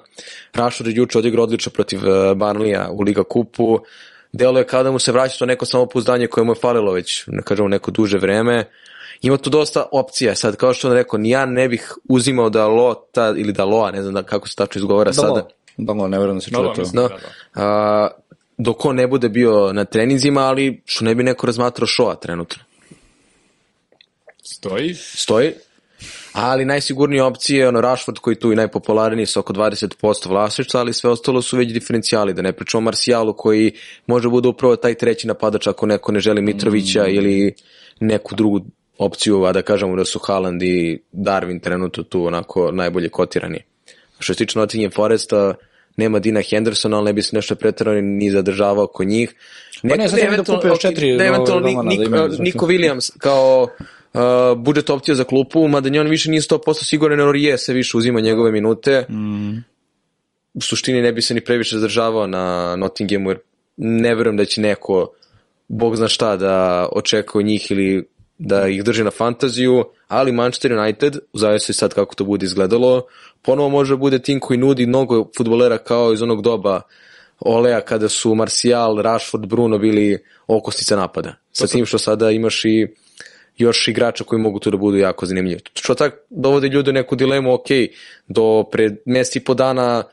Rashford 0.54 0.88
je 0.88 0.96
juče 0.96 1.18
odigrao 1.18 1.44
odlično 1.44 1.72
protiv 1.72 2.00
eh, 2.08 2.36
Barnlija 2.36 2.90
u 2.92 3.02
Liga 3.02 3.24
kupu. 3.24 3.80
Delo 4.32 4.60
je 4.60 4.68
kao 4.68 4.84
da 4.84 4.92
mu 4.92 5.00
se 5.00 5.12
vraća 5.12 5.38
to 5.40 5.46
neko 5.46 5.66
samopouzdanje 5.66 6.28
koje 6.28 6.44
mu 6.44 6.52
je 6.52 6.62
falilo 6.62 6.92
već, 6.92 7.24
ne 7.28 7.42
kažemo, 7.42 7.68
neko 7.68 7.92
duže 7.92 8.18
vreme. 8.18 8.70
Ima 9.22 9.38
tu 9.38 9.50
dosta 9.50 9.86
opcija, 9.92 10.36
sad 10.36 10.56
kao 10.56 10.74
što 10.74 10.88
on 10.88 10.94
rekao, 10.94 11.20
ni 11.20 11.30
ja 11.30 11.46
ne 11.46 11.68
bih 11.68 11.94
uzimao 12.10 12.50
da 12.50 12.68
Lota 12.68 13.34
ili 13.38 13.54
da 13.54 13.66
Loa, 13.66 13.92
ne 13.92 14.02
znam 14.02 14.14
da 14.14 14.24
kako 14.24 14.48
se 14.48 14.56
tačno 14.56 14.80
izgovara 14.80 15.14
sada. 15.14 15.28
Dalo, 15.28 15.48
dalo, 15.78 16.08
ne 16.08 16.20
verujem 16.20 16.38
da 16.38 16.42
se 16.42 16.52
čuje 16.52 16.74
to. 16.74 16.82
mislim. 16.82 17.04
No, 17.04 17.10
Da, 17.10 17.16
da. 17.16 17.62
a, 17.64 18.10
dok 18.58 18.86
on 18.86 18.96
ne 18.96 19.08
bude 19.08 19.30
bio 19.30 19.74
na 19.74 19.86
treninzima, 19.86 20.42
ali 20.42 20.82
što 20.86 21.06
ne 21.06 21.16
bi 21.16 21.24
neko 21.24 21.48
razmatrao 21.48 21.88
šoa 21.88 22.16
trenutno. 22.16 22.64
Stoji. 24.44 24.94
Stoji. 24.94 25.54
Ali 26.34 26.66
najsigurnije 26.66 27.24
opcije 27.24 27.60
je 27.60 27.68
ono 27.68 27.82
Rashford 27.82 28.18
koji 28.20 28.36
tu 28.36 28.52
i 28.52 28.56
najpopularniji 28.56 29.26
sa 29.26 29.40
oko 29.40 29.54
20% 29.54 30.30
vlasništva, 30.30 30.80
ali 30.80 30.94
sve 30.94 31.10
ostalo 31.10 31.42
su 31.42 31.58
već 31.58 31.74
diferencijali, 31.74 32.34
da 32.34 32.42
ne 32.42 32.54
pričamo 32.54 32.80
o 32.80 32.82
Marcijalu 32.82 33.34
koji 33.34 33.72
može 34.08 34.30
bude 34.30 34.48
upravo 34.48 34.76
taj 34.76 34.94
treći 34.94 35.28
napadač 35.28 35.68
ako 35.68 35.86
neko 35.86 36.12
ne 36.12 36.20
želi 36.20 36.42
Mitrovića 36.42 37.04
mm. 37.04 37.10
ili 37.10 37.54
neku 38.00 38.36
drugu 38.36 38.62
opciju, 38.98 39.44
a 39.44 39.52
da 39.52 39.62
kažemo 39.62 39.96
da 39.96 40.06
su 40.06 40.20
Haaland 40.20 40.64
i 40.64 41.00
Darwin 41.14 41.62
trenutno 41.62 42.04
tu 42.04 42.26
onako 42.26 42.72
najbolje 42.72 43.10
kotirani. 43.10 43.60
Što 44.20 44.34
se 44.34 44.38
tiče 44.38 44.60
Nottingham 44.60 44.92
Foresta, 44.92 45.54
nema 45.98 46.20
Dina 46.20 46.42
Hendersona, 46.42 46.98
ali 46.98 47.06
ne 47.06 47.14
bi 47.14 47.22
se 47.22 47.36
nešto 47.36 47.56
pretrano 47.56 48.02
ni 48.02 48.32
zadržavao 48.32 48.84
oko 48.84 49.04
njih. 49.04 49.34
Pa 49.82 49.96
ne, 49.96 50.10
sad 50.10 50.20
da 50.20 50.56
kupe 50.56 50.68
još 50.68 50.80
četiri 50.80 51.18
ne, 51.18 51.28
eventualno 51.28 51.62
golmana 51.62 51.90
Nik, 51.90 52.00
da 52.00 52.06
imaju. 52.06 52.32
Niko 52.40 52.68
Williams 52.68 53.18
kao 53.18 53.68
uh, 54.14 54.22
budžet 54.58 54.90
opcija 54.90 55.16
za 55.16 55.24
klupu, 55.24 55.68
mada 55.68 55.90
ni 55.90 56.00
on 56.00 56.08
više 56.08 56.30
nije 56.30 56.42
100% 56.42 56.84
siguran, 56.84 57.20
jer 57.20 57.36
je 57.36 57.58
se 57.58 57.74
više 57.74 57.98
uzima 57.98 58.20
njegove 58.20 58.52
minute. 58.52 59.06
Mm. 59.10 59.58
U 60.54 60.62
suštini 60.62 61.02
ne 61.02 61.12
bi 61.12 61.22
se 61.22 61.34
ni 61.34 61.42
previše 61.42 61.78
zadržavao 61.78 62.28
na 62.28 62.76
Nottinghamu, 62.76 63.30
jer 63.30 63.40
ne 63.78 64.16
verujem 64.16 64.38
da 64.38 64.46
će 64.46 64.62
neko, 64.62 65.12
bog 65.68 65.96
zna 65.96 66.08
šta, 66.08 66.36
da 66.38 66.88
očekuje 66.92 67.44
njih 67.44 67.72
ili 67.72 68.08
da 68.38 68.68
ih 68.68 68.84
drži 68.84 69.04
na 69.04 69.12
fantaziju, 69.12 69.84
ali 70.08 70.32
Manchester 70.32 70.74
United, 70.74 71.18
u 71.34 71.38
zavisnosti 71.38 71.74
sad 71.74 71.94
kako 71.94 72.16
to 72.16 72.24
bude 72.24 72.46
izgledalo, 72.46 73.06
ponovo 73.42 73.70
može 73.70 73.94
da 73.94 73.98
bude 73.98 74.20
tim 74.20 74.40
koji 74.40 74.58
nudi 74.58 74.86
mnogo 74.86 75.30
futbolera 75.38 75.78
kao 75.78 76.14
iz 76.14 76.22
onog 76.22 76.42
doba 76.42 76.82
Olea 77.40 77.82
kada 77.82 78.10
su 78.10 78.36
Martial, 78.36 79.02
Rashford, 79.02 79.46
Bruno 79.46 79.78
bili 79.78 80.24
okosnica 80.48 80.96
napada. 80.96 81.36
Sa 81.52 81.68
tim 81.68 81.86
što 81.86 81.98
sada 81.98 82.32
imaš 82.32 82.66
i 82.66 82.88
još 83.58 83.88
igrača 83.88 84.24
koji 84.24 84.42
mogu 84.42 84.60
tu 84.60 84.72
da 84.72 84.78
budu 84.78 84.98
jako 84.98 85.26
zanimljivi. 85.26 85.60
Što 85.74 85.96
tak 85.96 86.14
dovodi 86.30 86.68
ljude 86.68 86.92
u 86.92 86.94
neku 86.94 87.16
dilemu, 87.16 87.54
ok, 87.54 87.68
do 88.28 88.64
pred 88.72 88.98
mjesec 89.06 89.36
i 89.36 89.40
po 89.40 89.54
dana 89.54 90.04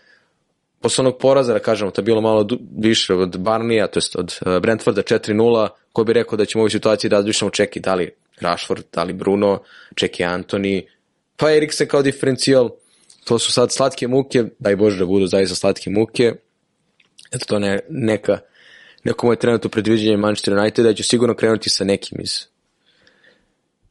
posle 0.83 1.03
onog 1.03 1.19
poraza, 1.19 1.53
da 1.53 1.59
kažemo, 1.59 1.91
to 1.91 2.01
je 2.01 2.05
bilo 2.05 2.21
malo 2.21 2.47
više 2.79 3.15
od 3.15 3.39
Barnija, 3.39 3.87
to 3.87 3.99
jest 3.99 4.17
od 4.17 4.39
uh, 4.47 4.59
Brentforda 4.59 5.03
4-0, 5.03 5.69
ko 5.93 6.05
bi 6.05 6.13
rekao 6.13 6.37
da 6.37 6.45
ćemo 6.45 6.61
u 6.61 6.63
ovoj 6.63 6.71
situaciji 6.71 7.11
da 7.11 7.17
razmišljamo 7.17 7.51
čeki 7.51 7.81
da 7.81 7.95
li 7.95 8.11
Rashford, 8.41 8.85
da 8.93 9.03
li 9.03 9.13
Bruno, 9.13 9.63
čeki 9.95 10.25
Antoni, 10.25 10.87
pa 11.37 11.53
Eriksen 11.53 11.89
kao 11.89 12.03
diferencijal, 12.03 12.71
to 13.25 13.39
su 13.39 13.53
sad 13.53 13.73
slatke 13.73 14.09
muke, 14.09 14.45
daj 14.59 14.77
Bože 14.77 14.99
da 14.99 15.07
budu 15.07 15.27
zaista 15.27 15.55
slatke 15.55 15.91
muke, 15.91 16.33
eto 17.33 17.45
to 17.47 17.59
ne, 17.59 17.81
neka, 17.89 18.39
neko 19.05 19.27
moje 19.27 19.39
trenutno 19.39 19.71
predviđenje 19.71 20.17
Manchester 20.17 20.55
United, 20.59 20.85
da 20.85 20.95
ću 20.95 21.05
sigurno 21.05 21.35
krenuti 21.35 21.71
sa 21.71 21.85
nekim 21.85 22.21
iz 22.21 22.53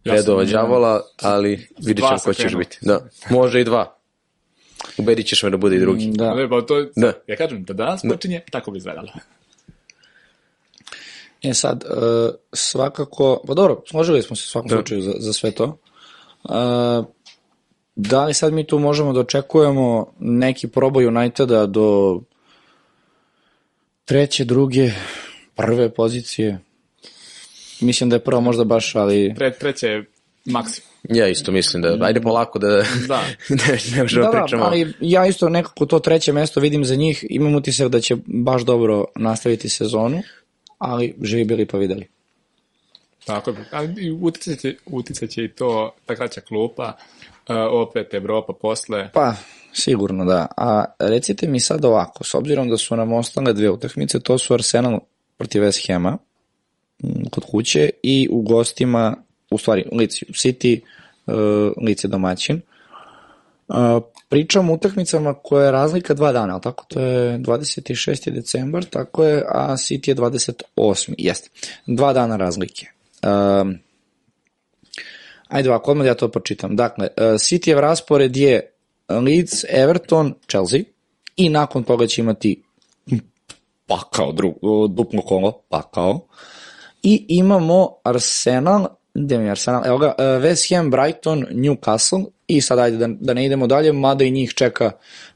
Ja 0.04 0.14
redova 0.14 0.44
đavola, 0.44 1.02
ali 1.22 1.68
vidjet 1.78 1.98
Dva 1.98 2.08
ćemo 2.08 2.20
ko 2.20 2.34
krenuo. 2.34 2.60
biti. 2.60 2.78
Da, 2.82 3.00
može 3.30 3.62
i 3.62 3.64
dva. 3.64 4.01
Ubedit 5.02 5.28
ćeš 5.28 5.44
me 5.44 5.50
da 5.50 5.58
bude 5.58 5.76
i 5.76 5.80
drugi. 5.80 6.12
Da. 6.12 6.26
Da. 6.26 6.50
Pa 6.50 6.62
to, 6.62 6.86
Da. 6.96 7.14
Ja 7.28 7.36
kažem, 7.36 7.64
da 7.64 7.74
danas 7.74 8.02
počinje, 8.10 8.42
tako 8.52 8.72
bi 8.72 8.78
izgledalo. 8.78 9.08
E 11.44 11.54
sad, 11.54 11.84
uh, 11.84 12.30
svakako, 12.54 13.42
pa 13.48 13.54
dobro, 13.54 13.82
složili 13.88 14.22
smo 14.22 14.36
se 14.36 14.44
u 14.46 14.50
svakom 14.50 14.70
Da. 14.70 14.76
slučaju 14.76 15.02
za, 15.02 15.14
za 15.18 15.34
sve 15.34 15.52
to. 15.52 15.78
Uh, 16.44 17.06
da 17.96 18.26
li 18.26 18.34
sad 18.34 18.54
mi 18.54 18.68
tu 18.68 18.80
možemo 18.80 19.14
da 19.14 19.20
očekujemo 19.20 20.14
neki 20.20 20.68
proboj 20.68 21.08
Uniteda 21.08 21.66
do 21.66 22.20
treće, 24.06 24.46
druge, 24.46 24.92
prve 25.56 25.94
pozicije? 25.94 26.60
Mislim 27.82 28.10
da 28.10 28.16
je 28.16 28.20
prva 28.24 28.40
možda 28.42 28.64
baš, 28.64 28.96
ali... 28.96 29.34
Tre, 29.36 29.54
treće 29.54 29.88
je 29.88 30.06
maksimum. 30.46 30.91
Ja 31.10 31.28
isto 31.28 31.52
mislim 31.52 31.82
da, 31.82 31.98
ajde 32.02 32.22
polako 32.22 32.60
da, 32.60 32.68
Da. 33.08 33.24
ne, 33.50 33.78
ne 33.96 34.02
možemo 34.02 34.26
Da, 34.26 34.32
da, 34.32 34.42
pričamo. 34.44 34.64
ali 34.64 34.94
ja 35.00 35.28
isto 35.28 35.50
nekako 35.50 35.86
to 35.86 36.00
treće 36.00 36.34
mesto 36.34 36.60
vidim 36.60 36.86
za 36.86 36.96
njih, 36.96 37.26
imam 37.30 37.56
utisak 37.56 37.88
da 37.90 38.00
će 38.02 38.16
baš 38.26 38.62
dobro 38.62 39.06
nastaviti 39.16 39.70
sezonu, 39.70 40.22
ali 40.78 41.16
živi 41.22 41.46
bili 41.46 41.66
pa 41.66 41.78
videli. 41.78 42.08
Tako 43.26 43.50
je. 43.50 43.56
A 43.72 43.84
i 43.84 44.12
uticat 44.22 44.60
će, 44.60 44.76
uticat 44.86 45.30
će 45.30 45.44
i 45.44 45.48
to, 45.48 45.94
ta 46.06 46.16
kraća 46.16 46.42
klupa, 46.42 46.94
uh, 47.50 47.56
opet 47.72 48.14
Evropa 48.14 48.54
posle. 48.54 49.10
Pa, 49.14 49.34
sigurno 49.74 50.26
da. 50.26 50.48
A 50.58 50.86
recite 51.00 51.48
mi 51.48 51.60
sad 51.60 51.86
ovako, 51.86 52.24
s 52.24 52.36
obzirom 52.36 52.70
da 52.70 52.78
su 52.78 52.96
nam 52.96 53.14
ostale 53.14 53.54
dve 53.54 53.70
utakmice, 53.70 54.20
to 54.20 54.38
su 54.38 54.54
Arsenal 54.54 55.00
protiv 55.38 55.62
West 55.62 55.88
Hema 55.88 56.18
m, 57.04 57.30
kod 57.32 57.44
kuće 57.52 57.90
i 58.04 58.28
u 58.32 58.42
gostima, 58.42 59.16
u 59.52 59.58
stvari, 59.58 59.86
Leeds 59.92 60.16
City, 60.16 60.80
uh, 61.28 61.34
Leeds 61.86 62.04
je 62.04 62.08
domaćin. 62.08 62.62
Uh, 63.68 63.78
pričam 64.30 64.70
o 64.70 64.74
utakmicama 64.74 65.34
koja 65.34 65.66
je 65.66 65.72
razlika 65.72 66.14
dva 66.14 66.32
dana, 66.32 66.54
ali 66.54 66.62
tako? 66.62 66.86
To 66.88 67.00
je 67.00 67.40
26. 67.40 68.32
decembar, 68.32 68.86
tako 68.86 69.24
je, 69.24 69.44
a 69.48 69.72
City 69.72 70.10
je 70.10 70.16
28. 70.16 71.14
Jeste. 71.18 71.50
Dva 71.88 72.14
dana 72.14 72.38
razlike. 72.38 72.88
Um, 73.24 73.78
ajde 75.48 75.70
ovako, 75.70 75.92
odmah 75.92 76.04
da 76.04 76.10
ja 76.10 76.16
to 76.16 76.28
pročitam. 76.28 76.76
Dakle, 76.76 77.08
uh, 77.18 77.24
Cityjev 77.24 77.80
raspored 77.80 78.38
je 78.38 78.72
Leeds, 79.10 79.66
Everton, 79.70 80.34
Chelsea 80.50 80.80
i 81.36 81.50
nakon 81.50 81.84
toga 81.84 82.08
će 82.08 82.22
imati 82.22 82.64
pakao, 83.88 84.32
dru, 84.32 84.54
duplo 84.88 85.22
kolo, 85.22 85.52
pakao. 85.70 86.20
I 87.04 87.26
imamo 87.28 87.96
Arsenal, 88.04 88.88
gde 89.14 89.38
mi 89.38 89.46
je 89.46 89.52
Arsenal, 89.52 89.86
evo 89.86 89.98
ga, 89.98 90.08
uh, 90.08 90.44
West 90.44 90.76
Ham, 90.76 90.92
Brighton, 90.92 91.46
Newcastle 91.52 92.26
i 92.48 92.62
sad 92.62 92.80
ajde 92.80 92.98
da, 92.98 93.08
da 93.20 93.34
ne 93.34 93.46
idemo 93.46 93.68
dalje, 93.68 93.94
mada 93.94 94.24
i 94.26 94.32
njih 94.32 94.54
čeka 94.54 94.92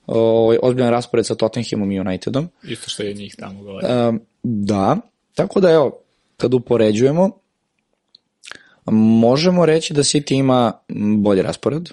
ovaj, 0.08 0.58
ozbiljan 0.62 0.92
raspored 0.92 1.26
sa 1.26 1.36
Tottenhamom 1.36 1.92
i 1.92 2.00
Unitedom. 2.00 2.50
Isto 2.64 2.90
što 2.90 3.04
je 3.04 3.14
njih 3.14 3.36
tamo 3.40 3.64
govori. 3.64 3.86
Um, 3.88 4.22
da, 4.44 4.98
tako 5.36 5.60
da 5.60 5.72
evo, 5.72 6.00
kad 6.38 6.54
upoređujemo, 6.54 7.32
možemo 8.92 9.66
reći 9.66 9.94
da 9.94 10.04
City 10.04 10.34
ima 10.34 10.74
bolji 11.18 11.42
raspored. 11.42 11.90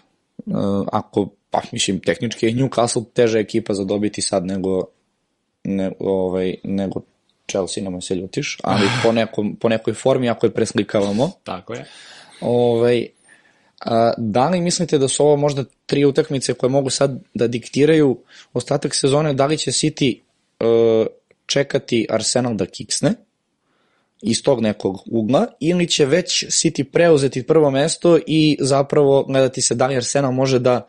Uh, 0.46 0.54
ako, 0.92 1.28
pa 1.50 1.60
mislim, 1.72 2.00
tehnički 2.00 2.46
je 2.46 2.52
Newcastle 2.52 3.04
teža 3.12 3.38
ekipa 3.38 3.74
za 3.74 3.84
dobiti 3.84 4.22
sad 4.22 4.46
nego, 4.46 4.84
ne, 5.64 5.92
ovaj, 5.98 6.54
nego 6.64 7.00
Chelsea, 7.50 7.84
nemoj 7.84 8.00
se 8.00 8.14
ljutiš, 8.14 8.58
ali 8.64 8.88
po, 9.02 9.12
nekom, 9.12 9.56
po 9.56 9.68
nekoj 9.68 9.94
formi, 9.94 10.28
ako 10.28 10.46
je 10.46 10.54
preslikavamo, 10.54 11.30
Tako 11.44 11.74
je. 11.74 11.84
Ovaj, 12.40 13.06
a, 13.80 14.12
da 14.16 14.48
li 14.48 14.60
mislite 14.60 14.98
da 14.98 15.08
su 15.08 15.24
ovo 15.24 15.36
možda 15.36 15.64
tri 15.86 16.04
utakmice 16.04 16.54
koje 16.54 16.70
mogu 16.70 16.90
sad 16.90 17.22
da 17.34 17.46
diktiraju 17.46 18.18
ostatak 18.52 18.94
sezone, 18.94 19.32
da 19.32 19.46
li 19.46 19.58
će 19.58 19.70
City 19.70 20.18
uh, 20.20 21.06
čekati 21.46 22.06
Arsenal 22.10 22.54
da 22.54 22.66
kiksne 22.66 23.14
iz 24.22 24.42
tog 24.42 24.60
nekog 24.60 25.02
ugla 25.10 25.46
ili 25.60 25.88
će 25.88 26.06
već 26.06 26.44
City 26.44 26.84
preuzeti 26.84 27.42
prvo 27.42 27.70
mesto 27.70 28.18
i 28.26 28.56
zapravo 28.60 29.24
gledati 29.24 29.62
se 29.62 29.74
da 29.74 29.86
li 29.86 29.96
Arsenal 29.96 30.32
može 30.32 30.58
da 30.58 30.86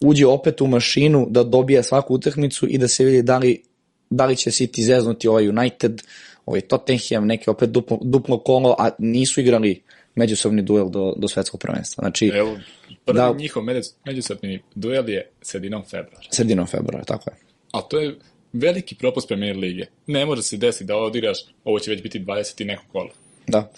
uđe 0.00 0.26
opet 0.26 0.60
u 0.60 0.66
mašinu, 0.66 1.26
da 1.30 1.44
dobije 1.44 1.82
svaku 1.82 2.14
utakmicu 2.14 2.66
i 2.68 2.78
da 2.78 2.88
se 2.88 3.04
vidi 3.04 3.22
da 3.22 3.38
li, 3.38 3.62
da 4.10 4.26
li 4.26 4.36
će 4.36 4.50
City 4.50 4.82
zeznuti 4.82 5.28
ovaj 5.28 5.48
United, 5.48 6.02
ovaj 6.46 6.60
Tottenham, 6.60 7.26
neki 7.26 7.50
opet 7.50 7.70
duplo, 7.70 7.98
duplo 8.02 8.38
kolo, 8.38 8.76
a 8.78 8.90
nisu 8.98 9.40
igrali 9.40 9.82
međusobni 10.14 10.62
duel 10.62 10.88
do, 10.90 11.14
do 11.16 11.28
svetskog 11.28 11.60
prvenstva. 11.60 12.02
Znači, 12.02 12.30
Evo, 12.34 12.58
prvi 13.04 13.16
Da. 13.16 13.32
njihov 13.32 13.62
međus- 13.62 13.94
međusobni 14.04 14.62
duel 14.74 15.08
je 15.08 15.30
sredinom 15.42 15.82
februara. 15.82 16.26
sredinom 16.30 16.66
februara, 16.66 17.04
tako 17.04 17.30
je. 17.30 17.36
A 17.72 17.80
to 17.80 17.98
je 18.00 18.18
veliki 18.52 18.94
propust 18.94 19.28
premier 19.28 19.56
lige. 19.56 19.84
Ne 20.06 20.26
može 20.26 20.42
se 20.42 20.56
desiti 20.56 20.84
da 20.84 20.96
odigraš, 20.96 21.38
ovo 21.64 21.78
će 21.78 21.90
već 21.90 22.02
biti 22.02 22.18
20 22.20 22.60
i 22.60 22.64
neko 22.64 22.84
kolo. 22.92 23.10
Da. 23.46 23.70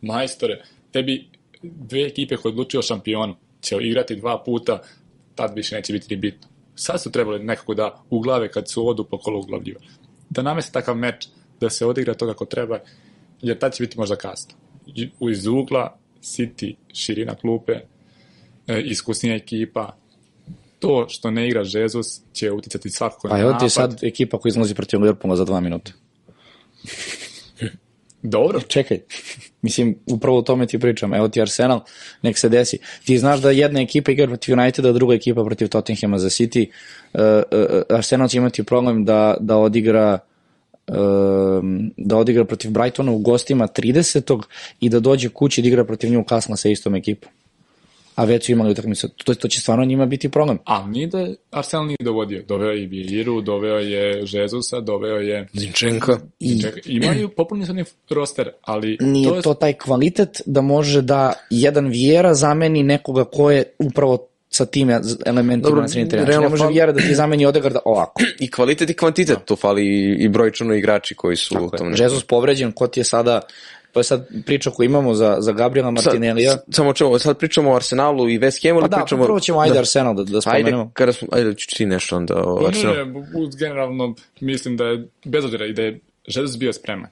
Majstore, 0.00 0.62
tebi 0.92 1.28
dve 1.62 2.02
ekipe 2.02 2.36
koje 2.36 2.50
odlučuju 2.50 2.78
o 2.78 2.82
šampionu 2.82 3.34
će 3.62 3.76
igrati 3.80 4.16
dva 4.16 4.42
puta, 4.44 4.82
tad 5.34 5.52
više 5.56 5.74
neće 5.76 5.92
biti 5.92 6.06
ni 6.10 6.16
bitno. 6.16 6.48
Sad 6.80 7.02
su 7.02 7.10
trebali 7.12 7.44
nekako 7.44 7.74
da 7.74 8.02
u 8.10 8.20
glave 8.20 8.50
kad 8.50 8.70
su 8.70 8.88
odu 8.88 9.04
po 9.04 9.18
kolo 9.18 9.38
uglavljiva. 9.38 9.80
Da 10.30 10.42
nameste 10.42 10.72
takav 10.72 10.96
meč, 10.96 11.28
da 11.60 11.70
se 11.70 11.86
odigra 11.86 12.14
to 12.14 12.26
kako 12.26 12.44
treba, 12.44 12.78
jer 13.42 13.58
tad 13.58 13.74
će 13.74 13.82
biti 13.82 13.98
možda 13.98 14.16
kasno. 14.16 14.54
Iz 15.30 15.46
ugla, 15.46 15.98
City, 16.22 16.74
širina 16.92 17.34
klupe, 17.34 17.72
e, 18.66 18.80
iskusnija 18.84 19.36
ekipa, 19.36 19.96
to 20.78 21.06
što 21.08 21.30
ne 21.30 21.48
igra 21.48 21.64
Jesus 21.72 22.20
će 22.32 22.52
uticati 22.52 22.90
svakako 22.90 23.28
Pa 23.28 23.34
na 23.34 23.40
evo 23.40 23.50
ti 23.50 23.54
napad. 23.54 23.70
sad 23.70 23.98
ekipa 24.02 24.38
koja 24.38 24.50
izlazi 24.50 24.74
protiv 24.74 25.00
Liverpoola 25.00 25.36
za 25.36 25.44
dva 25.44 25.60
minuta. 25.60 25.92
Dobro, 28.22 28.60
Čekaj, 28.60 29.00
mislim, 29.62 29.98
upravo 30.06 30.38
o 30.38 30.42
tome 30.42 30.66
ti 30.66 30.78
pričam. 30.78 31.14
Evo 31.14 31.28
ti 31.28 31.40
Arsenal, 31.40 31.80
nek 32.22 32.38
se 32.38 32.48
desi. 32.48 32.78
Ti 33.04 33.18
znaš 33.18 33.40
da 33.40 33.50
jedna 33.50 33.80
ekipa 33.80 34.12
igra 34.12 34.26
protiv 34.26 34.52
Uniteda, 34.58 34.88
a 34.88 34.92
druga 34.92 35.14
ekipa 35.14 35.44
protiv 35.44 35.68
Tottenhama 35.68 36.18
za 36.18 36.28
City. 36.28 36.66
Uh, 37.12 37.20
uh, 37.20 37.96
Arsenal 37.96 38.28
će 38.28 38.38
imati 38.38 38.64
problem 38.64 39.04
da, 39.04 39.36
da 39.40 39.56
odigra 39.56 40.18
da 41.96 42.16
odigra 42.16 42.44
protiv 42.44 42.70
Brightona 42.70 43.12
u 43.12 43.18
gostima 43.18 43.68
30. 43.68 44.42
i 44.80 44.88
da 44.88 45.00
dođe 45.00 45.28
kući 45.28 45.62
da 45.62 45.68
igra 45.68 45.84
protiv 45.84 46.10
Newcastle 46.10 46.56
sa 46.56 46.68
istom 46.68 46.94
ekipom. 46.94 47.32
A 48.20 48.24
već 48.24 48.46
su 48.46 48.52
imali 48.52 48.70
utakmicu. 48.70 49.08
To, 49.08 49.34
to 49.34 49.48
će 49.48 49.60
stvarno 49.60 49.84
njima 49.84 50.06
biti 50.06 50.28
problem. 50.28 50.58
A 50.64 50.86
nije 50.86 51.06
da 51.06 51.26
Arsenal 51.50 51.86
nije 51.86 51.96
dovodio. 52.00 52.42
Doveo 52.48 52.70
je 52.70 52.82
i 52.84 53.24
doveo 53.44 53.78
je 53.78 54.24
Jezusa, 54.32 54.80
doveo 54.80 55.16
je... 55.16 55.48
Zinčenka. 55.52 56.18
I 56.40 56.62
imaju 56.86 57.28
popunjen 57.36 57.66
sad 57.66 57.76
roster, 58.10 58.50
ali 58.62 58.96
nije 59.00 59.28
to 59.28 59.36
je 59.36 59.42
to 59.42 59.54
taj 59.54 59.72
kvalitet 59.72 60.40
da 60.46 60.60
može 60.60 61.02
da 61.02 61.32
jedan 61.50 61.86
Vijera 61.88 62.34
zameni 62.34 62.82
nekoga 62.82 63.24
ko 63.24 63.50
je 63.50 63.64
upravo 63.78 64.26
sa 64.48 64.66
tim 64.66 64.90
elementima 65.26 65.68
Dobro, 65.70 65.82
na 65.82 65.88
sredini 65.88 66.10
terena. 66.10 66.28
Realno 66.28 66.44
ne 66.46 66.50
može 66.50 66.64
fal- 66.64 66.68
Vijera 66.68 66.92
da 66.92 67.00
ti 67.00 67.14
zameni 67.14 67.46
Odegarda 67.46 67.78
ovako. 67.84 68.22
I 68.40 68.50
kvalitet 68.50 68.90
i 68.90 68.94
kvantitet, 68.94 69.38
tu 69.44 69.56
fali 69.56 69.86
i- 70.18 70.28
brojčano 70.28 70.74
igrači 70.74 71.14
koji 71.14 71.36
su 71.36 71.54
u 71.54 71.58
Tako 71.58 71.76
tom 71.76 71.88
je. 71.88 71.94
povređen, 72.28 72.72
ko 72.72 72.86
ti 72.86 73.00
je 73.00 73.04
sada, 73.04 73.40
to 73.92 74.00
je 74.00 74.04
sad 74.04 74.28
priča 74.46 74.70
koju 74.70 74.84
imamo 74.84 75.14
za, 75.14 75.36
za 75.40 75.52
Gabriela 75.52 75.90
Martinellija. 75.90 76.50
Sad, 76.50 76.64
samo 76.70 76.92
čemo, 76.92 77.18
sad 77.18 77.38
pričamo 77.38 77.70
o 77.70 77.76
Arsenalu 77.76 78.28
i 78.28 78.38
West 78.38 78.68
Hamu, 78.68 78.80
Pa 78.80 78.88
da, 78.88 78.96
pričamo... 78.96 79.24
prvo 79.24 79.40
ćemo 79.40 79.60
ajde 79.60 79.78
Arsenal 79.78 80.14
da, 80.14 80.24
da 80.24 80.30
Ajde, 80.30 80.40
spomenemo. 80.40 80.90
kada 80.94 81.12
smo, 81.12 81.28
ajde, 81.32 81.54
ću 81.54 81.66
ti 81.76 81.86
nešto 81.86 82.16
onda 82.16 82.34
o 82.44 82.60
Ne, 82.60 82.66
Arsenalu. 82.66 82.96
ne, 82.96 83.04
ne, 83.04 83.26
uz 83.34 83.56
generalno 83.56 84.14
mislim 84.40 84.76
da 84.76 84.84
je, 84.84 85.08
bez 85.24 85.44
obzira 85.44 85.66
i 85.66 85.72
da 85.72 85.82
je 85.82 86.00
Jesus 86.26 86.58
bio 86.58 86.72
spreman. 86.72 87.10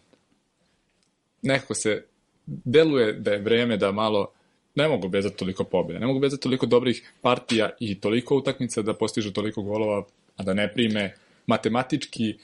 Nekako 1.43 1.75
se 1.75 2.05
deluje 2.47 3.13
da 3.13 3.31
je 3.33 3.39
vreme 3.39 3.77
da 3.77 3.93
malo 3.93 4.27
ne 4.75 4.89
mogu 4.89 5.09
bezati 5.09 5.37
toliko 5.37 5.65
pobjeda, 5.65 6.01
ne 6.01 6.07
mogu 6.07 6.21
bezati 6.21 6.43
toliko 6.43 6.67
dobrih 6.67 7.13
partija 7.21 7.71
i 7.81 8.01
toliko 8.01 8.37
utakmica 8.37 8.83
da 8.83 8.95
postižu 8.95 9.33
toliko 9.33 9.63
golova, 9.63 10.05
a 10.37 10.43
da 10.43 10.55
ne 10.55 10.73
prime 10.73 11.15
matematički 11.47 12.35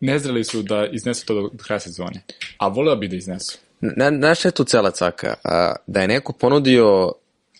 nezreli 0.00 0.44
su 0.44 0.62
da 0.62 0.86
iznesu 0.86 1.26
to 1.26 1.34
do, 1.34 1.50
kraja 1.62 1.80
sezone. 1.80 2.22
A 2.58 2.68
voleo 2.68 2.96
bi 2.96 3.08
da 3.08 3.16
iznesu. 3.16 3.58
Na, 3.80 4.10
znaš 4.10 4.38
šta 4.38 4.48
je 4.48 4.52
tu 4.52 4.64
cela 4.64 4.90
caka? 4.90 5.34
A, 5.44 5.74
da 5.86 6.00
je 6.00 6.08
neko 6.08 6.32
ponudio 6.32 7.12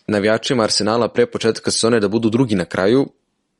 navijačima 0.07 0.63
Arsenala 0.63 1.07
pre 1.07 1.25
početka 1.25 1.71
sezone 1.71 1.99
da 1.99 2.07
budu 2.07 2.29
drugi 2.29 2.55
na 2.55 2.65
kraju, 2.65 3.09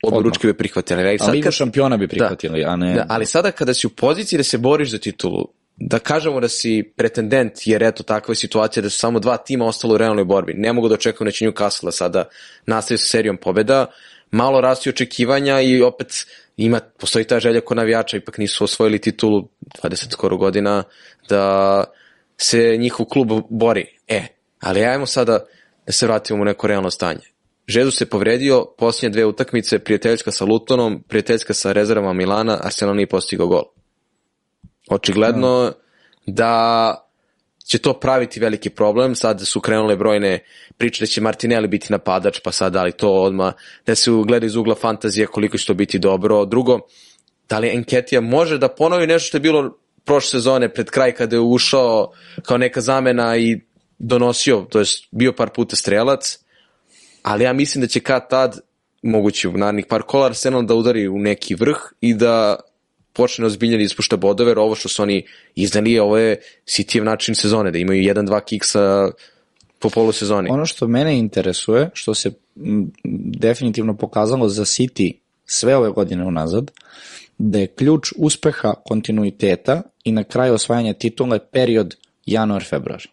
Odmah. 0.04 0.24
ručke 0.24 0.48
bi 0.48 0.54
prihvatili. 0.54 1.02
Ali, 1.02 1.20
sad 1.20 1.44
kad, 1.44 1.54
šampiona 1.54 1.98
bi 1.98 2.08
prihvatili, 2.08 2.64
a 2.64 2.76
ne... 2.76 2.94
da, 2.94 3.06
ali 3.10 3.26
sada 3.26 3.52
kada 3.52 3.74
si 3.74 3.88
u 3.88 3.90
poziciji 3.90 4.38
da 4.38 4.44
se 4.44 4.58
boriš 4.58 4.92
za 4.92 4.98
titulu, 4.98 5.48
da 5.76 6.00
kažemo 6.00 6.40
da 6.40 6.48
si 6.48 6.94
pretendent, 6.96 7.54
jer 7.66 7.84
eto 7.84 8.04
takva 8.04 8.32
je 8.32 8.36
situacija 8.36 8.84
da 8.84 8.90
su 8.90 8.98
samo 8.98 9.20
dva 9.20 9.38
tima 9.38 9.66
ostalo 9.66 9.94
u 9.94 9.98
realnoj 9.98 10.26
borbi. 10.26 10.54
Ne 10.54 10.74
mogu 10.74 10.88
da 10.88 10.94
očekujem 10.94 11.28
da 11.28 11.32
će 11.32 11.46
Newcastle 11.46 11.86
da 11.86 11.92
sada 11.92 12.30
nastavi 12.66 12.98
sa 12.98 13.08
serijom 13.08 13.38
pobjeda, 13.38 13.86
malo 14.32 14.62
rasti 14.62 14.90
očekivanja 14.90 15.62
i 15.62 15.82
opet 15.82 16.26
ima, 16.58 16.80
postoji 17.00 17.26
ta 17.26 17.40
želja 17.40 17.62
kod 17.62 17.78
navijača, 17.78 18.18
ipak 18.18 18.38
nisu 18.38 18.64
osvojili 18.64 19.00
titulu 19.00 19.48
20 19.84 20.12
skoro 20.12 20.38
godina, 20.38 20.84
da 21.30 21.84
se 22.38 22.78
njihov 22.78 23.06
klub 23.06 23.32
bori. 23.50 23.86
E, 24.08 24.24
ali 24.60 24.86
ajmo 24.86 25.06
sada 25.06 25.40
da 25.86 25.92
se 25.92 26.08
vratimo 26.08 26.42
u 26.42 26.46
neko 26.46 26.68
realno 26.68 26.92
stanje. 26.92 27.22
Žezu 27.68 27.92
se 27.92 28.06
povredio, 28.06 28.66
posljednje 28.78 29.14
dve 29.14 29.26
utakmice, 29.26 29.80
prijateljska 29.80 30.32
sa 30.32 30.46
Lutonom, 30.46 31.04
prijateljska 31.08 31.54
sa 31.54 31.72
rezervama 31.72 32.14
Milana, 32.14 32.60
Arsenal 32.64 32.96
nije 32.96 33.08
postigao 33.08 33.48
gol. 33.48 33.64
Očigledno 34.90 35.72
da 36.26 37.09
će 37.70 37.78
to 37.78 37.94
praviti 37.94 38.40
veliki 38.40 38.70
problem, 38.70 39.16
sad 39.16 39.42
su 39.48 39.62
krenule 39.62 39.96
brojne 39.96 40.40
priče 40.78 41.04
da 41.04 41.08
će 41.08 41.22
Martinelli 41.22 41.68
biti 41.68 41.92
napadač, 41.94 42.40
pa 42.44 42.52
sad 42.52 42.74
da 42.74 42.84
li 42.84 42.92
to 42.92 43.12
odmah, 43.14 43.54
da 43.86 43.96
se 43.96 44.12
gleda 44.28 44.46
iz 44.46 44.56
ugla 44.56 44.76
fantazije 44.76 45.28
koliko 45.28 45.58
će 45.58 45.66
to 45.66 45.74
biti 45.74 46.00
dobro. 46.00 46.46
Drugo, 46.46 46.80
da 47.50 47.60
li 47.60 47.70
Enketija 47.70 48.22
može 48.22 48.58
da 48.58 48.68
ponovi 48.68 49.08
nešto 49.08 49.28
što 49.28 49.38
je 49.38 49.42
bilo 49.42 49.78
prošle 50.06 50.40
sezone 50.40 50.70
pred 50.74 50.90
kraj 50.90 51.12
kada 51.12 51.36
je 51.36 51.40
ušao 51.40 52.12
kao 52.42 52.58
neka 52.58 52.82
zamena 52.82 53.38
i 53.38 53.60
donosio, 54.00 54.66
to 54.70 54.80
je 54.80 54.86
bio 55.12 55.34
par 55.34 55.50
puta 55.50 55.76
strelac, 55.76 56.40
ali 57.24 57.44
ja 57.44 57.54
mislim 57.54 57.82
da 57.82 57.88
će 57.88 58.00
kad 58.00 58.30
tad, 58.30 58.60
moguće 59.04 59.48
u 59.48 59.58
narednih 59.58 59.86
par 59.86 60.02
kola, 60.02 60.26
Arsenal 60.26 60.66
da 60.66 60.76
udari 60.76 61.08
u 61.08 61.20
neki 61.20 61.56
vrh 61.56 61.78
i 62.02 62.14
da 62.14 62.60
počne 63.20 63.46
ozbiljnije 63.46 63.78
da 63.78 63.84
ispušta 63.84 64.18
bodove, 64.18 64.52
jer 64.52 64.60
ovo 64.60 64.76
što 64.76 64.90
su 64.90 65.04
oni 65.04 65.26
iznali, 65.56 66.00
ovo 66.00 66.18
je 66.18 66.38
Cityjev 66.66 67.04
način 67.04 67.36
sezone, 67.36 67.72
da 67.72 67.78
imaju 67.78 68.02
jedan, 68.02 68.26
dva 68.26 68.40
kiksa 68.40 69.12
po 69.80 69.90
polusezoni. 69.90 70.50
Ono 70.52 70.66
što 70.66 70.88
mene 70.88 71.18
interesuje, 71.20 71.90
što 71.94 72.14
se 72.14 72.32
definitivno 73.44 73.98
pokazalo 73.98 74.50
za 74.50 74.66
City 74.66 75.12
sve 75.46 75.76
ove 75.76 75.90
godine 75.90 76.26
unazad, 76.26 76.72
da 77.38 77.60
je 77.60 77.68
ključ 77.68 78.14
uspeha 78.18 78.74
kontinuiteta 78.86 79.82
i 80.04 80.12
na 80.12 80.24
kraju 80.24 80.54
osvajanja 80.54 80.94
titula 80.94 81.40
period 81.40 81.96
januar-februar. 82.26 83.08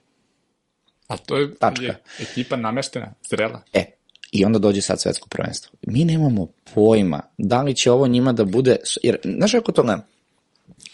A 1.09 1.17
to 1.17 1.37
je, 1.37 1.55
Tačka. 1.55 1.85
je 1.85 1.99
ekipa 2.21 2.57
nameštena, 2.57 3.15
zrela. 3.31 3.63
E, 3.73 3.85
i 4.33 4.45
onda 4.45 4.59
dođe 4.59 4.81
sad 4.81 5.01
svetsko 5.01 5.29
prvenstvo. 5.29 5.79
Mi 5.87 6.05
nemamo 6.05 6.47
pojma 6.75 7.21
da 7.39 7.63
li 7.63 7.75
će 7.75 7.91
ovo 7.91 8.07
njima 8.07 8.33
da 8.33 8.45
bude, 8.45 8.77
jer, 9.03 9.19
znaš 9.25 9.53
kako 9.53 9.73
to 9.73 9.83
gledam? 9.83 10.03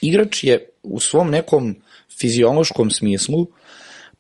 Igrač 0.01 0.45
je 0.45 0.69
u 0.83 1.01
svom 1.01 1.31
nekom 1.31 1.77
fiziološkom 2.21 2.91
smislu 2.91 3.47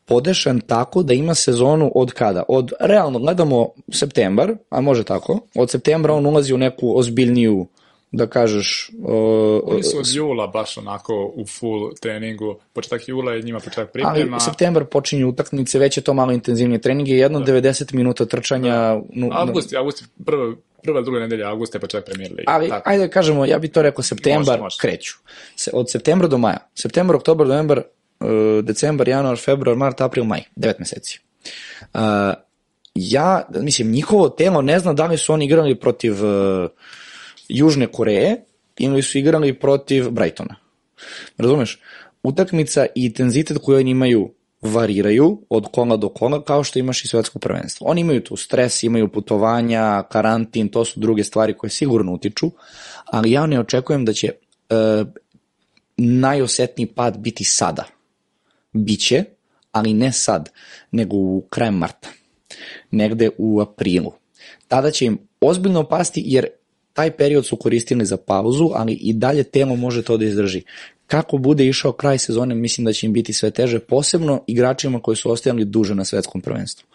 podešan 0.04 0.60
tako 0.60 1.02
da 1.02 1.14
ima 1.14 1.34
sezonu 1.34 1.92
od 1.94 2.12
kada? 2.12 2.42
Od, 2.48 2.72
realno 2.80 3.18
gledamo 3.18 3.68
septembar, 3.92 4.54
a 4.70 4.80
može 4.80 5.04
tako, 5.04 5.40
od 5.54 5.70
septembra 5.70 6.14
on 6.14 6.26
ulazi 6.26 6.54
u 6.54 6.58
neku 6.58 6.98
ozbiljniju, 6.98 7.66
da 8.12 8.26
kažeš, 8.26 8.90
uh, 8.98 9.60
Oni 9.64 9.82
su 9.82 9.98
od 9.98 10.06
jula 10.14 10.46
baš 10.46 10.78
onako 10.78 11.32
u 11.34 11.46
full 11.46 11.90
treningu. 12.00 12.58
Početak 12.72 13.08
jula 13.08 13.32
je 13.32 13.42
njima 13.42 13.58
početak 13.58 13.90
ali 13.94 14.02
priprema. 14.14 14.36
u 14.36 14.40
septembar 14.40 14.84
počinju 14.84 15.28
utakmice, 15.28 15.78
već 15.78 15.96
je 15.96 16.02
to 16.02 16.14
malo 16.14 16.32
intenzivnije 16.32 16.80
treninge, 16.80 17.12
jedno 17.12 17.40
90 17.40 17.94
minuta 17.94 18.24
trčanja. 18.24 18.94
Nu, 18.94 19.04
nu- 19.10 19.30
Avgust, 19.32 19.74
avgust, 19.74 20.04
prva, 20.26 20.54
prva, 20.82 21.00
druga 21.02 21.20
nedelja 21.20 21.48
avgusta 21.48 21.76
je 21.78 21.80
početak 21.80 22.04
premier 22.04 22.30
lige. 22.30 22.44
Ali, 22.46 22.68
Tako. 22.68 22.90
ajde 22.90 23.04
da 23.06 23.10
kažemo, 23.10 23.44
ja 23.44 23.58
bih 23.58 23.70
to 23.70 23.82
rekao, 23.82 24.02
septembar 24.02 24.58
Može, 24.58 24.62
može. 24.62 24.76
kreću. 24.80 25.14
Se, 25.56 25.70
od 25.74 25.90
septembra 25.90 26.28
do 26.28 26.38
maja. 26.38 26.58
Septembar, 26.74 27.16
oktobar, 27.16 27.46
novembar, 27.46 27.78
uh, 28.20 28.26
decembar, 28.64 29.08
januar, 29.08 29.38
februar, 29.38 29.76
mart, 29.76 30.00
april, 30.00 30.24
maj. 30.24 30.40
Devet 30.56 30.78
meseci. 30.78 31.20
Uh, 31.94 32.00
ja, 32.94 33.48
mislim, 33.60 33.90
njihovo 33.90 34.28
telo 34.28 34.62
ne 34.62 34.78
zna 34.78 34.92
da 34.92 35.06
li 35.06 35.18
su 35.18 35.32
oni 35.32 35.44
igrali 35.44 35.74
protiv 35.80 36.12
uh, 36.24 36.70
Južne 37.52 37.86
Koreje 37.86 38.44
ili 38.78 39.02
su 39.02 39.18
igrali 39.18 39.58
protiv 39.58 40.10
Brightona. 40.10 40.56
Razumeš? 41.38 41.80
Utakmica 42.22 42.86
i 42.94 43.04
intenzitet 43.04 43.58
koji 43.62 43.80
oni 43.80 43.90
imaju 43.90 44.30
variraju 44.62 45.42
od 45.48 45.66
kola 45.72 45.96
do 45.96 46.08
kola 46.08 46.44
kao 46.44 46.64
što 46.64 46.78
imaš 46.78 47.04
i 47.04 47.08
svetsko 47.08 47.38
prvenstvo. 47.38 47.86
Oni 47.86 48.00
imaju 48.00 48.24
tu 48.24 48.36
stres, 48.36 48.82
imaju 48.82 49.08
putovanja, 49.08 50.02
karantin, 50.02 50.68
to 50.68 50.84
su 50.84 51.00
druge 51.00 51.24
stvari 51.24 51.54
koje 51.54 51.70
sigurno 51.70 52.12
utiču, 52.12 52.50
ali 53.04 53.30
ja 53.30 53.46
ne 53.46 53.60
očekujem 53.60 54.04
da 54.04 54.12
će 54.12 54.26
e, 54.28 54.34
najosetniji 55.96 56.86
pad 56.86 57.18
biti 57.18 57.44
sada. 57.44 57.84
Biće, 58.72 59.24
ali 59.72 59.94
ne 59.94 60.12
sad, 60.12 60.50
nego 60.90 61.16
u 61.16 61.46
krajem 61.50 61.74
marta, 61.74 62.08
negde 62.90 63.30
u 63.38 63.60
aprilu. 63.60 64.12
Tada 64.68 64.90
će 64.90 65.04
im 65.04 65.18
ozbiljno 65.40 65.88
pasti 65.88 66.22
jer 66.26 66.46
taj 66.92 67.10
period 67.10 67.46
su 67.46 67.56
koristili 67.56 68.06
za 68.06 68.16
pauzu, 68.16 68.70
ali 68.74 68.92
i 68.92 69.12
dalje 69.12 69.42
telo 69.42 69.76
može 69.76 70.02
to 70.02 70.16
da 70.16 70.24
izdrži. 70.24 70.62
Kako 71.06 71.38
bude 71.38 71.66
išao 71.66 71.92
kraj 71.92 72.18
sezone, 72.18 72.54
mislim 72.54 72.84
da 72.84 72.92
će 72.92 73.06
im 73.06 73.12
biti 73.12 73.32
sve 73.32 73.50
teže, 73.50 73.78
posebno 73.78 74.44
igračima 74.46 75.00
koji 75.00 75.16
su 75.16 75.30
ostajali 75.30 75.64
duže 75.64 75.94
na 75.94 76.04
svetskom 76.04 76.40
prvenstvu. 76.40 76.86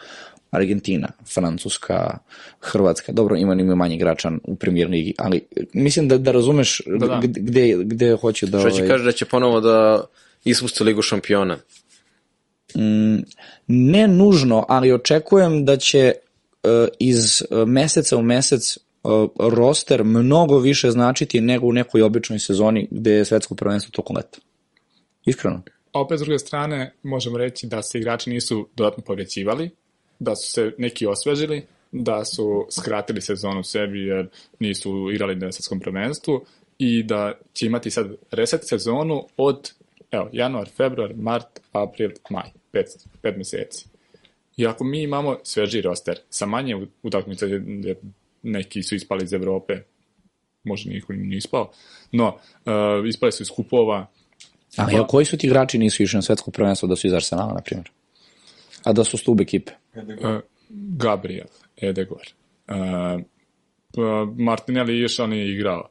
Argentina, 0.51 1.07
Francuska, 1.33 2.17
Hrvatska, 2.59 3.11
dobro, 3.11 3.35
ima 3.35 3.53
ima 3.53 3.75
manje 3.75 3.95
igrača 3.95 4.31
u 4.43 4.55
premier 4.55 4.89
ligi, 4.89 5.13
ali 5.17 5.41
mislim 5.73 6.07
da, 6.07 6.17
da 6.17 6.31
razumeš 6.31 6.81
Da, 6.85 7.07
da. 7.07 7.21
gde, 7.23 7.75
gde, 7.83 8.15
hoću 8.15 8.45
da... 8.45 8.59
Što 8.59 8.69
će 8.69 8.75
ovaj, 8.75 8.87
kaže 8.87 9.03
da 9.03 9.11
će 9.11 9.25
ponovo 9.25 9.61
da 9.61 10.03
ispuste 10.43 10.83
ligu 10.83 11.01
šampiona. 11.01 11.57
ne 13.67 14.07
nužno, 14.07 14.65
ali 14.69 14.91
očekujem 14.91 15.65
da 15.65 15.77
će 15.77 16.13
uh, 16.63 16.87
iz 16.99 17.41
uh, 17.49 17.67
meseca 17.67 18.17
u 18.17 18.21
mesec 18.21 18.77
roster 19.39 20.03
mnogo 20.03 20.59
više 20.59 20.91
značiti 20.91 21.41
nego 21.41 21.67
u 21.67 21.73
nekoj 21.73 22.01
običnoj 22.01 22.39
sezoni 22.39 22.87
gde 22.91 23.11
je 23.11 23.25
svetsko 23.25 23.55
prvenstvo 23.55 23.91
tokom 23.91 24.15
leta. 24.15 24.39
Iskreno. 25.25 25.61
A 25.93 26.01
opet 26.01 26.19
s 26.19 26.21
druge 26.21 26.39
strane 26.39 26.93
možemo 27.03 27.37
reći 27.37 27.67
da 27.67 27.81
se 27.81 27.97
igrači 27.97 28.29
nisu 28.29 28.67
dodatno 28.75 29.03
povrećivali, 29.03 29.69
da 30.19 30.35
su 30.35 30.51
se 30.51 30.71
neki 30.77 31.05
osvežili, 31.05 31.65
da 31.91 32.25
su 32.25 32.67
skratili 32.71 33.21
sezonu 33.21 33.63
sebi 33.63 34.05
jer 34.05 34.27
nisu 34.59 35.09
igrali 35.13 35.35
na 35.35 35.51
svetskom 35.51 35.79
prvenstvu 35.79 36.45
i 36.79 37.03
da 37.03 37.33
će 37.53 37.65
imati 37.65 37.91
sad 37.91 38.07
reset 38.31 38.61
sezonu 38.63 39.23
od 39.37 39.71
evo, 40.11 40.29
januar, 40.31 40.69
februar, 40.77 41.13
mart, 41.15 41.59
april, 41.71 42.11
maj, 42.29 42.49
pet, 42.71 42.85
pet 43.21 43.37
meseci. 43.37 43.85
I 44.57 44.67
ako 44.67 44.83
mi 44.83 45.03
imamo 45.03 45.37
sveži 45.43 45.81
roster 45.81 46.19
sa 46.29 46.45
manje 46.45 46.87
utakmica 47.03 47.45
neki 48.47 48.83
su 48.83 48.95
ispali 48.95 49.23
iz 49.23 49.33
Evrope, 49.33 49.73
možda 50.63 50.91
niko 50.91 51.13
nije 51.13 51.37
ispao, 51.37 51.71
no, 52.11 52.27
uh, 52.27 53.07
ispali 53.07 53.31
su 53.31 53.43
iz 53.43 53.49
kupova, 53.49 54.07
a 54.77 55.07
koji 55.07 55.25
su 55.25 55.37
ti 55.37 55.47
igrači 55.47 55.77
nisu 55.77 56.03
išli 56.03 56.17
na 56.17 56.21
svetsko 56.21 56.51
prvenstvo 56.51 56.87
da 56.87 56.95
su 56.95 57.07
iz 57.07 57.13
Arsenala, 57.13 57.53
na 57.53 57.61
primjer? 57.61 57.89
A 58.83 58.93
da 58.93 59.03
su 59.03 59.17
stub 59.17 59.41
ekipe? 59.41 59.71
Uh, 59.95 60.39
Gabriel, 60.69 61.47
Edegor. 61.77 62.33
Uh, 62.67 63.21
pa 63.95 64.27
Martinelli 64.37 64.99
je 64.99 65.05
išao, 65.05 65.27
nije 65.27 65.53
igrao. 65.53 65.89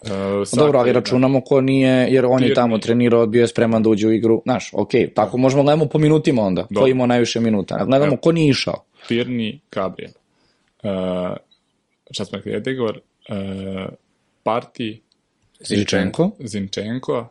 Uh, 0.00 0.08
Saka 0.44 0.62
Dobro, 0.62 0.78
ali 0.78 0.92
računamo 0.92 1.40
ko 1.40 1.60
nije, 1.60 2.08
jer 2.10 2.26
on 2.26 2.42
je 2.42 2.54
tamo 2.54 2.78
trenirao, 2.78 3.26
bio 3.26 3.40
je 3.40 3.48
spreman 3.48 3.82
da 3.82 3.88
uđe 3.90 4.06
u 4.06 4.12
igru. 4.12 4.42
Znaš, 4.44 4.70
ok, 4.72 4.90
tako 5.14 5.38
možemo 5.38 5.62
gledamo 5.62 5.86
po 5.86 5.98
minutima 5.98 6.42
onda, 6.42 6.62
ko 6.62 6.74
Dobro. 6.74 6.90
imao 6.90 7.06
najviše 7.06 7.40
minuta. 7.40 7.84
Gledamo 7.84 8.16
ko 8.16 8.32
nije 8.32 8.50
išao. 8.50 8.84
Tierney, 9.08 9.58
Gabriel. 9.72 10.12
Uh, 10.82 10.90
šta 12.10 12.24
smo 12.24 12.36
rekli, 12.36 12.54
Edegor, 12.54 13.00
uh, 13.28 13.94
Parti, 14.42 15.02
Zinchenko. 15.60 16.30
Zinchenko, 16.44 17.28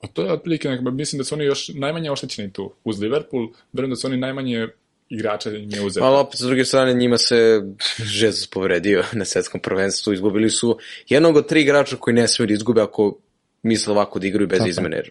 a 0.00 0.06
to 0.06 0.22
je 0.22 0.32
otprilike, 0.32 0.68
nekako, 0.68 0.90
mislim 0.90 1.18
da 1.18 1.24
su 1.24 1.34
oni 1.34 1.44
još 1.44 1.70
najmanje 1.74 2.10
oštećeni 2.10 2.52
tu. 2.52 2.72
Uz 2.84 3.00
Liverpool, 3.00 3.48
verujem 3.72 3.90
da 3.90 3.96
su 3.96 4.06
oni 4.06 4.16
najmanje 4.16 4.68
igrača 5.08 5.50
im 5.50 5.70
je 5.70 5.82
uzeti. 5.82 6.04
Ali 6.04 6.16
opet, 6.16 6.38
s 6.38 6.42
druge 6.42 6.64
strane, 6.64 6.94
njima 6.94 7.18
se 7.18 7.62
Jesus 8.20 8.46
povredio 8.46 9.04
na 9.12 9.24
svetskom 9.24 9.60
prvenstvu. 9.60 10.12
Izgubili 10.12 10.50
su 10.50 10.78
jednog 11.08 11.36
od 11.36 11.48
tri 11.48 11.62
igrača 11.62 11.96
koji 11.96 12.14
ne 12.14 12.28
smiju 12.28 12.46
da 12.46 12.54
izgube 12.54 12.80
ako 12.80 13.18
misle 13.62 13.92
ovako 13.92 14.18
da 14.18 14.26
igraju 14.26 14.48
bez 14.48 14.58
Tako 14.58 14.68
izmene. 14.68 15.02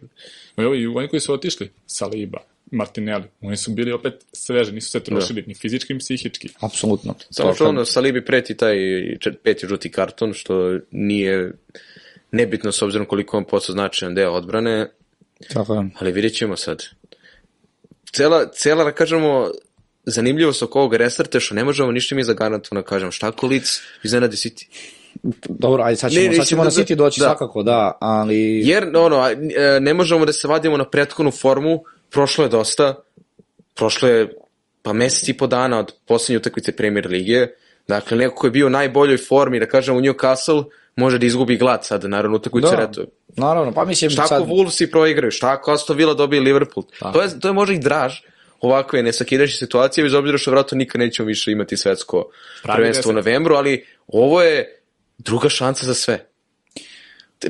Ma 0.55 0.63
evo 0.63 0.75
i 0.75 0.87
oni 0.87 1.07
koji 1.07 1.19
su 1.19 1.33
otišli, 1.33 1.69
Saliba, 1.85 2.39
Martinelli, 2.71 3.25
oni 3.41 3.57
su 3.57 3.71
bili 3.71 3.91
opet 3.91 4.13
sveže, 4.33 4.71
nisu 4.71 4.89
se 4.89 4.99
trošili 4.99 5.43
ni 5.47 5.55
fizički, 5.55 5.93
ni 5.93 5.99
psihički. 5.99 6.49
Apsolutno. 6.59 7.15
Samo 7.29 7.49
To 7.49 7.55
što 7.55 7.69
ono, 7.69 7.85
Salibi 7.85 8.25
preti 8.25 8.57
taj 8.57 8.77
peti 9.43 9.67
žuti 9.67 9.91
karton, 9.91 10.33
što 10.33 10.79
nije 10.91 11.51
nebitno 12.31 12.71
s 12.71 12.81
obzirom 12.81 13.07
koliko 13.07 13.37
on 13.37 13.45
posao 13.45 13.73
značajan 13.73 14.15
deo 14.15 14.31
odbrane, 14.31 14.91
Tako 15.53 15.73
je. 15.73 15.89
ali 15.99 16.11
vidjet 16.11 16.33
ćemo 16.33 16.55
sad. 16.57 16.83
Cela, 18.11 18.51
cela, 18.51 18.83
da 18.83 18.91
kažemo, 18.91 19.51
zanimljivost 20.05 20.63
oko 20.63 20.79
ovog 20.79 20.95
restarta 20.95 21.39
što 21.39 21.55
ne 21.55 21.63
možemo 21.63 21.91
ništa 21.91 22.15
mi 22.15 22.23
zagarantovano 22.23 22.81
da 22.81 22.87
kažemo 22.87 23.11
šta 23.11 23.31
ko 23.31 23.47
lic 23.47 23.81
iznenadi 24.03 24.35
City. 24.35 24.65
Dobro, 25.49 25.83
ajde, 25.83 25.95
sad 25.95 26.11
ćemo, 26.11 26.29
ne, 26.29 26.35
sad 26.35 26.47
ćemo 26.47 26.63
na 26.63 26.69
da- 26.69 26.75
City 26.75 26.95
doći 26.95 27.19
da. 27.19 27.25
svakako, 27.25 27.63
da, 27.63 27.97
ali... 28.01 28.61
Jer, 28.67 28.95
ono, 28.95 29.29
e, 29.29 29.79
ne 29.79 29.93
možemo 29.93 30.25
da 30.25 30.33
se 30.33 30.47
vadimo 30.47 30.77
na 30.77 30.89
prethodnu 30.89 31.31
formu, 31.31 31.83
prošlo 32.09 32.43
je 32.43 32.49
dosta, 32.49 32.95
prošlo 33.75 34.09
je 34.09 34.33
pa 34.81 34.93
mesec 34.93 35.29
i 35.29 35.37
po 35.37 35.47
dana 35.47 35.79
od 35.79 35.93
poslednje 36.07 36.37
utakmice 36.37 36.75
Premier 36.75 37.07
Lige, 37.07 37.47
dakle, 37.87 38.17
neko 38.17 38.35
ko 38.35 38.47
je 38.47 38.51
bio 38.51 38.67
u 38.67 38.69
najboljoj 38.69 39.17
formi, 39.17 39.59
da 39.59 39.65
kažemo 39.65 39.97
u 39.97 40.01
Newcastle, 40.01 40.63
može 40.95 41.17
da 41.17 41.25
izgubi 41.25 41.57
glad 41.57 41.85
sad, 41.85 42.03
naravno, 42.03 42.37
utakmicu 42.37 42.69
Da, 42.69 42.75
reto. 42.75 43.05
naravno, 43.35 43.71
pa 43.73 43.85
mislim 43.85 44.11
Šta 44.11 44.27
sad... 44.27 44.41
ako 44.41 44.51
Wolvesi 44.51 44.91
proigraju, 44.91 45.31
šta 45.31 45.51
ako 45.51 45.71
Aston 45.71 45.97
Villa 45.97 46.13
dobije 46.13 46.41
Liverpool, 46.41 46.85
to 47.13 47.21
je, 47.21 47.39
to 47.39 47.47
je 47.47 47.53
možda 47.53 47.73
i 47.73 47.79
draž, 47.79 48.13
ovakve 48.61 49.03
nesakidajuće 49.03 49.57
situacije, 49.57 50.03
bez 50.03 50.13
obzira 50.13 50.37
što 50.37 50.51
vratno 50.51 50.77
nikad 50.77 50.99
nećemo 50.99 51.27
više 51.27 51.51
imati 51.51 51.77
svetsko 51.77 52.29
Pravi 52.63 52.77
prvenstvo 52.77 53.09
u 53.09 53.13
novembru, 53.13 53.55
ali 53.55 53.85
ovo 54.07 54.41
je 54.41 54.78
druga 55.19 55.49
šansa 55.49 55.85
za 55.85 55.93
sve. 55.93 56.25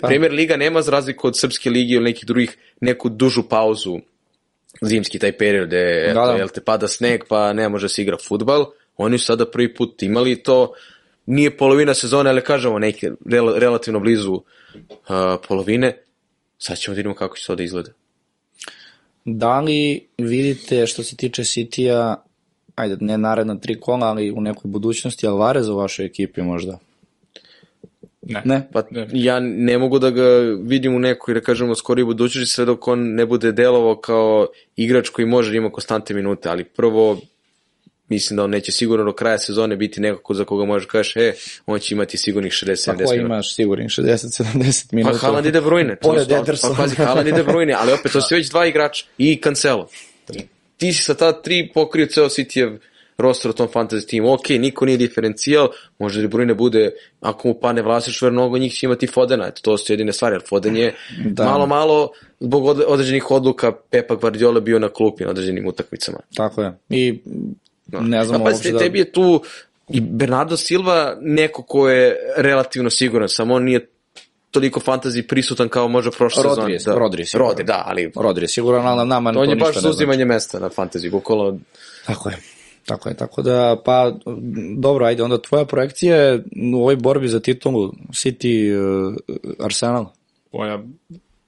Pa. 0.02 0.08
Premier 0.08 0.32
Liga 0.32 0.58
nema 0.58 0.82
za 0.82 0.92
razliku 0.92 1.28
od 1.28 1.40
Srpske 1.40 1.70
ligi 1.70 1.94
ili 1.94 2.04
nekih 2.04 2.26
drugih 2.26 2.58
neku 2.82 3.10
dužu 3.10 3.44
pauzu 3.50 4.00
zimski 4.82 5.20
taj 5.20 5.38
period 5.38 5.68
gde 5.68 6.12
Da, 6.14 6.26
da. 6.26 6.32
jel 6.32 6.48
te 6.48 6.62
pada 6.62 6.88
sneg 6.88 7.24
pa 7.30 7.54
ne 7.54 7.70
može 7.70 7.90
se 7.90 8.02
igra 8.02 8.18
futbal. 8.28 8.66
Oni 8.98 9.18
su 9.18 9.26
sada 9.26 9.52
prvi 9.52 9.74
put 9.74 10.04
imali 10.04 10.44
to 10.44 10.74
nije 11.26 11.58
polovina 11.58 11.94
sezone, 11.94 12.30
ali 12.30 12.42
kažemo 12.42 12.80
neke 12.80 13.12
rel, 13.26 13.54
relativno 13.58 14.00
blizu 14.00 14.34
uh, 14.34 14.42
polovine. 15.48 15.98
Sad 16.58 16.78
ćemo 16.78 16.94
da 16.94 16.98
vidimo 16.98 17.16
kako 17.16 17.38
će 17.38 17.48
to 17.48 17.56
da 17.56 17.64
izgleda. 17.64 17.92
Da 19.26 19.60
li 19.60 20.08
vidite 20.18 20.88
što 20.88 21.04
se 21.04 21.16
tiče 21.16 21.44
City-a, 21.44 22.16
ajde, 22.76 22.98
ne 23.00 23.18
naredna 23.18 23.60
tri 23.60 23.80
kola, 23.80 24.08
ali 24.08 24.32
u 24.32 24.42
nekoj 24.42 24.70
budućnosti 24.70 25.28
Alvarez 25.28 25.68
u 25.68 25.76
vašoj 25.76 26.06
ekipi 26.06 26.42
možda? 26.42 26.80
Ne. 28.22 28.42
Ne? 28.46 28.68
Pa 28.74 28.84
Ne. 28.92 29.08
ja 29.14 29.40
ne 29.40 29.78
mogu 29.78 30.00
da 30.00 30.10
ga 30.10 30.24
vidim 30.64 30.96
u 30.96 31.00
nekoj, 31.00 31.34
da 31.34 31.42
kažemo, 31.42 31.76
skoriji 31.76 32.06
budućnosti 32.06 32.54
sve 32.54 32.66
dok 32.66 32.88
on 32.88 33.14
ne 33.14 33.26
bude 33.26 33.52
delovao 33.52 33.96
kao 33.96 34.48
igrač 34.76 35.10
koji 35.10 35.26
može 35.26 35.52
da 35.52 35.58
ima 35.58 35.72
konstantne 35.72 36.16
minute, 36.16 36.50
ali 36.50 36.64
prvo 36.64 37.20
mislim 38.10 38.38
da 38.38 38.44
on 38.44 38.50
neće 38.50 38.72
sigurno 38.72 39.06
do 39.06 39.14
kraja 39.14 39.38
sezone 39.38 39.76
biti 39.76 40.02
nekako 40.02 40.34
za 40.34 40.44
koga 40.46 40.66
možeš 40.66 40.86
kažeš, 40.88 41.16
e, 41.16 41.34
on 41.66 41.80
će 41.80 41.96
imati 41.96 42.18
sigurnih 42.18 42.52
60-70 42.54 42.86
Pa 42.86 42.94
ko 42.94 43.00
minuta. 43.00 43.16
imaš 43.16 43.56
sigurni 43.56 43.86
60-70 43.86 44.90
Pa 44.90 44.96
minuta? 44.96 45.18
Haaland 45.18 45.46
i 45.46 45.52
De 45.52 45.62
Bruyne. 45.62 45.96
Pored 45.96 46.28
pa 46.30 46.36
Edersona. 46.36 46.76
pazi, 46.76 46.96
Haaland 46.96 47.28
i 47.28 47.32
De 47.32 47.44
Bruyne, 47.44 47.76
ali 47.78 47.92
opet 47.94 48.12
to 48.12 48.22
su 48.22 48.36
već 48.36 48.50
dva 48.50 48.66
igrača 48.66 49.06
i 49.18 49.42
Cancelo. 49.44 49.90
Ti 50.78 50.94
si 50.94 51.04
sa 51.04 51.14
ta 51.14 51.42
tri 51.42 51.72
pokrio 51.74 52.06
ceo 52.06 52.26
Cityjev 52.26 52.78
roster 53.20 53.52
u 53.52 53.56
tom 53.56 53.68
fantasy 53.68 54.08
timu. 54.08 54.34
Ok, 54.34 54.50
niko 54.50 54.86
nije 54.86 54.98
diferencijal, 54.98 55.68
može 56.00 56.22
De 56.22 56.28
Bruyne 56.28 56.54
bude, 56.54 56.92
ako 57.22 57.48
mu 57.48 57.54
pane 57.54 57.82
vlasništvo, 57.82 58.26
jer 58.26 58.34
mnogo 58.34 58.58
njih 58.58 58.74
će 58.74 58.86
imati 58.86 59.08
Fodena, 59.08 59.48
eto, 59.48 59.62
to 59.62 59.78
su 59.78 59.94
jedine 59.94 60.14
stvari, 60.14 60.36
jer 60.36 60.44
Foden 60.44 60.78
je 60.78 60.96
Da. 61.26 61.44
malo, 61.44 61.66
malo, 61.68 62.10
zbog 62.40 62.66
od- 62.66 62.84
određenih 62.88 63.32
odluka 63.32 63.72
Pepa 63.90 64.16
Guardiola 64.16 64.60
bio 64.60 64.80
na 64.80 64.90
klupi 64.90 65.24
na 65.24 65.30
određenim 65.30 65.68
utakmicama. 65.68 66.18
Tako 66.36 66.62
je. 66.62 66.74
I 66.90 67.20
ne 67.88 68.24
znam 68.24 68.40
Pa 68.40 68.44
uopšte 68.44 68.52
pazite, 68.54 68.72
da... 68.72 68.80
tebi 68.80 69.00
je 69.00 69.12
tu 69.12 69.42
i 69.90 70.02
Bernardo 70.02 70.58
Silva 70.58 71.18
neko 71.22 71.64
ko 71.64 71.90
je 71.90 72.16
relativno 72.38 72.90
siguran, 72.90 73.30
samo 73.30 73.56
on 73.56 73.64
nije 73.64 73.90
toliko 74.52 74.80
fantasy 74.80 75.22
prisutan 75.24 75.70
kao 75.70 75.88
možda 75.88 76.12
prošle 76.12 76.44
Rodri 76.44 76.56
sezone. 76.72 76.96
je- 76.96 77.00
Rodri 77.00 77.22
je 77.22 77.26
siguran. 77.26 77.48
Rodri, 77.48 77.64
da, 77.64 77.84
ali 77.86 78.12
Rodri 78.16 78.44
je 78.44 78.48
siguran, 78.48 78.88
ali 78.88 79.08
nama 79.08 79.34
to 79.34 79.40
on 79.40 79.50
je 79.50 79.56
ništa 79.56 79.66
baš 79.66 79.76
ne 79.76 79.82
znači. 79.82 79.92
uzimanje 79.92 80.26
mesta 80.26 80.60
na 80.60 80.70
fantasy, 80.70 81.12
bukvalno 81.12 81.60
Tako 82.06 82.30
je. 82.30 82.38
Tako 82.90 83.10
je, 83.10 83.16
tako 83.16 83.42
da, 83.42 83.82
pa, 83.86 84.14
dobro, 84.78 85.06
ajde, 85.06 85.24
onda 85.24 85.42
tvoja 85.42 85.66
projekcija 85.66 86.16
je 86.16 86.44
u 86.74 86.78
ovoj 86.78 86.96
borbi 86.96 87.28
za 87.28 87.40
titulu 87.40 87.94
City 88.10 88.76
uh, 88.76 89.16
Arsenal. 89.66 90.06
Moja, 90.52 90.84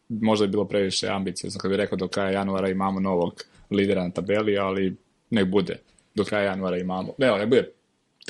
možda 0.09 0.45
je 0.45 0.49
bilo 0.49 0.65
previše 0.65 1.07
ambicije, 1.07 1.51
kad 1.61 1.72
bih 1.72 1.77
rekao 1.77 1.97
do 1.97 2.07
kraja 2.07 2.31
januara 2.31 2.69
imamo 2.69 2.99
novog 2.99 3.43
lidera 3.69 4.03
na 4.03 4.09
tabeli, 4.09 4.57
ali 4.57 4.95
nek 5.30 5.47
bude. 5.47 5.80
Do 6.15 6.23
kraja 6.23 6.45
januara 6.45 6.77
imamo. 6.77 7.13
Ne, 7.18 7.38
nek 7.38 7.49
bude 7.49 7.72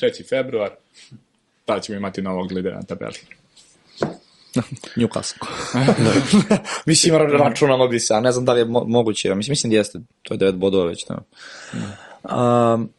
3. 0.02 0.30
februar, 0.30 0.70
tada 1.66 1.82
ćemo 1.82 1.98
imati 1.98 2.22
novog 2.22 2.52
lidera 2.52 2.76
na 2.76 2.84
tabeli. 2.84 3.20
Newcastle. 4.98 5.48
mislim, 6.86 7.16
ra- 7.16 7.38
računamo 7.38 7.88
bi 7.88 8.00
se, 8.00 8.14
a 8.14 8.20
ne 8.20 8.32
znam 8.32 8.46
da 8.46 8.54
li 8.54 8.60
je 8.60 8.66
mo 8.66 8.84
moguće. 8.88 9.36
Mislim, 9.36 9.52
mislim 9.52 9.72
da 9.72 9.78
jeste, 9.78 10.00
to 10.24 10.34
je 10.34 10.38
9 10.38 10.52
bodova 10.52 10.86
već. 10.86 11.06
Da. 11.08 11.18
Um, 12.74 12.90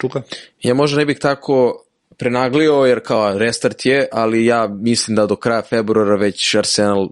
Čuka? 0.00 0.22
Ja 0.62 0.74
možda 0.74 0.98
ne 0.98 1.04
bih 1.04 1.18
tako 1.18 1.84
prenaglio, 2.16 2.74
jer 2.74 3.00
kao 3.00 3.38
restart 3.38 3.86
je, 3.86 4.08
ali 4.12 4.44
ja 4.46 4.68
mislim 4.70 5.14
da 5.16 5.26
do 5.26 5.36
kraja 5.36 5.62
februara 5.62 6.16
već 6.16 6.54
Arsenal 6.54 7.08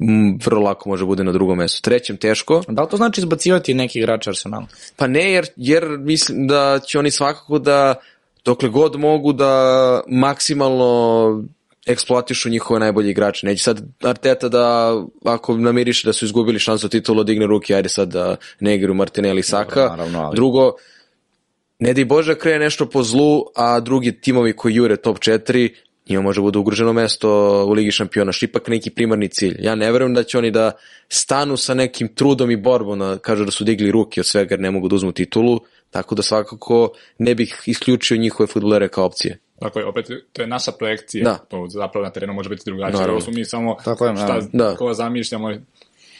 m, 0.00 0.38
vrlo 0.44 0.60
lako 0.62 0.88
može 0.88 1.04
bude 1.04 1.24
na 1.24 1.32
drugom 1.32 1.58
mestu. 1.58 1.82
Trećem 1.82 2.16
teško, 2.16 2.62
Da 2.68 2.82
li 2.82 2.88
to 2.88 2.96
znači 2.96 3.20
izbacivati 3.20 3.74
neki 3.74 3.98
igrač 3.98 4.26
Arsenala? 4.26 4.66
Pa 4.96 5.06
ne, 5.06 5.32
jer, 5.32 5.46
jer 5.56 5.84
mislim 5.98 6.46
da 6.46 6.80
će 6.86 6.98
oni 6.98 7.10
svakako 7.10 7.58
da, 7.58 7.94
dokle 8.44 8.68
god 8.68 8.96
mogu 8.96 9.32
da 9.32 9.54
maksimalno 10.08 11.42
eksploatišu 11.86 12.48
njihove 12.50 12.80
najbolje 12.80 13.10
igrače. 13.10 13.46
Neće 13.46 13.62
sad 13.62 13.82
Arteta 14.02 14.48
da, 14.48 14.94
ako 15.24 15.56
namiriše 15.56 16.08
da 16.08 16.12
su 16.12 16.24
izgubili 16.24 16.58
šansu 16.58 16.88
titulu, 16.88 17.24
digne 17.24 17.46
ruke, 17.46 17.74
ajde 17.74 17.88
sad 17.88 18.08
da 18.08 18.36
ne 18.60 18.74
igraju 18.74 18.94
Martinelli 18.94 19.42
Saka. 19.42 19.80
naravno, 19.88 20.20
ali- 20.22 20.36
Drugo, 20.36 20.72
ne 21.80 21.92
di 21.94 22.04
Bože 22.04 22.34
krene 22.38 22.58
nešto 22.58 22.86
po 22.86 23.02
zlu, 23.02 23.44
a 23.54 23.80
drugi 23.80 24.20
timovi 24.20 24.52
koji 24.52 24.74
jure 24.74 24.96
top 24.96 25.18
4, 25.18 25.68
njima 26.08 26.22
može 26.22 26.40
bude 26.40 26.58
ugroženo 26.58 26.92
mesto 26.92 27.30
u 27.66 27.72
Ligi 27.72 27.90
šampiona, 27.90 28.32
što 28.32 28.44
ipak 28.44 28.68
neki 28.68 28.90
primarni 28.90 29.28
cilj. 29.28 29.56
Ja 29.58 29.74
ne 29.74 29.92
verujem 29.92 30.14
da 30.14 30.22
će 30.22 30.38
oni 30.38 30.50
da 30.50 30.72
stanu 31.08 31.56
sa 31.56 31.74
nekim 31.74 32.08
trudom 32.14 32.50
i 32.50 32.56
borbom, 32.56 32.98
da 32.98 33.18
kažu 33.18 33.44
da 33.44 33.50
su 33.50 33.64
digli 33.64 33.90
ruke 33.90 34.20
od 34.20 34.26
svega 34.26 34.52
jer 34.52 34.60
ne 34.60 34.70
mogu 34.70 34.88
da 34.88 34.96
uzmu 34.96 35.12
titulu, 35.12 35.60
tako 35.90 36.14
da 36.14 36.22
svakako 36.22 36.92
ne 37.18 37.34
bih 37.34 37.62
isključio 37.66 38.16
njihove 38.16 38.46
futbolere 38.46 38.88
kao 38.88 39.04
opcije. 39.04 39.38
Tako 39.60 39.78
je, 39.78 39.86
opet, 39.86 40.06
to 40.32 40.42
je 40.42 40.48
naša 40.48 40.72
projekcija. 40.72 41.24
Da. 41.24 41.36
To 41.36 41.66
zapravo 41.68 42.04
na 42.04 42.12
terenu 42.12 42.32
može 42.32 42.48
biti 42.48 42.62
drugačije. 42.64 43.10
Ovo 43.10 43.20
smo 43.20 43.32
mi 43.32 43.44
samo 43.44 43.76
Tako 43.84 44.06
je, 44.06 44.16
šta. 44.16 44.40
Da. 44.52 44.76
koga 44.76 44.94
zamišljamo, 44.94 45.52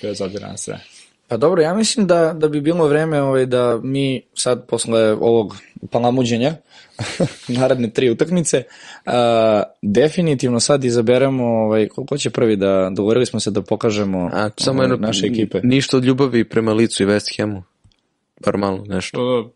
bez 0.02 0.20
obzira 0.20 0.48
na 0.48 0.56
sve. 0.56 0.80
Pa 1.30 1.36
dobro, 1.36 1.62
ja 1.62 1.74
mislim 1.74 2.06
da, 2.06 2.32
da 2.32 2.48
bi 2.48 2.60
bilo 2.60 2.86
vreme 2.86 3.22
ovaj, 3.22 3.46
da 3.46 3.80
mi 3.82 4.22
sad 4.34 4.66
posle 4.66 5.12
ovog 5.12 5.56
palamuđenja, 5.90 6.54
naredne 7.58 7.90
tri 7.90 8.10
utakmice, 8.10 8.62
uh, 9.06 9.12
definitivno 9.82 10.60
sad 10.60 10.84
izaberemo 10.84 11.44
ovaj, 11.44 11.88
ko, 11.88 12.04
ko 12.04 12.18
će 12.18 12.30
prvi 12.30 12.56
da, 12.56 12.90
dogovorili 12.92 13.26
smo 13.26 13.40
se 13.40 13.50
da 13.50 13.62
pokažemo 13.62 14.30
A, 14.32 14.50
samo 14.56 14.78
ovaj, 14.78 14.92
jedno, 14.92 15.06
naše 15.06 15.26
ekipe. 15.26 15.60
ništa 15.62 15.96
od 15.96 16.04
ljubavi 16.04 16.44
prema 16.44 16.72
licu 16.72 17.02
i 17.02 17.06
West 17.06 17.38
Hamu. 17.38 17.62
Bar 18.44 18.56
malo 18.56 18.84
nešto. 18.86 19.18
To, 19.18 19.52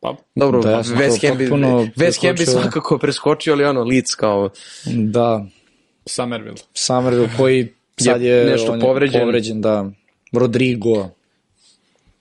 pa, 0.00 0.16
Dobro, 0.34 0.62
Da, 0.62 0.70
ja 0.70 0.82
West 0.82 1.28
Ham 1.28 1.38
bi, 1.38 1.46
West 1.46 2.22
Ham 2.22 2.32
bi 2.32 2.36
preskočio. 2.36 2.46
svakako 2.46 2.98
preskočio, 2.98 3.52
ali 3.52 3.64
ono, 3.64 3.82
lic 3.82 4.14
kao 4.14 4.50
Da, 4.86 5.46
Somerville. 6.06 6.56
Summerville 6.74 7.28
koji 7.36 7.68
sad 7.96 8.22
je, 8.22 8.44
nešto 8.44 8.72
on 8.72 8.80
povređen. 8.80 9.20
povređen, 9.20 9.60
da. 9.60 9.90
Rodrigo, 10.32 11.10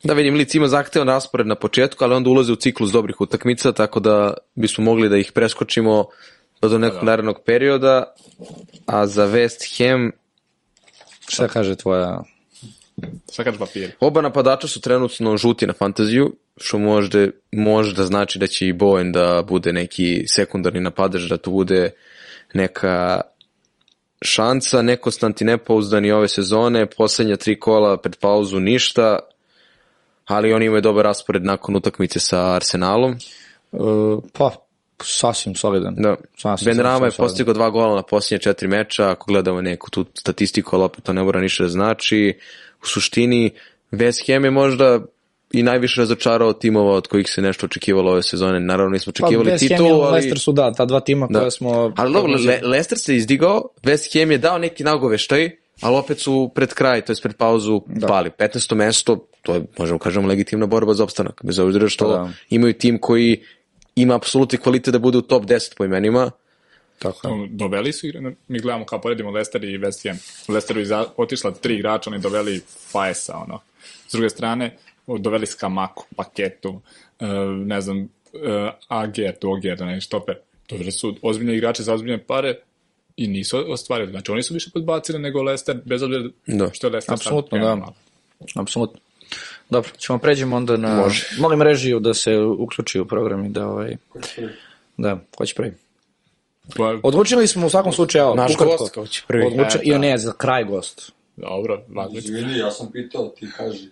Da 0.03 0.13
vidim, 0.13 0.35
Lic 0.35 0.55
ima 0.55 0.67
zahtevan 0.67 1.07
raspored 1.07 1.47
na 1.47 1.55
početku, 1.55 2.03
ali 2.03 2.13
onda 2.13 2.29
ulaze 2.29 2.53
u 2.53 2.55
ciklus 2.55 2.91
dobrih 2.91 3.21
utakmica, 3.21 3.71
tako 3.71 3.99
da 3.99 4.33
bismo 4.55 4.83
mogli 4.83 5.09
da 5.09 5.17
ih 5.17 5.31
preskočimo 5.31 6.05
do, 6.61 6.69
do 6.69 6.77
nekog 6.77 7.03
narednog 7.03 7.39
perioda. 7.45 8.13
A 8.85 9.07
za 9.07 9.27
West 9.27 9.77
Ham, 9.77 10.11
šta 11.29 11.47
kaže 11.47 11.75
tvoja... 11.75 12.23
Šta 13.33 13.43
kaže 13.43 13.57
papiri? 13.57 13.91
oba 13.99 14.21
napadača 14.21 14.67
su 14.67 14.81
trenutno 14.81 15.37
žuti 15.37 15.67
na 15.67 15.73
fantaziju, 15.73 16.35
što 16.57 16.79
možda, 16.79 17.27
možda 17.51 18.03
znači 18.03 18.39
da 18.39 18.47
će 18.47 18.67
i 18.67 18.73
Bowen 18.73 19.11
da 19.11 19.43
bude 19.47 19.73
neki 19.73 20.23
sekundarni 20.27 20.79
napadač, 20.79 21.21
da 21.21 21.37
to 21.37 21.51
bude 21.51 21.91
neka 22.53 23.21
šansa, 24.21 24.81
nekonstanti 24.81 25.45
nepouzdani 25.45 26.11
ove 26.11 26.27
sezone, 26.27 26.85
poslednja 26.85 27.37
tri 27.37 27.59
kola 27.59 27.97
pred 27.97 28.15
pauzu 28.19 28.59
ništa, 28.59 29.19
ali 30.25 30.53
oni 30.53 30.65
imaju 30.65 30.81
dobar 30.81 31.05
raspored 31.05 31.45
nakon 31.45 31.75
utakmice 31.75 32.19
sa 32.19 32.55
Arsenalom. 32.55 33.15
Uh, 33.71 34.23
pa, 34.33 34.51
sasvim 35.03 35.55
solidan. 35.55 35.95
Da. 35.97 36.15
Sasvim, 36.37 36.65
Ben 36.65 36.85
Rama 36.85 37.05
je 37.05 37.11
postigao 37.11 37.53
dva 37.53 37.69
gola 37.69 37.95
na 37.95 38.03
posljednje 38.03 38.41
četiri 38.41 38.67
meča, 38.67 39.09
ako 39.09 39.31
gledamo 39.31 39.61
neku 39.61 39.89
tu 39.89 40.05
statistiku, 40.13 40.75
ali 40.75 40.85
opet 40.85 41.03
to 41.03 41.13
ne 41.13 41.23
mora 41.23 41.41
ništa 41.41 41.63
da 41.63 41.69
znači. 41.69 42.39
U 42.83 42.85
suštini, 42.85 43.51
West 43.91 44.33
Ham 44.33 44.45
je 44.45 44.51
možda 44.51 44.99
i 45.53 45.63
najviše 45.63 46.01
razočarao 46.01 46.53
timova 46.53 46.93
od 46.93 47.07
kojih 47.07 47.29
se 47.29 47.41
nešto 47.41 47.65
očekivalo 47.65 48.11
ove 48.11 48.23
sezone. 48.23 48.59
Naravno 48.59 48.91
nismo 48.91 49.13
Pa, 49.13 49.25
očekivali 49.25 49.51
i 49.55 49.57
titulu, 49.57 50.01
ali... 50.01 50.11
Leicester 50.13 50.39
su 50.39 50.51
da, 50.51 50.73
ta 50.73 50.85
dva 50.85 50.99
tima 50.99 51.27
Da. 51.29 51.39
koja 51.39 51.51
smo... 51.51 51.93
Ali 51.97 52.13
dobro, 52.13 52.31
Le 52.37 52.59
Leicester 52.63 52.97
se 52.97 53.15
izdigao, 53.15 53.63
West 53.83 54.19
Ham 54.19 54.31
je 54.31 54.37
dao 54.37 54.57
neki 54.57 54.83
nagoveštaj, 54.83 55.49
ali 55.81 55.95
opet 55.95 56.19
su 56.19 56.51
pred 56.55 56.73
kraj, 56.73 57.01
to 57.01 57.11
je 57.11 57.17
pred 57.23 57.35
pauzu 57.35 57.81
da. 57.87 58.07
pali. 58.07 58.29
15. 58.29 58.75
mesto, 58.75 59.27
to 59.41 59.53
je, 59.55 59.61
možemo 59.79 59.99
kažemo, 59.99 60.27
legitimna 60.27 60.65
borba 60.65 60.93
za 60.93 61.03
opstanak, 61.03 61.41
bez 61.43 61.59
obzira 61.59 61.89
što 61.89 62.05
Pa 62.05 62.11
da. 62.11 62.29
imaju 62.49 62.73
tim 62.73 62.97
koji 62.99 63.41
ima 63.95 64.15
apsolutni 64.15 64.57
kvalitet 64.57 64.91
da 64.91 64.99
bude 64.99 65.17
u 65.17 65.21
top 65.21 65.43
10 65.43 65.77
po 65.77 65.85
imenima, 65.85 66.31
Tako 66.99 67.27
je. 67.27 67.47
Doveli 67.51 67.93
su, 67.93 68.07
igre- 68.07 68.35
mi 68.47 68.59
gledamo 68.59 68.85
kao 68.85 69.01
poredimo 69.01 69.31
Leicester 69.31 69.63
i 69.63 69.77
West 69.79 70.07
Ham. 70.09 70.17
Leicesteru 70.47 70.79
je 70.79 70.87
otišla 71.17 71.51
tri 71.51 71.75
igrača, 71.75 72.09
oni 72.09 72.19
doveli 72.19 72.61
Faesa, 72.91 73.37
ono. 73.37 73.59
S 74.07 74.11
druge 74.11 74.29
strane, 74.29 74.77
doveli 75.17 75.45
Skamaku, 75.45 76.05
Paketu, 76.15 76.81
e, 77.19 77.25
ne 77.65 77.81
znam, 77.81 78.09
Ager, 78.87 79.33
Doger, 79.41 79.81
ne, 79.81 80.01
štoper. 80.01 80.35
Doveli 80.69 80.91
su 80.91 81.15
ozbiljne 81.21 81.55
igrače 81.57 81.83
za 81.83 81.93
ozbiljne 81.93 82.23
pare 82.23 82.55
i 83.17 83.27
nisu 83.27 83.71
ostvarili. 83.71 84.11
Znači, 84.11 84.31
oni 84.31 84.43
su 84.43 84.53
više 84.53 84.69
podbacili 84.73 85.19
nego 85.19 85.41
Leicester, 85.43 85.77
bez 85.85 86.03
obzira 86.03 86.23
Da. 86.47 86.69
što 86.73 86.87
je 86.87 86.91
Leicester 86.91 87.17
sad 87.17 87.27
Apsolutno, 87.27 87.57
da. 87.57 87.93
Apsolutno. 88.61 88.99
Dobro, 89.69 89.89
ćemo 89.97 90.19
pređemo 90.19 90.55
onda 90.55 90.77
na... 90.77 90.95
Može. 90.95 91.27
Molim 91.39 91.61
režiju 91.61 91.99
da 91.99 92.13
se 92.13 92.37
uključi 92.39 92.99
u 92.99 93.05
program 93.07 93.45
i 93.45 93.49
da 93.49 93.67
ovaj... 93.67 93.97
Da, 94.97 95.19
ko 95.35 95.45
će 95.45 95.55
prvi? 95.55 95.73
Pa, 96.77 96.95
Odlučili 97.03 97.47
smo 97.47 97.67
u 97.67 97.69
svakom 97.69 97.91
slučaju, 97.93 98.21
evo, 98.21 98.35
Naš 98.35 98.53
ukratko. 98.55 98.77
gost 98.77 98.93
kao 98.93 99.07
će 99.07 99.23
prvi. 99.27 99.45
Odluči... 99.45 99.77
E, 99.77 99.81
I 99.83 99.91
da. 99.91 99.97
ne, 99.97 100.17
za 100.17 100.33
kraj 100.37 100.63
gost. 100.63 101.11
dobro, 101.35 101.83
Vaglić. 101.89 102.23
Izvini, 102.25 102.57
ja 102.57 102.71
sam 102.71 102.91
pitao, 102.91 103.27
ti 103.27 103.47
kaži. 103.57 103.89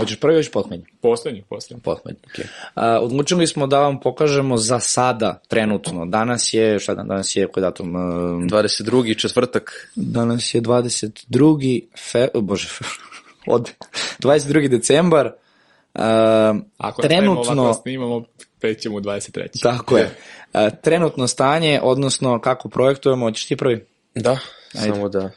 Hoćeš 0.00 0.20
prvi, 0.20 0.36
hoćeš 0.36 0.52
poslednji? 0.52 0.86
Poslednji, 1.00 1.42
poslednji. 1.48 1.82
Poslednji. 1.82 2.20
Okay. 2.34 2.46
A, 2.74 3.00
odlučili 3.00 3.46
smo 3.46 3.66
da 3.66 3.80
vam 3.80 4.00
pokažemo 4.00 4.56
za 4.56 4.80
sada, 4.80 5.40
trenutno. 5.48 6.06
Danas 6.06 6.54
je, 6.54 6.78
šta 6.78 6.94
dan, 6.94 7.08
danas 7.08 7.36
je, 7.36 7.46
koji 7.46 7.62
datum? 7.62 7.96
Um, 7.96 8.48
22. 8.48 9.18
četvrtak. 9.18 9.90
Danas 9.94 10.54
je 10.54 10.62
22. 10.62 11.82
Fe, 12.12 12.28
o, 12.34 12.40
bože, 12.40 12.68
od 13.46 13.70
22. 14.18 14.68
decembar. 14.68 15.26
Uh, 15.26 16.02
Ako 16.02 16.02
nastavimo 16.02 16.62
ovako 16.78 17.02
da 17.02 17.08
trenutno, 17.08 17.74
snimamo, 17.74 18.24
pećemo 18.60 18.96
u 18.96 19.00
23. 19.00 19.62
Tako 19.62 19.96
je. 19.96 20.10
E, 20.54 20.70
trenutno 20.82 21.26
stanje, 21.26 21.80
odnosno 21.82 22.40
kako 22.40 22.68
projektujemo, 22.68 23.26
hoćeš 23.26 23.46
ti 23.46 23.56
prvi? 23.56 23.86
Da, 24.14 24.38
Ajde. 24.74 24.94
samo 24.94 25.08
da... 25.08 25.30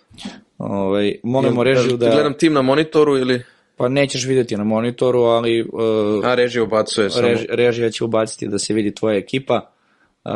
Ovaj, 0.57 1.15
molimo 1.23 1.63
režiju 1.63 1.97
da... 1.97 2.09
Gledam 2.09 2.33
tim 2.33 2.53
na 2.53 2.61
monitoru 2.61 3.17
ili... 3.17 3.43
Pa 3.77 3.89
nećeš 3.89 4.25
vidjeti 4.25 4.57
na 4.57 4.63
monitoru, 4.63 5.21
ali 5.21 5.61
uh, 5.61 6.25
A, 6.25 6.35
režija 6.35 6.63
ubacuje 6.63 7.09
samo. 7.09 7.27
rež, 7.27 7.45
režija 7.49 7.89
će 7.89 8.03
ubaciti 8.03 8.47
da 8.47 8.59
se 8.59 8.73
vidi 8.73 8.95
tvoja 8.95 9.17
ekipa. 9.17 9.71
Uh, 10.25 10.31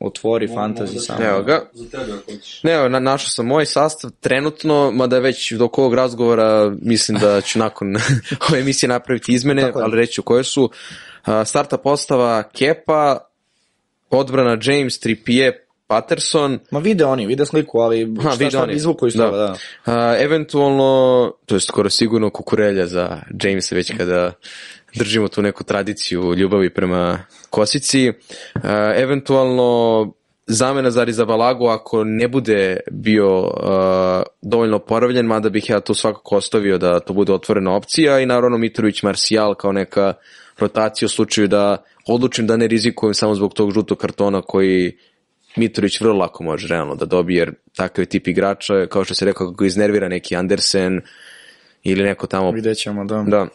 otvori 0.00 0.48
fantasy 0.48 0.98
samo. 0.98 1.24
Evo 1.24 1.42
ga. 1.42 1.62
Za 1.72 1.84
tebe 1.90 2.12
ako 2.12 2.32
hoćeš. 2.32 2.62
Ne, 2.62 2.72
evo, 2.72 2.88
na, 2.88 3.00
našao 3.00 3.28
sam 3.28 3.46
moj 3.46 3.66
sastav 3.66 4.10
trenutno, 4.20 4.90
mada 4.90 5.18
već 5.18 5.52
dok 5.52 5.78
ovog 5.78 5.94
razgovora 5.94 6.76
mislim 6.82 7.18
da 7.18 7.40
ću 7.40 7.58
nakon 7.64 7.96
ove 8.50 8.60
emisije 8.60 8.88
napraviti 8.88 9.32
izmene, 9.32 9.62
Tako 9.62 9.78
ali 9.78 9.96
reći 9.96 10.12
ću 10.12 10.22
koje 10.22 10.44
su. 10.44 10.70
A, 11.24 11.44
starta 11.44 11.78
postava 11.78 12.42
Kepa, 12.42 13.18
odbrana 14.10 14.58
James, 14.62 15.00
Trippier, 15.00 15.52
Patterson, 15.88 16.58
Ma 16.70 16.78
vide 16.78 17.04
oni, 17.04 17.26
vide 17.26 17.46
sliku, 17.46 17.78
ali 17.78 18.14
Ha, 18.22 18.30
šta, 18.30 18.50
šta 18.50 18.62
oni. 18.62 18.74
izvuku 18.74 19.06
iz 19.06 19.14
toga, 19.16 19.36
da. 19.36 19.56
A, 19.84 20.16
eventualno, 20.18 21.32
to 21.46 21.54
je 21.54 21.60
skoro 21.60 21.90
sigurno 21.90 22.30
kukurelja 22.30 22.86
za 22.86 23.22
Jamesa 23.42 23.74
već 23.74 23.92
kada 23.96 24.32
držimo 24.94 25.28
tu 25.28 25.42
neku 25.42 25.64
tradiciju 25.64 26.34
ljubavi 26.34 26.74
prema 26.74 27.18
kosici. 27.50 28.12
A, 28.54 28.92
eventualno 28.96 30.12
zamena 30.48 30.90
za 30.90 31.04
Rizabalagu 31.04 31.66
ako 31.66 32.04
ne 32.04 32.28
bude 32.28 32.80
bio 32.90 33.40
uh, 33.40 33.52
dovoljno 34.42 34.76
oporavljen, 34.76 35.26
mada 35.26 35.48
bih 35.48 35.70
ja 35.70 35.80
to 35.80 35.94
svakako 35.94 36.36
ostavio 36.36 36.78
da 36.78 37.00
to 37.00 37.12
bude 37.12 37.32
otvorena 37.32 37.74
opcija 37.74 38.20
i 38.20 38.26
naravno 38.26 38.58
Mitrović 38.58 39.02
Marcijal 39.02 39.54
kao 39.54 39.72
neka 39.72 40.14
rotacija 40.58 41.06
u 41.06 41.08
slučaju 41.08 41.48
da 41.48 41.84
odlučim 42.08 42.46
da 42.46 42.56
ne 42.56 42.66
rizikujem 42.66 43.14
samo 43.14 43.34
zbog 43.34 43.54
tog 43.54 43.70
žutog 43.70 43.98
kartona 43.98 44.42
koji 44.42 44.96
Mitrović 45.58 46.00
vrlo 46.00 46.14
lako 46.14 46.44
može 46.44 46.68
realno 46.68 46.94
da 46.94 47.06
dobije, 47.06 47.38
jer 47.38 47.52
takav 47.76 48.04
tip 48.04 48.28
igrača, 48.28 48.86
kao 48.86 49.04
što 49.04 49.14
se 49.14 49.24
rekao, 49.24 49.50
kako 49.50 49.64
iznervira 49.64 50.08
neki 50.08 50.36
Andersen 50.36 51.00
ili 51.82 52.02
neko 52.02 52.26
tamo 52.26 52.50
Vidjet 52.50 52.78
ćemo, 52.78 53.04
da. 53.04 53.24
Da. 53.26 53.46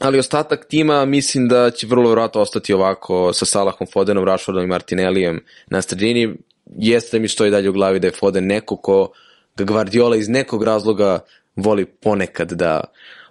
Ali 0.00 0.18
ostatak 0.18 0.66
tima 0.68 1.04
mislim 1.04 1.48
da 1.48 1.70
će 1.70 1.86
vrlo 1.86 2.08
vjerojatno 2.08 2.40
ostati 2.40 2.72
ovako 2.72 3.32
sa 3.32 3.44
Salahom, 3.44 3.86
Fodenom, 3.92 4.24
Rashfordom 4.24 4.64
i 4.64 4.66
Martinellijem 4.66 5.44
na 5.66 5.82
sredini. 5.82 6.34
Jeste 6.76 7.16
da 7.16 7.22
mi 7.22 7.28
stoji 7.28 7.50
dalje 7.50 7.68
u 7.68 7.72
glavi 7.72 8.00
da 8.00 8.06
je 8.06 8.12
Foden 8.12 8.46
neko 8.46 8.76
ko 8.76 9.12
ga 9.56 9.64
Guardiola 9.64 10.16
iz 10.16 10.28
nekog 10.28 10.62
razloga 10.62 11.20
voli 11.56 11.84
ponekad 11.84 12.52
da 12.52 12.84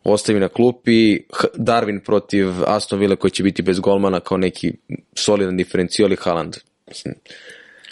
ostavi 0.04 0.40
na 0.40 0.48
klupi. 0.48 1.20
Darwin 1.56 2.00
protiv 2.06 2.48
Aston 2.66 3.00
Villa 3.00 3.16
koji 3.16 3.32
će 3.32 3.44
biti 3.44 3.62
bez 3.62 3.80
golmana 3.80 4.20
kao 4.20 4.38
neki 4.38 4.74
solidan 5.16 5.58
diferencijal 5.58 6.12
i 6.12 6.18
Haaland. 6.20 6.56
Mislim, 6.88 7.16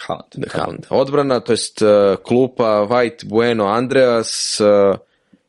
Haaland. 0.07 0.45
Haaland. 0.51 0.85
Odbrana, 0.89 1.39
to 1.39 1.53
jest 1.53 1.81
uh, 1.81 1.89
klupa 2.23 2.87
White, 2.89 3.25
Bueno, 3.25 3.65
Andreas, 3.65 4.59
uh, 4.59 4.97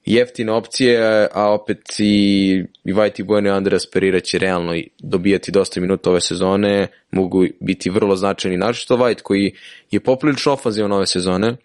jeftine 0.06 0.52
opcije, 0.52 1.28
a 1.32 1.52
opet 1.52 1.78
i, 1.98 2.64
i 2.84 2.94
White 2.94 3.20
i 3.20 3.22
Bueno 3.22 3.48
i 3.48 3.52
Andreas 3.52 3.86
perirat 3.90 4.22
će 4.22 4.38
realno 4.38 4.74
i 4.74 4.88
dobijati 4.98 5.52
dosta 5.52 5.80
minuta 5.80 6.10
ove 6.10 6.20
sezone, 6.20 6.86
mogu 7.10 7.44
biti 7.60 7.90
vrlo 7.90 8.16
značajni, 8.16 8.56
naročito 8.56 8.96
White 8.96 9.22
koji 9.22 9.54
je 9.90 10.00
poprilično 10.00 10.52
ofanzivan 10.52 10.92
ove 10.92 11.06
sezone, 11.06 11.56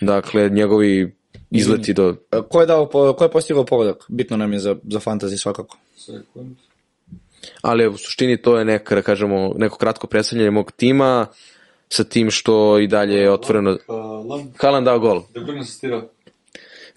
dakle 0.00 0.48
njegovi 0.48 1.16
izleti 1.50 1.94
do... 1.94 2.16
E, 2.32 2.40
Ko 2.48 2.60
je, 2.60 2.66
dao, 2.66 2.86
ko 2.88 3.24
je 3.24 3.30
postigao 3.30 3.64
pogodak? 3.64 4.04
Bitno 4.08 4.36
nam 4.36 4.52
je 4.52 4.58
za, 4.58 4.76
za 4.90 5.00
fantasy 5.00 5.36
svakako. 5.36 5.78
Sekund. 5.96 6.56
Ali 7.62 7.88
u 7.88 7.96
suštini 7.96 8.42
to 8.42 8.58
je 8.58 8.64
neka, 8.64 8.94
da 8.94 9.02
kažemo, 9.02 9.54
neko 9.56 9.78
kratko 9.78 10.06
predstavljanje 10.06 10.50
mog 10.50 10.72
tima, 10.72 11.26
sa 11.88 12.04
tim 12.04 12.30
što 12.30 12.78
i 12.78 12.86
dalje 12.86 13.14
je 13.14 13.32
otvoreno... 13.32 13.76
Haaland. 13.86 14.50
Haaland 14.60 14.84
dao 14.84 14.98
gol. 14.98 15.22
De 15.34 15.40
Bruyne 15.40 15.60
asistirao. 15.60 16.02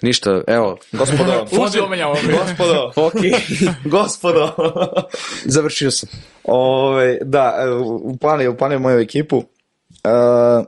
Ništa, 0.02 0.42
evo, 0.48 0.78
Gospodo, 0.92 1.48
Uđe 1.66 1.82
omenja 1.82 2.08
ovo. 2.08 2.18
gospodo, 2.40 2.92
ok, 3.08 3.14
gospodo. 3.96 4.54
završio 5.56 5.92
sam. 5.92 6.10
Ove, 6.44 7.18
da, 7.22 7.54
u 8.04 8.18
planu 8.18 8.42
je, 8.42 8.50
u 8.50 8.58
planu 8.58 8.74
je 8.74 8.80
moju 8.80 9.00
ekipu. 9.00 9.38
Uh, 9.38 10.66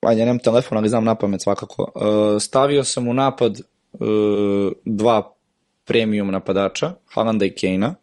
ajde, 0.00 0.20
nemam 0.20 0.38
telefon, 0.38 0.78
ali 0.78 0.88
znam 0.88 1.04
na 1.04 1.14
pamet 1.14 1.42
svakako. 1.42 1.92
Uh, 1.94 2.42
stavio 2.42 2.84
sam 2.84 3.08
u 3.08 3.14
napad 3.14 3.60
uh, 3.92 4.72
dva 4.84 5.34
premium 5.84 6.30
napadača, 6.30 6.92
Haalanda 7.06 7.44
i 7.44 7.54
Kejna, 7.54 7.94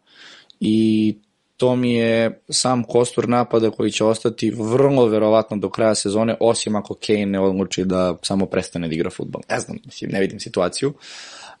i 0.60 1.16
to 1.56 1.76
mi 1.76 1.94
je 1.94 2.40
sam 2.50 2.84
kostur 2.84 3.28
napada 3.28 3.70
koji 3.70 3.90
će 3.90 4.04
ostati 4.04 4.50
vrlo 4.50 5.06
verovatno 5.06 5.56
do 5.56 5.70
kraja 5.70 5.94
sezone, 5.94 6.36
osim 6.40 6.76
ako 6.76 6.94
Kane 7.06 7.26
ne 7.26 7.40
odluči 7.40 7.84
da 7.84 8.16
samo 8.22 8.46
prestane 8.46 8.88
da 8.88 8.94
igra 8.94 9.10
futbol. 9.10 9.42
Ne 9.50 9.60
znam, 9.60 9.78
mislim, 9.84 10.10
ne 10.10 10.20
vidim 10.20 10.40
situaciju. 10.40 10.94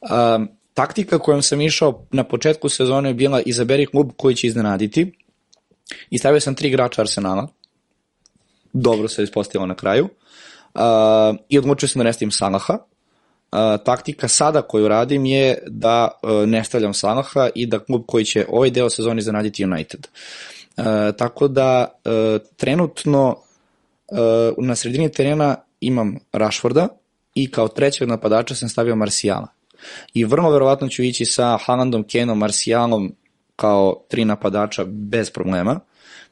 Um, 0.00 0.48
taktika 0.74 1.18
kojom 1.18 1.42
sam 1.42 1.60
išao 1.60 2.06
na 2.10 2.24
početku 2.24 2.68
sezone 2.68 3.10
je 3.10 3.14
bila 3.14 3.40
izaberi 3.40 3.86
klub 3.86 4.10
koji 4.16 4.34
će 4.34 4.46
iznenaditi 4.46 5.12
i 6.10 6.18
stavio 6.18 6.40
sam 6.40 6.54
tri 6.54 6.68
igrača 6.68 7.02
Arsenala. 7.02 7.48
Dobro 8.72 9.08
se 9.08 9.22
ispostavilo 9.22 9.66
na 9.66 9.74
kraju. 9.74 10.08
Uh, 10.74 10.80
I 11.48 11.58
odlučio 11.58 11.88
sam 11.88 12.00
da 12.00 12.04
ne 12.04 12.12
stavim 12.12 12.30
Salaha. 12.30 12.78
Uh, 13.52 13.84
taktika 13.84 14.28
sada 14.28 14.62
koju 14.62 14.88
radim 14.88 15.24
je 15.24 15.58
da 15.66 16.08
uh, 16.22 16.30
ne 16.48 16.64
stavljam 16.64 16.94
Salaha 16.94 17.48
i 17.54 17.66
da 17.66 17.78
klub 17.78 18.02
koji 18.06 18.24
će 18.24 18.46
ovaj 18.48 18.70
deo 18.70 18.90
sezoni 18.90 19.18
iznenaditi 19.18 19.64
United. 19.64 20.06
Uh, 20.76 20.84
tako 21.18 21.48
da 21.48 21.86
uh, 22.04 22.12
trenutno 22.56 23.36
uh, 24.08 24.18
na 24.64 24.76
sredini 24.76 25.12
terena 25.12 25.56
imam 25.80 26.16
Rashforda 26.32 26.88
i 27.34 27.50
kao 27.50 27.68
trećeg 27.68 28.08
napadača 28.08 28.54
sam 28.54 28.68
stavio 28.68 28.96
Marsijala. 28.96 29.48
I 30.14 30.24
vrlo 30.24 30.50
verovatno 30.50 30.88
ću 30.88 31.02
ići 31.02 31.24
sa 31.24 31.58
Haalandom, 31.64 32.04
Kenom, 32.04 32.38
Marsijalom 32.38 33.14
kao 33.56 34.04
tri 34.08 34.24
napadača 34.24 34.84
bez 34.84 35.30
problema, 35.30 35.80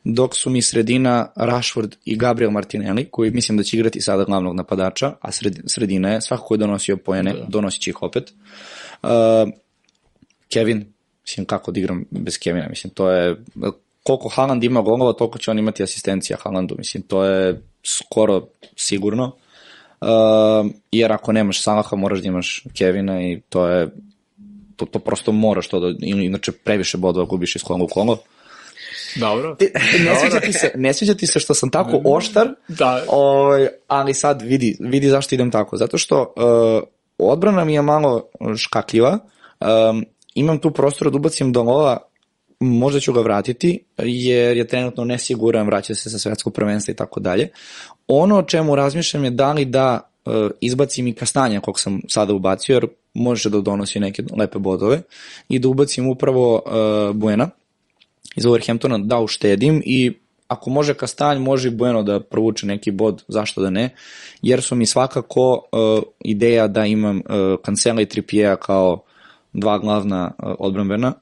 dok 0.05 0.36
su 0.36 0.51
mi 0.51 0.62
sredina 0.62 1.32
Rashford 1.36 1.97
i 2.05 2.16
Gabriel 2.16 2.51
Martinelli, 2.51 3.09
koji 3.10 3.31
mislim 3.31 3.59
da 3.59 3.64
će 3.64 3.76
igrati 3.76 4.01
sada 4.01 4.24
glavnog 4.24 4.56
napadača, 4.56 5.12
a 5.20 5.32
sred, 5.32 5.60
sredina 5.66 6.10
je, 6.10 6.20
svako 6.20 6.44
ko 6.44 6.55
je 6.55 6.59
donosio 6.59 6.97
pojene, 6.97 7.32
da. 7.32 7.44
donosit 7.48 7.82
će 7.82 7.90
ih 7.90 8.02
opet. 8.02 8.32
Uh, 9.02 9.09
Kevin, 10.52 10.93
mislim 11.22 11.47
kako 11.47 11.72
da 11.72 11.81
igram 11.81 12.05
bez 12.10 12.39
Kevina, 12.39 12.68
mislim 12.68 12.93
to 12.94 13.10
je, 13.10 13.36
koliko 14.02 14.28
Haaland 14.28 14.64
ima 14.64 14.82
golova, 14.82 15.12
toliko 15.12 15.39
će 15.39 15.51
on 15.51 15.59
imati 15.59 15.82
asistencija 15.82 16.39
Haalandu, 16.43 16.74
mislim 16.78 17.02
to 17.02 17.24
je 17.24 17.62
skoro 17.82 18.47
sigurno. 18.76 19.36
Uh, 20.01 20.70
jer 20.93 21.12
ako 21.12 21.32
nemaš 21.32 21.62
Salaha, 21.62 21.97
moraš 21.97 22.20
da 22.20 22.28
imaš 22.28 22.64
Kevina 22.74 23.22
i 23.22 23.40
to 23.48 23.66
je 23.66 23.89
to, 24.76 24.86
to 24.86 24.98
prosto 24.98 25.32
moraš 25.32 25.68
to 25.68 25.81
da, 25.81 26.06
inače 26.06 26.52
previše 26.52 26.98
bodova 26.98 27.26
gubiš 27.26 27.56
iz 27.56 27.62
kola 27.62 27.85
u 27.85 27.89
kolo. 27.89 28.18
Dobro. 29.16 29.55
Ti- 29.55 29.70
Ne 30.05 30.16
sviđa 30.20 30.41
ti 30.41 30.53
se, 30.53 30.73
ne 30.74 30.93
sviđa 30.93 31.15
ti 31.15 31.27
se 31.27 31.41
što 31.41 31.55
sam 31.55 31.70
tako 31.70 32.01
oštar, 32.05 32.49
Da. 32.69 33.05
ovaj, 33.09 33.69
ali 33.89 34.15
sad 34.15 34.43
vidi, 34.43 34.77
vidi 34.81 35.09
zašto 35.09 35.35
idem 35.35 35.51
tako. 35.51 35.77
Zato 35.77 35.99
što 35.99 36.35
uh, 36.36 36.82
odbrana 37.19 37.65
mi 37.65 37.74
je 37.74 37.82
malo 37.82 38.28
škakljiva, 38.57 39.19
um, 39.61 40.05
imam 40.35 40.59
tu 40.59 40.70
prostora 40.70 41.11
da 41.11 41.16
ubacim 41.16 41.53
Dolola, 41.53 41.99
možda 42.61 43.01
ću 43.01 43.12
ga 43.12 43.20
vratiti, 43.20 43.85
jer 43.99 44.57
je 44.57 44.66
trenutno 44.66 45.05
nesiguran, 45.05 45.66
vraća 45.66 45.95
se 45.95 46.11
sa 46.11 46.19
svetskog 46.19 46.55
prvenstva 46.55 46.93
i 46.93 46.97
tako 46.97 47.20
dalje. 47.20 47.49
Ono 48.09 48.39
o 48.39 48.43
čemu 48.43 48.74
razmišljam 48.74 49.24
je 49.24 49.31
da 49.31 49.53
li 49.53 49.65
da 49.65 50.01
uh, 50.24 50.32
izbacim 50.61 51.07
i 51.07 51.15
Kastanja 51.15 51.61
kog 51.61 51.81
sam 51.81 52.01
sada 52.09 52.32
ubacio, 52.35 52.74
jer 52.74 52.86
može 53.15 53.51
da 53.51 53.61
donosi 53.61 54.01
neke 54.01 54.23
lepe 54.39 54.59
bodove, 54.59 55.03
i 55.49 55.59
da 55.59 55.69
ubacim 55.69 56.09
upravo 56.09 56.55
uh, 56.66 57.16
Buena, 57.16 57.51
iz 58.36 58.44
Wolverhamptona 58.44 59.06
da 59.06 59.20
uštedim 59.20 59.82
i 59.84 60.12
ako 60.48 60.70
može 60.70 60.94
Kastanj, 60.94 61.38
može 61.38 61.68
i 61.68 61.74
Bueno 61.74 62.02
da 62.02 62.20
provuče 62.20 62.66
neki 62.66 62.90
bod, 62.90 63.24
zašto 63.28 63.60
da 63.62 63.70
ne, 63.70 63.94
jer 64.42 64.62
su 64.62 64.74
mi 64.74 64.86
svakako 64.86 65.52
uh, 65.52 66.02
ideja 66.24 66.68
da 66.68 66.86
imam 66.86 67.16
uh, 67.16 67.24
Cancela 67.64 68.01
i 68.01 68.06
Trippiera 68.06 68.56
kao 68.56 69.02
dva 69.52 69.78
glavna 69.78 70.30
uh, 70.38 70.55
odbrambena, 70.59 71.12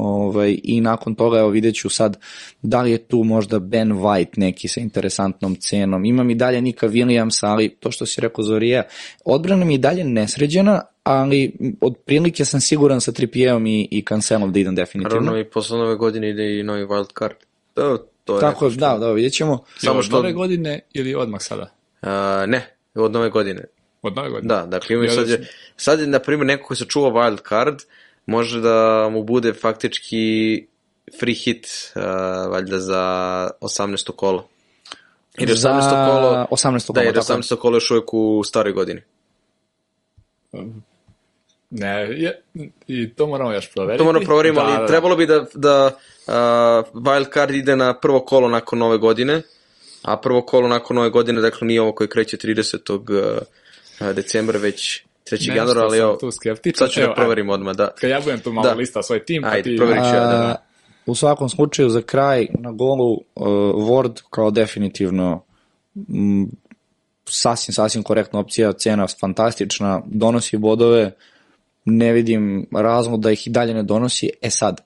Ovaj, 0.00 0.58
I 0.64 0.80
nakon 0.80 1.14
toga, 1.14 1.38
evo 1.38 1.48
vidjet 1.48 1.74
ću 1.74 1.88
sad 1.88 2.18
da 2.62 2.82
li 2.82 2.90
je 2.90 2.98
tu 2.98 3.24
možda 3.24 3.58
Ben 3.58 3.92
White 3.92 4.38
neki 4.38 4.68
sa 4.68 4.80
interesantnom 4.80 5.56
cenom. 5.56 6.04
Imam 6.04 6.30
i 6.30 6.34
dalje 6.34 6.60
Nika 6.60 6.88
Williamsa, 6.88 7.46
ali 7.46 7.68
to 7.68 7.90
što 7.90 8.06
si 8.06 8.20
rekao 8.20 8.44
Zorija, 8.44 8.82
odbrana 9.24 9.64
mi 9.64 9.72
je 9.72 9.74
i 9.74 9.78
dalje 9.78 10.04
nesređena, 10.04 10.82
ali 11.02 11.52
od 11.80 11.96
prilike 12.06 12.44
sam 12.44 12.60
siguran 12.60 13.00
sa 13.00 13.12
Trippierom 13.12 13.66
i, 13.66 13.88
i 13.90 14.04
Cancelom 14.08 14.52
da 14.52 14.58
idem 14.58 14.74
definitivno. 14.74 15.20
Naravno 15.20 15.40
i 15.40 15.44
posle 15.44 15.78
nove 15.78 15.96
godine 15.96 16.30
ide 16.30 16.58
i 16.58 16.62
novi 16.62 16.84
wild 16.84 17.18
card. 17.18 17.36
To, 17.74 17.98
to 18.24 18.34
je 18.34 18.40
Tako, 18.40 18.70
da, 18.70 18.98
da, 18.98 19.12
vidjet 19.12 19.32
ćemo. 19.32 19.64
Samo 19.76 20.02
što... 20.02 20.16
nove 20.16 20.32
godine 20.32 20.80
ili 20.92 21.14
odmah 21.14 21.40
sada? 21.42 21.70
A, 22.02 22.44
ne, 22.48 22.74
od 22.94 23.12
nove 23.12 23.30
godine. 23.30 23.64
Od 24.02 24.16
nove 24.16 24.30
godine? 24.30 24.54
Da, 24.54 24.66
dakle 24.66 24.94
imaju 24.94 25.10
Ja 25.10 25.14
sad, 25.14 25.26
da 25.26 25.32
je, 25.32 25.48
sad 25.76 26.00
je, 26.00 26.06
na 26.06 26.18
primjer, 26.18 26.46
neko 26.46 26.68
ko 26.68 26.74
se 26.74 26.84
čuva 26.84 27.10
wild 27.10 27.48
card, 27.48 27.78
može 28.28 28.60
da 28.60 29.08
mu 29.12 29.22
bude 29.22 29.52
faktički 29.52 30.66
free 31.20 31.34
hit, 31.34 31.66
uh, 31.96 32.02
valjda 32.52 32.78
za 32.78 33.02
18. 33.60 34.12
kolo. 34.16 34.48
Jer 35.38 35.48
je 35.48 35.54
Za 35.54 35.68
18. 35.70 35.90
kolo, 36.10 36.46
18. 36.50 36.92
da, 36.92 36.92
kolo, 36.92 37.06
jer 37.06 37.06
je 37.06 37.20
tako 37.20 37.32
je. 37.32 37.38
18. 37.38 37.56
kolo 37.56 37.76
još 37.76 37.90
uvijek 37.90 38.14
u 38.14 38.42
staroj 38.44 38.72
godini. 38.72 39.00
Ne, 41.70 41.88
je, 42.22 42.42
i 42.86 43.14
to 43.14 43.26
moramo 43.26 43.52
još 43.52 43.72
proveriti. 43.72 43.98
To 43.98 44.04
moramo 44.04 44.24
proverimo, 44.24 44.60
Da, 44.60 44.66
ali 44.66 44.76
da, 44.76 44.80
da. 44.80 44.86
trebalo 44.86 45.16
bi 45.16 45.26
da, 45.26 45.46
da 45.54 45.86
uh, 45.86 46.32
wild 47.02 47.34
card 47.34 47.54
ide 47.54 47.76
na 47.76 47.94
prvo 48.00 48.20
kolo 48.20 48.48
nakon 48.48 48.78
nove 48.78 48.98
godine, 48.98 49.42
a 50.02 50.16
prvo 50.16 50.42
kolo 50.42 50.68
nakon 50.68 50.96
nove 50.96 51.10
godine, 51.10 51.40
dakle 51.40 51.66
nije 51.66 51.80
ovo 51.80 51.92
koje 51.92 52.08
kreće 52.08 52.36
30. 52.36 52.94
Uh, 54.00 54.14
decembra, 54.14 54.58
već 54.58 55.07
3. 55.30 55.32
Nešto 55.32 55.52
januara, 55.52 55.80
ali 55.80 55.98
evo, 55.98 56.16
tu 56.20 56.30
skeptičan. 56.30 56.78
sad 56.78 56.90
ću 56.94 57.00
Evo, 57.00 57.08
da 57.08 57.14
proverim 57.14 57.48
odmah, 57.50 57.76
da. 57.76 57.90
Kad 58.00 58.10
ja 58.10 58.20
budem 58.20 58.40
tu 58.40 58.52
malo 58.52 58.68
Da. 58.68 58.74
lista 58.74 59.02
svoj 59.02 59.24
tim, 59.24 59.42
pa 59.42 59.48
Ajde, 59.48 59.62
ti... 59.70 59.76
proveri. 59.76 60.00
ću 60.00 60.06
ja, 60.06 60.20
da, 60.20 60.26
da. 60.26 60.64
U 61.06 61.14
svakom 61.14 61.48
slučaju, 61.48 61.90
za 61.90 62.02
kraj, 62.02 62.46
na 62.58 62.72
golu, 62.72 63.12
uh, 63.12 63.46
Ward 63.74 64.22
kao 64.30 64.50
definitivno 64.50 65.44
m, 65.96 66.46
sasvim, 67.24 67.74
sasvim 67.74 68.02
korektna 68.02 68.40
opcija, 68.40 68.72
cena 68.72 69.06
fantastična, 69.20 70.02
donosi 70.06 70.56
bodove, 70.56 71.12
ne 71.84 72.12
vidim 72.12 72.66
razlog 72.74 73.20
da 73.20 73.30
ih 73.30 73.46
i 73.46 73.50
dalje 73.50 73.74
ne 73.74 73.82
donosi. 73.82 74.30
E 74.42 74.50
sad, 74.50 74.80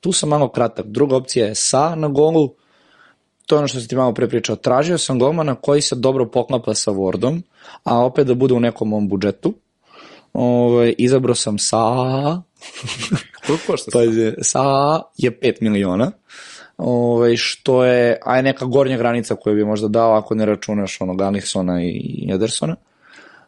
tu 0.00 0.12
sam 0.12 0.28
malo 0.28 0.48
kratak. 0.48 0.86
Druga 0.86 1.16
opcija 1.16 1.46
je 1.46 1.54
Sa 1.54 1.94
na 1.94 2.08
golu, 2.08 2.54
to 3.46 3.54
je 3.54 3.58
ono 3.58 3.68
što 3.68 3.78
sam 3.80 3.88
ti 3.88 3.96
malo 3.96 4.14
pre 4.14 4.28
pričao. 4.28 4.56
Tražio 4.56 4.98
sam 4.98 5.18
golmana 5.18 5.54
koji 5.54 5.80
se 5.80 5.94
dobro 5.96 6.26
poklapa 6.30 6.74
sa 6.74 6.90
Wardom, 6.90 7.42
a 7.84 8.04
opet 8.04 8.26
da 8.26 8.34
bude 8.34 8.54
u 8.54 8.60
nekom 8.60 8.88
mom 8.88 9.08
budžetu. 9.08 9.54
Ove, 10.32 10.92
izabrao 10.92 11.34
sam 11.34 11.58
Sa, 11.58 11.76
Koliko 13.46 13.66
košta? 13.66 13.90
Pa 13.92 14.00
je, 14.00 14.34
sa 14.42 14.62
je 15.16 15.40
5 15.40 15.56
miliona, 15.60 16.12
ovaj, 16.78 17.36
što 17.36 17.84
je 17.84 18.18
aj 18.24 18.42
neka 18.42 18.64
gornja 18.64 18.96
granica 18.96 19.34
koju 19.34 19.56
bi 19.56 19.64
možda 19.64 19.88
dao 19.88 20.12
ako 20.12 20.34
ne 20.34 20.46
računaš 20.46 21.00
onog 21.00 21.22
Alisona 21.22 21.82
i 21.82 22.28
Edersona. 22.32 22.76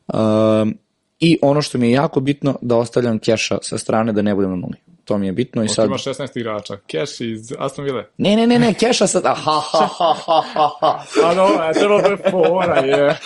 Um, 0.09 0.75
I 1.21 1.39
ono 1.43 1.63
što 1.63 1.79
mi 1.79 1.87
je 1.87 1.93
jako 1.93 2.21
bitno, 2.21 2.59
da 2.63 2.77
ostavljam 2.77 3.19
keša 3.19 3.59
sa 3.63 3.79
strane 3.79 4.13
da 4.13 4.23
ne 4.23 4.35
budem 4.35 4.51
na 4.51 4.57
nuli. 4.57 4.77
To 5.05 5.19
mi 5.19 5.27
je 5.27 5.33
bitno 5.33 5.65
i 5.65 5.69
Sad... 5.69 5.75
sad... 5.75 5.87
Ima 5.87 5.97
16 5.97 6.39
igrača. 6.39 6.77
Cash 6.77 7.21
iz 7.21 7.53
Aston 7.59 7.85
Ville. 7.85 8.09
Ne, 8.19 8.37
ne, 8.37 8.47
ne, 8.47 8.59
ne, 8.59 8.75
keša 8.75 9.07
sa... 9.07 9.21
Aha, 9.25 9.61
ha, 9.73 9.89
ha, 9.99 10.15
ha, 10.27 10.43
ha, 10.55 10.71
ha. 10.81 11.05
A 11.25 11.35
no, 11.35 11.47
je 11.65 11.73
trebalo 11.73 12.03
da 12.03 12.09
je 12.09 12.17
fora, 12.31 12.79
je. 12.79 13.17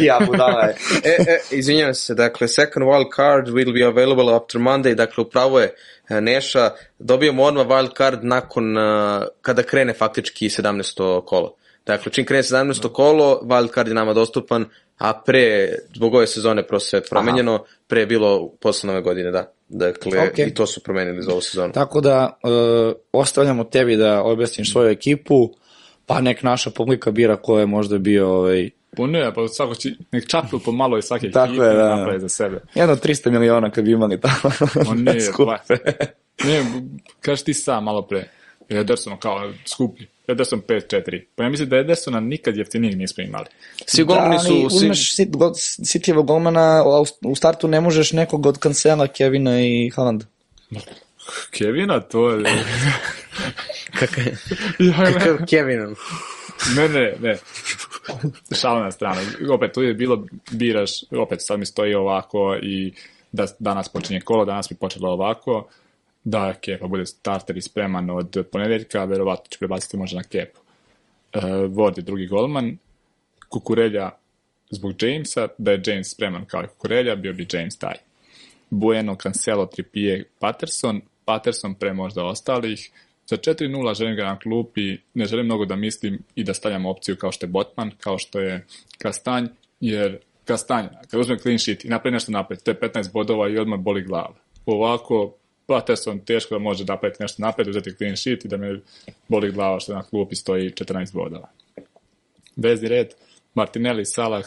ja 0.06 0.18
budala 0.26 0.64
je. 0.64 0.76
e, 1.04 1.08
e, 1.08 1.38
izvinjavam 1.50 1.94
se, 1.94 2.14
dakle, 2.14 2.48
second 2.48 2.86
wild 2.86 3.08
card 3.16 3.48
will 3.48 3.72
be 3.72 3.86
available 3.86 4.34
after 4.34 4.60
Monday, 4.60 4.94
dakle, 4.94 5.22
upravo 5.22 5.60
je 5.60 5.74
e, 6.08 6.20
Neša, 6.20 6.70
dobijemo 6.98 7.42
odmah 7.42 7.66
wild 7.66 7.96
card 7.96 8.24
nakon, 8.24 8.76
uh, 8.76 9.24
kada 9.40 9.62
krene 9.62 9.92
faktički 9.92 10.48
17. 10.48 11.24
kolo. 11.24 11.54
Dakle, 11.86 12.12
čim 12.12 12.24
krene 12.24 12.42
17. 12.42 12.92
kolo, 12.92 13.40
wild 13.42 13.74
card 13.74 13.88
je 13.88 13.94
nama 13.94 14.14
dostupan, 14.14 14.64
a 14.98 15.22
pre, 15.26 15.74
zbog 15.94 16.14
ove 16.14 16.26
sezone 16.26 16.66
prosto 16.66 16.88
sve 16.88 17.00
promenjeno, 17.10 17.64
pre 17.86 18.00
je 18.00 18.06
bilo 18.06 18.48
posle 18.60 18.86
nove 18.86 19.00
godine, 19.02 19.30
da. 19.30 19.52
Dakle, 19.68 20.28
Okej. 20.28 20.46
i 20.46 20.54
to 20.54 20.66
su 20.66 20.82
promenili 20.82 21.22
za 21.22 21.32
ovu 21.32 21.40
sezonu. 21.40 21.72
Tako 21.72 22.00
da, 22.00 22.38
uh, 22.42 22.92
ostavljamo 23.12 23.64
tebi 23.64 23.96
da 23.96 24.22
objasniš 24.22 24.72
svoju 24.72 24.90
ekipu, 24.90 25.50
pa 26.06 26.20
nek 26.20 26.42
naša 26.42 26.70
publika 26.70 27.10
bira 27.10 27.36
ko 27.36 27.58
je 27.58 27.66
možda 27.66 27.98
bio 27.98 28.28
ovaj, 28.28 28.70
Puno 28.96 29.18
je, 29.18 29.34
pa 29.34 29.48
svako 29.48 29.74
će, 29.74 29.90
nek 30.12 30.26
čapnu 30.26 30.58
po 30.58 30.72
malo 30.72 30.98
iz 30.98 31.04
svake 31.04 31.30
Tako 31.30 31.52
ekipe 31.52 31.64
je, 31.64 31.74
da. 31.74 31.96
napravi 31.96 32.20
za 32.20 32.28
sebe. 32.28 32.60
jedno 32.74 32.96
300 32.96 33.30
miliona 33.30 33.70
kad 33.70 33.84
bi 33.84 33.92
imali 33.92 34.20
tamo. 34.20 34.54
On 34.90 35.02
nije, 35.04 35.20
Skupe. 35.32 35.44
ba, 35.44 35.58
ne, 36.44 36.64
kažeš 37.20 37.44
ti 37.44 37.54
sam 37.54 37.84
malo 37.84 38.02
pre. 38.06 38.28
Ederson 38.68 39.16
kao 39.18 39.52
skuplji. 39.66 40.06
Ederson 40.30 40.62
5-4. 40.68 41.22
Pa 41.34 41.42
ja 41.42 41.48
mislim 41.48 41.68
da 41.68 41.76
Edersona 41.76 42.20
nikad 42.20 42.56
jeftinijeg 42.56 42.98
nismo 42.98 43.24
imali. 43.24 43.46
Svi 43.86 44.04
golmani 44.04 44.36
da, 44.36 44.40
ali 44.40 44.48
su... 44.48 44.70
Svi, 44.70 44.76
uzmeš 44.76 45.14
sit, 45.14 45.36
go, 45.36 45.50
Cityjevog 45.54 46.26
golmana, 46.26 46.82
a 46.84 47.02
u, 47.24 47.34
startu 47.36 47.68
ne 47.68 47.80
možeš 47.80 48.12
nekog 48.12 48.46
od 48.46 48.58
Cancela, 48.58 49.06
Kevina 49.06 49.60
i 49.60 49.90
Haaland. 49.96 50.24
Kevina, 51.50 52.00
to 52.00 52.30
je... 52.30 52.44
kakav, 53.98 54.24
Ja, 54.78 55.46
Kevin. 55.46 55.94
Ne, 56.76 56.88
ne, 56.88 57.14
ne. 57.20 57.38
Šalna 58.60 58.84
na 58.84 58.90
stranu. 58.90 59.20
Opet, 59.50 59.72
tu 59.72 59.82
je 59.82 59.94
bilo, 59.94 60.26
biraš, 60.50 60.90
opet 61.10 61.38
sad 61.42 61.58
mi 61.58 61.66
stoji 61.66 61.94
ovako 61.94 62.56
i 62.62 62.92
da 63.32 63.46
danas 63.58 63.88
počinje 63.88 64.20
kolo, 64.20 64.44
danas 64.44 64.70
mi 64.70 64.76
počelo 64.76 65.10
ovako, 65.10 65.68
da 66.24 66.54
Kepa 66.54 66.86
bude 66.86 67.06
starter 67.06 67.56
i 67.56 67.62
spreman 67.62 68.10
od 68.10 68.46
ponedeljka, 68.52 69.04
verovatno 69.04 69.44
ću 69.50 69.58
prebaciti 69.58 69.96
možda 69.96 70.16
na 70.16 70.22
Kepu. 70.22 70.60
Uh, 71.34 71.42
Ward 71.44 71.98
je 71.98 72.02
drugi 72.02 72.26
golman, 72.26 72.78
Kukurelja 73.48 74.10
zbog 74.70 75.02
Jamesa, 75.02 75.48
da 75.58 75.72
je 75.72 75.82
James 75.86 76.10
spreman 76.10 76.44
kao 76.44 76.62
i 76.62 76.66
Kukurelja, 76.66 77.16
bio 77.16 77.32
bi 77.32 77.46
James 77.52 77.78
taj. 77.78 77.94
Bueno, 78.70 79.16
Cancelo, 79.22 79.66
Trippier, 79.66 80.24
Patterson, 80.38 81.00
Patterson 81.24 81.74
pre 81.74 81.92
možda 81.92 82.24
ostalih. 82.24 82.90
Za 83.26 83.36
4-0 83.36 83.94
želim 83.94 84.16
ga 84.16 84.24
na 84.24 84.38
klupi, 84.38 84.98
ne 85.14 85.26
želim 85.26 85.46
mnogo 85.46 85.64
da 85.64 85.76
mislim 85.76 86.18
i 86.34 86.44
da 86.44 86.54
stavljam 86.54 86.86
opciju 86.86 87.16
kao 87.16 87.32
što 87.32 87.46
je 87.46 87.50
Botman, 87.50 87.90
kao 88.00 88.18
što 88.18 88.40
je 88.40 88.66
Kastanj, 88.98 89.46
jer 89.80 90.18
Kastanj, 90.44 90.86
kad 91.10 91.20
uzme 91.20 91.38
clean 91.38 91.58
sheet 91.58 91.84
i 91.84 91.88
napravi 91.88 92.12
nešto 92.12 92.32
napred, 92.32 92.62
to 92.62 92.70
je 92.70 92.80
15 92.80 93.12
bodova 93.12 93.48
i 93.48 93.58
odmah 93.58 93.80
boli 93.80 94.02
glava. 94.02 94.34
Ovako, 94.66 95.34
Patterson 95.70 96.18
teško 96.18 96.54
da 96.54 96.58
može 96.58 96.84
napraviti 96.84 97.22
nešto 97.22 97.42
napred, 97.42 97.68
uzeti 97.68 97.94
clean 97.96 98.16
sheet 98.16 98.44
i 98.44 98.48
da 98.48 98.56
me 98.56 98.80
boli 99.28 99.52
glava 99.52 99.80
što 99.80 99.94
na 99.94 100.02
klupi 100.02 100.36
stoji 100.36 100.70
14 100.70 101.12
bodova. 101.14 101.48
Vezni 102.56 102.88
red, 102.88 103.14
Martinelli, 103.54 104.04
Salah, 104.04 104.44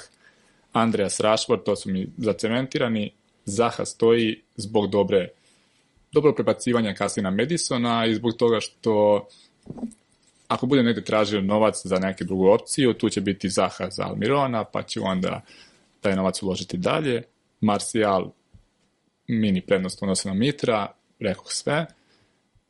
Andreas 0.74 1.20
Rashford, 1.20 1.64
to 1.64 1.76
su 1.76 1.92
mi 1.92 2.08
zacementirani, 2.18 3.12
Zaha 3.46 3.86
stoji 3.86 4.42
zbog 4.56 4.90
dobre 4.90 5.30
dobro 6.12 6.34
prebacivanja 6.34 6.94
kasnije 6.94 7.24
na 7.24 7.32
Madisona 7.32 8.06
i 8.06 8.16
zbog 8.16 8.34
toga 8.34 8.60
što 8.60 9.28
ako 10.48 10.66
bude 10.66 10.84
negde 10.84 11.04
tražio 11.04 11.42
novac 11.42 11.82
za 11.84 12.00
neku 12.00 12.24
drugu 12.24 12.48
opciju, 12.48 12.94
tu 12.94 13.10
će 13.10 13.22
biti 13.22 13.50
Zaha 13.50 13.90
za 13.90 14.04
Almirona, 14.04 14.64
pa 14.64 14.84
će 14.84 15.00
onda 15.00 15.42
taj 16.02 16.16
novac 16.16 16.44
uložiti 16.44 16.78
dalje. 16.78 17.24
Martial, 17.62 18.32
mini 19.28 19.62
prednost 19.62 20.02
unose 20.02 20.30
na 20.30 20.34
Mitra, 20.34 20.88
rekao 21.24 21.46
sve. 21.48 21.86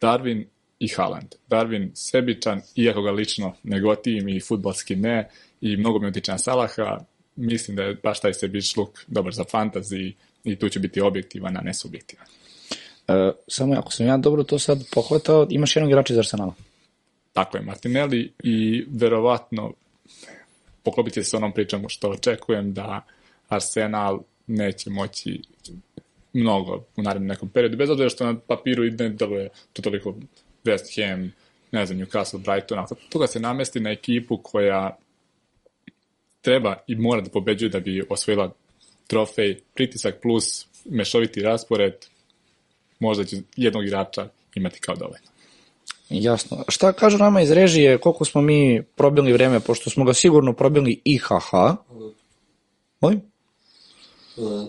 Darwin 0.02 0.46
i 0.80 0.88
Haaland. 0.88 1.36
Darwin 1.50 1.92
sebičan, 1.94 2.62
iako 2.76 3.02
ga 3.02 3.12
lično 3.12 3.56
ne 3.64 3.80
gotivim 3.80 4.30
i 4.30 4.42
futbalski 4.42 4.96
ne, 4.96 5.30
i 5.62 5.78
mnogo 5.78 6.00
mi 6.00 6.08
utiče 6.08 6.32
na 6.32 6.38
Salaha, 6.38 7.00
mislim 7.36 7.78
da 7.78 7.84
je 7.84 7.96
baš 8.04 8.20
taj 8.20 8.34
sebič 8.34 8.76
luk 8.78 9.00
dobar 9.08 9.34
za 9.34 9.44
fantasy 9.44 10.14
i 10.44 10.56
tu 10.56 10.70
će 10.70 10.80
biti 10.80 11.02
objektivan, 11.02 11.58
a 11.58 11.62
ne 11.62 11.74
subjektivan. 11.74 12.26
E, 13.08 13.32
samo 13.48 13.74
ako 13.74 13.92
sam 13.92 14.06
ja 14.06 14.18
dobro 14.18 14.44
to 14.44 14.60
sad 14.60 14.84
pohvatao, 14.94 15.48
imaš 15.50 15.76
jednog 15.76 15.92
igrača 15.92 16.14
iz 16.14 16.20
Arsenala. 16.20 16.54
Tako 17.34 17.58
je, 17.58 17.64
Martinelli 17.64 18.34
i 18.44 18.86
verovatno 18.90 19.74
poklopiti 20.84 21.24
se 21.24 21.30
s 21.30 21.34
onom 21.34 21.52
pričom 21.54 21.90
što 21.90 22.10
očekujem 22.10 22.74
da 22.74 23.06
Arsenal 23.50 24.20
neće 24.48 24.90
moći 24.90 25.42
mnogo 26.34 26.84
u 26.96 27.02
narednom 27.02 27.28
nekom 27.28 27.50
periodu, 27.50 27.78
bez 27.78 27.90
obzira 27.90 28.10
što 28.10 28.26
na 28.26 28.40
papiru 28.40 28.86
i 28.86 28.92
ne 28.92 29.10
deluje 29.10 29.50
to 29.74 29.82
toliko 29.82 30.16
West 30.64 30.96
Ham, 30.96 31.32
ne 31.72 31.86
znam, 31.86 32.00
Newcastle, 32.00 32.38
Brighton, 32.38 32.80
ali 32.80 32.88
toga 33.10 33.28
se 33.28 33.40
namesti 33.40 33.80
na 33.80 33.92
ekipu 33.92 34.38
koja 34.38 34.98
treba 36.42 36.76
i 36.88 36.96
mora 36.96 37.22
da 37.22 37.30
pobeđuje 37.30 37.70
da 37.70 37.80
bi 37.80 38.04
osvojila 38.10 38.52
trofej, 39.08 39.60
pritisak 39.74 40.22
plus 40.22 40.68
mešoviti 40.86 41.42
raspored, 41.42 41.94
možda 43.00 43.24
će 43.24 43.38
jednog 43.56 43.86
igrača 43.86 44.28
imati 44.56 44.80
kao 44.80 44.96
dovoljno. 44.96 45.28
Jasno. 46.10 46.64
Šta 46.68 46.94
kažu 46.94 47.18
nama 47.18 47.42
iz 47.42 47.52
režije, 47.52 47.98
koliko 47.98 48.26
smo 48.26 48.42
mi 48.42 48.84
probili 48.96 49.34
vreme, 49.34 49.60
pošto 49.60 49.90
smo 49.90 50.06
ga 50.06 50.14
sigurno 50.14 50.54
probili 50.54 51.02
i 51.04 51.18
haha. 51.18 51.76
Molim? 53.00 53.22
Uh, 54.38 54.68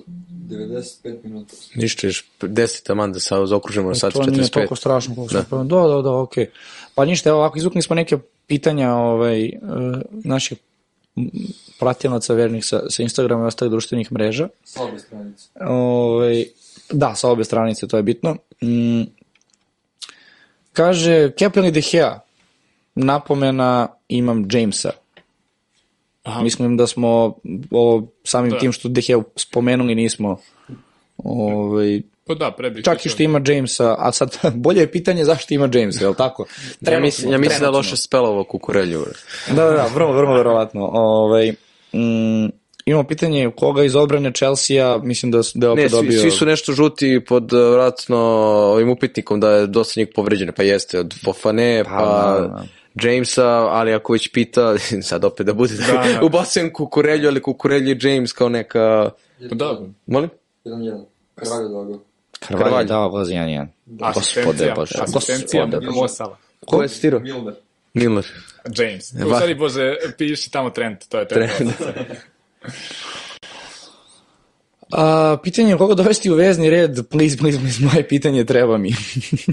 95 0.49 1.25
minuta. 1.25 1.55
Ništa, 1.75 2.07
još 2.07 2.25
10 2.41 2.87
taman 2.87 3.13
da 3.13 3.21
sa 3.21 3.47
zaokružimo 3.47 3.95
sad 3.95 4.13
to 4.13 4.23
nije 4.23 4.43
45. 4.43 4.51
toliko 4.51 4.77
strašno 4.77 5.15
koliko 5.15 5.31
smo 5.31 5.43
probili. 5.49 5.69
Da, 5.69 5.95
da, 5.95 6.03
da, 6.03 6.17
okej. 6.17 6.51
Pa 6.95 7.05
ništa, 7.05 7.29
evo 7.29 7.39
ovako, 7.39 7.59
izvukli 7.59 7.83
smo 7.83 7.97
neke 7.97 8.19
pitanja 8.47 8.95
ovaj, 8.95 9.45
uh, 9.45 9.97
naših 10.25 10.59
pratilaca 11.79 12.35
vernih 12.35 12.65
sa, 12.65 12.91
sa 12.91 13.03
Instagrama 13.03 13.45
i 13.45 13.47
ostalih 13.47 13.71
društvenih 13.71 14.13
mreža. 14.13 14.49
Sa 14.65 14.83
obe 14.83 14.99
stranice. 14.99 15.49
Ovaj, 15.61 16.45
da, 16.91 17.15
sa 17.15 17.31
obe 17.31 17.45
stranice, 17.45 17.89
to 17.89 17.97
je 17.97 18.03
bitno. 18.03 18.37
Mm, 18.63 19.03
kaže, 20.73 21.33
Kepen 21.33 21.65
i 21.65 21.71
De 21.71 21.81
Gea, 21.81 22.21
napomena 22.95 23.89
imam 24.09 24.49
Jamesa. 24.53 24.91
Aha. 26.25 26.43
Mislim 26.43 26.77
da 26.77 26.87
smo 26.87 27.39
o, 27.71 28.03
samim 28.25 28.51
Da. 28.51 28.59
tim 28.59 28.73
što 28.73 28.89
De 28.89 29.01
Gea 29.01 29.23
spomenuli 29.37 29.95
nismo 29.95 30.41
ovaj, 31.17 32.03
Pa 32.27 32.35
da, 32.35 32.51
pre 32.51 32.71
bih 32.71 32.85
Čak 32.85 33.07
i 33.07 33.09
što 33.09 33.23
ima 33.23 33.41
Jamesa, 33.47 33.95
a 33.99 34.13
sad 34.13 34.37
bolje 34.55 34.81
je 34.81 34.91
pitanje 34.93 35.25
zašto 35.25 35.55
ima 35.55 35.69
Jamesa, 35.73 36.05
je 36.05 36.09
li 36.09 36.15
tako? 36.15 36.47
Ja 36.81 37.01
mislim, 37.01 37.33
ja 37.33 37.39
mislim 37.39 37.49
da 37.49 37.55
je 37.55 37.59
trenutno. 37.59 37.79
loše 37.79 37.97
spelovo 37.97 38.45
kukurelju. 38.45 39.05
Da, 39.49 39.65
da, 39.65 39.71
da, 39.71 39.87
vrlo, 39.95 40.13
vrlo 40.13 40.37
verovatno. 40.37 40.91
Ovaj, 40.93 41.51
mm, 41.93 42.49
imamo 42.85 43.05
pitanje 43.05 43.51
koga 43.57 43.85
iz 43.85 43.97
odbrane 43.97 44.33
Chelsea-a, 44.33 44.99
mislim 45.03 45.33
da, 45.33 45.41
da 45.55 45.67
je 45.67 45.71
opet 45.71 45.83
Ne, 45.83 45.89
svi, 45.89 45.97
dobio... 45.97 46.21
svi 46.21 46.31
su 46.31 46.47
nešto 46.47 46.73
žuti 46.73 47.21
pod 47.29 47.53
uh, 47.53 47.73
vratno 47.73 48.19
ovim 48.73 48.91
upitnikom 48.91 49.41
da 49.41 49.51
je 49.51 49.67
dosta 49.67 50.01
njih 50.01 50.09
povređene, 50.15 50.53
pa 50.53 50.63
jeste 50.63 51.01
od 51.01 51.15
Fofane, 51.25 51.85
pa, 51.85 51.91
da, 51.91 52.41
da, 52.41 52.47
da. 52.47 52.65
Jamesa, 52.95 53.47
ali 53.49 53.93
ako 53.95 54.13
već 54.13 54.29
pita, 54.33 54.75
sad 55.03 55.25
opet 55.25 55.47
da 55.47 55.53
bude, 55.53 55.75
da, 55.75 55.93
Da, 55.93 56.21
ubacujem 56.27 56.73
kukurelju, 56.73 57.29
ali 57.29 57.43
kukurelju 57.43 57.91
i 57.93 57.99
James 58.03 58.33
kao 58.33 58.49
neka, 58.49 59.11
Pa 59.49 59.55
da, 59.55 59.81
molim? 60.07 60.31
1-1. 60.65 61.05
Kralj 61.35 61.63
Dago. 61.63 62.01
Krvalj 62.41 62.87
dao 62.87 63.09
goz 63.09 63.29
1-1. 63.29 63.67
Gospode 63.87 64.11
asistencija, 64.19 64.75
Bože. 64.75 64.95
asistencija. 64.99 65.69
Mosala. 65.93 66.39
Ko 66.67 66.83
je 66.83 66.89
citirao? 66.89 67.21
Milner. 67.21 67.55
Miller. 67.95 68.25
James. 68.77 69.13
U 69.15 69.29
Va- 69.29 69.37
stvari, 69.37 69.55
Bože, 69.55 69.97
piši 70.19 70.51
tamo 70.51 70.71
Trent, 70.71 71.09
to 71.09 71.19
je. 71.19 71.29
Trent. 71.29 71.53
A, 74.91 75.37
pitanje 75.43 75.71
je 75.71 75.79
koga 75.79 75.95
dovesti 75.95 76.31
u 76.31 76.35
vezni 76.35 76.71
red, 76.71 77.09
please, 77.11 77.37
please, 77.37 77.59
please, 77.59 77.85
moje 77.85 78.09
pitanje 78.09 78.45
treba 78.45 78.79
mi. 78.79 78.95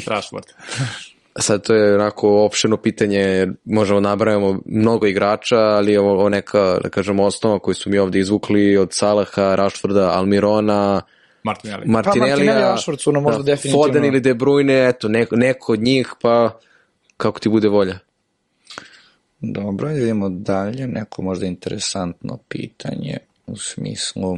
Rashford. 0.07 0.43
Sad 1.39 1.63
to 1.63 1.73
je 1.73 1.95
onako 1.95 2.45
opšeno 2.45 2.77
pitanje, 2.77 3.47
možemo 3.65 3.99
nabrajamo 3.99 4.61
mnogo 4.65 5.07
igrača, 5.07 5.57
ali 5.57 5.97
ovo, 5.97 6.11
ovo 6.11 6.29
neka, 6.29 6.79
da 6.83 6.89
kažemo, 6.89 7.23
osnova 7.23 7.59
koju 7.59 7.75
su 7.75 7.89
mi 7.89 7.97
ovde 7.97 8.19
izvukli 8.19 8.77
od 8.77 8.89
Salaha, 8.93 9.55
Rashforda, 9.55 10.11
Almirona, 10.11 11.01
Martinelli. 11.43 11.83
Martinellija, 11.87 12.35
Martinelli 12.35 12.61
i 12.61 12.63
Rashford 12.63 12.99
su 12.99 13.11
nam 13.11 13.23
možda 13.23 13.43
definitivno- 13.43 13.83
Foden 13.85 14.05
ili 14.05 14.19
De 14.19 14.33
Bruyne, 14.33 14.89
eto, 14.89 15.07
neko, 15.07 15.35
neko 15.35 15.73
od 15.73 15.79
njih, 15.79 16.13
pa 16.21 16.59
kako 17.17 17.39
ti 17.39 17.49
bude 17.49 17.67
volja. 17.67 17.99
Dobro, 19.39 19.91
idemo 19.91 20.29
dalje. 20.29 20.87
Neko 20.87 21.21
možda 21.21 21.45
interesantno 21.45 22.37
pitanje 22.49 23.17
u 23.47 23.57
smislu 23.57 24.37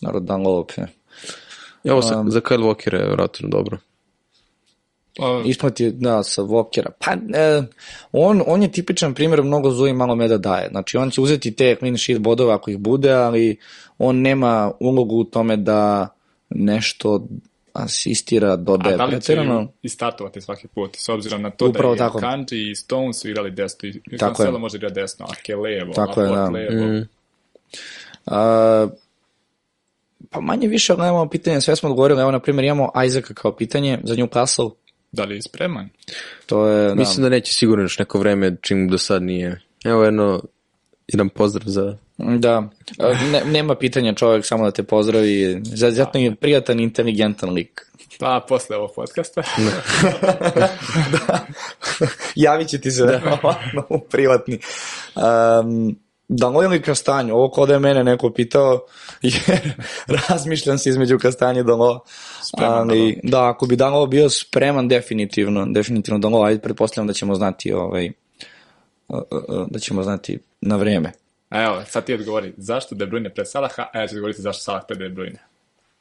Narodan 0.00 0.42
Lope. 0.42 0.82
Evo, 1.84 2.02
sa, 2.02 2.24
za 2.28 2.40
Kyle 2.40 2.64
Walker 2.64 2.94
je 2.94 3.10
vratno 3.10 3.48
dobro. 3.48 3.78
Pa, 5.18 5.42
Isplati, 5.44 5.90
da, 5.90 6.22
sa 6.22 6.42
Vokera. 6.42 6.90
Pa, 6.98 7.12
e, 7.12 7.62
on, 8.12 8.42
on 8.46 8.62
je 8.62 8.72
tipičan 8.72 9.14
primjer 9.14 9.42
mnogo 9.42 9.70
zuji 9.70 9.92
malo 9.92 10.14
meda 10.14 10.38
daje. 10.38 10.68
Znači, 10.68 10.96
on 10.96 11.10
će 11.10 11.20
uzeti 11.20 11.54
te 11.54 11.76
clean 11.78 11.96
sheet 11.98 12.20
bodove 12.20 12.52
ako 12.52 12.70
ih 12.70 12.78
bude, 12.78 13.12
ali 13.12 13.56
on 13.98 14.16
nema 14.16 14.72
ulogu 14.80 15.16
u 15.16 15.24
tome 15.24 15.56
da 15.56 16.08
nešto 16.50 17.26
asistira, 17.72 18.52
a 18.52 18.56
dodaje 18.56 18.96
da 18.96 19.04
li 19.04 19.10
će 19.10 19.16
pretjerano. 19.16 19.72
i 19.82 19.88
startovati 19.88 20.40
svaki 20.40 20.68
put, 20.68 20.96
s 20.96 21.08
obzirom 21.08 21.42
na 21.42 21.50
to 21.50 21.68
Upravo 21.68 21.94
da 21.94 22.04
je 22.04 22.08
tako. 22.08 22.18
Kanji 22.18 22.70
i 22.70 22.74
Stones 22.74 23.20
su 23.20 23.28
igrali 23.28 23.50
desno, 23.50 23.88
i 23.88 24.16
Tako. 24.18 24.34
Cancelo 24.34 24.58
može 24.58 24.76
igrati 24.76 24.94
desno, 24.94 25.26
a 25.26 25.56
levo, 25.56 25.92
Tako 25.92 26.20
je, 26.22 26.28
da. 26.28 26.44
levo. 26.44 26.86
Mm. 26.86 27.08
A, 28.26 28.88
pa 30.30 30.40
manje 30.40 30.68
više 30.68 30.94
gledamo 30.94 31.28
pitanje, 31.28 31.60
sve 31.60 31.76
smo 31.76 31.88
odgovorili, 31.88 32.20
evo 32.20 32.30
na 32.30 32.40
primjer 32.40 32.64
imamo 32.64 32.90
Isaaca 33.06 33.34
kao 33.34 33.56
pitanje 33.56 33.98
za 34.04 34.14
Newcastle, 34.14 34.70
Da 35.12 35.24
li 35.24 35.34
je 35.34 35.42
spreman? 35.42 35.88
to 36.46 36.66
je, 36.66 36.88
da, 36.88 36.94
Mislim 36.94 37.22
da 37.22 37.28
neće 37.28 37.54
sigurno 37.54 37.84
još 37.84 37.98
neko 37.98 38.18
vreme, 38.18 38.56
čim 38.62 38.88
do 38.88 38.98
sad 38.98 39.22
nije. 39.22 39.60
Evo 39.84 40.04
jedno, 40.04 40.42
jedan 41.08 41.28
pozdrav 41.28 41.66
za... 41.66 41.96
da, 42.18 42.68
ne, 43.32 43.42
nema 43.44 43.74
pitanja 43.74 44.14
čovjek 44.14 44.46
samo 44.46 44.64
da 44.64 44.70
te 44.70 44.82
pozdravi, 44.82 45.60
zato 45.64 46.18
je 46.18 46.34
prijatan, 46.34 46.80
inteligentan 46.80 47.50
lik. 47.50 47.88
Pa, 48.18 48.44
posle 48.48 48.76
ovog 48.76 48.90
podcasta. 48.96 49.42
Javit 52.34 52.68
će 52.68 52.80
ti 52.80 52.90
se 52.90 53.04
verovatno 53.04 53.86
u 53.88 54.00
privatni. 54.00 54.58
Um, 55.16 55.98
Danilo 56.28 56.64
ili 56.64 56.82
Kastanju, 56.82 57.34
ovo 57.34 57.50
ko 57.50 57.66
da 57.66 57.72
je 57.72 57.78
mene 57.78 58.04
neko 58.04 58.30
pitao, 58.30 58.80
jer 59.22 59.74
razmišljam 60.28 60.78
se 60.78 60.90
između 60.90 61.18
Kastanje 61.18 61.60
i 61.60 61.64
Danilo. 61.64 62.04
Spreman 62.42 62.90
Ali, 62.90 63.20
da, 63.22 63.48
ako 63.48 63.66
bi 63.66 63.76
Danilo 63.76 64.06
bio 64.06 64.30
spreman, 64.30 64.88
definitivno, 64.88 65.66
definitivno 65.66 66.18
Danilo, 66.18 66.42
ajde, 66.42 66.60
pretpostavljam 66.60 67.06
da 67.06 67.12
ćemo 67.12 67.34
znati 67.34 67.72
ovaj, 67.72 68.10
uh, 69.08 69.18
uh, 69.30 69.42
uh, 69.48 69.66
da 69.70 69.78
ćemo 69.78 70.02
znati 70.02 70.38
na 70.60 70.76
vreme. 70.76 71.12
A 71.48 71.62
evo, 71.62 71.82
sad 71.86 72.04
ti 72.04 72.14
odgovori, 72.14 72.52
zašto 72.56 72.94
De 72.94 73.06
Bruyne 73.06 73.34
pred 73.34 73.50
Salaha, 73.50 73.86
a 73.92 74.00
ja 74.00 74.06
ću 74.06 74.14
odgovoriti 74.14 74.42
zašto 74.42 74.62
Salah 74.62 74.82
pred 74.88 74.98
De 74.98 75.08
Bruyne. 75.08 75.38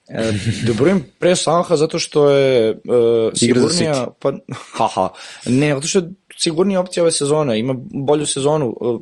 E, 0.09 0.31
De 0.65 0.73
Bruyne 0.73 1.01
pre 1.19 1.35
Salaha 1.35 1.75
zato 1.75 1.99
što 1.99 2.29
je 2.29 2.71
uh, 2.71 3.31
sigurnija, 3.33 4.07
pa, 4.19 4.33
haha, 4.77 5.09
ne, 5.45 5.75
zato 5.75 5.87
što 5.87 5.99
je 5.99 6.09
sigurnija 6.37 6.79
opcija 6.79 7.03
ove 7.03 7.11
sezone, 7.11 7.59
ima 7.59 7.75
bolju 7.77 8.25
sezonu. 8.25 8.77
Uh, 8.81 9.01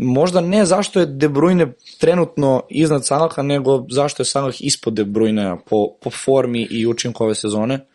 možda 0.00 0.40
ne 0.40 0.64
zašto 0.64 1.00
je 1.00 1.06
De 1.06 1.28
Bruyne 1.28 1.72
trenutno 1.98 2.62
iznad 2.68 3.06
Salaha, 3.06 3.42
nego 3.42 3.86
zašto 3.90 4.20
je 4.20 4.24
Salah 4.24 4.54
ispod 4.60 4.94
De 4.94 5.04
Bruyne 5.04 5.58
po, 5.66 5.88
po 6.02 6.10
formi 6.10 6.66
i 6.70 6.86
učinku 6.86 7.24
ove 7.24 7.34
sezone, 7.34 7.86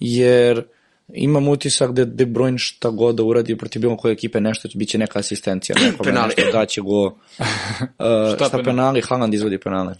jer 0.00 0.64
imam 1.08 1.48
utisak 1.48 1.92
da 1.92 2.04
De 2.04 2.26
Bruyne 2.26 2.58
šta 2.58 2.90
god 2.90 3.14
da 3.14 3.22
uradi 3.22 3.58
protiv 3.58 3.82
bilo 3.82 3.96
koje 3.96 4.12
ekipe 4.12 4.40
nešto, 4.40 4.68
bit 4.74 4.88
će 4.88 4.98
neka 4.98 5.18
asistencija, 5.18 5.76
nekome 5.80 6.10
Penali. 6.10 6.34
nešto 6.36 6.52
daće 6.52 6.80
go. 6.80 7.04
Uh, 8.02 8.34
šta, 8.34 8.48
penali? 8.50 8.64
penali? 8.64 9.02
Haaland 9.08 9.34
izvodi 9.34 9.58
penale. 9.58 9.94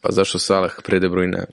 Pa 0.00 0.12
zašto 0.12 0.38
Salah 0.38 0.72
pre 0.84 1.00
De 1.00 1.08
Bruyne? 1.08 1.44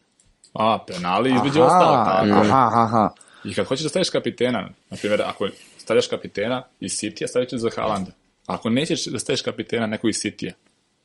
A, 0.53 0.79
penali 0.87 1.29
između 1.35 1.61
ostalog. 1.61 2.05
tako. 2.05 2.39
aha, 2.39 2.67
aha, 2.67 2.83
aha. 2.83 3.09
I 3.43 3.53
kad 3.53 3.65
hoćeš 3.65 3.83
da 3.83 3.89
staviš 3.89 4.09
kapitena, 4.09 4.69
na 4.89 4.97
primjer, 4.97 5.21
ako 5.21 5.47
stavljaš 5.77 6.07
kapitena 6.07 6.63
iz 6.79 6.91
City-a, 6.91 7.27
stavit 7.27 7.49
ćeš 7.49 7.59
za 7.59 7.69
Haalanda. 7.75 8.11
Ako 8.47 8.69
nećeš 8.69 9.05
da 9.05 9.19
staviš 9.19 9.41
kapitena 9.41 9.87
neko 9.87 10.07
iz 10.09 10.15
City-a, 10.15 10.51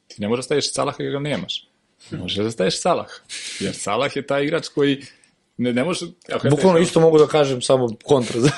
ti 0.06 0.14
ne 0.18 0.28
možeš 0.28 0.38
da 0.38 0.44
staviš 0.44 0.72
Salaha 0.72 1.02
jer 1.02 1.12
ga 1.12 1.18
nemaš. 1.20 1.66
Možeš 2.10 2.36
da 2.36 2.50
staviš 2.50 2.80
Salah. 2.80 3.06
Jer 3.60 3.74
Salah 3.74 4.16
je 4.16 4.26
taj 4.26 4.44
igrač 4.44 4.68
koji 4.68 5.02
ne, 5.56 5.72
ne 5.72 5.84
može... 5.84 6.06
Ako 6.28 6.46
ja 6.46 6.50
Bukvalno 6.50 6.78
isto 6.78 7.00
mogu 7.00 7.18
da 7.18 7.26
kažem 7.26 7.62
samo 7.62 7.88
kontra 8.04 8.40
za 8.44 8.50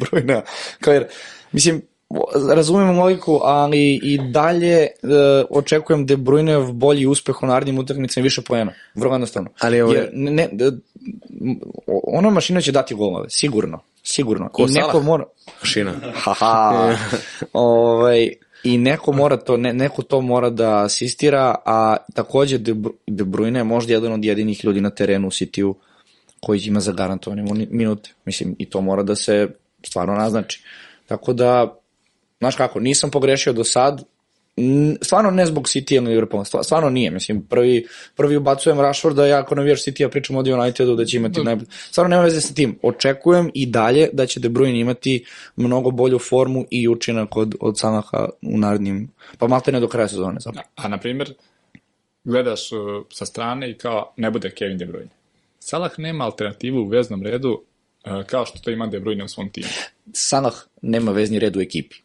brojna. 0.00 0.42
Kao 0.80 0.94
jer, 0.94 1.06
mislim, 1.52 1.82
razumem 2.48 2.98
logiku, 2.98 3.40
ali 3.42 3.94
i 3.94 4.18
dalje 4.30 4.72
e, 4.76 4.88
očekujem 5.50 6.06
De 6.06 6.16
Bruyne 6.16 6.72
bolji 6.72 7.06
uspeh 7.06 7.42
u 7.42 7.46
narednim 7.46 7.78
utakmicama 7.78 8.22
i 8.22 8.26
više 8.26 8.42
poena. 8.42 8.72
Vrlo 8.94 9.14
jednostavno. 9.14 9.50
Ali 9.58 9.80
ovo 9.80 9.92
je- 9.92 9.98
Jer 9.98 10.10
ne, 10.12 10.30
ne, 10.30 10.66
e, 10.66 10.70
ona 11.86 12.30
mašina 12.30 12.60
će 12.60 12.72
dati 12.72 12.94
golove, 12.94 13.30
sigurno. 13.30 13.80
Sigurno. 14.06 14.48
Ko 14.48 14.62
I 14.62 14.66
neko 14.66 14.90
Salah? 14.90 15.04
mora... 15.04 15.24
Mašina. 15.62 15.94
Haha. 16.14 16.96
ovaj, 17.52 18.32
I 18.64 18.78
neko 18.78 19.12
mora 19.12 19.36
to, 19.36 19.56
ne, 19.56 19.72
neko 19.72 20.02
to 20.02 20.20
mora 20.20 20.50
da 20.50 20.84
asistira, 20.84 21.54
a 21.64 21.96
takođe 22.14 22.58
De, 22.58 22.74
De 23.06 23.24
Bruyne 23.24 23.56
je 23.56 23.64
možda 23.64 23.92
jedan 23.92 24.12
od 24.12 24.24
jedinih 24.24 24.64
ljudi 24.64 24.80
na 24.80 24.90
terenu 24.90 25.28
u 25.28 25.30
City-u 25.30 25.74
koji 26.40 26.60
ima 26.60 26.80
zagarantovane 26.80 27.44
minute. 27.70 28.10
Mislim, 28.24 28.56
i 28.58 28.70
to 28.70 28.80
mora 28.80 29.02
da 29.02 29.16
se 29.16 29.48
stvarno 29.82 30.14
naznači. 30.14 30.62
Tako 31.06 31.32
da, 31.32 31.78
znaš 32.38 32.56
kako, 32.56 32.80
nisam 32.80 33.10
pogrešio 33.10 33.52
do 33.52 33.64
sad, 33.64 34.02
stvarno 35.02 35.30
ne 35.30 35.46
zbog 35.46 35.64
City 35.64 35.96
ili 35.96 36.06
Liverpoola, 36.06 36.44
stva- 36.44 36.62
stvarno 36.62 36.90
nije, 36.90 37.10
mislim, 37.10 37.42
prvi, 37.42 37.86
prvi 38.14 38.36
ubacujem 38.36 38.80
Rashforda, 38.80 39.26
ja 39.26 39.38
ako 39.38 39.54
navijaš 39.54 39.84
City-a 39.84 40.08
pričam 40.08 40.36
od 40.36 40.48
Unitedu 40.48 40.96
da 40.96 41.04
će 41.04 41.16
imati 41.16 41.44
najbolje, 41.44 41.66
stvarno 41.70 42.08
nema 42.08 42.22
veze 42.22 42.40
sa 42.40 42.54
tim, 42.54 42.78
očekujem 42.82 43.50
i 43.54 43.66
dalje 43.66 44.08
da 44.12 44.26
će 44.26 44.40
De 44.40 44.48
Bruyne 44.48 44.80
imati 44.80 45.24
mnogo 45.56 45.90
bolju 45.90 46.18
formu 46.18 46.66
i 46.70 46.88
učinak 46.88 47.36
od, 47.36 47.54
od 47.60 47.78
Salaha 47.78 48.28
u 48.42 48.58
narednim, 48.58 49.10
pa 49.38 49.46
malte 49.46 49.72
ne 49.72 49.80
do 49.80 49.88
kraja 49.88 50.08
sezone 50.08 50.40
zapravo. 50.40 50.68
A, 50.74 50.88
na 50.88 50.98
primjer, 50.98 51.34
gledaš 52.24 52.72
uh, 52.72 52.78
sa 53.12 53.26
strane 53.26 53.70
i 53.70 53.74
kao 53.74 54.12
ne 54.16 54.30
bude 54.30 54.50
Kevin 54.50 54.78
De 54.78 54.86
Bruyne. 54.86 55.08
Salah 55.58 55.98
nema 55.98 56.24
alternativu 56.24 56.80
u 56.80 56.88
veznom 56.88 57.22
redu 57.22 57.50
uh, 58.06 58.26
kao 58.26 58.46
što 58.46 58.58
to 58.58 58.70
ima 58.70 58.86
De 58.86 59.00
Bruyne 59.00 59.24
u 59.24 59.28
svom 59.28 59.48
timu. 59.48 59.68
Salah 60.12 60.54
nema 60.82 61.12
vezni 61.12 61.38
red 61.38 61.56
u 61.56 61.60
ekipi. 61.60 61.96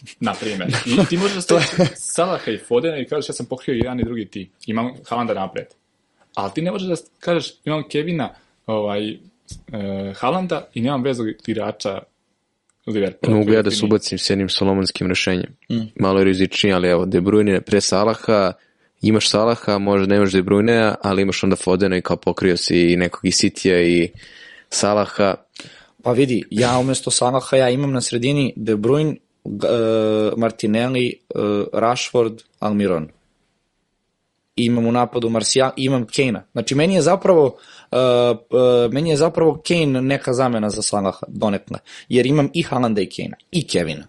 Na 0.20 0.34
primjer. 0.34 0.68
I 0.86 1.06
ti 1.08 1.16
možeš 1.16 1.34
da 1.34 1.40
staviš 1.42 1.66
Salaha 1.94 2.50
i 2.50 2.58
Fodena 2.58 2.98
i 2.98 3.04
kažeš 3.04 3.28
ja 3.28 3.32
sam 3.32 3.46
pokrio 3.46 3.74
jedan 3.74 4.00
i 4.00 4.04
drugi 4.04 4.26
tim. 4.26 4.48
Imam 4.66 4.90
Haalanda 5.08 5.34
napred. 5.34 5.66
Ali 6.34 6.50
ti 6.54 6.62
ne 6.62 6.70
možeš 6.70 6.88
da 6.88 6.94
kažeš 7.20 7.52
imam 7.64 7.88
Kevina 7.88 8.34
ovaj, 8.66 9.12
uh, 9.12 9.18
Haalanda 10.16 10.68
i 10.74 10.80
nemam 10.80 11.02
vezog 11.02 11.26
igrača 11.46 12.02
Liverpoola. 12.88 13.36
Mogu 13.36 13.52
ja 13.52 13.62
da 13.62 13.70
Ti 13.70 13.76
se 13.76 13.84
ubacim 13.84 14.18
s 14.18 14.30
jednim 14.30 14.48
solomonskim 14.48 15.06
rešenjem. 15.06 15.56
Malo 16.00 16.18
je 16.18 16.24
rizičnije, 16.24 16.74
ali 16.74 16.88
evo, 16.88 17.06
De 17.06 17.20
Bruyne 17.20 17.60
pre 17.60 17.80
Salaha, 17.80 18.52
imaš 19.02 19.28
Salaha, 19.28 19.78
možda 19.78 20.06
nemaš 20.06 20.32
De 20.32 20.42
Bruyne, 20.42 20.94
ali 21.02 21.22
imaš 21.22 21.44
onda 21.44 21.56
Fodena 21.56 21.96
i 21.96 22.02
kao 22.02 22.16
pokrio 22.16 22.56
si 22.56 22.92
i 22.92 22.96
nekog 22.96 23.20
i 23.24 23.32
Sitija 23.32 23.82
i 23.82 24.08
Salaha. 24.70 25.34
Pa 26.02 26.12
vidi, 26.12 26.42
ja 26.50 26.78
umesto 26.78 27.10
Salaha 27.10 27.56
ja 27.56 27.70
imam 27.70 27.92
na 27.92 28.00
sredini 28.00 28.52
De 28.56 28.76
Bruyne, 28.76 29.10
e, 29.12 29.16
Martinelli, 30.36 31.06
e, 31.08 31.14
Rashford, 31.72 32.42
Almiron. 32.58 33.08
imam 34.56 34.86
u 34.86 34.92
napadu 34.92 35.30
Marsijal, 35.30 35.70
imam 35.76 36.06
Kane-a. 36.06 36.42
Znači, 36.52 36.74
meni 36.74 36.94
je 36.94 37.02
zapravo 37.02 37.44
uh, 37.46 37.98
uh, 38.50 38.92
meni 38.92 39.10
je 39.10 39.16
zapravo 39.16 39.62
Kane 39.68 40.02
neka 40.02 40.32
zamena 40.32 40.70
za 40.70 40.82
Salaha, 40.82 41.26
donekle. 41.28 41.78
Jer 42.08 42.26
imam 42.26 42.50
i 42.54 42.62
Haalanda 42.62 43.00
i 43.00 43.06
Kane-a, 43.06 43.36
i 43.50 43.66
Kevina. 43.66 44.06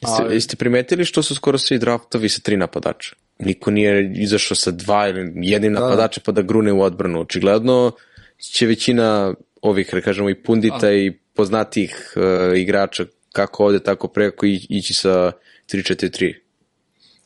Jeste, 0.00 0.22
Ali- 0.22 0.34
jeste 0.34 0.56
primetili 0.56 1.04
što 1.04 1.22
su 1.22 1.34
skoro 1.34 1.58
svi 1.58 1.78
draftovi 1.78 2.28
sa 2.28 2.40
tri 2.40 2.56
napadača? 2.56 3.16
Niko 3.38 3.70
nije 3.70 4.12
izašao 4.16 4.54
sa 4.54 4.70
dva 4.70 5.08
ili 5.08 5.32
jednim 5.36 5.72
napadača 5.72 6.20
pa 6.24 6.32
da 6.32 6.42
grune 6.42 6.72
u 6.72 6.82
odbranu. 6.82 7.20
Očigledno 7.20 7.92
će 8.38 8.66
većina 8.66 9.34
ovih, 9.62 9.90
da 9.92 10.00
kažemo, 10.00 10.30
i 10.30 10.42
pundita 10.42 10.92
i 10.92 11.12
poznatih 11.34 12.12
uh, 12.16 12.58
igrača 12.58 13.04
kako 13.32 13.64
ovde, 13.64 13.82
tako 13.82 14.08
preko 14.08 14.46
i, 14.46 14.66
ići 14.68 14.94
sa 14.94 15.32
3-4-3. 15.72 16.34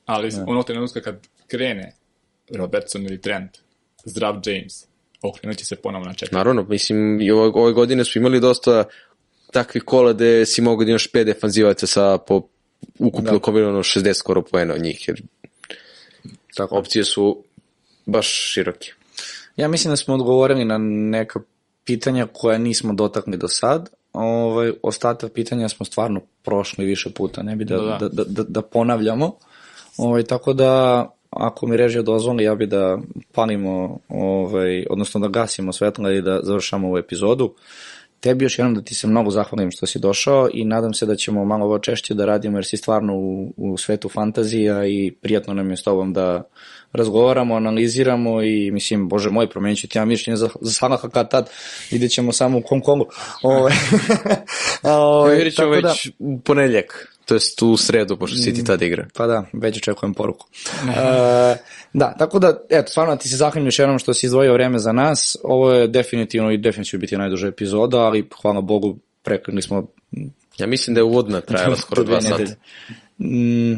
Ali 0.04 0.30
ono 0.46 0.62
trenutka 0.62 1.00
kad 1.00 1.26
krene 1.46 1.92
Robertson 2.50 3.02
ili 3.02 3.20
Trent, 3.20 3.50
zdrav 4.04 4.40
James, 4.44 4.86
okrenut 5.22 5.56
će 5.58 5.64
se 5.64 5.76
ponovno 5.76 6.06
na 6.06 6.14
četiri. 6.14 6.36
Naravno, 6.36 6.62
mislim, 6.62 7.20
i 7.20 7.30
ove, 7.30 7.50
ove 7.54 7.72
godine 7.72 8.04
su 8.04 8.18
imali 8.18 8.40
dosta 8.40 8.84
takvih 9.52 9.82
kola 9.82 10.12
gde 10.12 10.46
si 10.46 10.62
mogu 10.62 10.84
da 10.84 10.90
imaš 10.90 11.06
pet 11.12 11.26
defanzivaca 11.26 11.86
sa 11.86 12.18
po 12.18 12.48
ukupno 12.98 13.32
da. 13.32 13.38
kombinirano 13.38 13.78
60 13.78 14.14
skoro 14.14 14.42
poena 14.42 14.74
od 14.74 14.82
njih, 14.82 15.08
jer 15.08 15.22
Tako. 16.54 16.76
opcije 16.78 17.04
su 17.04 17.42
baš 18.06 18.52
široke. 18.52 18.92
Ja 19.56 19.68
mislim 19.68 19.92
da 19.92 19.96
smo 19.96 20.14
odgovorili 20.14 20.64
na 20.64 20.78
neka 20.78 21.40
pitanja 21.84 22.26
koja 22.32 22.58
nismo 22.58 22.94
dotakli 22.94 23.36
do 23.36 23.48
sad. 23.48 23.88
Ovaj, 24.16 24.72
ostatak 24.82 25.32
pitanja 25.32 25.68
smo 25.68 25.86
stvarno 25.86 26.20
prošli 26.42 26.84
više 26.84 27.10
puta, 27.10 27.42
ne 27.42 27.56
bi 27.56 27.64
da, 27.64 27.76
da, 27.76 27.98
Da, 27.98 28.08
da, 28.08 28.24
da, 28.24 28.42
da 28.42 28.62
ponavljamo. 28.62 29.32
Ovaj, 29.96 30.22
tako 30.22 30.52
da, 30.52 31.04
ako 31.30 31.66
mi 31.66 31.76
režija 31.76 32.02
dozvoli, 32.02 32.44
ja 32.44 32.54
bi 32.54 32.66
da 32.66 32.98
palimo, 33.32 33.98
ovaj, 34.08 34.86
odnosno 34.90 35.20
da 35.20 35.28
gasimo 35.28 35.72
svetla 35.72 36.12
i 36.12 36.22
da 36.22 36.40
završamo 36.42 36.86
ovu 36.88 36.98
epizodu. 36.98 37.54
Tebi 38.20 38.44
još 38.44 38.58
jednom 38.58 38.74
da 38.74 38.82
ti 38.82 38.94
se 38.94 39.06
mnogo 39.06 39.30
zahvalim 39.30 39.70
što 39.70 39.86
si 39.86 39.98
došao 39.98 40.48
i 40.52 40.64
nadam 40.64 40.94
se 40.94 41.06
da 41.06 41.16
ćemo 41.16 41.44
malo 41.44 41.64
ovo 41.64 41.78
češće 41.78 42.14
da 42.14 42.24
radimo 42.24 42.58
jer 42.58 42.64
si 42.64 42.76
stvarno 42.76 43.16
u, 43.16 43.52
u 43.56 43.76
svetu 43.76 44.08
fantazija 44.08 44.86
i 44.86 45.12
prijatno 45.20 45.54
nam 45.54 45.70
je 45.70 45.76
s 45.76 45.82
tobom 45.82 46.12
da 46.12 46.42
razgovaramo, 46.92 47.54
analiziramo 47.56 48.42
i 48.42 48.70
mislim, 48.70 49.08
bože 49.08 49.30
moj, 49.30 49.50
promenit 49.50 49.80
ću 49.80 49.88
ti 49.88 49.98
ja 49.98 50.04
mišljenje 50.04 50.36
za, 50.36 50.48
za 50.60 50.72
Salaha 50.72 51.08
kad 51.08 51.30
tad, 51.30 51.50
vidjet 51.90 52.12
ćemo 52.12 52.32
samo 52.32 52.58
u 52.58 52.62
Hong 52.68 52.82
Kongu. 52.82 53.06
Ove, 53.42 53.72
ove, 54.82 55.34
Vidjet 55.36 55.54
ćemo 55.54 55.80
da- 55.80 55.88
već 55.88 56.10
u 56.18 56.40
ponedljak, 56.40 57.16
to 57.24 57.34
jest 57.34 57.62
u 57.62 57.76
sredu, 57.76 58.16
pošto 58.16 58.36
City 58.36 58.66
tad 58.66 58.82
igra. 58.82 59.06
Pa 59.14 59.26
da, 59.26 59.44
već 59.52 59.76
očekujem 59.76 60.14
poruku. 60.14 60.46
e, 60.96 61.56
da, 61.92 62.14
tako 62.18 62.38
da, 62.38 62.60
eto, 62.70 62.90
stvarno 62.90 63.16
ti 63.16 63.28
se 63.28 63.36
zahvalim 63.36 63.66
još 63.66 63.78
jednom 63.78 63.98
što 63.98 64.14
si 64.14 64.26
izdvojio 64.26 64.52
vreme 64.52 64.78
za 64.78 64.92
nas. 64.92 65.36
Ovo 65.44 65.72
je 65.72 65.88
definitivno 65.88 66.50
i 66.50 66.58
definitivno 66.58 67.00
biti 67.00 67.16
najduža 67.16 67.46
epizoda, 67.46 67.98
ali 67.98 68.28
hvala 68.42 68.60
Bogu, 68.60 68.98
prekrili 69.22 69.62
smo 69.62 69.86
Ja 70.58 70.66
mislim 70.66 70.94
da 70.94 71.00
je 71.00 71.04
uvodna 71.04 71.40
trajala 71.40 71.76
skoro 71.76 72.04
dva 72.08 72.20
sata. 72.20 72.44
Mm, 73.18 73.74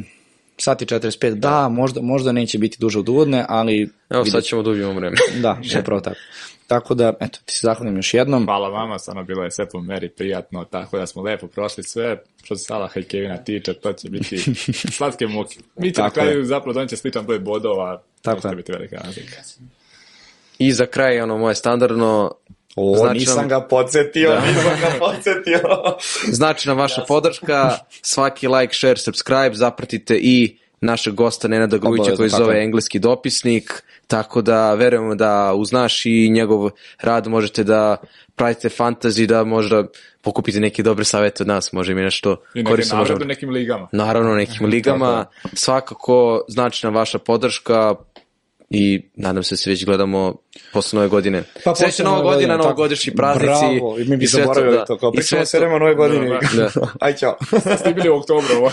sat 0.58 0.82
i 0.82 0.86
45, 0.86 1.34
da, 1.34 1.68
možda, 1.68 2.00
možda 2.02 2.32
neće 2.32 2.58
biti 2.58 2.76
duže 2.80 2.98
od 2.98 3.08
uvodne, 3.08 3.44
ali 3.48 3.90
Evo 4.10 4.24
sad 4.24 4.42
ćemo 4.44 4.62
da 4.62 4.70
ubijemo 4.70 4.92
vreme. 4.92 5.16
Da, 5.42 5.60
upravo 5.80 6.00
tako. 6.00 6.16
Tako 6.66 6.94
da, 6.94 7.12
eto, 7.20 7.38
ti 7.44 7.52
se 7.52 7.60
zahvalim 7.62 7.96
još 7.96 8.14
jednom. 8.14 8.44
Hvala 8.44 8.68
vama, 8.68 8.98
stvarno 8.98 9.24
bilo 9.24 9.44
je 9.44 9.50
sve 9.50 9.68
po 9.68 9.80
meri 9.80 10.08
prijatno, 10.08 10.64
tako 10.64 10.98
da 10.98 11.06
smo 11.06 11.22
lepo 11.22 11.46
prošli 11.46 11.82
sve, 11.82 12.22
što 12.42 12.56
se 12.56 12.64
Salaha 12.64 13.00
i 13.00 13.02
Kevina 13.02 13.36
tiče, 13.36 13.74
to 13.74 13.92
će 13.92 14.10
biti 14.10 14.38
slatke 14.96 15.26
muke. 15.26 15.56
Mi 15.76 15.94
će 15.94 16.00
na 16.02 16.08
Tako 16.08 16.14
kraju 16.14 16.44
zapravo 16.44 16.72
doneti 16.72 16.96
sličan 16.96 17.26
broj 17.26 17.38
bodova, 17.38 18.02
Tako 18.22 18.40
to 18.40 18.48
je. 18.48 18.52
će 18.52 18.56
biti 18.56 18.72
velika 18.72 18.96
razlika. 18.96 19.36
I 20.58 20.72
za 20.72 20.86
kraj, 20.86 21.20
ono 21.20 21.38
moje 21.38 21.54
standardno, 21.54 22.32
O, 22.80 22.96
Znači 22.96 23.18
nisam 23.18 23.36
nam- 23.36 23.48
ga 23.48 23.60
podsjetio, 23.60 24.30
nisam 24.46 24.72
ga 24.80 24.98
podsjetio. 24.98 25.60
znači 26.26 26.68
nam 26.68 26.78
vaša 26.78 27.04
podrška, 27.08 27.70
svaki 28.02 28.48
like, 28.48 28.74
share, 28.74 28.96
subscribe, 28.96 29.54
zapratite 29.54 30.18
i 30.22 30.56
našeg 30.80 31.14
gosta 31.14 31.48
Nenada 31.48 31.78
Grujića 31.78 32.16
koji 32.16 32.30
tako 32.30 32.42
zove 32.42 32.62
engleski 32.62 32.98
dopisnik, 32.98 33.82
tako 34.06 34.42
da 34.42 34.74
verujemo 34.74 35.14
da 35.14 35.52
uz 35.54 35.72
naš 35.72 36.06
i 36.06 36.30
njegov 36.30 36.70
rad 37.00 37.26
možete 37.26 37.64
da 37.64 37.96
pratite 38.36 38.68
fantasy, 38.68 39.26
da 39.26 39.44
možda 39.44 39.84
pokupite 40.22 40.60
neke 40.60 40.82
dobre 40.82 41.04
savete 41.04 41.42
od 41.42 41.46
nas, 41.46 41.72
može 41.72 41.94
mi 41.94 42.02
nešto 42.02 42.36
I 42.54 42.58
neke 42.58 42.70
korisno 42.70 42.98
nagrade 42.98 43.24
u 43.24 43.28
nekim 43.28 43.50
ligama. 43.50 43.88
Naravno, 43.92 44.34
nekim 44.34 44.66
ligama, 44.74 45.26
svakako 45.54 46.44
znači 46.48 46.86
nam 46.86 46.94
vaša 46.94 47.18
podrška 47.18 47.94
i 48.70 49.02
nadam 49.14 49.42
se 49.42 49.52
da 49.52 49.56
se 49.56 49.70
već 49.70 49.84
gledamo 49.84 50.34
posle 50.72 50.96
nove 50.96 51.08
godine. 51.08 51.42
Pa 51.64 51.70
posle 51.70 52.04
nova 52.04 52.16
nove 52.16 52.22
godina, 52.22 52.54
godine, 52.54 52.68
novogodišnji 52.68 53.12
tako. 53.14 53.38
praznici. 53.38 53.80
Bravo, 53.80 53.98
i 53.98 54.04
mi 54.04 54.16
bi 54.16 54.26
sve 54.26 54.42
to, 54.42 54.46
zaboravili 54.46 54.76
da. 54.76 54.84
to, 54.84 54.98
kao 54.98 55.12
pričamo 55.12 55.44
se 55.44 55.58
o 55.58 55.78
nove 55.78 55.94
godine. 55.94 56.40
Da, 56.56 56.70
Aj, 57.00 57.16
čao. 57.16 57.36
Ste 57.80 57.94
bili 57.94 58.08
u 58.08 58.14
oktobru, 58.14 58.56
ovo. 58.56 58.70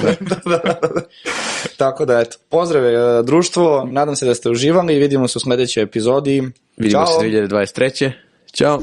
Tako 1.77 2.05
da, 2.05 2.19
eto, 2.19 2.37
pozdrave 2.49 2.93
e, 2.93 3.23
društvo, 3.23 3.87
nadam 3.91 4.15
se 4.15 4.25
da 4.25 4.35
ste 4.35 4.49
uživali 4.49 4.95
i 4.95 4.99
vidimo 4.99 5.27
se 5.27 5.37
u 5.37 5.41
sledećoj 5.41 5.83
epizodi. 5.83 6.43
Vidimo 6.77 7.05
Ćao. 7.05 7.19
se 7.19 7.27
2023. 7.27 8.11
Ćao. 8.53 8.81